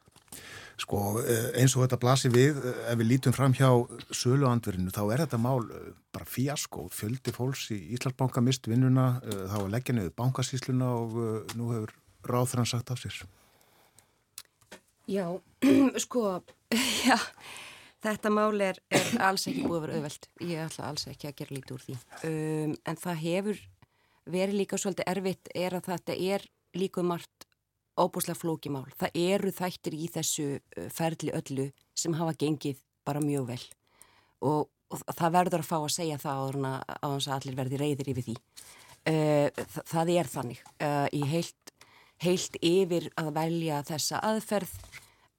Sko 0.77 0.99
eh, 1.23 1.47
eins 1.57 1.73
og 1.73 1.83
þetta 1.85 1.97
blasir 2.01 2.33
við, 2.33 2.59
eh, 2.61 2.81
ef 2.91 2.99
við 2.99 3.09
lítum 3.11 3.33
fram 3.33 3.55
hjá 3.57 3.69
söluandverinu, 4.13 4.93
þá 4.93 5.01
er 5.05 5.23
þetta 5.25 5.39
mál 5.41 5.63
eh, 5.73 5.87
bara 6.13 6.27
fjasko. 6.29 6.85
Fjöldi 6.93 7.33
fólks 7.33 7.71
í 7.73 7.79
Íslandsbanka 7.97 8.43
mist 8.45 8.69
vinnuna, 8.69 9.07
þá 9.25 9.57
er 9.63 9.71
leggjanuð 9.73 10.11
bankasísluna 10.17 10.91
og 10.99 11.17
nú 11.57 11.71
hefur 11.73 11.95
ráðþrann 12.29 12.69
sagt 12.69 12.93
af 12.93 13.01
sér. 13.01 13.23
Já, 15.07 15.25
sko, 16.05 16.27
já, 17.07 17.17
Þetta 18.07 18.29
mál 18.29 18.61
er, 18.61 18.77
er 18.93 19.07
alls 19.25 19.47
ekki 19.49 19.63
búið 19.65 19.77
að 19.77 19.83
vera 19.83 19.97
auðvelt. 19.97 20.27
Ég 20.45 20.59
ætla 20.67 20.89
alls 20.91 21.07
ekki 21.09 21.31
að 21.31 21.39
gera 21.39 21.55
lítið 21.55 21.73
úr 21.73 21.83
því. 21.83 21.95
Um, 22.29 22.75
en 22.85 22.99
það 23.01 23.21
hefur 23.23 23.61
verið 24.27 24.59
líka 24.61 24.77
svolítið 24.77 25.09
erfitt 25.15 25.51
er 25.57 25.75
að 25.79 25.89
þetta 25.89 26.17
er 26.35 26.45
líka 26.77 27.03
margt 27.03 27.46
óbúslega 27.97 28.39
flókimál. 28.39 28.87
Það 28.99 29.19
eru 29.23 29.53
þættir 29.55 29.97
í 29.97 30.09
þessu 30.13 30.47
ferli 30.93 31.33
öllu 31.35 31.69
sem 31.97 32.15
hafa 32.17 32.35
gengið 32.37 32.81
bara 33.07 33.23
mjög 33.23 33.47
vel 33.51 33.63
og, 34.45 34.67
og 34.93 35.15
það 35.17 35.33
verður 35.37 35.63
að 35.63 35.69
fá 35.69 35.77
að 35.79 35.95
segja 35.95 36.19
það 36.21 36.59
á 36.67 37.07
þess 37.07 37.29
að 37.29 37.35
allir 37.37 37.57
verði 37.57 37.81
reyðir 37.81 38.11
yfir 38.13 38.27
því. 38.27 38.37
Uh, 39.07 39.65
það 39.87 40.13
er 40.13 40.29
þannig. 40.29 40.61
Í 41.15 41.21
heilt, 41.31 41.75
heilt 42.23 42.57
yfir 42.61 43.09
að 43.17 43.33
velja 43.39 43.81
þessa 43.87 44.21
aðferð 44.27 44.73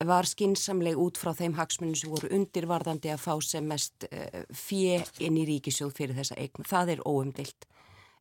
var 0.08 0.28
skinsamleg 0.30 0.98
út 0.98 1.18
frá 1.18 1.32
þeim 1.34 1.56
hagsmunum 1.58 1.96
sem 1.98 2.10
voru 2.12 2.30
undirvarðandi 2.36 3.10
að 3.10 3.24
fá 3.24 3.32
sem 3.42 3.66
mest 3.66 4.06
fjö 4.54 5.00
inn 5.26 5.40
í 5.40 5.46
ríkisjóð 5.48 5.90
fyrir 5.96 6.14
þessa 6.20 6.38
eign. 6.38 6.66
Það 6.70 6.92
er 6.94 7.02
óumdilt. 7.02 7.66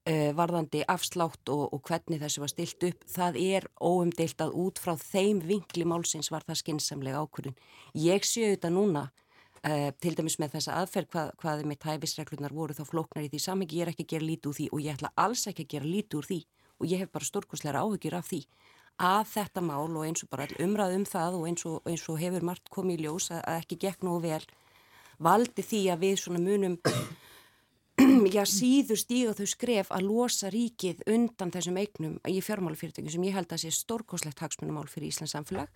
Uh, 0.08 0.30
varðandi 0.32 0.86
afslátt 0.88 1.50
og, 1.52 1.66
og 1.76 1.82
hvernig 1.84 2.22
þessu 2.22 2.40
var 2.40 2.52
stilt 2.54 2.84
upp, 2.88 3.02
það 3.12 3.38
er 3.42 3.66
óumdilt 3.84 4.40
að 4.40 4.54
út 4.56 4.80
frá 4.80 4.94
þeim 4.96 5.42
vinkli 5.44 5.84
málsins 5.84 6.30
var 6.32 6.46
það 6.48 6.62
skinsamleg 6.62 7.18
ákvörðun. 7.18 7.58
Ég 8.00 8.24
séu 8.24 8.54
þetta 8.54 8.72
núna, 8.72 9.02
uh, 9.68 9.90
til 10.00 10.14
dæmis 10.16 10.38
með 10.40 10.56
þessa 10.56 10.78
aðferð, 10.80 11.10
hvað, 11.12 11.34
hvað 11.42 11.66
með 11.68 11.82
tæfisreglunar 11.84 12.56
voru 12.56 12.78
þá 12.78 12.86
flóknar 12.88 13.28
í 13.28 13.34
því 13.34 13.42
samengi, 13.50 13.82
ég 13.82 13.84
er 13.84 13.92
ekki 13.92 14.06
að 14.08 14.14
gera 14.14 14.30
lítið 14.30 14.52
úr 14.54 14.58
því 14.62 14.70
og 14.72 14.86
ég 14.86 14.96
ætla 14.96 15.12
alls 15.26 15.44
ekki 15.52 15.68
að 15.68 15.76
gera 15.76 15.92
lítið 15.92 16.22
úr 16.22 16.30
því 16.32 16.40
og 16.78 16.88
ég 16.94 17.04
hef 17.04 17.12
bara 17.12 17.28
stórkosleira 17.28 17.84
áhugir 17.84 18.16
af 18.16 18.32
því 18.32 18.42
að 18.98 19.30
þetta 19.34 19.62
mál 19.62 19.92
og 19.92 20.08
eins 20.08 20.24
og 20.24 20.32
bara 20.32 20.48
umræð 20.64 20.96
um 20.98 21.06
það 21.06 21.38
og 21.38 21.48
eins 21.52 21.68
og, 21.70 21.78
eins 21.86 22.08
og 22.10 22.22
hefur 22.22 22.48
margt 22.48 22.72
komið 22.74 23.02
í 23.02 23.06
ljós 23.06 23.30
að, 23.36 23.44
að 23.44 23.60
ekki 23.62 23.82
gekk 23.84 24.08
nú 24.08 24.18
vel 24.24 24.44
valdi 25.20 25.66
því 25.66 25.82
að 25.94 26.04
við 26.06 26.20
svona 26.22 26.42
munum 26.42 26.78
já 28.34 28.44
síður 28.50 29.00
stíga 29.02 29.36
þau 29.38 29.48
skref 29.52 29.94
að 29.94 30.08
losa 30.10 30.52
ríkið 30.54 31.06
undan 31.14 31.54
þessum 31.54 31.80
eignum 31.82 32.18
í 32.28 32.42
fjármálafyrirtöngum 32.44 33.14
sem 33.14 33.28
ég 33.28 33.38
held 33.38 33.54
að 33.54 33.64
sé 33.64 33.72
stórkoslegt 33.76 34.44
hagsmunumál 34.44 34.88
fyrir 34.92 35.12
Íslands 35.12 35.36
samfélag 35.38 35.72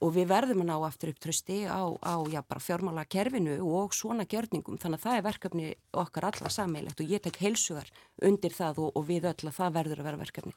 og 0.00 0.14
við 0.14 0.30
verðum 0.30 0.62
að 0.64 0.68
ná 0.70 0.76
aftur 0.86 1.10
upp 1.12 1.20
trösti 1.20 1.58
á, 1.68 1.84
á 2.00 2.16
já, 2.32 2.40
fjármála 2.64 3.04
kerfinu 3.04 3.58
og 3.68 3.92
svona 3.96 4.24
gjörningum 4.28 4.78
þannig 4.80 5.00
að 5.00 5.04
það 5.04 5.18
er 5.18 5.26
verkefni 5.26 5.72
okkar 6.02 6.26
alla 6.30 6.52
sameilegt 6.52 7.02
og 7.02 7.12
ég 7.12 7.20
tek 7.24 7.36
heilsugar 7.42 7.90
undir 8.24 8.54
það 8.56 8.80
og, 8.86 8.94
og 8.96 9.06
við 9.10 9.28
öll 9.28 9.50
að 9.50 9.58
það 9.58 9.76
verður 9.76 10.00
að 10.00 10.08
vera 10.08 10.20
verkefni. 10.22 10.54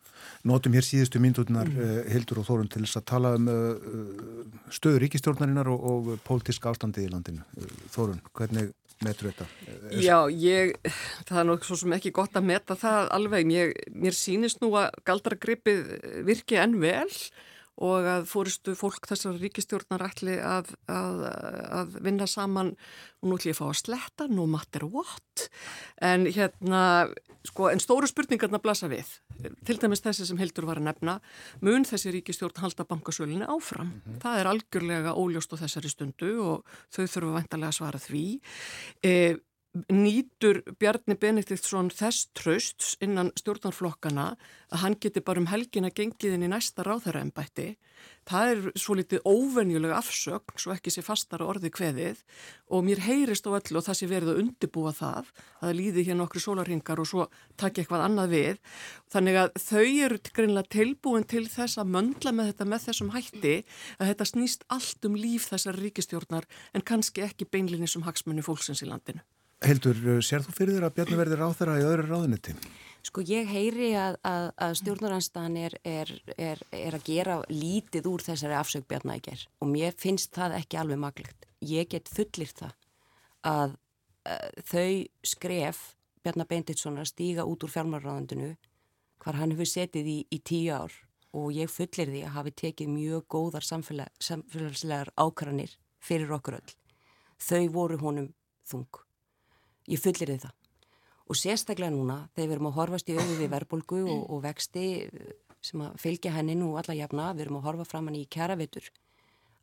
Notum 0.47 0.77
hér 0.77 0.87
síðustu 0.87 1.19
myndunar 1.23 1.67
mm. 1.67 1.81
uh, 1.83 1.99
Hildur 2.13 2.39
og 2.39 2.47
Þórun 2.47 2.71
til 2.71 2.85
þess 2.85 3.01
að 3.01 3.07
tala 3.11 3.33
um 3.35 3.51
uh, 3.51 4.71
stöður 4.71 5.03
ríkistjórnarinnar 5.07 5.71
og, 5.73 5.89
og 5.91 6.11
pólitíska 6.23 6.71
ástandið 6.71 7.09
í 7.09 7.11
landinu. 7.11 7.43
Þórun, 7.91 8.23
hvernig 8.31 8.71
metur 9.03 9.31
þetta? 9.31 9.47
Já, 9.97 10.17
ég, 10.29 10.75
það 11.27 11.39
er 11.41 11.49
nokkuð 11.49 11.69
svo 11.69 11.79
sem 11.81 11.95
ekki 11.97 12.13
gott 12.15 12.37
að 12.37 12.47
meta 12.51 12.77
það 12.79 13.09
alveg. 13.17 13.49
Mér, 13.49 13.73
mér 13.95 14.17
sínist 14.17 14.61
nú 14.63 14.73
að 14.79 14.93
galdragripið 15.07 15.89
virki 16.27 16.59
enn 16.61 16.77
vel 16.83 17.07
og 17.07 17.52
að 17.81 18.27
fóristu 18.29 18.75
fólk 18.77 19.07
þessar 19.09 19.39
ríkistjórnar 19.41 20.03
ætli 20.05 20.37
að, 20.37 20.73
að, 20.91 21.23
að 21.81 21.95
vinna 22.05 22.27
saman 22.29 22.73
og 23.21 23.29
nú 23.29 23.37
ætli 23.39 23.51
ég 23.51 23.57
að 23.57 23.61
fá 23.61 23.67
að 23.69 23.79
sletta, 23.81 24.27
no 24.29 24.45
matter 24.49 24.85
what. 24.85 25.47
En 26.01 26.27
hérna 26.27 26.83
sko, 27.47 27.69
en 27.71 27.81
stóru 27.81 28.07
spurningarna 28.07 28.61
blasa 28.61 28.89
við. 28.91 29.09
Til 29.65 29.79
dæmis 29.81 30.03
þessi 30.05 30.27
sem 30.29 30.37
heldur 30.39 30.67
var 30.69 30.79
að 30.79 30.89
nefna. 30.91 31.17
Mun 31.65 31.87
þessi 31.87 32.13
ríkistjórn 32.13 32.61
halda 32.61 32.85
bankasölinni 32.85 33.47
áfram, 33.47 33.89
mm 33.89 34.01
-hmm. 34.05 34.19
það 34.21 34.39
er 34.39 34.51
algjörlega 34.51 35.17
óljóst 35.17 35.53
á 35.57 35.61
þessari 35.63 35.89
stundu 35.89 36.31
og 36.41 36.65
þau 36.93 37.33
vantarlega 37.33 37.71
að 37.71 37.79
svara 37.79 37.99
því. 37.99 38.39
Eða 39.03 39.39
nýtur 39.73 40.61
Bjarni 40.77 41.15
Benediktsson 41.17 41.89
þess 41.93 42.27
trösts 42.37 42.93
innan 43.01 43.31
stjórnarflokkana 43.39 44.33
að 44.69 44.83
hann 44.83 44.97
geti 45.01 45.23
bara 45.25 45.41
um 45.41 45.49
helgin 45.49 45.87
að 45.87 45.95
gengiðin 45.97 46.45
í 46.45 46.49
næsta 46.51 46.85
ráðherraembætti. 46.85 47.73
Það 48.27 48.49
er 48.51 48.61
svo 48.79 48.95
litið 48.99 49.25
óvenjulega 49.25 49.97
afsögn, 49.97 50.55
svo 50.59 50.73
ekki 50.75 50.91
sé 50.93 51.01
fastara 51.03 51.47
orði 51.49 51.71
kveðið 51.73 52.21
og 52.75 52.85
mér 52.85 53.01
heyrist 53.03 53.47
á 53.49 53.55
öllu 53.55 53.79
og 53.79 53.85
það 53.87 53.99
sé 53.99 54.09
verið 54.11 54.31
að 54.33 54.39
undibúa 54.43 54.93
það, 54.95 55.33
að 55.59 55.65
það 55.65 55.75
líði 55.79 56.05
hér 56.07 56.19
nokkru 56.19 56.43
sólarhingar 56.43 57.01
og 57.03 57.09
svo 57.09 57.27
takja 57.59 57.83
eitthvað 57.83 58.05
annað 58.05 58.33
við. 58.35 58.63
Þannig 59.15 59.39
að 59.41 59.53
þau 59.65 59.85
eru 60.05 60.21
greinlega 60.29 60.73
tilbúin 60.77 61.27
til 61.33 61.45
þess 61.51 61.81
að 61.81 61.93
möndla 61.97 62.35
með 62.35 62.51
þetta 62.53 62.69
með 62.71 62.87
þessum 62.87 63.13
hætti 63.15 63.55
að 63.97 64.11
þetta 64.13 64.31
snýst 64.33 64.67
allt 64.77 65.09
um 65.09 65.19
líf 65.19 65.49
þessar 65.49 65.79
ríkistjórnar 65.81 66.49
en 66.73 66.85
kannski 66.85 67.25
ekki 67.25 67.49
beinlinni 67.49 67.89
sem 67.89 68.05
hagsmunni 68.05 68.45
fólksins 68.45 68.83
í 68.85 68.91
landinu. 68.91 69.23
Heldur, 69.63 69.95
eh, 69.95 70.19
sér 70.19 70.43
þú 70.43 70.53
fyrir 70.57 70.75
þér 70.75 70.85
að 70.89 70.95
Bjarni 70.97 71.17
verði 71.17 71.35
ráð 71.39 71.53
þeirra 71.59 71.75
í 71.79 71.83
öðru 71.87 72.05
ráðuniti? 72.09 72.53
Sko 73.03 73.23
ég 73.27 73.47
heyri 73.47 73.93
að, 73.95 74.17
að, 74.27 74.45
að 74.65 74.73
stjórnaranstæðan 74.79 75.55
er, 75.59 75.75
er, 75.87 76.11
er, 76.35 76.63
er 76.75 76.97
að 76.97 77.05
gera 77.07 77.37
lítið 77.47 78.09
úr 78.11 78.23
þessari 78.23 78.57
að 78.59 79.21
ger 79.23 79.45
og 79.59 79.69
mér 79.71 79.95
finnst 79.95 80.33
það 80.35 80.57
ekki 80.57 80.79
alveg 80.79 80.99
maglegt. 80.99 81.47
Ég 81.63 81.87
get 81.91 82.11
fullir 82.11 82.51
það 82.51 82.73
að, 83.43 83.77
að 84.27 84.59
þau 84.67 84.91
skref 85.31 85.81
Bjarni 86.23 86.47
Benditsson 86.47 86.99
að 86.99 87.11
stíga 87.11 87.47
út 87.47 87.63
úr 87.63 87.71
fjármarráðundinu 87.71 88.51
hvar 89.23 89.39
hann 89.39 89.55
hefur 89.55 89.67
setið 89.67 90.07
í, 90.07 90.17
í 90.27 90.39
tíu 90.43 90.75
ár 90.75 90.91
og 91.31 91.55
ég 91.55 91.71
fullir 91.71 92.11
því 92.11 92.25
að 92.27 92.35
hafi 92.35 92.55
tekið 92.65 92.91
mjög 92.91 93.23
góðar 93.31 93.67
samfélag, 93.67 94.11
samfélagslegar 94.19 95.11
ákvarðanir 95.15 95.79
fyrir 96.03 96.35
okkur 96.35 96.59
öll. 96.59 96.77
Þau 97.39 97.63
voru 97.71 97.99
honum 98.03 98.31
þung 98.67 99.03
ég 99.91 100.01
fullir 100.01 100.33
þið 100.33 100.45
það 100.47 100.59
og 101.23 101.39
sérstaklega 101.39 101.93
núna 101.93 102.17
þegar 102.35 102.49
við 102.49 102.55
erum 102.57 102.69
að 102.69 102.77
horfast 102.79 103.09
í 103.09 103.15
auðvið 103.17 103.51
verbolgu 103.53 104.01
og, 104.03 104.23
og 104.29 104.43
vexti 104.43 104.87
eh, 105.05 105.31
sem 105.63 105.83
að 105.85 105.95
fylgja 106.03 106.33
henni 106.35 106.57
nú 106.59 106.73
alla 106.79 106.95
jafna, 106.97 107.31
við 107.33 107.45
erum 107.45 107.61
að 107.61 107.67
horfa 107.69 107.87
fram 107.87 108.09
hann 108.09 108.19
í 108.19 108.25
kjæravitur 108.27 108.89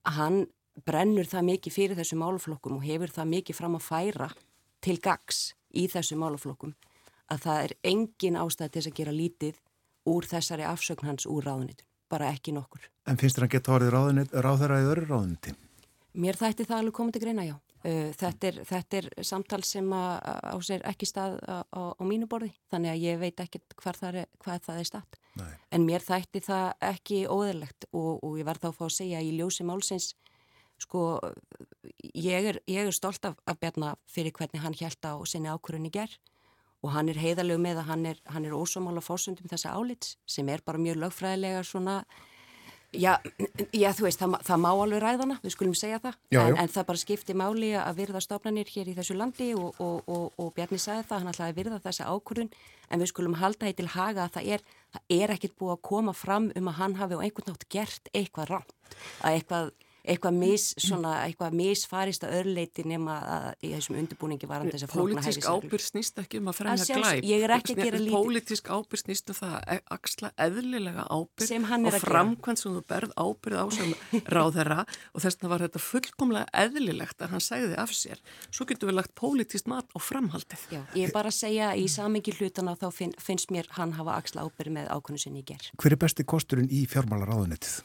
að 0.08 0.16
hann 0.16 0.38
brennur 0.86 1.28
það 1.28 1.48
mikið 1.50 1.76
fyrir 1.76 1.98
þessu 1.98 2.16
máluflokkum 2.20 2.78
og 2.78 2.86
hefur 2.86 3.12
það 3.12 3.32
mikið 3.34 3.58
fram 3.58 3.76
að 3.76 3.84
færa 3.84 4.30
til 4.80 4.96
gags 5.02 5.40
í 5.76 5.86
þessu 5.92 6.16
máluflokkum 6.20 6.72
að 7.30 7.42
það 7.44 7.64
er 7.64 7.74
engin 7.92 8.38
ástæð 8.40 8.72
til 8.74 8.84
að 8.86 8.96
gera 8.96 9.14
lítið 9.14 9.60
úr 10.10 10.26
þessari 10.26 10.64
afsögn 10.66 11.10
hans 11.10 11.26
úr 11.28 11.44
ráðunitin, 11.46 11.86
bara 12.10 12.30
ekki 12.32 12.54
nokkur. 12.56 12.88
En 13.06 13.20
finnst 13.20 13.38
þér 13.38 13.46
að 13.46 13.52
geta 13.54 13.74
orðið 13.76 14.32
ráðherra 14.32 14.80
í 14.80 14.88
öru 14.88 15.04
ráðuniti? 15.06 15.54
Mér 16.18 16.38
þætti 16.40 16.66
það 16.66 16.80
alveg 16.80 16.96
komið 16.96 17.16
til 17.16 17.22
greina, 17.26 17.44
já. 17.46 17.56
Uh, 17.80 18.10
þetta 18.12 18.48
er, 18.50 18.56
þetta 18.68 18.98
er 18.98 19.06
samtal 19.24 19.62
sem 19.64 19.86
á 19.88 20.52
sér 20.60 20.82
ekki 20.84 21.06
stað 21.08 21.38
á, 21.48 21.64
á, 21.64 21.80
á 21.96 22.02
mínu 22.04 22.26
borði 22.28 22.50
þannig 22.68 22.92
að 22.92 23.04
ég 23.06 23.20
veit 23.22 23.40
ekki 23.40 23.62
hvað 23.72 24.00
það 24.02 24.18
er, 24.20 24.26
hvað 24.44 24.66
það 24.66 24.80
er 24.82 24.88
stað 24.90 25.16
Nei. 25.40 25.54
en 25.72 25.86
mér 25.88 26.04
þætti 26.04 26.42
það 26.44 26.66
ekki 26.90 27.20
óðurlegt 27.24 27.86
og, 27.94 28.18
og 28.20 28.36
ég 28.36 28.48
var 28.50 28.60
þá 28.60 28.66
að 28.68 28.76
fá 28.76 28.84
að 28.84 28.96
segja 28.98 29.22
í 29.24 29.30
ljósi 29.38 29.64
málsins 29.64 30.10
sko 30.80 31.04
ég 32.12 32.50
er, 32.52 32.60
ég 32.68 32.90
er 32.90 32.96
stolt 32.96 33.24
af, 33.24 33.40
af 33.48 33.56
Bjarnar 33.60 33.96
fyrir 34.10 34.36
hvernig 34.36 34.60
hann 34.60 34.76
held 34.76 35.08
á 35.08 35.16
sinni 35.24 35.48
ákvörunni 35.48 35.92
ger 35.94 36.12
og 36.84 36.92
hann 36.94 37.08
er 37.12 37.20
heiðalög 37.20 37.60
með 37.60 37.82
að 37.82 37.88
hann 37.90 38.06
er, 38.12 38.20
er 38.24 38.56
ósámála 38.56 39.02
fórsöndum 39.04 39.48
þessa 39.48 39.72
álits 39.76 40.18
sem 40.28 40.48
er 40.48 40.60
bara 40.64 40.80
mjög 40.80 41.00
lögfræðilega 41.00 41.64
svona 41.64 42.02
Já, 42.90 43.20
já, 43.82 43.92
þú 43.94 44.06
veist, 44.06 44.18
það, 44.18 44.36
það 44.48 44.62
má 44.64 44.68
alveg 44.70 45.02
ræðana, 45.04 45.36
við 45.44 45.54
skulum 45.54 45.76
segja 45.78 46.00
það, 46.02 46.16
já, 46.34 46.40
en, 46.42 46.56
en 46.58 46.72
það 46.72 46.86
bara 46.88 47.02
skipti 47.02 47.36
máli 47.38 47.70
að 47.78 48.00
virða 48.00 48.22
stofnanir 48.24 48.72
hér 48.72 48.90
í 48.90 48.94
þessu 48.96 49.14
landi 49.18 49.52
og, 49.54 49.78
og, 49.78 50.08
og, 50.10 50.24
og 50.42 50.50
Bjarni 50.56 50.80
sagði 50.82 51.06
það, 51.06 51.20
hann 51.22 51.32
ætlaði 51.34 51.54
að 51.54 51.60
virða 51.60 51.80
þessa 51.84 52.08
ákvörðun, 52.10 52.50
en 52.90 53.04
við 53.04 53.12
skulum 53.12 53.36
halda 53.38 53.68
það 53.68 53.76
til 53.78 53.90
haga 53.94 54.24
að 54.24 54.34
það 54.38 54.50
er, 54.56 54.66
það 54.96 55.14
er 55.20 55.34
ekkit 55.36 55.54
búið 55.60 55.76
að 55.76 55.84
koma 55.90 56.16
fram 56.18 56.50
um 56.58 56.72
að 56.72 56.78
hann 56.80 56.98
hafi 56.98 57.20
á 57.20 57.22
einhvern 57.22 57.52
nátt 57.52 57.68
gert 57.70 58.10
eitthvað 58.10 58.50
rátt, 58.56 58.74
að 59.22 59.38
eitthvað 59.38 59.72
eitthvað 60.04 60.36
mis, 60.40 60.66
svona, 60.80 61.14
eitthvað 61.26 61.56
misfarist 61.58 62.24
að 62.26 62.36
örleiti 62.40 62.84
nema 62.88 63.16
að 63.20 63.46
í 63.66 63.72
þessum 63.74 63.98
undirbúningi 64.00 64.48
varan 64.50 64.70
þess 64.72 64.86
að 64.86 64.94
flokna 64.94 65.24
hægis. 65.24 65.40
Pólitísk 65.44 65.50
ábyrg 65.50 65.84
snýst 65.84 66.20
ekki 66.22 66.40
um 66.40 66.50
að 66.50 66.58
fremja 66.60 66.98
glæp. 67.00 67.26
Ég 67.28 67.44
er 67.44 67.54
ekki 67.56 67.76
að 67.76 67.82
gera 67.84 68.00
lítið. 68.00 68.16
Pólitísk 68.16 68.70
ábyrg 68.70 69.02
snýst 69.02 69.32
um 69.32 69.38
það 69.40 69.56
að 69.60 69.82
axla 69.96 70.32
eðlilega 70.46 71.06
ábyrg 71.10 71.86
og 71.90 71.98
framkvæmt 72.04 72.62
sem 72.62 72.76
þú 72.78 72.84
berð 72.94 73.14
ábyrð 73.20 73.60
á 73.60 73.66
sem 73.76 73.94
ráð 74.34 74.58
þeirra 74.58 74.80
og 74.86 75.24
þess 75.24 75.40
vegna 75.40 75.52
var 75.54 75.66
þetta 75.66 75.84
fullkomlega 75.86 76.64
eðlilegt 76.64 77.24
að 77.24 77.34
hann 77.34 77.44
segði 77.44 77.78
af 77.80 77.94
sér. 77.96 78.24
Svo 78.48 78.66
getur 78.68 78.90
við 78.90 78.98
lagt 79.00 79.14
pólitíst 79.18 79.70
mat 79.70 79.88
á 79.92 79.98
framhaldið. 80.00 80.66
Já, 80.72 80.82
ég 80.96 81.08
er 81.08 81.14
bara 81.14 81.32
að 81.32 81.38
segja 81.42 81.72
í 81.76 81.86
samingi 81.90 82.34
hlutana 82.38 82.76
þá 82.80 82.88
finn, 82.94 83.14
finnst 83.20 83.52
mér 83.54 83.68
hann 83.76 83.94
hafa 83.98 84.16
axla 84.18 84.46
ábyrg 84.48 84.74
með 84.80 84.90
ákvönu 84.94 85.20
sinni 85.20 85.44
í 85.44 85.48
gerð. 85.52 85.72
Hver 85.80 85.96
er 85.96 86.00
besti 86.00 86.26
kosturinn 86.28 86.70
í 86.72 86.86
fjármálaráðunettið? 86.90 87.80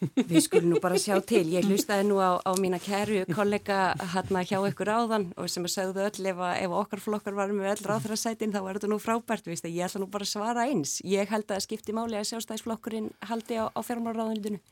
Við 0.00 0.40
skulum 0.46 0.72
nú 0.72 0.80
bara 0.80 0.98
sjá 1.00 1.18
til. 1.28 1.42
Ég 1.52 1.66
hlustaði 1.68 2.06
nú 2.08 2.16
á, 2.20 2.40
á 2.40 2.52
mína 2.56 2.80
kæru 2.80 3.22
kollega 3.28 3.92
hérna 4.14 4.42
hjá 4.48 4.56
ykkur 4.70 4.88
áðan 4.88 5.26
og 5.36 5.50
sem 5.52 5.66
að 5.66 5.74
sagðu 5.74 6.04
öll 6.06 6.30
ef, 6.32 6.42
ef 6.64 6.76
okkar 6.80 7.02
flokkar 7.04 7.36
varum 7.36 7.60
með 7.60 7.74
öll 7.74 7.88
ráðræðsætin 7.90 8.54
þá 8.54 8.60
er 8.62 8.78
þetta 8.78 8.90
nú 8.92 9.00
frábært. 9.02 9.50
Vist, 9.50 9.68
ég 9.68 9.84
ætla 9.84 10.00
nú 10.00 10.08
bara 10.12 10.24
að 10.24 10.32
svara 10.32 10.66
eins. 10.70 10.98
Ég 11.04 11.28
held 11.28 11.52
að 11.52 11.64
skipti 11.66 11.96
máli 11.96 12.16
að 12.16 12.30
sjálfstæðisflokkurinn 12.32 13.10
haldi 13.28 13.60
á, 13.60 13.68
á 13.68 13.80
fjármálaráðunitinu. 13.84 14.62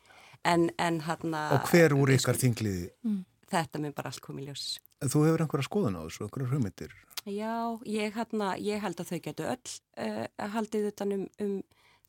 En, 0.48 0.70
en 0.80 1.02
hérna... 1.04 1.44
Og 1.58 1.68
hver 1.72 1.96
úr 1.98 2.14
ykkar 2.16 2.38
þingliði? 2.38 2.88
Mm. 3.04 3.24
þetta 3.52 3.80
mun 3.82 3.96
bara 3.96 4.12
allt 4.12 4.24
komið 4.24 4.50
ljós. 4.50 4.66
Þú 5.04 5.24
hefur 5.26 5.44
einhverja 5.44 5.68
skoðun 5.68 5.98
á 5.98 6.02
þessu, 6.06 6.24
einhverja 6.24 6.50
hugmyndir? 6.52 6.94
Já, 7.28 7.76
ég, 7.84 8.14
hérna, 8.16 8.54
ég 8.62 8.80
held 8.80 9.00
að 9.02 9.10
þau 9.12 9.20
getur 9.24 9.50
öll 9.52 9.72
uh, 10.00 10.24
haldið 10.54 10.88
utan 10.92 11.14
um, 11.16 11.24
um 11.44 11.56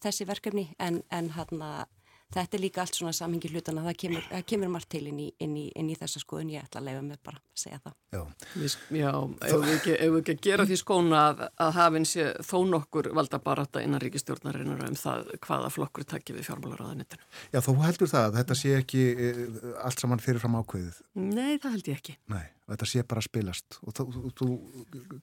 þessi 0.04 0.28
verkefni 0.30 0.70
en, 0.80 1.02
en 1.12 1.32
hérna 1.36 1.88
þetta 2.34 2.58
er 2.58 2.62
líka 2.62 2.84
allt 2.84 2.98
svona 2.98 3.14
samhengi 3.16 3.50
hlutana 3.52 3.84
það 3.88 3.96
kemur, 4.04 4.26
það 4.30 4.44
kemur 4.52 4.72
margt 4.74 4.90
til 4.94 5.02
inn 5.10 5.22
í, 5.24 5.28
inn, 5.42 5.56
í, 5.58 5.66
inn 5.80 5.90
í 5.90 5.96
þessa 5.98 6.22
skoðun, 6.22 6.52
ég 6.54 6.66
ætla 6.66 6.82
að 6.82 6.90
leiða 6.90 7.04
mig 7.08 7.22
bara 7.26 7.40
að 7.40 7.64
segja 7.64 7.80
það. 7.84 7.96
Já, 8.14 8.22
við, 8.54 8.76
já 9.00 9.10
ef 9.50 9.56
við 9.64 9.72
ekki, 9.74 9.96
ef 9.96 10.14
við 10.14 10.20
ekki 10.20 10.36
að 10.36 10.44
gera 10.50 10.68
því 10.70 10.80
skóna 10.82 11.24
að, 11.32 11.42
að 11.66 11.74
hafinn 11.80 12.08
sé 12.10 12.28
þó 12.46 12.58
nokkur 12.70 13.10
valda 13.18 13.42
barata 13.50 13.84
innan 13.86 14.04
ríkistjórnarinnar 14.04 14.86
um 14.88 15.00
það 15.00 15.34
hvaða 15.48 15.74
flokkur 15.74 16.08
takkir 16.10 16.38
við 16.38 16.50
fjármálaráðanitinu 16.50 17.26
Já, 17.54 17.60
þú 17.66 17.76
heldur 17.84 18.12
það 18.14 18.30
að 18.30 18.40
þetta 18.40 18.60
sé 18.62 18.76
ekki 18.78 19.04
e, 19.10 19.34
allt 19.82 20.06
saman 20.06 20.24
fyrirfram 20.24 20.60
ákveðið? 20.62 21.02
Nei, 21.18 21.58
það 21.58 21.76
held 21.78 21.92
ég 21.92 22.00
ekki. 22.00 22.18
Nei, 22.30 22.46
þetta 22.70 22.90
sé 22.94 23.04
bara 23.10 23.26
spilast. 23.26 23.82
Og 23.86 23.98
þú, 23.98 24.32
þú 24.38 24.50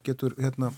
getur 0.06 0.36
hérna 0.40 0.72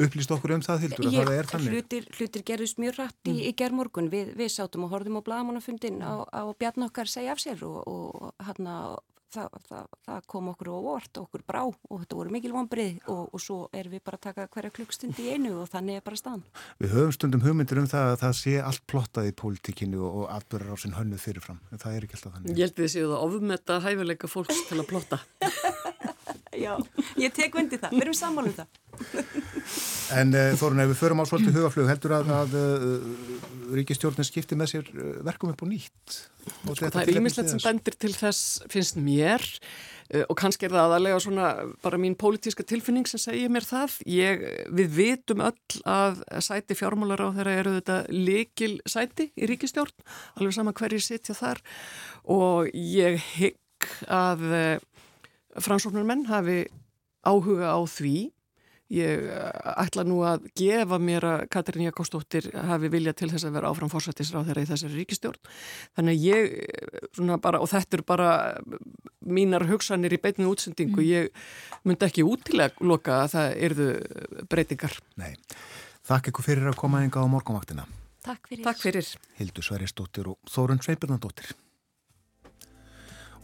upplýst 0.00 0.34
okkur 0.34 0.56
um 0.56 0.64
það, 0.64 0.84
Hildur, 0.84 1.08
að 1.08 1.16
ég, 1.16 1.24
það 1.28 1.38
er 1.38 1.50
þannig? 1.52 1.74
Hlutir, 1.74 2.10
hlutir 2.18 2.44
gerðist 2.50 2.82
mjög 2.82 3.00
rætt 3.00 3.30
í, 3.30 3.32
mm. 3.34 3.40
í 3.40 3.54
gerðmorgun. 3.60 4.12
Við, 4.12 4.34
við 4.38 4.52
sátum 4.54 4.86
og 4.86 4.94
horfum 4.94 5.20
á 5.20 5.26
blagamannafundin 5.26 6.00
á, 6.02 6.26
á 6.28 6.42
bjarn 6.58 6.88
okkar 6.88 7.10
segja 7.10 7.34
af 7.34 7.42
sér 7.42 7.62
og, 7.68 7.82
og 7.88 8.46
hérna 8.46 8.78
það, 9.34 9.58
það, 9.68 9.86
það 10.06 10.26
kom 10.30 10.50
okkur 10.52 10.70
á 10.70 10.78
vort, 10.84 11.20
okkur 11.24 11.44
brá 11.46 11.60
og 11.66 12.00
þetta 12.02 12.18
voru 12.18 12.34
mikil 12.34 12.52
vonbrið 12.54 13.10
og, 13.10 13.22
og 13.34 13.42
svo 13.42 13.58
er 13.74 13.90
við 13.92 14.04
bara 14.06 14.20
að 14.20 14.26
taka 14.28 14.46
hverja 14.54 14.74
klukkstund 14.78 15.20
í 15.22 15.30
einu 15.34 15.54
og 15.62 15.70
þannig 15.72 16.00
er 16.00 16.06
bara 16.06 16.20
staðan. 16.20 16.44
Við 16.82 16.96
höfum 16.96 17.14
stundum 17.16 17.44
hugmyndir 17.44 17.82
um 17.82 17.90
það 17.90 18.12
að 18.12 18.18
það 18.24 18.36
sé 18.40 18.56
allt 18.62 18.84
plottað 18.90 19.30
í 19.30 19.36
pólitíkinu 19.42 20.02
og, 20.02 20.20
og 20.22 20.34
atbyrjar 20.38 20.74
á 20.74 20.82
sinn 20.84 20.98
hönnu 20.98 21.20
fyrirfram, 21.20 21.62
það 21.74 21.96
er 21.98 22.08
ekki 22.08 22.18
alltaf 22.18 22.36
þannig. 22.36 22.58
Ég 22.58 22.68
held 22.68 22.84
við 22.84 22.92
séu 22.96 23.08
það 23.10 23.24
ofmetta 23.28 23.80
hæfileika 23.84 24.30
fólks 24.30 24.66
til 24.70 24.80
að 24.80 24.90
plotta. 24.92 25.22
Já, 26.58 26.74
ég 27.20 27.32
tek 27.34 27.54
vendi 27.56 27.78
það, 27.80 27.94
við 27.96 28.04
erum 28.06 28.16
sammálum 28.18 28.54
það. 28.54 28.80
En 30.14 30.34
uh, 30.36 30.52
Þorun, 30.58 30.82
ef 30.84 30.92
við 30.92 31.00
förum 31.00 31.22
á 31.22 31.24
svolítið 31.26 31.56
hugaflug, 31.58 31.88
heldur 31.90 32.14
að, 32.18 32.30
að 32.36 32.54
uh, 32.60 33.08
ríkistjórnir 33.74 34.28
skipti 34.28 34.58
með 34.58 34.70
sér 34.74 34.92
uh, 34.92 35.16
verkum 35.26 35.50
upp 35.50 35.64
og 35.64 35.70
nýtt? 35.72 36.20
Og 36.68 36.76
sko, 36.76 36.90
það 36.92 37.00
er 37.02 37.18
ímislegt 37.18 37.50
sem 37.54 37.62
bendir 37.64 37.96
til 37.98 38.12
þess, 38.14 38.60
finnst 38.70 39.00
mér, 39.00 39.44
og 40.28 40.36
kannski 40.36 40.66
er 40.68 40.74
það 40.74 40.82
aðalega 40.84 41.20
svona 41.24 41.46
bara 41.82 41.98
mín 41.98 42.12
pólitíska 42.20 42.66
tilfinning 42.68 43.08
sem 43.08 43.22
segir 43.22 43.48
mér 43.50 43.64
það. 43.64 43.96
Ég, 44.04 44.44
við 44.76 44.90
vitum 44.98 45.40
öll 45.46 45.80
að 45.88 46.20
sæti 46.44 46.76
fjármálar 46.76 47.24
á 47.24 47.28
þeirra 47.38 47.54
eru 47.62 47.72
þetta 47.78 47.96
likil 48.12 48.74
sæti 48.84 49.30
í 49.32 49.48
ríkistjórn, 49.48 49.96
alveg 50.36 50.58
sama 50.58 50.76
hverjir 50.76 51.02
sitja 51.02 51.34
þar 51.38 51.64
og 52.36 52.68
ég 52.76 53.16
hygg 53.38 53.88
að 54.12 54.44
Fransóknar 55.62 56.06
menn 56.06 56.24
hafi 56.30 56.64
áhuga 57.24 57.74
á 57.74 57.80
því. 57.88 58.30
Ég 58.94 59.22
eh, 59.32 59.78
ætla 59.80 60.04
nú 60.04 60.18
að 60.28 60.44
gefa 60.58 60.98
mér 61.00 61.24
að 61.24 61.44
Katrín 61.54 61.86
Jakobsdóttir 61.86 62.50
hafi 62.68 62.90
vilja 62.92 63.14
til 63.16 63.30
þess 63.32 63.48
að 63.48 63.56
vera 63.56 63.70
áfram 63.72 63.90
fórsættisráð 63.90 64.50
þeirra 64.50 64.64
í 64.66 64.68
þessari 64.68 64.98
ríkistjórn. 65.00 65.40
Þannig 65.96 66.18
að 66.18 66.26
ég, 66.28 66.52
svona 67.16 67.40
bara, 67.42 67.62
og 67.64 67.72
þetta 67.72 67.98
er 67.98 68.04
bara 68.06 68.28
mínar 69.24 69.64
hugsanir 69.70 70.12
í 70.12 70.20
beitinu 70.20 70.52
útsendingu, 70.52 71.00
mm. 71.00 71.08
ég 71.08 71.88
myndi 71.88 72.08
ekki 72.10 72.28
útilega 72.28 73.18
að 73.22 73.34
það 73.38 73.58
erðu 73.70 73.90
breytingar. 74.52 75.00
Nei. 75.20 75.32
Þakk 76.04 76.34
ykkur 76.34 76.50
fyrir 76.52 76.68
að 76.68 76.80
koma 76.84 77.00
enga 77.00 77.24
á 77.24 77.26
morgunvaktina. 77.32 77.88
Takk 78.24 78.48
fyrir. 78.52 78.64
Takk 78.68 78.80
fyrir. 78.84 79.12
Hildur 79.40 79.64
Sverjesdóttir 79.64 80.28
og 80.28 80.52
Þórun 80.52 80.84
Sveipirnadóttir. 80.84 81.56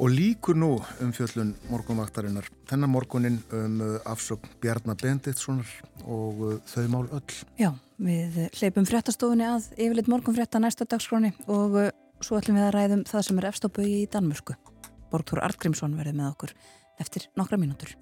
Og 0.01 0.09
líkur 0.09 0.57
nú 0.57 0.79
um 1.05 1.11
fjöllun 1.13 1.51
morgunvaktarinnar, 1.69 2.47
þennan 2.71 2.89
morgunin 2.89 3.37
um 3.53 3.75
uh, 3.85 3.99
afsökk 4.09 4.47
Bjarnar 4.63 4.97
Benditssonar 4.97 5.69
og 6.09 6.41
uh, 6.41 6.55
þau 6.73 6.87
mál 6.89 7.11
öll. 7.19 7.37
Já, 7.61 7.69
við 8.01 8.39
hleypum 8.57 8.89
fréttastofunni 8.89 9.45
að 9.45 9.69
yfirleitt 9.77 10.09
morgunfrétta 10.09 10.63
næsta 10.65 10.89
dagskráni 10.89 11.35
og 11.45 11.77
uh, 11.77 11.91
svo 12.25 12.41
ætlum 12.41 12.57
við 12.57 12.71
að 12.71 12.77
ræðum 12.79 13.07
það 13.13 13.27
sem 13.29 13.43
er 13.43 13.51
efstópau 13.53 13.85
í 13.85 14.07
Danmörku. 14.09 14.57
Borgþór 15.13 15.45
Artgrímsson 15.45 15.99
verði 16.01 16.17
með 16.17 16.33
okkur 16.33 16.57
eftir 17.05 17.29
nokkra 17.37 17.61
mínútur. 17.61 17.93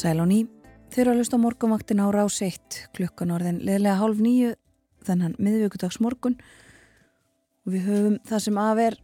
Sæl 0.00 0.22
og 0.22 0.30
ný, 0.30 0.46
þeir 0.88 1.02
eru 1.02 1.12
að 1.12 1.18
lusta 1.18 1.36
morgunvaktin 1.36 1.98
á 2.00 2.08
rás 2.08 2.38
1 2.40 2.76
klukkan 2.96 3.34
orðin 3.34 3.58
leðilega 3.60 3.98
hálf 4.00 4.20
nýju 4.24 4.54
þennan 5.04 5.34
miðvíkudags 5.36 5.98
morgun. 6.00 6.38
Og 7.66 7.74
við 7.74 7.82
höfum 7.84 8.14
það 8.24 8.40
sem 8.46 8.60
að 8.62 8.70
ver 8.78 8.94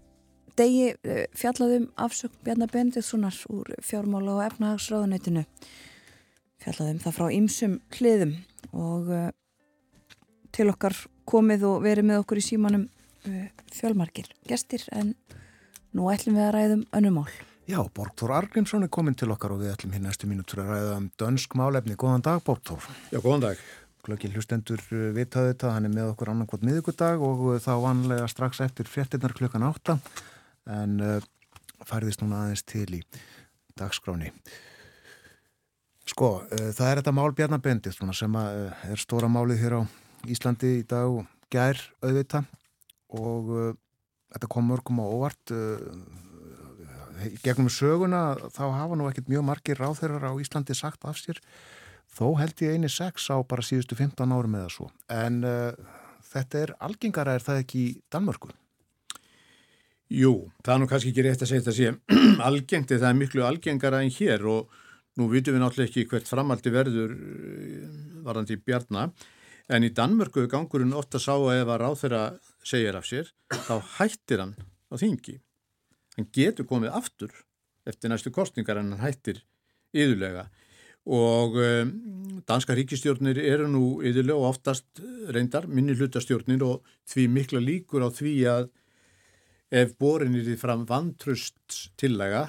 degi 0.57 0.87
eh, 0.95 1.27
fjallaðum 1.37 1.91
afsökn 2.01 2.39
Bjarnar 2.47 2.73
Benditssonar 2.73 3.41
úr 3.53 3.75
fjármála 3.85 4.39
og 4.39 4.41
efnahagsráðunætinu 4.47 5.43
fjallaðum 6.65 7.03
það 7.03 7.17
frá 7.19 7.27
ýmsum 7.41 7.75
hliðum. 7.99 8.33
Og 8.73 9.11
uh, 9.13 9.27
til 10.57 10.71
okkar 10.73 10.97
komið 11.29 11.67
og 11.75 11.85
verið 11.85 12.09
með 12.09 12.23
okkur 12.23 12.41
í 12.41 12.47
símanum 12.47 12.89
uh, 13.29 13.45
fjölmarkir 13.77 14.33
gestir. 14.49 14.89
En 14.97 15.13
nú 15.93 16.09
ætlum 16.15 16.41
við 16.41 16.47
að 16.47 16.57
ræðum 16.57 16.89
önnumál 16.97 17.29
Já, 17.67 17.81
Borgþór 17.83 18.31
Argrímsson 18.31 18.87
er 18.87 18.91
komin 18.95 19.17
til 19.19 19.27
okkar 19.35 19.51
og 19.51 19.59
við 19.59 19.73
ætlum 19.73 19.95
hér 19.97 20.05
næstu 20.05 20.29
mínútur 20.31 20.61
að 20.63 20.69
ræða 20.71 20.91
um 21.01 21.07
dönsk 21.19 21.55
málefni. 21.59 21.97
Góðan 21.99 22.23
dag, 22.23 22.39
Borgþór. 22.47 22.85
Já, 23.11 23.19
góðan 23.19 23.43
dag. 23.43 23.63
Glöggin 24.07 24.37
hlustendur 24.39 24.79
uh, 24.95 25.09
vitaði 25.17 25.51
þetta, 25.51 25.73
hann 25.75 25.89
er 25.89 25.91
með 25.91 26.13
okkur 26.13 26.29
annarkot 26.31 26.63
miðugudag 26.63 27.25
og 27.27 27.41
uh, 27.43 27.57
þá 27.59 27.73
vanlega 27.83 28.29
strax 28.31 28.61
eftir 28.63 28.87
frettinnar 28.87 29.35
klukkan 29.35 29.67
átta 29.67 29.97
en 30.71 30.95
uh, 31.03 31.17
færðist 31.89 32.23
núna 32.23 32.45
aðeins 32.45 32.63
til 32.71 32.87
í 32.95 33.01
dagskráni. 33.75 34.31
Sko, 36.07 36.29
uh, 36.47 36.69
það 36.71 36.91
er 36.93 37.01
þetta 37.01 37.15
mál 37.19 37.35
Bjarnabendið 37.35 37.99
sem 37.99 38.39
uh, 38.39 38.85
er 38.87 39.03
stóra 39.03 39.27
málið 39.27 39.65
hér 39.65 39.75
á 39.75 39.83
Íslandi 40.31 40.71
í 40.85 40.87
dag 40.87 41.11
og 41.11 41.27
gær 41.51 41.83
auðvita 41.99 42.45
og 43.19 43.51
þetta 44.31 44.53
kom 44.55 44.71
mörgum 44.71 45.03
á 45.03 45.07
óvart 45.07 45.55
gegnum 47.45 47.71
söguna 47.73 48.37
þá 48.55 48.65
hafa 48.75 48.99
nú 48.99 49.09
ekkert 49.11 49.31
mjög 49.33 49.47
margir 49.49 49.81
ráþeirar 49.81 50.29
á 50.29 50.33
Íslandi 50.41 50.77
sagt 50.77 51.05
af 51.09 51.19
sér 51.21 51.41
þó 52.17 52.37
held 52.41 52.63
ég 52.65 52.77
eini 52.77 52.91
sex 52.93 53.29
á 53.33 53.37
bara 53.43 53.65
síðustu 53.67 53.99
15 53.99 54.37
árum 54.37 54.57
eða 54.61 54.73
svo 54.73 54.91
en 55.13 55.43
uh, 55.47 55.75
þetta 56.31 56.63
er 56.63 56.75
algengara 56.89 57.37
er 57.37 57.45
það 57.45 57.63
ekki 57.65 57.83
í 57.83 57.93
Danmörku? 58.13 58.53
Jú, 60.07 60.53
það 60.63 60.75
er 60.75 60.83
nú 60.83 60.91
kannski 60.91 61.11
ekki 61.11 61.27
rétt 61.27 61.43
að 61.43 61.51
segja 61.51 61.67
þetta 61.67 61.79
sé 61.79 62.19
algengt 62.49 62.93
það 62.95 63.09
er 63.11 63.23
miklu 63.23 63.47
algengara 63.47 64.05
en 64.05 64.13
hér 64.15 64.45
og 64.51 64.83
Nú 65.17 65.31
vitum 65.33 65.57
við 65.57 65.63
náttúrulega 65.63 65.89
ekki 65.89 66.05
hvert 66.11 66.29
framaldi 66.29 66.73
verður 66.73 67.15
eh, 67.17 67.85
varðandi 68.25 68.59
bjarnar 68.61 69.15
en 69.73 69.87
í 69.87 69.91
Danmörku 69.97 70.45
gangurinn 70.51 70.93
ofta 70.97 71.19
sá 71.23 71.33
að 71.35 71.63
ef 71.63 71.71
að 71.73 71.81
ráð 71.83 71.97
þeirra 72.03 72.23
segir 72.67 72.99
af 72.99 73.09
sér 73.09 73.31
þá 73.65 73.75
hættir 73.97 74.43
hann 74.45 74.53
á 74.93 74.95
þingi. 75.01 75.39
Hann 76.17 76.31
getur 76.33 76.69
komið 76.69 76.95
aftur 76.97 77.33
eftir 77.87 78.11
næstu 78.11 78.33
kostningar 78.35 78.81
en 78.81 78.95
hann 78.95 79.05
hættir 79.05 79.43
yðurlega 79.97 80.49
og 81.07 81.55
um, 81.63 81.91
danska 82.49 82.75
ríkistjórnir 82.75 83.39
eru 83.39 83.69
nú 83.71 83.85
yðurlega 84.03 84.41
og 84.41 84.57
oftast 84.57 85.03
reyndar 85.31 85.69
minni 85.71 85.95
hlutastjórnir 85.95 86.65
og 86.67 86.87
því 87.07 87.29
mikla 87.31 87.63
líkur 87.63 88.03
á 88.03 88.11
því 88.11 88.35
að 88.51 88.71
ef 89.71 89.95
borin 90.01 90.35
er 90.35 90.47
því 90.49 90.57
fram 90.59 90.87
vantrust 90.89 91.93
tillega 92.01 92.49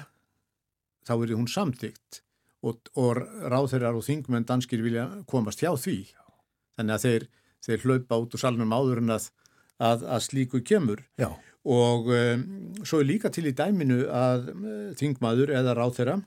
þá 1.06 1.14
er 1.14 1.26
því 1.30 1.38
hún 1.38 1.50
samtíkt 1.50 2.22
og, 2.66 2.80
og 2.98 3.20
ráþeirar 3.50 3.96
og 3.96 4.06
þingmenn 4.06 4.46
danskir 4.48 4.82
vilja 4.82 5.06
komast 5.30 5.62
hjá 5.62 5.70
því. 5.78 6.00
Þannig 6.78 6.94
að 6.96 7.04
þeir, 7.04 7.26
þeir 7.66 7.84
hlaupa 7.84 8.20
út 8.22 8.34
úr 8.34 8.42
salnum 8.42 8.74
áður 8.74 9.02
en 9.02 9.14
að, 9.14 9.28
að, 9.78 10.04
að 10.06 10.24
slíku 10.26 10.62
kemur. 10.66 11.04
Já. 11.18 11.30
Og 11.66 12.10
um, 12.14 12.42
svo 12.86 13.00
er 13.02 13.08
líka 13.08 13.30
til 13.34 13.48
í 13.50 13.54
dæminu 13.56 14.04
að 14.14 14.50
um, 14.54 14.66
þingmaður 14.98 15.54
eða 15.58 15.76
ráþeira 15.78 16.18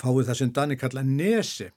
fáið 0.00 0.26
það 0.30 0.40
sem 0.40 0.52
Dani 0.56 0.80
kalla 0.80 1.04
nesi 1.06 1.70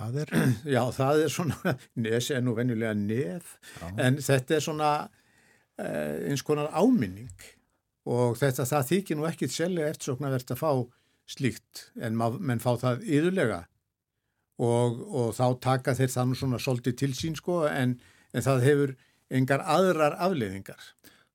Það 0.00 0.20
er... 0.22 0.30
Já, 0.74 0.82
það 0.96 1.22
er 1.24 1.32
svona, 1.32 1.74
nesi 2.06 2.36
er 2.36 2.44
nú 2.44 2.54
venjulega 2.56 2.94
nef, 2.96 3.56
Já. 3.80 3.88
en 4.00 4.20
þetta 4.24 4.56
er 4.56 4.64
svona 4.64 4.92
uh, 5.06 6.14
eins 6.30 6.44
konar 6.46 6.70
áminning 6.72 7.48
og 8.10 8.38
þetta 8.40 8.64
það 8.68 8.88
þykir 8.94 9.18
nú 9.18 9.26
ekkit 9.28 9.52
selja 9.54 9.90
eftirsoknavert 9.90 10.54
að 10.54 10.62
fá 10.62 10.70
slíkt 11.30 11.90
en 12.00 12.16
menn 12.16 12.62
fá 12.62 12.72
það 12.80 13.04
yðurlega 13.06 13.60
og, 14.60 15.04
og 15.08 15.28
þá 15.36 15.44
taka 15.62 15.94
þeir 15.98 16.12
þannig 16.14 16.40
svona 16.40 16.60
svolítið 16.60 16.96
til 17.02 17.12
sín 17.16 17.36
sko 17.38 17.62
en, 17.68 17.94
en 18.32 18.44
það 18.44 18.66
hefur 18.66 18.96
engar 19.30 19.62
aðrar 19.62 20.16
afleiðingar. 20.18 20.80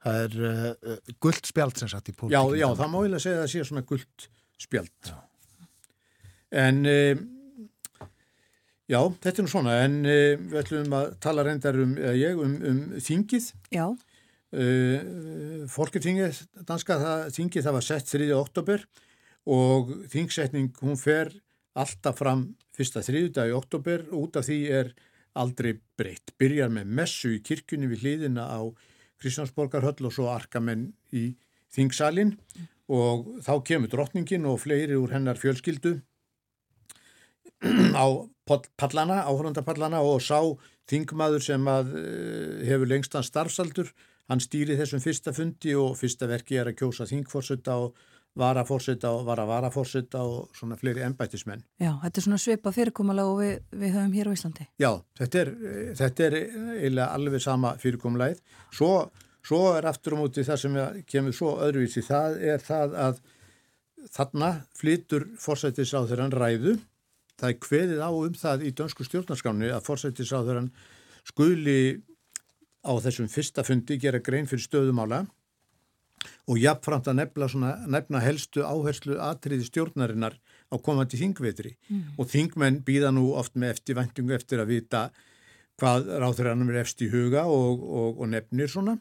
Það 0.06 0.23
er 0.23 0.36
uh, 0.45 0.65
uh 0.94 1.14
gullt 1.23 1.48
spjald 1.49 1.80
sem 1.82 1.90
satt 1.90 2.11
í 2.11 2.15
pólitíkinu. 2.15 2.57
Já, 2.60 2.61
já, 2.61 2.68
það 2.77 2.91
má 2.94 2.98
ég 3.02 3.15
að 3.18 3.23
segja 3.23 3.38
að 3.38 3.45
það 3.45 3.53
sé 3.53 3.69
svona 3.69 3.86
gullt 3.90 4.27
spjald. 4.61 5.10
Já. 5.10 5.15
En 6.65 6.82
uh, 6.88 7.23
já, 8.91 8.99
þetta 9.26 9.34
er 9.34 9.48
nú 9.48 9.52
svona 9.52 9.80
en 9.84 9.95
uh, 10.03 10.44
við 10.44 10.60
ætlum 10.61 10.98
að 10.99 11.07
tala 11.26 11.48
reyndar 11.48 11.80
um, 11.82 11.95
ég, 12.22 12.38
um, 12.38 12.60
um 12.69 12.84
þingið. 13.02 13.49
Já. 13.73 13.88
Uh, 14.56 15.65
Fólkið 15.73 16.06
danska 16.69 16.99
það, 17.02 17.26
þingið 17.36 17.65
það 17.65 17.76
var 17.80 17.88
sett 17.90 18.14
3. 18.14 18.30
oktober 18.38 18.86
og 19.52 19.91
þingsetning 20.14 20.69
hún 20.86 20.98
fer 21.02 21.34
alltaf 21.76 22.22
fram 22.22 22.48
fyrsta 22.76 23.03
þriðudag 23.03 23.52
í 23.52 23.56
oktober 23.56 24.06
út 24.15 24.38
af 24.40 24.48
því 24.48 24.60
er 24.72 24.94
aldrei 25.36 25.73
breytt. 25.98 26.34
Byrjar 26.40 26.72
með 26.72 26.94
messu 27.02 27.34
í 27.36 27.41
kirkjunni 27.44 27.90
við 27.91 28.06
hlýðina 28.06 28.48
á 28.48 28.61
Kristjánsborgarhöll 29.26 30.06
og 30.06 30.14
svo 30.14 30.30
arkamenn 30.30 30.92
í 31.10 31.32
þingsalinn. 31.74 32.36
Og 32.86 33.42
þá 33.42 33.56
kemur 33.66 33.90
drottningin 33.90 34.46
og 34.46 34.62
fleiri 34.62 34.94
úr 34.94 35.16
hennar 35.16 35.42
fjölskyldu 35.42 35.98
á 37.98 38.06
pallana, 38.78 39.24
áhörndapallana 39.26 40.04
og 40.06 40.22
sá 40.22 40.38
þingmaður 40.90 41.42
sem 41.42 41.70
að 41.70 41.96
eh, 41.98 42.66
hefur 42.70 42.92
lengstan 42.92 43.26
starfsaldur, 43.26 43.90
hann 44.30 44.42
stýri 44.42 44.78
þessum 44.78 45.02
fyrsta 45.02 45.34
fundi 45.34 45.74
og 45.78 45.96
fyrsta 45.98 46.30
verki 46.30 46.60
er 46.62 46.70
að 46.70 46.78
kjósa 46.84 47.08
þingforsutta 47.10 47.80
og 47.82 47.98
varafórsita 48.36 49.12
og 49.16 49.26
vara-varafórsita 49.30 50.22
og 50.24 50.56
svona 50.56 50.76
fleiri 50.80 51.03
ennbættismenn. 51.06 51.64
Já, 51.80 51.94
þetta 52.03 52.20
er 52.20 52.26
svona 52.26 52.40
svipa 52.41 52.74
fyrirkomulega 52.76 53.32
og 53.32 53.40
við, 53.40 53.53
við 53.72 53.94
höfum 53.95 54.16
hér 54.16 54.30
á 54.32 54.36
Íslandi. 54.36 54.66
Já, 54.82 54.90
þetta 55.20 55.41
er, 55.41 55.52
þetta 56.02 56.28
er 56.28 56.99
alveg 57.06 57.44
sama 57.44 57.76
fyrirkomulegið. 57.82 58.41
Svo, 58.76 58.91
svo 59.45 59.62
er 59.78 59.88
aftur 59.91 60.18
á 60.18 60.22
móti 60.22 60.44
það 60.48 60.62
sem 60.66 60.82
kemur 61.07 61.38
svo 61.38 61.53
öðruvísi, 61.64 62.03
það 62.06 62.41
er 62.56 62.66
það 62.66 62.98
að 63.06 63.24
þarna 64.16 64.52
flytur 64.76 65.30
fórsættisáþurann 65.41 66.36
ræðu. 66.36 66.76
Það 67.40 67.49
er 67.52 67.62
kveðið 67.64 68.03
á 68.03 68.10
um 68.12 68.36
það 68.40 68.68
í 68.68 68.76
dönsku 68.76 69.07
stjórnarskáni 69.07 69.72
að 69.76 69.88
fórsættisáþurann 69.88 70.70
skuli 71.26 71.80
á 72.86 72.94
þessum 73.02 73.32
fyrsta 73.32 73.64
fundi 73.66 73.98
gera 73.99 74.22
grein 74.24 74.48
fyrir 74.48 74.68
stöðumála 74.68 75.24
og 76.48 76.60
jafnframt 76.62 77.10
að 77.12 77.20
nefna, 77.22 77.50
svona, 77.52 77.72
nefna 77.88 78.22
helstu 78.24 78.66
áherslu 78.66 79.20
atriði 79.24 79.68
stjórnarinnar 79.70 80.38
á 80.72 80.76
komandi 80.82 81.20
þingvetri 81.22 81.76
mm. 81.90 82.16
og 82.18 82.30
þingmenn 82.32 82.82
býða 82.88 83.14
nú 83.16 83.32
oft 83.40 83.56
með 83.56 83.76
eftirvæntingu 83.76 84.36
eftir 84.36 84.64
að 84.64 84.74
vita 84.74 85.06
hvað 85.82 86.10
ráþurannum 86.24 86.72
er 86.72 86.82
efst 86.84 87.04
í 87.04 87.10
huga 87.12 87.46
og, 87.52 87.84
og, 87.84 88.20
og 88.22 88.32
nefnir 88.32 88.72
svona. 88.72 88.98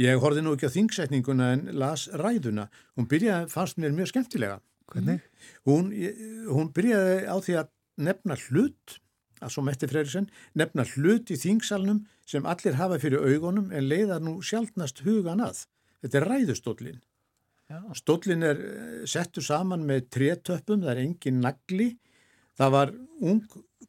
Ég 0.00 0.20
horfið 0.22 0.46
nú 0.46 0.54
ekki 0.56 0.70
á 0.70 0.76
þingsetninguna 0.76 1.48
en 1.56 1.64
las 1.76 2.06
ræðuna. 2.16 2.68
Hún 2.96 3.08
byrjaði, 3.10 3.50
fannst 3.52 3.80
mér 3.82 3.92
mjög 3.96 4.12
skemmtilega. 4.12 4.60
Hvernig? 4.92 5.24
Hún, 5.68 5.90
hún 6.48 6.70
byrjaði 6.74 7.18
á 7.28 7.36
því 7.44 7.56
að 7.60 7.72
nefna 8.08 8.38
hlut, 8.46 8.96
að 9.42 9.52
svo 9.54 9.64
metti 9.66 9.88
Freyrisson, 9.90 10.30
nefna 10.56 10.86
hlut 10.94 11.32
í 11.34 11.38
þingsalnum 11.40 12.04
sem 12.28 12.46
allir 12.48 12.78
hafa 12.78 13.00
fyrir 13.02 13.24
augunum 13.26 13.72
en 13.74 13.88
leiðar 13.88 14.22
nú 14.24 14.38
sjálfnast 14.44 15.02
hugan 15.06 15.42
að. 15.44 15.64
Þetta 16.02 16.18
er 16.18 16.28
ræðustóllin. 16.32 17.00
Stóllin 17.96 18.44
er 18.44 18.58
eh, 18.60 19.02
settur 19.08 19.44
saman 19.46 19.86
með 19.88 20.08
trétöppum, 20.12 20.82
það 20.82 20.92
er 20.92 21.02
engin 21.06 21.40
nagli. 21.40 21.88
Það 22.58 22.74
var 22.74 22.92
ung 23.24 23.42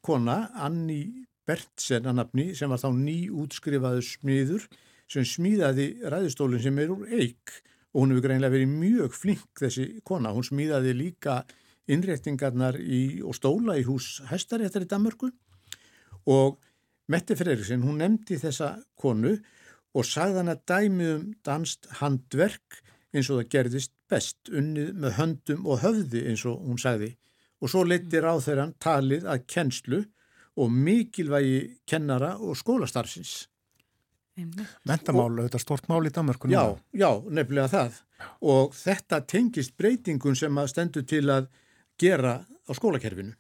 kona, 0.06 0.38
Anni 0.56 1.02
Bertsen 1.44 2.07
að 2.07 2.22
nafni, 2.22 2.45
sem 2.56 2.72
var 2.72 2.80
þá 2.80 2.90
ný 2.95 3.18
útskrifaðu 3.44 4.03
smiður 4.07 4.68
sem 5.11 5.26
smíðaði 5.27 5.88
ræðustólinn 6.10 6.64
sem 6.64 6.77
er 6.80 6.94
úr 6.94 7.10
eik 7.11 7.57
og 7.94 8.02
hún 8.02 8.14
hefur 8.14 8.26
greinlega 8.26 8.56
verið 8.56 8.72
mjög 8.72 9.18
flink 9.18 9.60
þessi 9.60 9.88
kona. 10.07 10.31
Hún 10.34 10.48
smíðaði 10.48 10.94
líka 10.98 11.41
innréttingarnar 11.91 12.80
í, 12.80 13.19
og 13.22 13.35
stóla 13.38 13.76
í 13.77 13.84
hús 13.85 14.22
hæstaréttar 14.30 14.85
í 14.85 14.90
Danmörku 14.90 15.30
og 16.31 16.61
Mette 17.11 17.35
Freyriksson, 17.35 17.84
hún 17.84 17.99
nefndi 17.99 18.38
þessa 18.40 18.77
konu 18.95 19.35
og 19.94 20.07
sagði 20.07 20.41
hann 20.41 20.53
að 20.53 20.64
dæmi 20.70 21.10
um 21.14 21.26
danst 21.45 21.90
handverk 21.99 22.82
eins 23.14 23.30
og 23.30 23.41
það 23.41 23.52
gerðist 23.56 23.94
best, 24.10 24.40
unnið 24.49 24.94
með 24.98 25.18
höndum 25.20 25.68
og 25.70 25.84
höfði 25.84 26.26
eins 26.30 26.45
og 26.49 26.61
hún 26.65 26.82
sagði 26.82 27.14
og 27.64 27.72
svo 27.72 27.86
leytir 27.88 28.26
á 28.28 28.34
þeirra 28.44 28.68
talið 28.84 29.28
að 29.30 29.45
kennslu 29.48 30.02
og 30.60 30.74
mikilvægi 30.74 31.60
kennara 31.90 32.36
og 32.38 32.57
skólastarfsins. 32.60 33.48
Mentamálu, 34.90 35.45
þetta 35.45 35.60
er 35.60 35.64
stort 35.64 35.88
mál 35.90 36.03
í 36.10 36.11
Danmarkunum. 36.14 36.53
Já, 36.53 36.65
já, 36.98 37.10
nefnilega 37.30 37.70
það 37.72 38.02
og 38.49 38.76
þetta 38.76 39.20
tengist 39.30 39.76
breytingun 39.78 40.38
sem 40.38 40.57
að 40.57 40.70
stendur 40.72 41.06
til 41.07 41.26
að 41.32 41.49
gera 42.02 42.40
á 42.44 42.72
skólakerfinu. 42.76 43.34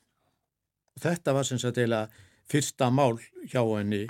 Þetta 1.03 1.33
var 1.33 1.47
sem 1.47 1.59
sagt 1.61 1.79
eila 1.81 2.05
fyrsta 2.49 2.89
mál 2.93 3.17
hjá 3.49 3.61
henni 3.63 4.05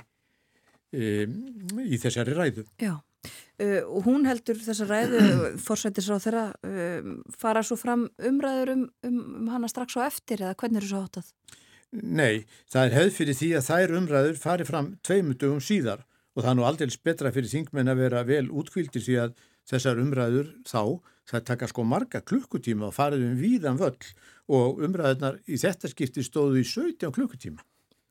í 0.94 1.98
þessari 2.00 2.36
ræðu. 2.36 2.64
Já, 2.82 2.94
uh, 2.94 3.82
og 3.88 4.08
hún 4.08 4.28
heldur 4.28 4.60
þessa 4.62 4.88
ræðu, 4.88 5.24
forsættis 5.66 6.10
á 6.10 6.16
þeirra, 6.22 6.46
um, 6.68 7.18
fara 7.38 7.64
svo 7.66 7.78
fram 7.80 8.08
umræður 8.30 8.74
um, 8.76 8.88
um, 9.06 9.20
um 9.42 9.52
hana 9.54 9.70
strax 9.70 9.98
og 9.98 10.06
eftir 10.06 10.44
eða 10.44 10.56
hvernig 10.60 10.82
eru 10.82 10.92
svo 10.92 11.04
áttað? 11.06 11.32
Nei, 11.94 12.44
það 12.70 12.88
er 12.88 12.96
hefð 12.98 13.16
fyrir 13.20 13.38
því 13.38 13.48
að 13.54 13.66
þær 13.68 13.96
umræður 14.00 14.38
fari 14.40 14.66
fram 14.66 14.94
tveimundugum 15.06 15.62
síðar 15.62 16.02
og 16.34 16.42
það 16.42 16.50
er 16.50 16.56
nú 16.58 16.64
aldils 16.66 16.96
betra 16.98 17.30
fyrir 17.34 17.52
þingmenn 17.52 17.92
að 17.92 18.00
vera 18.02 18.22
vel 18.26 18.46
útkvildir 18.50 19.04
því 19.04 19.18
að 19.22 19.36
þessar 19.70 20.00
umræður 20.02 20.50
þá, 20.66 20.98
það 21.30 21.46
taka 21.50 21.68
sko 21.70 21.84
marga 21.88 22.20
klukkutíma 22.26 22.88
og 22.90 22.96
farið 22.96 23.28
um 23.28 23.36
víðan 23.38 23.78
völl 23.80 24.10
og 24.52 24.82
umræðunar 24.84 25.38
í 25.46 25.60
þetta 25.60 25.92
skipti 25.92 26.24
stóðu 26.26 26.60
í 26.60 26.66
17 26.68 27.14
klukkutíma. 27.14 27.62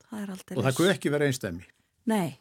Það 0.08 0.34
og 0.54 0.64
það 0.64 0.76
kuð 0.78 0.90
ekki 0.94 1.12
vera 1.12 1.28
einstæmi. 1.28 1.66
Nei, 2.10 2.34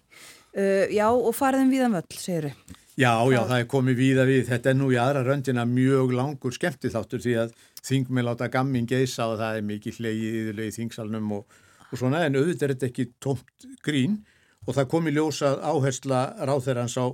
uh, 0.58 0.86
já 0.92 1.08
og 1.10 1.34
fariðum 1.38 1.72
viðan 1.72 2.00
völl, 2.00 2.18
segir 2.20 2.50
þau. 2.50 2.80
Já, 2.94 3.10
já, 3.34 3.40
það 3.50 3.56
er 3.58 3.70
komið 3.72 3.96
víða 3.98 4.24
við. 4.30 4.42
Þetta 4.52 4.70
er 4.70 4.76
nú 4.78 4.88
í 4.94 4.98
aðra 5.02 5.24
röndina 5.26 5.64
mjög 5.66 6.12
langur 6.14 6.54
skemmti 6.54 6.92
þáttur 6.94 7.24
því 7.24 7.34
að 7.42 7.56
þingmið 7.84 8.28
láta 8.28 8.50
gamming 8.54 8.90
geisa 8.90 9.32
og 9.32 9.40
það 9.40 9.58
er 9.58 9.66
mikið 9.66 9.98
hlegið 9.98 10.36
yfirlega 10.42 10.70
í 10.70 10.76
þingsalnum 10.76 11.32
og, 11.40 11.58
og 11.90 11.96
svona 11.98 12.22
en 12.28 12.38
auðvitað 12.38 12.68
er 12.68 12.76
þetta 12.76 12.90
ekki 12.92 13.08
tómt 13.24 13.66
grín 13.86 14.20
og 14.68 14.78
það 14.78 14.92
komi 14.94 15.16
ljósað 15.16 15.58
áhersla 15.66 16.22
ráþeirans 16.46 17.00
á 17.02 17.06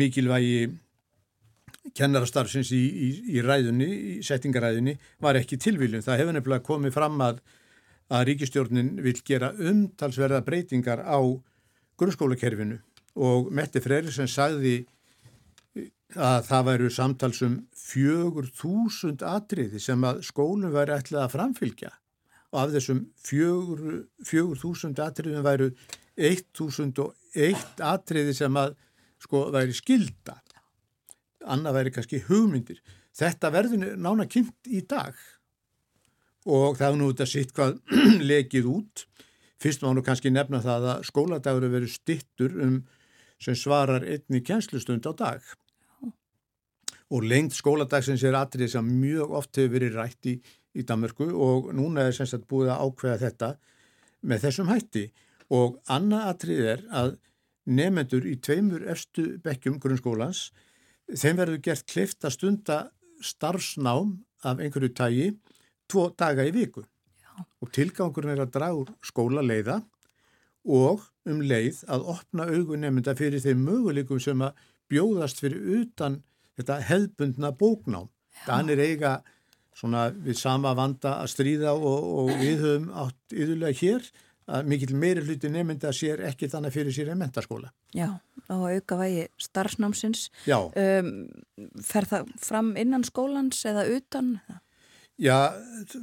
mikilvægi 0.00 0.72
kennarastarfsins 1.98 2.72
í, 2.72 2.80
í, 2.80 3.08
í 3.36 3.44
ræðunni, 3.44 3.88
í 3.90 4.12
settingaræðunni 4.24 4.96
var 5.22 5.36
ekki 5.36 5.58
tilvíljum. 5.60 6.02
Það 6.04 6.22
hefur 6.22 6.36
nefnilega 6.38 6.66
komið 6.66 6.96
fram 6.96 7.20
að, 7.20 7.42
að 8.08 8.28
ríkistjórnin 8.30 8.94
vil 9.04 9.18
gera 9.26 9.52
umtalsverða 9.58 10.40
breytingar 10.46 11.04
á 11.04 11.20
grunnskólakerfinu. 12.02 12.78
Og 13.22 13.48
Mette 13.54 13.82
Freyrisson 13.84 14.30
sagði 14.30 14.82
að 16.12 16.44
það 16.48 16.68
væru 16.68 16.92
samtalsum 16.92 17.56
fjögur 17.78 18.50
þúsund 18.52 19.24
atriði 19.24 19.80
sem 19.80 20.04
að 20.04 20.22
skólum 20.28 20.74
væri 20.74 20.96
ætlað 20.98 21.24
að 21.24 21.34
framfylgja. 21.38 21.92
Og 22.52 22.60
af 22.66 22.74
þessum 22.74 23.02
fjögur 23.24 24.60
þúsund 24.60 25.00
atriðum 25.00 25.46
væru 25.46 25.70
eitt 26.20 26.50
þúsund 26.56 27.00
og 27.00 27.14
eitt 27.32 27.80
atriði 27.80 28.34
sem 28.36 28.56
að 28.60 28.74
sko 29.22 29.46
væri 29.54 29.72
skilda 29.76 30.42
annað 31.48 31.78
væri 31.78 31.92
kannski 31.94 32.20
hugmyndir. 32.28 32.80
Þetta 33.16 33.50
verður 33.52 33.96
nána 34.00 34.26
kynnt 34.30 34.70
í 34.70 34.82
dag. 34.88 35.16
Og 36.48 36.78
það 36.78 36.88
er 36.88 36.98
nú 36.98 37.10
þetta 37.12 37.28
sitt 37.30 37.52
hvað 37.56 37.78
lekið 38.30 38.68
út 38.72 39.04
fyrst 39.62 39.84
má 39.84 39.92
nú 39.94 40.02
kannski 40.04 40.32
nefna 40.32 40.62
það 40.62 40.88
að 40.92 41.04
skóladagur 41.08 41.66
er 41.66 41.74
verið 41.76 41.94
stittur 41.94 42.56
um 42.64 42.78
sem 43.42 43.56
svarar 43.58 44.04
einni 44.06 44.42
kjenslustund 44.44 45.06
á 45.06 45.12
dag. 45.18 45.42
Og 47.12 47.26
lengt 47.28 47.54
skóladagsins 47.56 48.22
er 48.24 48.38
atrið 48.38 48.74
sem 48.74 48.92
mjög 49.00 49.34
oft 49.40 49.58
hefur 49.58 49.74
verið 49.74 49.98
rætt 49.98 50.30
í, 50.30 50.38
í 50.78 50.84
Danmörku 50.88 51.28
og 51.34 51.72
núna 51.76 52.06
er 52.08 52.16
sem 52.16 52.28
sagt 52.28 52.48
búið 52.50 52.72
að 52.72 52.86
ákveða 52.86 53.18
þetta 53.26 53.50
með 54.22 54.46
þessum 54.46 54.70
hætti. 54.70 55.04
Og 55.52 55.76
annað 55.92 56.28
atrið 56.30 56.68
er 56.74 56.84
að 57.02 57.16
nefendur 57.68 58.26
í 58.26 58.38
tveimur 58.42 58.86
efstu 58.90 59.36
bekkjum 59.42 59.78
grunnskólans 59.82 60.48
þeim 61.12 61.38
verður 61.38 61.62
gert 61.66 61.86
klift 61.90 62.24
að 62.24 62.36
stunda 62.38 62.78
starfsnám 63.22 64.16
af 64.42 64.62
einhverju 64.62 64.94
tægi 64.96 65.28
tvo 65.90 66.08
daga 66.18 66.46
í 66.48 66.54
viku 66.54 66.82
Já. 67.32 67.44
og 67.62 67.72
tilgangurinn 67.72 68.34
er 68.34 68.44
að 68.44 68.54
draga 68.56 68.78
úr 68.82 68.92
skóla 69.04 69.44
leiða 69.44 69.80
og 70.62 71.06
um 71.26 71.42
leið 71.42 71.82
að 71.90 72.08
opna 72.12 72.46
augun 72.50 72.84
nefnda 72.84 73.14
fyrir 73.18 73.42
þeim 73.42 73.62
möguleikum 73.66 74.20
sem 74.22 74.42
að 74.42 74.58
bjóðast 74.92 75.40
fyrir 75.42 75.62
utan 75.80 76.20
þetta 76.58 76.80
hefðbundna 76.88 77.52
bóknám. 77.58 78.10
Danir 78.46 78.80
eiga 78.82 79.20
svona 79.76 80.10
við 80.12 80.36
sama 80.40 80.74
vanda 80.76 81.16
að 81.22 81.32
stríða 81.32 81.72
og, 81.74 82.10
og 82.22 82.34
við 82.42 82.60
höfum 82.60 82.90
átt 83.04 83.34
yfirlega 83.34 83.78
hér 83.80 84.10
að 84.52 84.68
mikill 84.68 84.96
meiri 84.98 85.22
hluti 85.24 85.48
nefnda 85.52 85.92
sér 85.96 86.24
ekki 86.28 86.48
þannig 86.50 86.74
fyrir 86.74 86.94
sér 86.94 87.12
en 87.12 87.22
mentaskóla. 87.22 87.70
Já, 87.96 88.18
á 88.50 88.54
auka 88.58 88.98
vægi 88.98 89.28
starfsnámsins. 89.40 90.26
Já. 90.48 90.58
Um, 90.58 91.12
fer 91.84 92.08
það 92.10 92.32
fram 92.42 92.74
innan 92.80 93.06
skólans 93.06 93.62
eða 93.68 93.86
utan? 93.96 94.34
Já, 95.22 95.54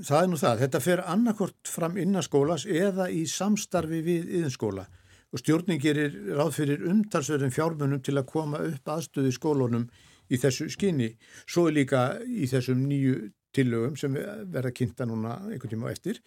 það 0.08 0.22
er 0.22 0.30
nú 0.32 0.38
það. 0.40 0.62
Þetta 0.64 0.80
fer 0.80 1.02
annarkort 1.12 1.68
fram 1.68 1.98
innan 2.00 2.24
skólas 2.24 2.64
eða 2.64 3.10
í 3.12 3.26
samstarfi 3.28 4.00
við 4.06 4.30
yðinskóla 4.38 4.86
og 5.30 5.42
stjórnin 5.42 5.82
gerir 5.82 6.14
ráð 6.38 6.54
fyrir 6.56 6.86
umtalsverðin 6.90 7.52
fjármunum 7.54 8.00
til 8.02 8.16
að 8.18 8.30
koma 8.32 8.62
upp 8.66 8.88
aðstöðu 8.90 9.34
skólunum 9.36 9.84
í 10.32 10.40
þessu 10.40 10.70
skinni. 10.72 11.10
Svo 11.44 11.68
er 11.68 11.76
líka 11.76 12.04
í 12.24 12.48
þessum 12.50 12.86
nýju 12.88 13.18
tillögum 13.54 13.98
sem 14.00 14.16
verða 14.16 14.72
kynnta 14.78 15.06
núna 15.10 15.36
einhvern 15.50 15.74
tíma 15.74 15.92
eftir 15.92 16.22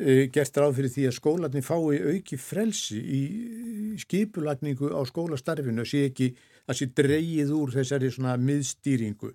eh, 0.00 0.30
gert 0.32 0.56
ráð 0.56 0.78
fyrir 0.78 0.94
því 0.94 1.06
að 1.10 1.16
skólanir 1.18 1.66
fái 1.66 2.00
auki 2.14 2.38
frelsi 2.40 3.02
í 3.02 3.22
skipulagningu 4.02 4.88
á 4.88 5.04
skólastarfinu 5.10 5.84
að 5.84 5.92
sé 5.92 6.06
ekki 6.08 6.32
að 6.64 6.80
sé 6.80 6.88
dreyið 6.96 7.52
úr 7.58 7.76
þessari 7.76 8.10
miðstýringu. 8.40 9.34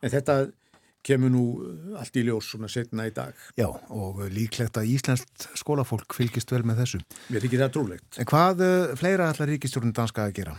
En 0.00 0.14
þetta 0.14 0.46
kemur 1.08 1.32
nú 1.32 1.44
allt 1.98 2.18
í 2.20 2.24
ljós 2.26 2.50
svona 2.52 2.68
setna 2.72 3.06
í 3.08 3.12
dag. 3.16 3.36
Já, 3.58 3.68
og 3.68 4.20
líklegt 4.32 4.80
að 4.80 4.90
Íslandst 4.92 5.48
skólafólk 5.58 6.16
fylgist 6.16 6.52
vel 6.52 6.64
með 6.68 6.82
þessu. 6.84 7.00
Mér 7.28 7.40
er 7.40 7.48
ekki 7.48 7.62
það 7.62 7.72
trúlegt. 7.76 8.10
En 8.20 8.28
hvað 8.28 8.64
eh, 8.66 8.92
fleira 9.00 9.30
ætlar 9.32 9.50
ríkistjórnum 9.52 9.94
danska 9.96 10.28
að 10.28 10.36
gera? 10.40 10.58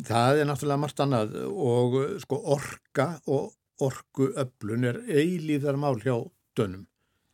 Það 0.00 0.40
er 0.40 0.48
náttúrulega 0.48 0.80
margt 0.80 1.02
annað 1.04 1.34
og 1.50 1.96
sko 2.22 2.38
orka 2.54 3.08
og 3.28 3.50
orkuöflun 3.84 4.86
er 4.88 5.00
eilíðar 5.08 5.78
mál 5.80 5.98
hjá 6.00 6.14
dönum 6.56 6.86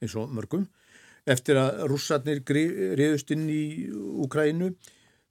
eins 0.03 0.17
og 0.19 0.33
mörgum. 0.35 0.67
Eftir 1.27 1.59
að 1.59 1.87
rússarnir 1.91 2.43
riðust 2.47 3.33
inn 3.35 3.49
í 3.51 3.63
Ukrænu 4.23 4.71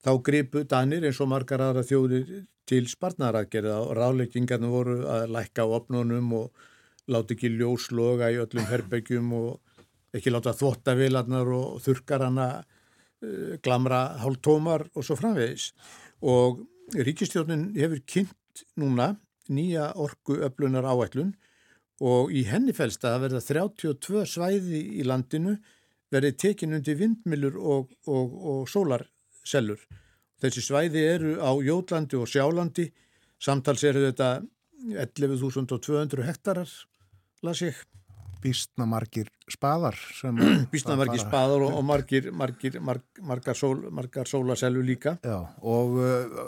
þá 0.06 0.12
gripu 0.22 0.64
danir 0.70 1.06
eins 1.08 1.20
og 1.24 1.32
margar 1.32 1.64
aðra 1.66 1.82
þjóðir 1.86 2.46
til 2.70 2.86
sparnaraðgerða 2.90 3.78
og 3.82 3.94
ráleikingarnir 3.98 4.74
voru 4.74 4.98
að 5.10 5.32
lækka 5.34 5.66
á 5.66 5.68
opnunum 5.80 6.32
og 6.38 6.66
láti 7.10 7.36
ekki 7.36 7.52
ljósloga 7.58 8.30
í 8.34 8.40
öllum 8.42 8.70
herbyggjum 8.70 9.34
og 9.38 10.16
ekki 10.16 10.34
láta 10.34 10.54
þvottavilarnar 10.58 11.52
og 11.58 11.82
þurkarana 11.86 12.48
uh, 12.62 13.58
glamra 13.66 14.02
hálftómar 14.22 14.88
og 14.94 15.06
svo 15.06 15.18
framvegis. 15.20 15.72
Og 16.26 16.64
Ríkistjónin 16.94 17.72
hefur 17.78 18.02
kynnt 18.06 18.66
núna 18.78 19.16
nýja 19.50 19.92
orgu 20.02 20.38
öflunar 20.46 20.86
áætlun 20.86 21.34
og 22.06 22.34
í 22.34 22.44
henni 22.50 22.76
fælst 22.78 23.06
að 23.08 23.26
verða 23.26 23.42
32 23.42 24.26
svæði 24.30 24.82
í 25.02 25.06
landinu 25.06 25.56
verið 26.14 26.38
tekin 26.42 26.78
undir 26.78 26.98
vindmilur 27.00 27.58
og, 27.58 27.94
og, 28.06 28.36
og 28.46 28.70
sólarsellur. 29.46 29.82
Þessi 30.42 30.62
svæði 30.66 31.04
eru 31.08 31.36
á 31.40 31.52
Jólandi 31.64 32.18
og 32.20 32.28
Sjálandi, 32.28 32.90
samtals 33.40 33.84
eru 33.84 34.10
þetta 34.10 34.42
11.200 34.92 36.26
hektarar, 36.26 36.70
las 37.44 37.62
ég. 37.62 37.76
Býstnamargir 38.46 39.32
spaðar 39.50 39.96
býstnamargir 40.74 41.24
spaðar 41.24 41.64
og, 41.66 41.80
og 41.80 41.86
margir, 41.88 42.28
margir, 42.30 42.76
margir, 42.78 43.24
margar, 43.26 43.58
sól, 43.58 43.88
margar 43.90 44.30
sólaselvu 44.30 44.84
líka. 44.86 45.16
Já, 45.26 45.40
og 45.66 45.98
uh, 45.98 46.44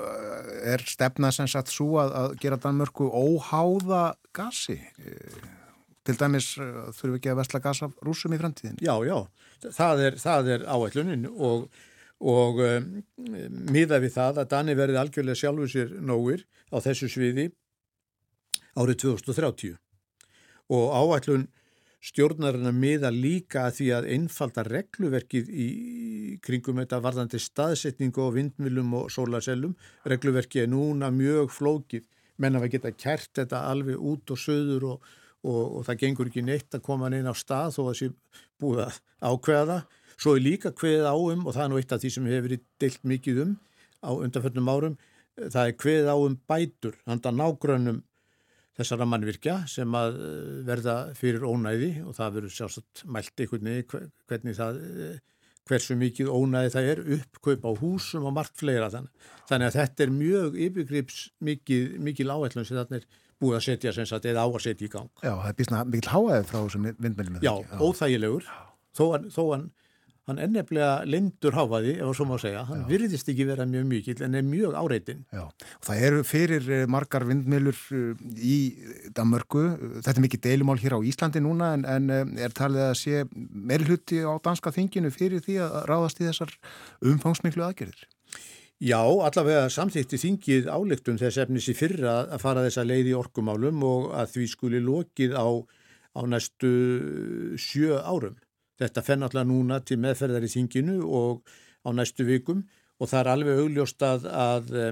er 0.61 0.83
stefna 0.85 1.31
sem 1.33 1.49
sagt 1.49 1.73
svo 1.73 1.97
að, 2.03 2.13
að 2.19 2.37
gera 2.43 2.59
Danmörku 2.61 3.07
óháða 3.09 4.11
gasi? 4.35 4.77
Til 6.05 6.19
dæmis 6.19 6.51
uh, 6.61 6.91
þurfum 6.91 7.15
við 7.15 7.19
ekki 7.23 7.33
að 7.33 7.41
vestla 7.41 7.63
gasa 7.65 7.89
rúsum 8.05 8.35
í 8.35 8.41
framtíðin 8.43 8.77
Já, 8.83 8.93
já, 9.07 9.17
það 9.65 10.05
er, 10.05 10.21
það 10.21 10.53
er 10.53 10.69
áætlunin 10.69 11.25
og, 11.33 11.65
og 12.17 12.61
um, 12.65 12.87
miða 13.69 13.99
við 14.01 14.15
það 14.15 14.41
að 14.41 14.49
Dani 14.53 14.77
verði 14.77 15.01
algjörlega 15.01 15.41
sjálfur 15.41 15.69
sér 15.69 15.91
nógir 16.01 16.47
á 16.73 16.77
þessu 16.81 17.09
sviði 17.11 17.51
árið 18.77 19.03
2030 19.03 19.77
og 20.73 20.89
áætlun 20.97 21.47
stjórnarinn 22.07 22.69
að 22.69 22.77
miða 22.77 23.11
líka 23.11 23.65
að 23.67 23.77
því 23.79 23.87
að 23.97 24.09
einfalda 24.15 24.63
regluverkið 24.67 25.49
í 25.49 25.67
kringum 26.45 26.81
þetta 26.81 27.01
varðandi 27.03 27.39
staðsetningu 27.41 28.21
og 28.23 28.35
vindmilum 28.37 28.93
og 28.99 29.09
sólasellum. 29.13 29.73
Regluverkið 30.07 30.65
er 30.65 30.71
núna 30.71 31.09
mjög 31.13 31.51
flókið, 31.55 32.05
menn 32.37 32.57
að 32.57 32.67
við 32.67 32.75
geta 32.77 32.93
kært 32.93 33.31
þetta 33.41 33.63
alveg 33.71 33.97
út 33.97 34.33
og 34.33 34.41
söður 34.41 34.89
og, 34.93 35.07
og, 35.43 35.61
og 35.79 35.87
það 35.87 36.01
gengur 36.03 36.31
ekki 36.31 36.45
neitt 36.45 36.77
að 36.77 36.85
koma 36.85 37.09
inn 37.11 37.29
á 37.29 37.35
stað 37.35 37.75
þó 37.75 37.81
að 37.81 37.89
það 37.89 37.99
sé 38.01 38.11
búið 38.61 38.83
að 38.85 39.01
ákveða. 39.31 39.79
Svo 40.17 40.33
er 40.33 40.43
líka 40.43 40.73
kveðið 40.73 41.07
áum 41.11 41.45
og 41.45 41.53
það 41.53 41.63
er 41.63 41.71
nú 41.71 41.79
eitt 41.81 41.93
af 41.93 42.01
því 42.01 42.11
sem 42.13 42.27
hefur 42.29 42.47
verið 42.47 42.65
deilt 42.81 43.03
mikið 43.05 43.41
um 43.43 43.55
á 44.01 44.09
undanförnum 44.15 44.71
árum. 44.73 44.99
Það 45.37 45.63
er 45.63 45.77
kveðið 45.77 46.11
áum 46.13 46.37
bætur, 46.49 46.97
handa 47.05 47.33
nágrönnum 47.33 48.01
þessara 48.77 49.07
mannvirkja 49.09 49.61
sem 49.69 49.95
að 49.97 50.19
eh, 50.21 50.49
verða 50.67 50.97
fyrir 51.17 51.45
ónæði 51.45 51.91
og 52.05 52.17
það 52.17 52.35
verður 52.37 52.55
sjálfsagt 52.55 53.03
mælt 53.09 53.41
einhvern 53.41 53.69
veginn 53.71 54.51
eh, 54.53 55.21
hversu 55.67 55.97
mikið 55.99 56.29
ónæði 56.31 56.73
það 56.73 56.89
er, 56.91 57.01
uppkaup 57.17 57.65
á 57.67 57.71
húsum 57.81 58.27
og 58.29 58.35
margt 58.37 58.57
fleira 58.59 58.89
þannig. 58.93 59.31
Þannig 59.49 59.69
að 59.69 59.79
þetta 59.81 60.05
er 60.05 60.13
mjög 60.17 60.59
yfirgrips 60.67 61.23
mikið, 61.43 61.97
mikið 62.07 62.29
láætlun 62.29 62.67
sem 62.67 62.77
þarna 62.79 63.01
er 63.01 63.09
búið 63.41 63.57
að 63.57 63.65
setja 63.65 63.93
sem 63.97 64.07
sagt 64.09 64.29
eða 64.29 64.45
á 64.45 64.47
að 64.47 64.61
setja 64.63 64.87
í 64.87 64.93
gang. 64.93 65.09
Já, 65.21 65.33
það 65.33 65.49
er 65.49 65.57
býstna 65.59 65.81
mikil 65.89 66.13
háaðið 66.13 66.47
frá 66.51 66.59
þessum 66.59 66.87
vindmennum. 66.87 67.41
Já, 67.43 67.53
óþægilegur, 67.81 68.47
þó 68.97 69.05
þó 69.33 69.43
hann 70.27 70.41
er 70.43 70.49
nefnilega 70.51 71.05
lindur 71.07 71.55
háfaði, 71.55 71.93
ef 71.95 72.03
það 72.03 72.15
svo 72.19 72.25
má 72.27 72.33
segja, 72.41 72.63
hann 72.67 72.81
Já. 72.83 72.87
virðist 72.89 73.29
ekki 73.31 73.45
vera 73.47 73.67
mjög 73.69 73.85
mikill 73.87 74.23
en 74.25 74.35
er 74.35 74.43
mjög 74.43 74.75
áreitin. 74.75 75.21
Já, 75.31 75.45
það 75.87 76.01
eru 76.09 76.23
fyrir 76.27 76.67
eh, 76.75 76.83
margar 76.91 77.23
vindmilur 77.29 77.79
eh, 77.95 78.25
í 78.35 78.57
Danmörku, 79.15 79.63
þetta 80.01 80.13
er 80.13 80.25
mikið 80.25 80.43
deilumál 80.49 80.77
hér 80.81 80.97
á 80.99 81.07
Íslandi 81.07 81.41
núna 81.43 81.71
en, 81.77 81.85
en 81.87 82.11
eh, 82.11 82.25
er 82.43 82.55
talið 82.57 82.89
að 82.89 82.93
sé 82.99 83.23
meirluti 83.31 84.19
á 84.27 84.35
danska 84.43 84.73
þinginu 84.75 85.13
fyrir 85.15 85.43
því 85.45 85.61
að 85.63 85.77
ráðast 85.93 86.19
í 86.19 86.27
þessar 86.27 86.51
umfangsmiklu 87.13 87.63
aðgerðir? 87.63 88.03
Já, 88.83 88.99
allavega 88.99 89.71
samþýtti 89.73 90.19
þingið 90.21 90.67
álektum 90.69 91.15
þess 91.17 91.39
efnis 91.41 91.69
í 91.71 91.73
fyrra 91.73 92.19
að 92.27 92.43
fara 92.43 92.65
þessa 92.67 92.83
leið 92.85 93.13
í 93.13 93.15
orkumálum 93.17 93.79
og 93.87 94.11
að 94.13 94.35
því 94.35 94.49
skuli 94.51 94.83
lokið 94.83 95.33
á, 95.33 95.47
á 96.13 96.21
næstu 96.29 96.73
sjö 97.57 97.97
árum. 98.03 98.35
Þetta 98.77 99.03
fenn 99.05 99.25
alltaf 99.25 99.47
núna 99.49 99.79
til 99.85 99.97
meðferðar 100.01 100.45
í 100.45 100.51
þinginu 100.53 100.99
og 101.05 101.55
á 101.81 101.89
næstu 101.95 102.27
vikum 102.27 102.65
og 102.97 103.09
það 103.09 103.19
er 103.19 103.31
alveg 103.33 103.63
augljóst 103.63 104.03
að, 104.05 104.27
að 104.29 104.69
e, 104.73 104.85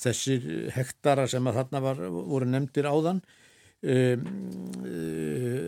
þessir 0.00 0.44
hektara 0.74 1.26
sem 1.30 1.46
að 1.48 1.58
þarna 1.60 1.82
var, 1.84 2.04
voru 2.14 2.48
nefndir 2.48 2.88
áðan 2.88 3.20
um, 3.84 4.28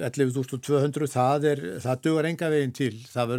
11.200 0.06 1.10
það, 1.12 1.48
það 1.84 2.02
dugar 2.04 2.28
enga 2.30 2.50
veginn 2.52 2.74
til. 2.76 2.92
Að 3.16 3.34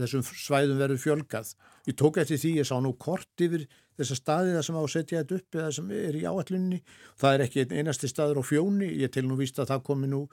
þessum 0.00 0.24
svæðum 0.26 0.80
verður 0.80 1.02
fjölgað. 1.02 1.54
Ég 1.88 1.98
tók 2.00 2.20
eftir 2.22 2.40
því, 2.40 2.52
ég 2.62 2.68
sá 2.68 2.76
nú 2.82 2.94
kort 3.00 3.44
yfir 3.44 3.66
þessa 3.98 4.18
staði 4.18 4.54
það 4.56 4.66
sem 4.66 4.78
á 4.78 4.82
að 4.82 4.92
setja 4.94 5.20
þetta 5.20 5.38
upp 5.38 5.58
eða 5.60 5.74
sem 5.76 5.90
er 5.94 6.16
í 6.18 6.24
áallunni 6.26 6.80
það 7.20 7.34
er 7.34 7.44
ekki 7.44 7.66
einasti 7.70 8.10
staður 8.10 8.42
á 8.42 8.44
fjóni. 8.46 8.90
Ég 9.02 9.12
til 9.14 9.26
nú 9.28 9.38
víst 9.38 9.60
að 9.62 9.70
það 9.74 9.86
komi 9.90 10.10
nú 10.10 10.24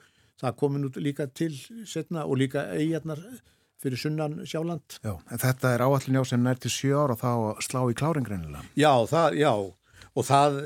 það 0.42 0.58
komi 0.60 0.82
nú 0.82 0.92
líka 0.98 1.28
til 1.30 1.54
setna 1.88 2.26
og 2.26 2.40
líka 2.42 2.66
eigarnar 2.76 3.22
fyrir 3.82 3.98
sunnan 3.98 4.42
sjáland 4.46 4.98
Já, 5.02 5.16
en 5.16 5.42
þetta 5.42 5.72
er 5.74 5.86
áallunni 5.86 6.22
á 6.22 6.24
sem 6.26 6.42
nær 6.42 6.60
til 6.62 6.74
sjö 6.74 6.98
ára 6.98 7.16
og 7.16 7.22
þá 7.22 7.64
slá 7.64 7.80
í 7.86 7.96
kláringreinilega 7.98 8.66
Já, 8.78 8.92
það, 9.10 9.40
já 9.42 9.52
og 10.12 10.28
það 10.28 10.60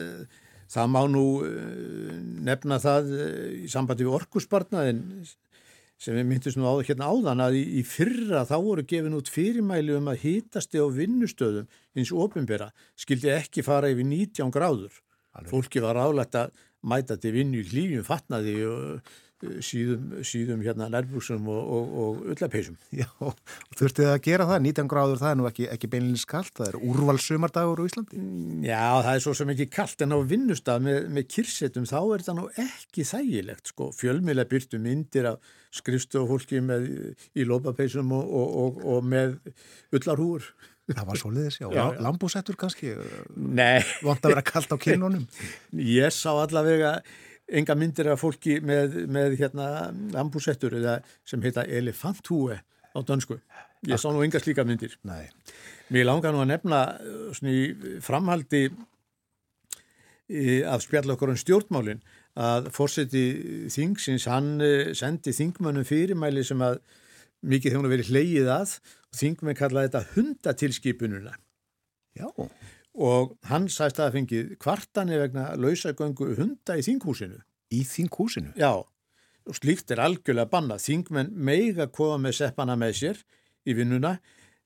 Það 0.67 0.93
má 0.93 1.03
nú 1.11 1.27
eh, 1.47 2.15
nefna 2.47 2.79
það 2.83 3.11
eh, 3.15 3.51
í 3.65 3.69
sambandi 3.71 4.07
við 4.07 4.17
orkusbarnaðin 4.19 5.03
sem 5.97 6.17
við 6.19 6.27
myndist 6.29 6.59
nú 6.59 6.67
á, 6.69 6.75
hérna 6.85 7.09
áðan 7.09 7.45
að 7.47 7.61
í, 7.61 7.63
í 7.81 7.83
fyrra 7.87 8.43
þá 8.49 8.57
voru 8.65 8.85
gefin 8.89 9.17
út 9.17 9.31
fyrirmæli 9.33 9.95
um 9.97 10.11
að 10.11 10.25
hýtasti 10.27 10.83
á 10.83 10.87
vinnustöðum 10.93 11.71
eins 11.97 12.13
ofinbera 12.13 12.73
skildi 12.99 13.31
ekki 13.33 13.65
fara 13.65 13.93
yfir 13.95 14.09
19 14.11 14.53
gráður. 14.53 14.99
Alveg. 15.37 15.53
Fólki 15.53 15.85
var 15.85 16.01
álægt 16.03 16.37
að 16.37 16.53
mæta 16.87 17.17
til 17.21 17.33
vinnu 17.37 17.63
í 17.63 17.71
hlýjum, 17.71 18.05
fatnaði 18.07 18.59
og 18.67 19.15
síðum, 19.65 20.11
síðum 20.27 20.63
hérna 20.65 20.89
nærbúsum 20.93 21.47
og, 21.53 21.71
og, 21.77 21.95
og 22.03 22.21
öllapeisum. 22.35 22.77
Já, 22.95 23.09
þurftið 23.79 24.11
að 24.13 24.21
gera 24.27 24.49
það, 24.51 24.61
19 24.69 24.91
gráður 24.93 25.23
það 25.23 25.33
er 25.33 25.41
nú 25.41 25.49
ekki, 25.51 25.67
ekki 25.73 25.91
beinlinnins 25.93 26.27
kallt, 26.29 26.53
það 26.59 26.71
er 26.71 26.79
úrvalsumardagur 26.91 27.83
í 27.83 27.89
Íslandi. 27.91 28.23
Já, 28.67 28.85
það 29.07 29.11
er 29.15 29.25
svo 29.27 29.35
sem 29.41 29.53
ekki 29.57 29.69
kallt 29.79 30.07
en 30.07 30.17
á 30.17 30.19
vinnustaf 30.35 30.85
með, 30.85 31.01
með 31.17 31.29
kyrsetum 31.37 31.89
þá 31.89 31.99
er 32.03 32.27
það 32.29 32.39
nú 32.41 32.47
ekki 32.67 33.09
þægilegt 33.11 33.75
sko, 33.75 33.91
fjölmiðlega 33.97 34.53
byrtu 34.53 34.83
myndir 34.83 35.33
af 35.33 35.53
skrifstofólki 35.77 36.63
með 36.65 36.89
í 37.37 37.45
lópapeisum 37.49 38.15
og, 38.17 38.81
og 38.87 39.05
með 39.05 39.39
öllarhúur. 39.97 40.49
Það 40.87 41.07
var 41.09 41.19
svo 41.19 41.31
liðis, 41.35 41.57
já, 41.59 41.67
já. 41.75 41.83
lambúsettur 41.99 42.55
kannski 42.59 42.93
Nei 43.35 43.83
Vant 44.07 44.23
að 44.23 44.37
vera 44.37 44.43
kallt 44.47 44.71
á 44.71 44.79
kynunum 44.79 45.25
Ég 45.99 46.15
sá 46.15 46.31
allavega 46.31 47.01
enga 47.47 47.77
myndir 47.79 48.11
af 48.11 48.23
fólki 48.23 48.59
með, 48.65 49.05
með 49.13 49.37
hérna 49.41 49.69
ambúsettur 50.19 50.75
sem 51.25 51.43
heita 51.43 51.65
elefanthúi 51.65 52.57
á 52.57 52.99
dönsku. 53.07 53.39
Ég 53.87 54.01
sá 54.01 54.11
nú 54.11 54.25
enga 54.25 54.41
slíka 54.43 54.65
myndir. 54.67 54.97
Nei. 55.07 55.29
Mér 55.93 56.09
langar 56.09 56.35
nú 56.35 56.43
að 56.43 56.53
nefna 56.55 56.83
svona, 57.37 57.99
framhaldi 58.03 58.67
af 60.67 60.83
spjallokkur 60.83 61.31
um 61.31 61.39
stjórnmálinn 61.39 62.03
að 62.37 62.71
fórseti 62.75 63.25
þingsins, 63.73 64.27
hann 64.29 64.57
eh, 64.61 64.93
sendi 64.97 65.33
þingmannum 65.33 65.87
fyrirmæli 65.87 66.43
sem 66.45 66.61
að 66.61 66.81
mikið 67.47 67.77
þjónu 67.77 67.93
verið 67.93 68.11
hleyið 68.11 68.51
að 68.53 68.75
og 68.77 69.21
þingmenn 69.21 69.57
kallaði 69.57 69.89
þetta 69.89 70.17
hundatilskipununa. 70.17 71.37
Já 72.17 72.27
og 72.97 73.37
hann 73.51 73.69
sæst 73.73 74.01
að 74.01 74.15
fengið 74.17 74.53
kvartani 74.63 75.19
vegna 75.21 75.51
lausagöngu 75.61 76.33
hunda 76.39 76.79
í 76.79 76.85
þinghúsinu. 76.87 77.39
Í 77.77 77.83
þinghúsinu? 77.85 78.55
Já, 78.57 78.73
og 79.47 79.59
slíkt 79.59 79.93
er 79.93 80.03
algjörlega 80.07 80.51
bannað. 80.51 80.85
Þingmenn 80.87 81.35
meiga 81.35 81.89
koma 81.93 82.19
með 82.27 82.39
seppana 82.41 82.77
með 82.79 82.97
sér 83.01 83.23
í 83.67 83.77
vinnuna 83.77 84.17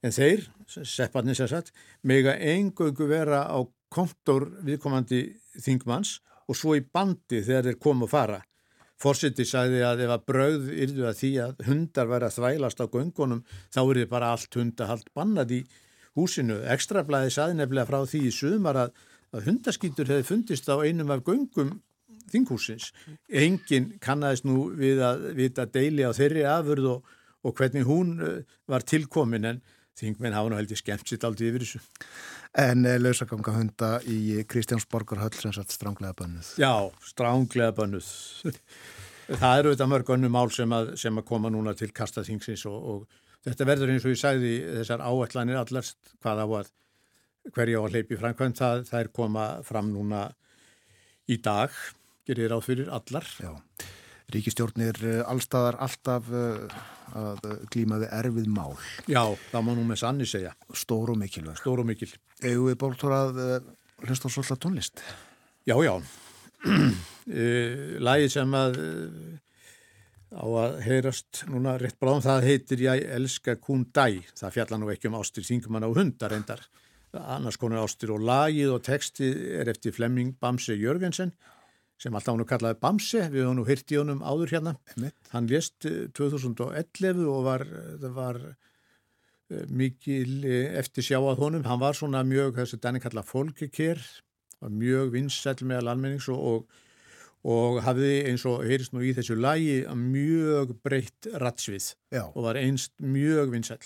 en 0.00 0.14
þeir, 0.14 0.46
sepparnir 0.68 1.36
sér 1.36 1.50
satt, 1.50 1.72
meiga 2.06 2.36
engöngu 2.38 3.08
vera 3.10 3.44
á 3.50 3.58
kontor 3.90 4.46
viðkomandi 4.64 5.24
þingmanns 5.60 6.20
og 6.46 6.56
svo 6.58 6.76
í 6.78 6.84
bandi 6.84 7.42
þegar 7.42 7.68
þeir 7.68 7.82
koma 7.82 8.06
og 8.06 8.12
fara. 8.12 8.40
Fórsiti 9.00 9.46
sagði 9.48 9.80
að 9.86 10.04
ef 10.04 10.10
að 10.12 10.24
brauð 10.28 10.66
yrðu 10.76 11.06
að 11.08 11.20
því 11.22 11.30
að 11.40 11.62
hundar 11.70 12.08
væri 12.10 12.26
að 12.28 12.34
þvælast 12.36 12.82
á 12.84 12.86
göngunum 12.92 13.44
þá 13.72 13.80
er 13.80 14.00
þið 14.02 14.10
bara 14.10 14.32
allt 14.34 14.58
hundahald 14.60 15.06
bannað 15.16 15.54
í 15.56 15.60
húsinu. 16.18 16.60
Ekstrablaði 16.74 17.32
saði 17.34 17.58
nefnilega 17.60 17.88
frá 17.90 18.02
því 18.08 18.24
í 18.28 18.34
sumar 18.34 18.78
að, 18.86 18.92
að 19.34 19.48
hundaskýtur 19.48 20.10
hefði 20.10 20.28
fundist 20.28 20.70
á 20.70 20.76
einum 20.82 21.12
af 21.14 21.24
göngum 21.26 21.76
þinghúsins. 22.30 22.90
Engin 23.28 23.92
kannast 24.02 24.46
nú 24.46 24.70
við 24.78 25.02
að 25.06 25.26
vita 25.38 25.66
deili 25.66 26.06
á 26.06 26.14
þeirri 26.14 26.46
afurð 26.48 26.88
og, 26.94 27.12
og 27.46 27.56
hvernig 27.58 27.86
hún 27.88 28.16
eh, 28.22 28.40
var 28.70 28.86
tilkomin 28.86 29.48
en 29.52 29.62
þingmenn 30.00 30.36
hafa 30.36 30.52
nú 30.52 30.58
heldur 30.58 30.78
skemmt 30.78 31.08
sitt 31.08 31.24
aldrei 31.26 31.50
yfir 31.50 31.64
þessu. 31.66 31.82
En 32.60 32.86
eh, 32.88 32.98
lausaganga 33.00 33.54
hunda 33.56 33.92
í 34.08 34.40
Kristjánsborgar 34.50 35.22
höll 35.24 35.36
sem 35.38 35.54
satt 35.54 35.74
stránglega 35.74 36.16
bönnuð. 36.18 36.54
Já, 36.60 36.72
stránglega 37.10 37.74
bönnuð. 37.76 38.10
Það 39.30 39.60
eru 39.60 39.72
þetta 39.74 39.86
mörg 39.86 40.08
önnu 40.10 40.30
mál 40.32 40.48
sem 40.50 40.72
að, 40.74 40.94
sem 40.98 41.18
að 41.20 41.26
koma 41.28 41.50
núna 41.54 41.74
til 41.78 41.92
kastaþingsins 41.94 42.64
og, 42.66 42.78
og 42.94 43.28
Þetta 43.46 43.66
verður 43.68 43.94
eins 43.94 44.04
og 44.04 44.12
ég 44.12 44.20
sagði 44.20 44.52
þessar 44.80 45.00
áætlanir 45.00 45.60
allast 45.60 46.12
hvaða 46.20 46.44
var 46.50 46.68
hverja 47.54 47.80
á 47.80 47.82
að 47.86 47.94
hleypi 47.96 48.18
framkvæmt 48.20 48.60
það, 48.60 48.82
það 48.90 49.00
er 49.00 49.10
koma 49.16 49.46
fram 49.64 49.88
núna 49.94 50.26
í 51.30 51.38
dag, 51.40 51.72
gerir 52.28 52.52
ráð 52.52 52.66
fyrir 52.66 52.90
allar. 52.92 53.26
Já, 53.40 53.54
ríkistjórnir 54.34 55.00
eh, 55.08 55.22
allstaðar 55.24 55.80
alltaf 55.86 56.28
uh, 56.30 56.80
að 57.16 57.48
glímaði 57.72 58.10
erfið 58.14 58.50
mál. 58.52 58.76
Já, 59.10 59.22
það 59.50 59.66
má 59.66 59.72
nú 59.72 59.86
með 59.88 60.02
sanni 60.04 60.28
segja. 60.28 60.52
Stór 60.76 61.14
og 61.14 61.20
mikil. 61.22 61.48
Stór 61.58 61.82
og 61.82 61.88
mikil. 61.88 62.10
Egu 62.44 62.68
við 62.68 62.78
bóltur 62.82 63.16
að 63.16 63.40
uh, 63.40 63.56
hlusta 64.04 64.30
svolítið 64.30 64.60
tónlist? 64.66 65.04
Já, 65.64 65.78
já. 65.80 65.96
Lægið 68.10 68.32
sem 68.36 68.54
að 68.58 68.78
á 70.30 70.46
að 70.46 70.76
heyrast 70.86 71.44
núna 71.50 71.76
rétt 71.80 71.98
bráðum. 72.00 72.22
Það 72.24 72.46
heitir 72.46 72.84
Ég 72.84 73.06
elska 73.16 73.56
Kundai 73.58 74.22
það 74.38 74.54
fjalla 74.56 74.78
nú 74.78 74.90
ekki 74.92 75.10
um 75.10 75.18
ástir 75.18 75.46
þingumann 75.46 75.86
á 75.86 75.90
hundar 75.90 76.34
endar 76.36 76.62
annars 77.10 77.58
konar 77.58 77.82
ástir 77.82 78.12
og 78.14 78.22
lagið 78.22 78.74
og 78.76 78.84
texti 78.86 79.30
er 79.58 79.70
eftir 79.72 79.94
Flemming 79.94 80.36
Bamse 80.38 80.76
Jörgensen 80.78 81.32
sem 82.00 82.14
alltaf 82.14 82.36
hann 82.36 82.48
kallaði 82.48 82.78
Bamse. 82.80 83.26
Við 83.28 83.44
höfum 83.44 83.58
nú 83.58 83.66
hýrt 83.68 83.92
í 83.92 83.98
honum 83.98 84.22
áður 84.24 84.54
hérna. 84.54 84.76
Einmitt. 84.94 85.18
hann 85.34 85.48
lést 85.50 85.84
2011 86.16 87.26
og 87.28 87.42
var, 87.44 87.66
var 88.14 88.38
uh, 88.40 89.64
mikil 89.68 90.46
eh, 90.46 90.78
eftir 90.80 91.04
sjáað 91.04 91.42
honum. 91.42 91.66
Hann 91.68 91.82
var 91.82 91.98
svona 91.98 92.22
mjög, 92.24 92.54
þessi 92.62 92.80
danni 92.80 93.02
kalla 93.02 93.26
fólkikir 93.26 94.00
mjög 94.60 95.12
vinsæl 95.14 95.56
meðal 95.64 95.94
almennings 95.94 96.28
og, 96.32 96.40
og 96.40 96.80
og 97.46 97.80
hafði 97.84 98.14
eins 98.28 98.44
og 98.48 98.64
heyrist 98.66 98.92
nú 98.92 99.04
í 99.04 99.12
þessu 99.16 99.36
lagi 99.38 99.80
mjög 99.96 100.74
breytt 100.84 101.30
ratsvið 101.40 101.92
Já. 102.12 102.24
og 102.28 102.42
var 102.44 102.60
einst 102.60 102.92
mjög 103.00 103.54
vinsæl. 103.54 103.80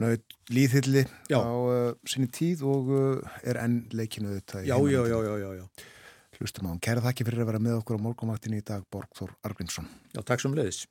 Naut 0.00 0.36
líðhylli 0.48 1.04
á 1.28 1.44
uh, 1.44 1.90
sinni 2.08 2.30
tíð 2.32 2.64
og 2.64 2.92
uh, 2.94 3.40
er 3.44 3.60
enn 3.60 3.82
leikinu 3.92 4.32
þetta. 4.38 4.64
Já, 4.64 4.78
já, 4.88 5.02
já, 5.04 5.18
já, 5.26 5.34
já, 5.42 5.50
já. 5.60 5.66
Hlustum 6.40 6.70
á 6.70 6.72
hann. 6.72 6.80
Kæra 6.80 7.04
þakki 7.04 7.26
fyrir 7.28 7.44
að 7.44 7.50
vera 7.50 7.60
með 7.60 7.82
okkur 7.82 8.00
á 8.00 8.04
morgumaktinni 8.06 8.62
í 8.62 8.64
dag, 8.64 8.86
Borgþór 8.88 9.34
Argrímsson. 9.44 9.90
Já, 10.14 10.22
takk 10.24 10.40
sem 10.40 10.56
leiðis. 10.56 10.86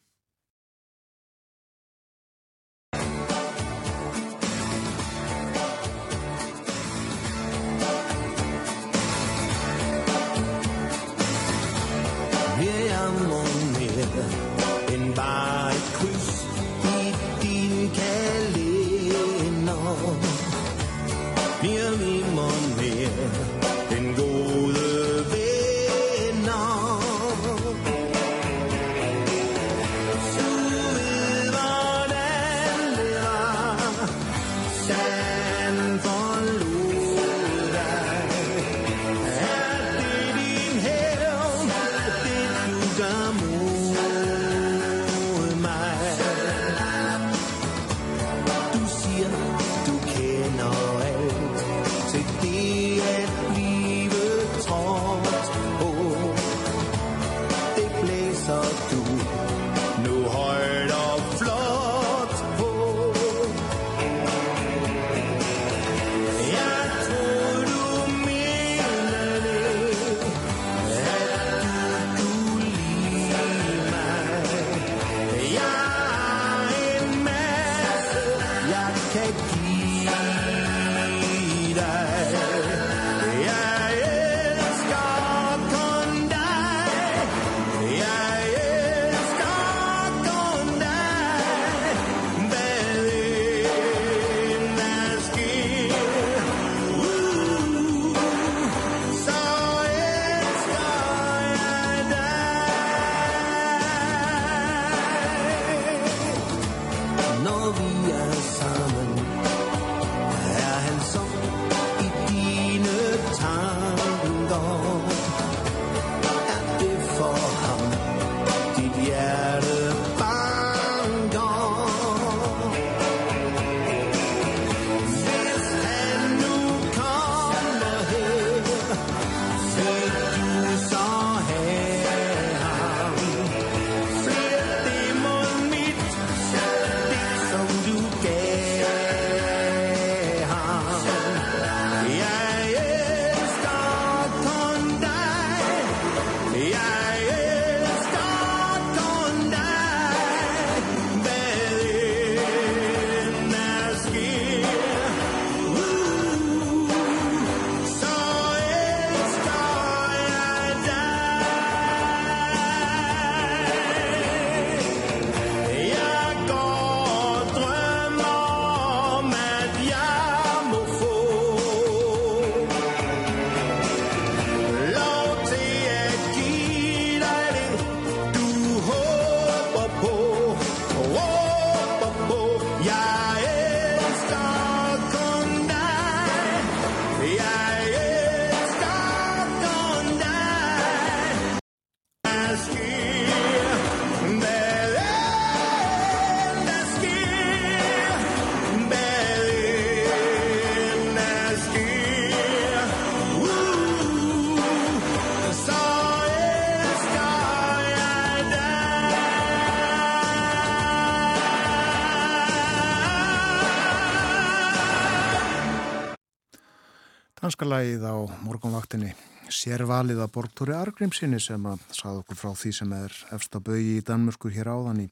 Danska 217.69 217.83
lagið 217.85 218.01
á 218.09 218.17
morgunvaktinni 218.41 219.09
sérvalið 219.53 220.23
að 220.23 220.31
Borgtóri 220.33 220.73
Argrímsinni 220.73 221.37
sem 221.37 221.61
að 221.69 221.83
saða 221.93 222.23
okkur 222.23 222.39
frá 222.39 222.49
því 222.57 222.71
sem 222.73 222.95
er 222.97 223.17
efsta 223.35 223.59
bögi 223.61 223.91
í 223.99 224.05
Danmörskur 224.07 224.55
hér 224.55 224.71
áðan 224.73 225.03
í 225.03 225.05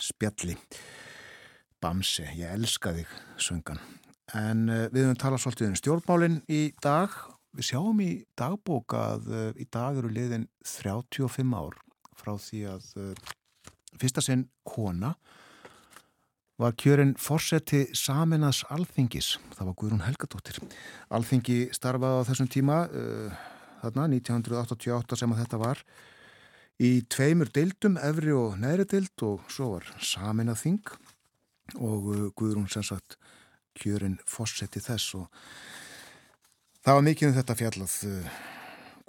spjalli. 0.00 0.56
Bamse, 1.84 2.24
ég 2.32 2.48
elska 2.48 2.94
þig, 2.96 3.12
söngan. 3.36 3.82
En 4.32 4.64
uh, 4.72 4.86
við 4.88 5.04
höfum 5.04 5.20
talað 5.20 5.44
svolítið 5.44 5.68
um 5.68 5.76
stjórnmálinn 5.82 6.40
í 6.48 6.62
dag. 6.80 7.12
Við 7.52 7.68
sjáum 7.74 8.00
í 8.00 8.10
dagbók 8.40 8.96
að 8.96 9.28
uh, 9.28 9.44
í 9.60 9.68
dag 9.68 10.00
eru 10.00 10.14
liðin 10.16 10.48
35 10.64 11.52
ár 11.60 11.76
frá 12.16 12.38
því 12.40 12.62
að 12.72 12.88
uh, 13.04 13.36
fyrsta 14.00 14.24
sinn 14.24 14.48
kona 14.64 15.12
var 16.62 16.74
kjörinn 16.78 17.14
fórseti 17.18 17.88
Saminnas 17.96 18.62
Alþingis. 18.70 19.34
Það 19.56 19.68
var 19.68 19.76
Guðrún 19.80 20.04
Helgadóttir. 20.06 20.60
Alþingi 21.10 21.58
starfaði 21.74 22.22
á 22.22 22.28
þessum 22.28 22.50
tíma, 22.52 22.78
uh, 22.86 23.44
þarna 23.82 24.06
1988 24.12 25.18
sem 25.18 25.34
að 25.34 25.40
þetta 25.42 25.60
var, 25.62 25.82
í 26.78 26.92
tveimur 27.10 27.50
deildum, 27.54 27.98
efri 27.98 28.34
og 28.36 28.58
neðri 28.62 28.86
deild 28.94 29.26
og 29.26 29.46
svo 29.50 29.72
var 29.74 29.88
Saminnað 29.98 30.60
Þing 30.62 30.92
og 31.80 32.10
uh, 32.12 32.24
Guðrún 32.38 32.70
sem 32.70 32.86
sagt 32.86 33.18
kjörinn 33.78 34.20
fórseti 34.28 34.82
þess 34.84 35.16
og 35.18 35.42
það 36.84 36.98
var 36.98 37.06
mikið 37.08 37.30
um 37.30 37.38
þetta 37.40 37.58
fjallað. 37.58 37.96
Uh, 38.06 38.36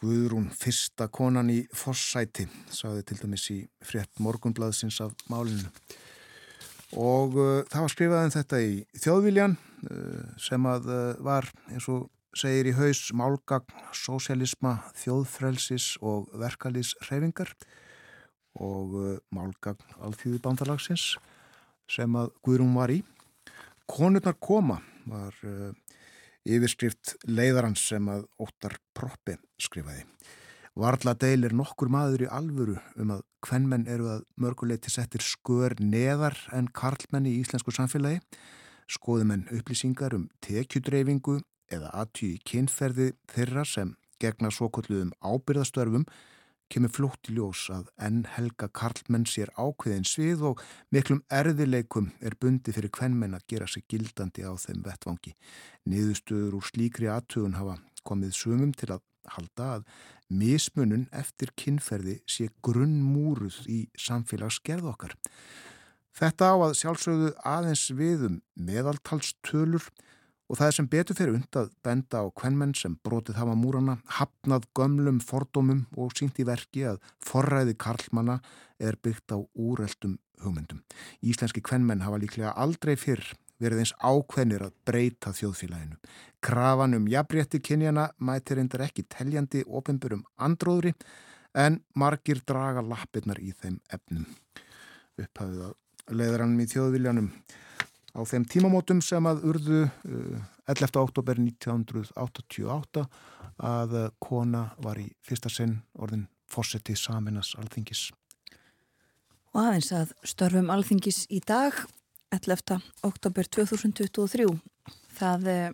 Guðrún 0.04 0.50
fyrsta 0.58 1.06
konan 1.08 1.54
í 1.54 1.62
fórsæti, 1.72 2.48
saði 2.74 3.06
til 3.08 3.20
dæmis 3.22 3.46
í 3.54 3.60
frétt 3.86 4.18
morgunblaðsins 4.20 4.98
af 5.06 5.14
málinu 5.32 5.70
og 7.00 7.38
uh, 7.38 7.62
það 7.70 7.86
var 7.86 7.94
skrifað 7.94 8.26
um 8.28 8.34
þetta 8.34 8.60
í 8.64 8.74
þjóðviljan 9.02 9.56
uh, 9.58 10.26
sem 10.42 10.68
að 10.70 10.90
uh, 10.92 11.00
var 11.26 11.50
eins 11.72 11.88
og 11.92 12.10
segir 12.38 12.72
í 12.72 12.76
haus 12.78 13.12
málgagn, 13.14 13.70
sósialisma, 13.94 14.80
þjóðfrelsis 14.98 15.94
og 16.02 16.32
verkalýs 16.42 16.96
reyfingar 17.10 17.54
og 18.62 18.98
uh, 18.98 19.16
málgagn 19.34 19.98
alþjóðu 20.02 20.42
bandalagsins 20.44 21.14
sem 21.90 22.16
að 22.18 22.32
Guðrún 22.46 22.76
var 22.78 22.94
í. 22.94 23.02
Konurnar 23.90 24.38
koma 24.42 24.80
var 25.10 25.36
uh, 25.46 25.74
yfirskrift 26.44 27.18
leiðarans 27.28 27.84
sem 27.92 28.08
að 28.12 28.26
Óttar 28.42 28.78
Proppi 28.96 29.38
skrifaði. 29.62 30.06
Varla 30.74 31.14
deilir 31.14 31.54
nokkur 31.54 31.92
maður 31.94 32.24
í 32.26 32.28
alvöru 32.34 32.80
um 32.98 33.12
að 33.14 33.20
hvernmenn 33.46 33.84
eru 33.94 34.08
að 34.10 34.24
mörguleiti 34.42 34.90
settir 34.90 35.22
skör 35.22 35.76
neðar 35.78 36.34
en 36.50 36.66
karlmenn 36.74 37.28
í 37.30 37.36
íslensku 37.44 37.70
samfélagi, 37.76 38.24
skoðumenn 38.90 39.46
upplýsingar 39.54 40.16
um 40.18 40.26
tekjudreyfingu 40.42 41.38
eða 41.70 41.94
aðtýi 42.02 42.42
kynferði 42.50 43.12
þeirra 43.30 43.68
sem 43.70 43.94
gegna 44.24 44.50
svokulluðum 44.50 45.14
ábyrðastörfum 45.22 46.08
kemur 46.74 46.94
flótt 46.96 47.30
í 47.30 47.38
ljós 47.38 47.68
að 47.70 47.94
enn 48.02 48.24
helga 48.34 48.72
karlmenn 48.74 49.30
sér 49.30 49.54
ákveðin 49.54 50.10
svið 50.10 50.42
og 50.50 50.68
miklum 50.96 51.22
erðileikum 51.30 52.10
er 52.18 52.34
bundi 52.42 52.74
fyrir 52.74 52.90
hvernmenn 52.98 53.38
að 53.38 53.46
gera 53.54 53.70
sig 53.70 53.86
gildandi 53.86 54.42
á 54.42 54.58
þeim 54.58 54.82
vettvangi. 54.88 55.38
Niðurstöður 55.86 56.58
úr 56.58 56.70
slíkri 56.74 57.14
aðtugun 57.14 57.60
hafa 57.62 57.78
komið 58.02 58.34
sumum 58.42 58.74
til 58.74 58.96
að 58.96 59.04
halda 59.36 59.70
að 59.78 59.86
mismunun 60.34 61.08
eftir 61.16 61.54
kynferði 61.60 62.20
sé 62.30 62.50
grunnmúruð 62.66 63.64
í 63.70 63.80
samfélagsgerð 64.00 64.90
okkar. 64.94 65.16
Þetta 66.14 66.54
á 66.54 66.56
að 66.62 66.76
sjálfsögðu 66.78 67.30
aðeins 67.42 67.88
við 67.98 68.28
um 68.28 68.42
meðaltalstölur 68.54 69.88
og 70.50 70.60
það 70.60 70.68
er 70.68 70.76
sem 70.78 70.90
betur 70.92 71.18
fyrir 71.18 71.38
und 71.40 71.58
að 71.58 71.72
benda 71.86 72.22
á 72.22 72.26
kvennmenn 72.38 72.76
sem 72.78 72.98
brotið 73.06 73.40
hafa 73.40 73.56
múrana, 73.58 73.96
hafnað 74.20 74.68
gömlum 74.78 75.22
fordómum 75.24 75.86
og 75.98 76.14
sínt 76.18 76.38
í 76.38 76.46
verki 76.46 76.86
að 76.92 77.00
forræði 77.26 77.74
karlmanna 77.80 78.38
er 78.78 79.00
byggt 79.02 79.34
á 79.34 79.42
úreldum 79.58 80.20
hugmyndum. 80.44 80.84
Íslenski 81.26 81.64
kvennmenn 81.66 82.04
hafa 82.06 82.20
líklega 82.22 82.54
aldrei 82.54 82.94
fyrr 83.00 83.24
verið 83.64 83.84
eins 83.84 83.94
ákveðnir 84.00 84.66
að 84.68 84.76
breyta 84.88 85.34
þjóðfélaginu. 85.36 86.00
Krafan 86.44 86.98
um 86.98 87.06
jafnrétti 87.08 87.62
kynjana 87.64 88.10
mætir 88.20 88.60
reyndar 88.60 88.84
ekki 88.88 89.06
teljandi 89.08 89.64
ofinburum 89.68 90.26
andróðri 90.36 90.94
en 91.56 91.80
margir 91.96 92.42
draga 92.48 92.84
lappirnar 92.84 93.40
í 93.40 93.54
þeim 93.56 93.80
efnum. 93.94 94.26
Upphafið 95.22 95.68
að 95.70 96.18
leiðrann 96.20 96.58
í 96.60 96.68
þjóðviljanum 96.68 97.30
á 98.14 98.22
þeim 98.30 98.46
tímamótum 98.50 99.02
sem 99.02 99.26
að 99.30 99.46
urðu 99.50 99.84
11. 100.68 100.90
Uh, 100.90 101.02
oktober 101.04 101.40
1988 101.40 103.06
að 103.64 103.96
uh, 103.98 104.10
kona 104.22 104.68
var 104.84 105.00
í 105.02 105.08
fyrsta 105.26 105.52
sinn 105.54 105.80
orðin 105.96 106.28
fósetti 106.50 106.96
Saminas 106.98 107.54
alþingis. 107.58 108.10
Og 109.54 109.62
aðeins 109.62 109.92
að 109.94 110.14
störfum 110.26 110.72
alþingis 110.74 111.26
í 111.30 111.40
dag 111.46 111.78
11. 112.34 112.80
oktober 113.06 113.46
2023. 113.46 114.48
Það 115.14 115.44
eh, 115.52 115.74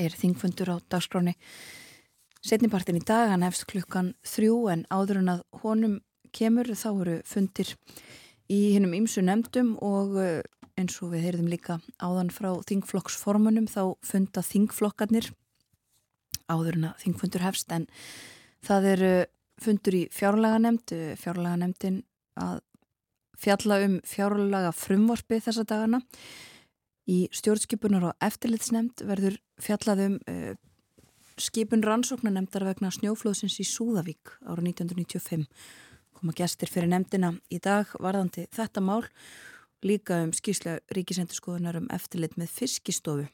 er 0.00 0.14
þingfundur 0.16 0.72
á 0.72 0.76
dagskráni 0.88 1.34
setnipartin 2.42 2.96
í 2.96 3.02
dag, 3.04 3.28
hann 3.28 3.44
hefst 3.44 3.66
klukkan 3.68 4.14
þrjú 4.24 4.56
en 4.72 4.86
áður 4.88 5.20
en 5.20 5.32
að 5.34 5.44
honum 5.60 5.98
kemur 6.32 6.72
þá 6.72 6.88
eru 6.94 7.18
fundir 7.28 7.74
í 8.48 8.60
hinnum 8.72 8.96
ýmsu 8.96 9.20
nefndum 9.26 9.76
og 9.84 10.16
eh, 10.22 10.40
eins 10.80 10.96
og 11.04 11.12
við 11.12 11.28
heyrðum 11.28 11.52
líka 11.52 11.78
áðan 12.00 12.32
frá 12.32 12.54
þingflokksformunum 12.70 13.68
þá 13.68 13.92
funda 14.08 14.40
þingflokkarnir 14.46 15.30
áður 16.48 16.80
en 16.80 16.90
að 16.94 17.04
þingfundur 17.04 17.44
hefst 17.44 17.76
en 17.76 17.86
það 18.64 18.92
eru 18.96 19.14
fundur 19.60 20.00
í 20.00 20.04
fjárlaga 20.16 20.64
fjárlaga 21.20 21.58
að 22.40 22.62
fjalla 23.42 23.80
um 23.86 23.98
fjárlaga 24.06 24.72
frumvorfi 24.76 25.40
þessa 25.42 25.64
dagana. 25.68 26.02
Í 27.10 27.26
stjórnskipunar 27.34 28.12
og 28.12 28.22
eftirlitsnemnd 28.22 29.02
verður 29.08 29.38
fjallað 29.62 30.04
um 30.06 30.18
uh, 30.30 30.52
skipun 31.40 31.82
rannsóknanemndar 31.82 32.66
vegna 32.68 32.92
snjóflóðsins 32.94 33.58
í 33.62 33.66
Súðavík 33.66 34.36
ára 34.46 34.62
1995. 34.62 35.48
Koma 36.14 36.34
gestir 36.38 36.70
fyrir 36.70 36.92
nemndina 36.92 37.32
í 37.50 37.58
dag 37.62 37.90
varðandi 37.98 38.46
þetta 38.54 38.84
mál 38.84 39.02
líka 39.82 40.20
um 40.22 40.30
skýrslega 40.36 40.94
ríkisendurskoðunar 40.94 41.80
um 41.80 41.88
eftirlit 41.90 42.36
með 42.38 42.52
fiskistofu. 42.54 43.26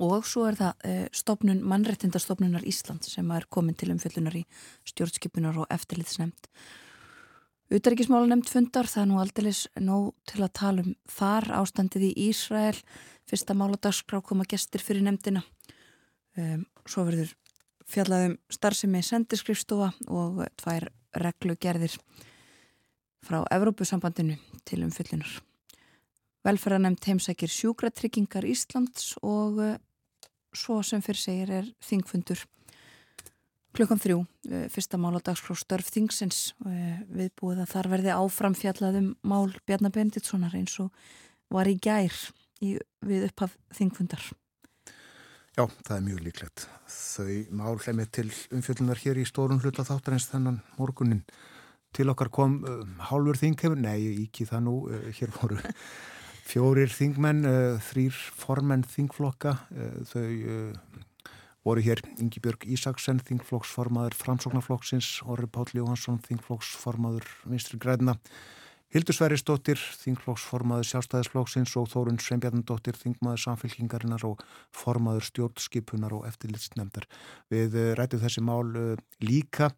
Og 0.00 0.24
svo 0.24 0.46
er 0.48 0.56
það 0.56 0.86
uh, 0.88 1.02
stopnun, 1.12 1.60
mannrettindastofnunar 1.68 2.64
Ísland 2.64 3.04
sem 3.04 3.28
er 3.34 3.44
komin 3.52 3.76
til 3.76 3.90
umfjöldunar 3.92 4.38
í 4.38 4.46
stjórnskipunar 4.88 5.58
og 5.60 5.68
eftirlitsnemnd. 5.74 6.48
Utaríkismála 7.72 8.28
nefnd 8.28 8.50
fundar, 8.52 8.88
það 8.90 9.02
er 9.02 9.06
nú 9.08 9.18
aldrei 9.22 9.52
nóg 9.80 10.08
til 10.28 10.42
að 10.44 10.50
tala 10.58 10.82
um 10.84 10.96
þar 11.08 11.46
ástandið 11.56 12.02
í 12.10 12.26
Ísrael, 12.26 12.76
fyrsta 13.28 13.56
máladagskrá 13.56 14.20
koma 14.20 14.44
gestir 14.48 14.82
fyrir 14.84 15.06
nefndina. 15.06 15.40
Um, 16.36 16.66
svo 16.84 17.06
verður 17.08 17.32
fjallaðum 17.88 18.34
starfsemi 18.52 19.00
sendiskrifstofa 19.06 19.88
og 20.12 20.42
tvær 20.60 20.90
reglugerðir 21.22 21.96
frá 23.24 23.40
Evrópusambandinu 23.56 24.36
til 24.68 24.82
umfyllunar. 24.84 25.32
Velferðarnemnd 26.44 27.08
heimsækir 27.08 27.52
sjúkratryggingar 27.52 28.44
Íslands 28.52 29.14
og 29.22 29.62
uh, 29.64 29.76
svo 30.52 30.82
sem 30.84 31.00
fyrir 31.00 31.24
segir 31.24 31.56
er 31.62 31.72
þingfundur 31.88 32.44
klukkan 33.76 34.00
þrjú, 34.00 34.20
eh, 34.50 34.68
fyrsta 34.72 35.00
mál 35.00 35.16
á 35.16 35.20
dagskrá 35.24 35.56
störf 35.56 35.88
þingsins 35.92 36.52
eh, 36.66 37.00
viðbúið 37.08 37.64
að 37.64 37.72
þar 37.72 37.88
verði 37.94 38.14
áframfjallaðum 38.16 39.08
mál 39.24 39.52
Bjarnar 39.66 39.94
Benditssonar 39.94 40.54
eins 40.58 40.78
og 40.82 40.92
var 41.52 41.68
í 41.68 41.78
gær 41.80 42.12
í, 42.60 42.76
við 43.04 43.28
upphaf 43.30 43.56
þingfundar. 43.76 44.30
Já, 45.52 45.66
það 45.84 45.96
er 45.96 46.04
mjög 46.06 46.20
líklegt. 46.24 46.66
Þau 46.88 47.32
mál 47.52 47.74
hlemmið 47.76 48.12
til 48.16 48.28
umfjöldunar 48.56 49.00
hér 49.02 49.20
í 49.20 49.26
stórun 49.28 49.60
hluta 49.60 49.84
þáttar 49.84 50.16
eins 50.16 50.30
þennan 50.30 50.62
morgunin. 50.78 51.26
Til 51.92 52.08
okkar 52.08 52.30
kom 52.32 52.62
uh, 52.64 52.78
hálfur 53.10 53.36
þinghefur, 53.36 53.76
nei, 53.76 54.24
ekki 54.24 54.46
það 54.48 54.62
nú, 54.64 54.76
uh, 54.88 55.10
hér 55.12 55.32
voru 55.36 55.58
fjórir 56.48 56.88
þingmenn, 56.88 57.44
uh, 57.44 57.76
þrýr 57.90 58.16
formenn 58.40 58.86
þingflokka, 58.88 59.52
þau 60.08 60.24
voru 61.66 61.82
hér 61.84 62.02
Ingi 62.18 62.40
Björg 62.42 62.66
Ísaksen, 62.66 63.20
þingflokksformaður 63.26 64.16
Framsóknarflokksins, 64.18 65.20
Orri 65.30 65.46
Páll 65.46 65.70
Jóhansson, 65.76 66.18
þingflokksformaður 66.26 67.28
Vinstri 67.46 67.78
Græna, 67.82 68.16
Hildur 68.92 69.16
Sveristóttir, 69.16 69.80
þingflokksformaður 70.02 70.88
Sjálfstæðisflokksins 70.90 71.72
og 71.80 71.86
Þórun 71.88 72.18
Sveinbjarnadóttir, 72.20 72.98
þingmaður 73.00 73.40
samfélkingarinnar 73.46 74.26
og 74.28 74.42
formaður 74.76 75.24
stjórnskipunar 75.30 76.12
og 76.18 76.26
eftirlitsnefndar. 76.28 77.06
Við 77.52 77.78
eh, 77.78 77.92
rættum 77.96 78.20
þessi 78.20 78.44
mál 78.44 78.68
uh, 78.76 78.90
líka 79.24 79.70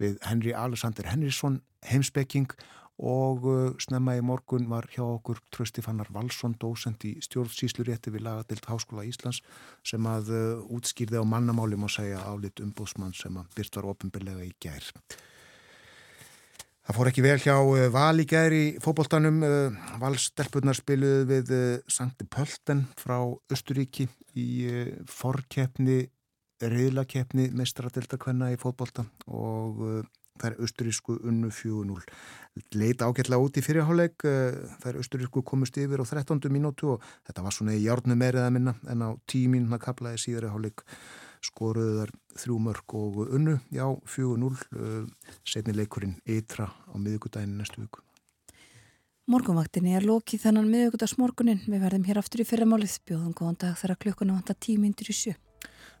við 0.00 0.16
Henry 0.24 0.54
Alexander 0.56 1.10
Henriksson, 1.10 1.60
heimspekking 1.84 2.48
og 2.48 2.72
uh, 3.00 3.72
snemma 3.80 4.16
í 4.18 4.22
morgun 4.24 4.68
var 4.70 4.86
hjá 4.92 5.02
okkur 5.04 5.40
Trösti 5.50 5.82
Fannar 5.82 6.10
Valsson, 6.12 6.54
dósend 6.60 7.02
í 7.08 7.16
stjórnsýslurétti 7.24 8.12
við 8.12 8.26
lagadilt 8.26 8.68
Háskóla 8.68 9.04
Íslands 9.08 9.40
sem 9.82 10.06
að 10.06 10.32
uh, 10.32 10.62
útskýrði 10.76 11.22
á 11.22 11.24
mannamáli 11.24 11.76
má 11.76 11.88
segja 11.88 12.22
álit 12.22 12.60
umbóðsmann 12.60 13.14
sem 13.16 13.36
að 13.36 13.50
byrt 13.56 13.76
var 13.76 13.90
ofinbillega 13.94 14.44
í 14.44 14.52
gær. 14.60 14.84
Það 16.82 16.96
fór 16.98 17.10
ekki 17.12 17.22
vel 17.22 17.38
hjá 17.40 17.56
uh, 17.56 17.88
Val 17.94 18.20
í 18.20 18.26
gær 18.28 18.52
í 18.52 18.64
fókbóltanum. 18.82 19.42
Valstelpunar 20.02 20.76
spiluðu 20.76 21.28
við 21.30 21.52
Sankti 21.88 22.26
Pölten 22.28 22.86
frá 23.00 23.18
Östuríki 23.52 24.08
í 24.38 24.48
forkeppni, 25.08 26.04
reyðlakeppni 26.62 27.50
mestradildakvenna 27.56 28.52
í 28.52 28.58
fókbólta 28.60 29.08
og 29.26 30.04
þær 30.40 30.56
austurísku 30.62 31.18
unnu 31.28 31.50
4-0. 31.52 32.04
Leita 32.76 33.08
ágætlega 33.08 33.40
út 33.42 33.58
í 33.58 33.64
fyrirháleik, 33.64 34.24
eh, 34.24 34.56
þær 34.82 35.00
austurísku 35.00 35.42
komust 35.44 35.76
yfir 35.76 36.00
á 36.00 36.04
13. 36.04 36.48
mínútu 36.52 36.94
og 36.94 37.02
þetta 37.26 37.42
var 37.42 37.52
svona 37.52 37.76
í 37.76 37.82
hjárnu 37.84 38.16
meirið 38.16 38.46
að 38.46 38.52
minna 38.52 38.74
en 38.88 39.04
á 39.04 39.10
10 39.26 39.48
mínuna 39.48 39.78
kaplaði 39.78 40.20
síðari 40.20 40.52
háleik 40.52 40.84
skoruðu 41.42 41.98
þar 42.00 42.14
þrjú 42.38 42.58
mörg 42.62 42.94
og 42.94 43.18
unnu, 43.26 43.58
já, 43.72 43.86
4-0, 44.06 44.56
eh, 44.78 45.04
setni 45.44 45.74
leikurinn 45.74 46.20
eitra 46.26 46.70
á 46.70 46.94
miðugudaginu 46.96 47.58
næstu 47.58 47.82
viku. 47.82 48.00
Morgunvaktinni 49.30 49.94
er 49.94 50.02
lokið 50.02 50.42
þennan 50.48 50.70
miðugudagsmorgunin. 50.70 51.62
Við 51.70 51.84
verðum 51.84 52.06
hér 52.08 52.18
aftur 52.18 52.42
í 52.42 52.46
fyrramálið. 52.48 52.98
Bjóðum 53.06 53.34
góðan 53.38 53.58
dag 53.58 53.76
þegar 53.78 54.00
klukkuna 54.02 54.34
vantar 54.34 54.58
tímyndir 54.58 55.08
í 55.08 55.14
sjö. 55.14 55.34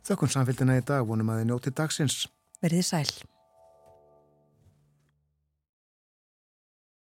Þökkun 0.02 0.34
samfélgina 0.34 0.80
í 0.80 0.82
dag 0.84 1.06
vonum 1.06 1.30
að 1.30 1.42
þið 1.42 1.50
njóti 1.52 1.74
dagsins. 1.78 2.26
Verðið 2.62 2.88
sæl. 2.90 3.31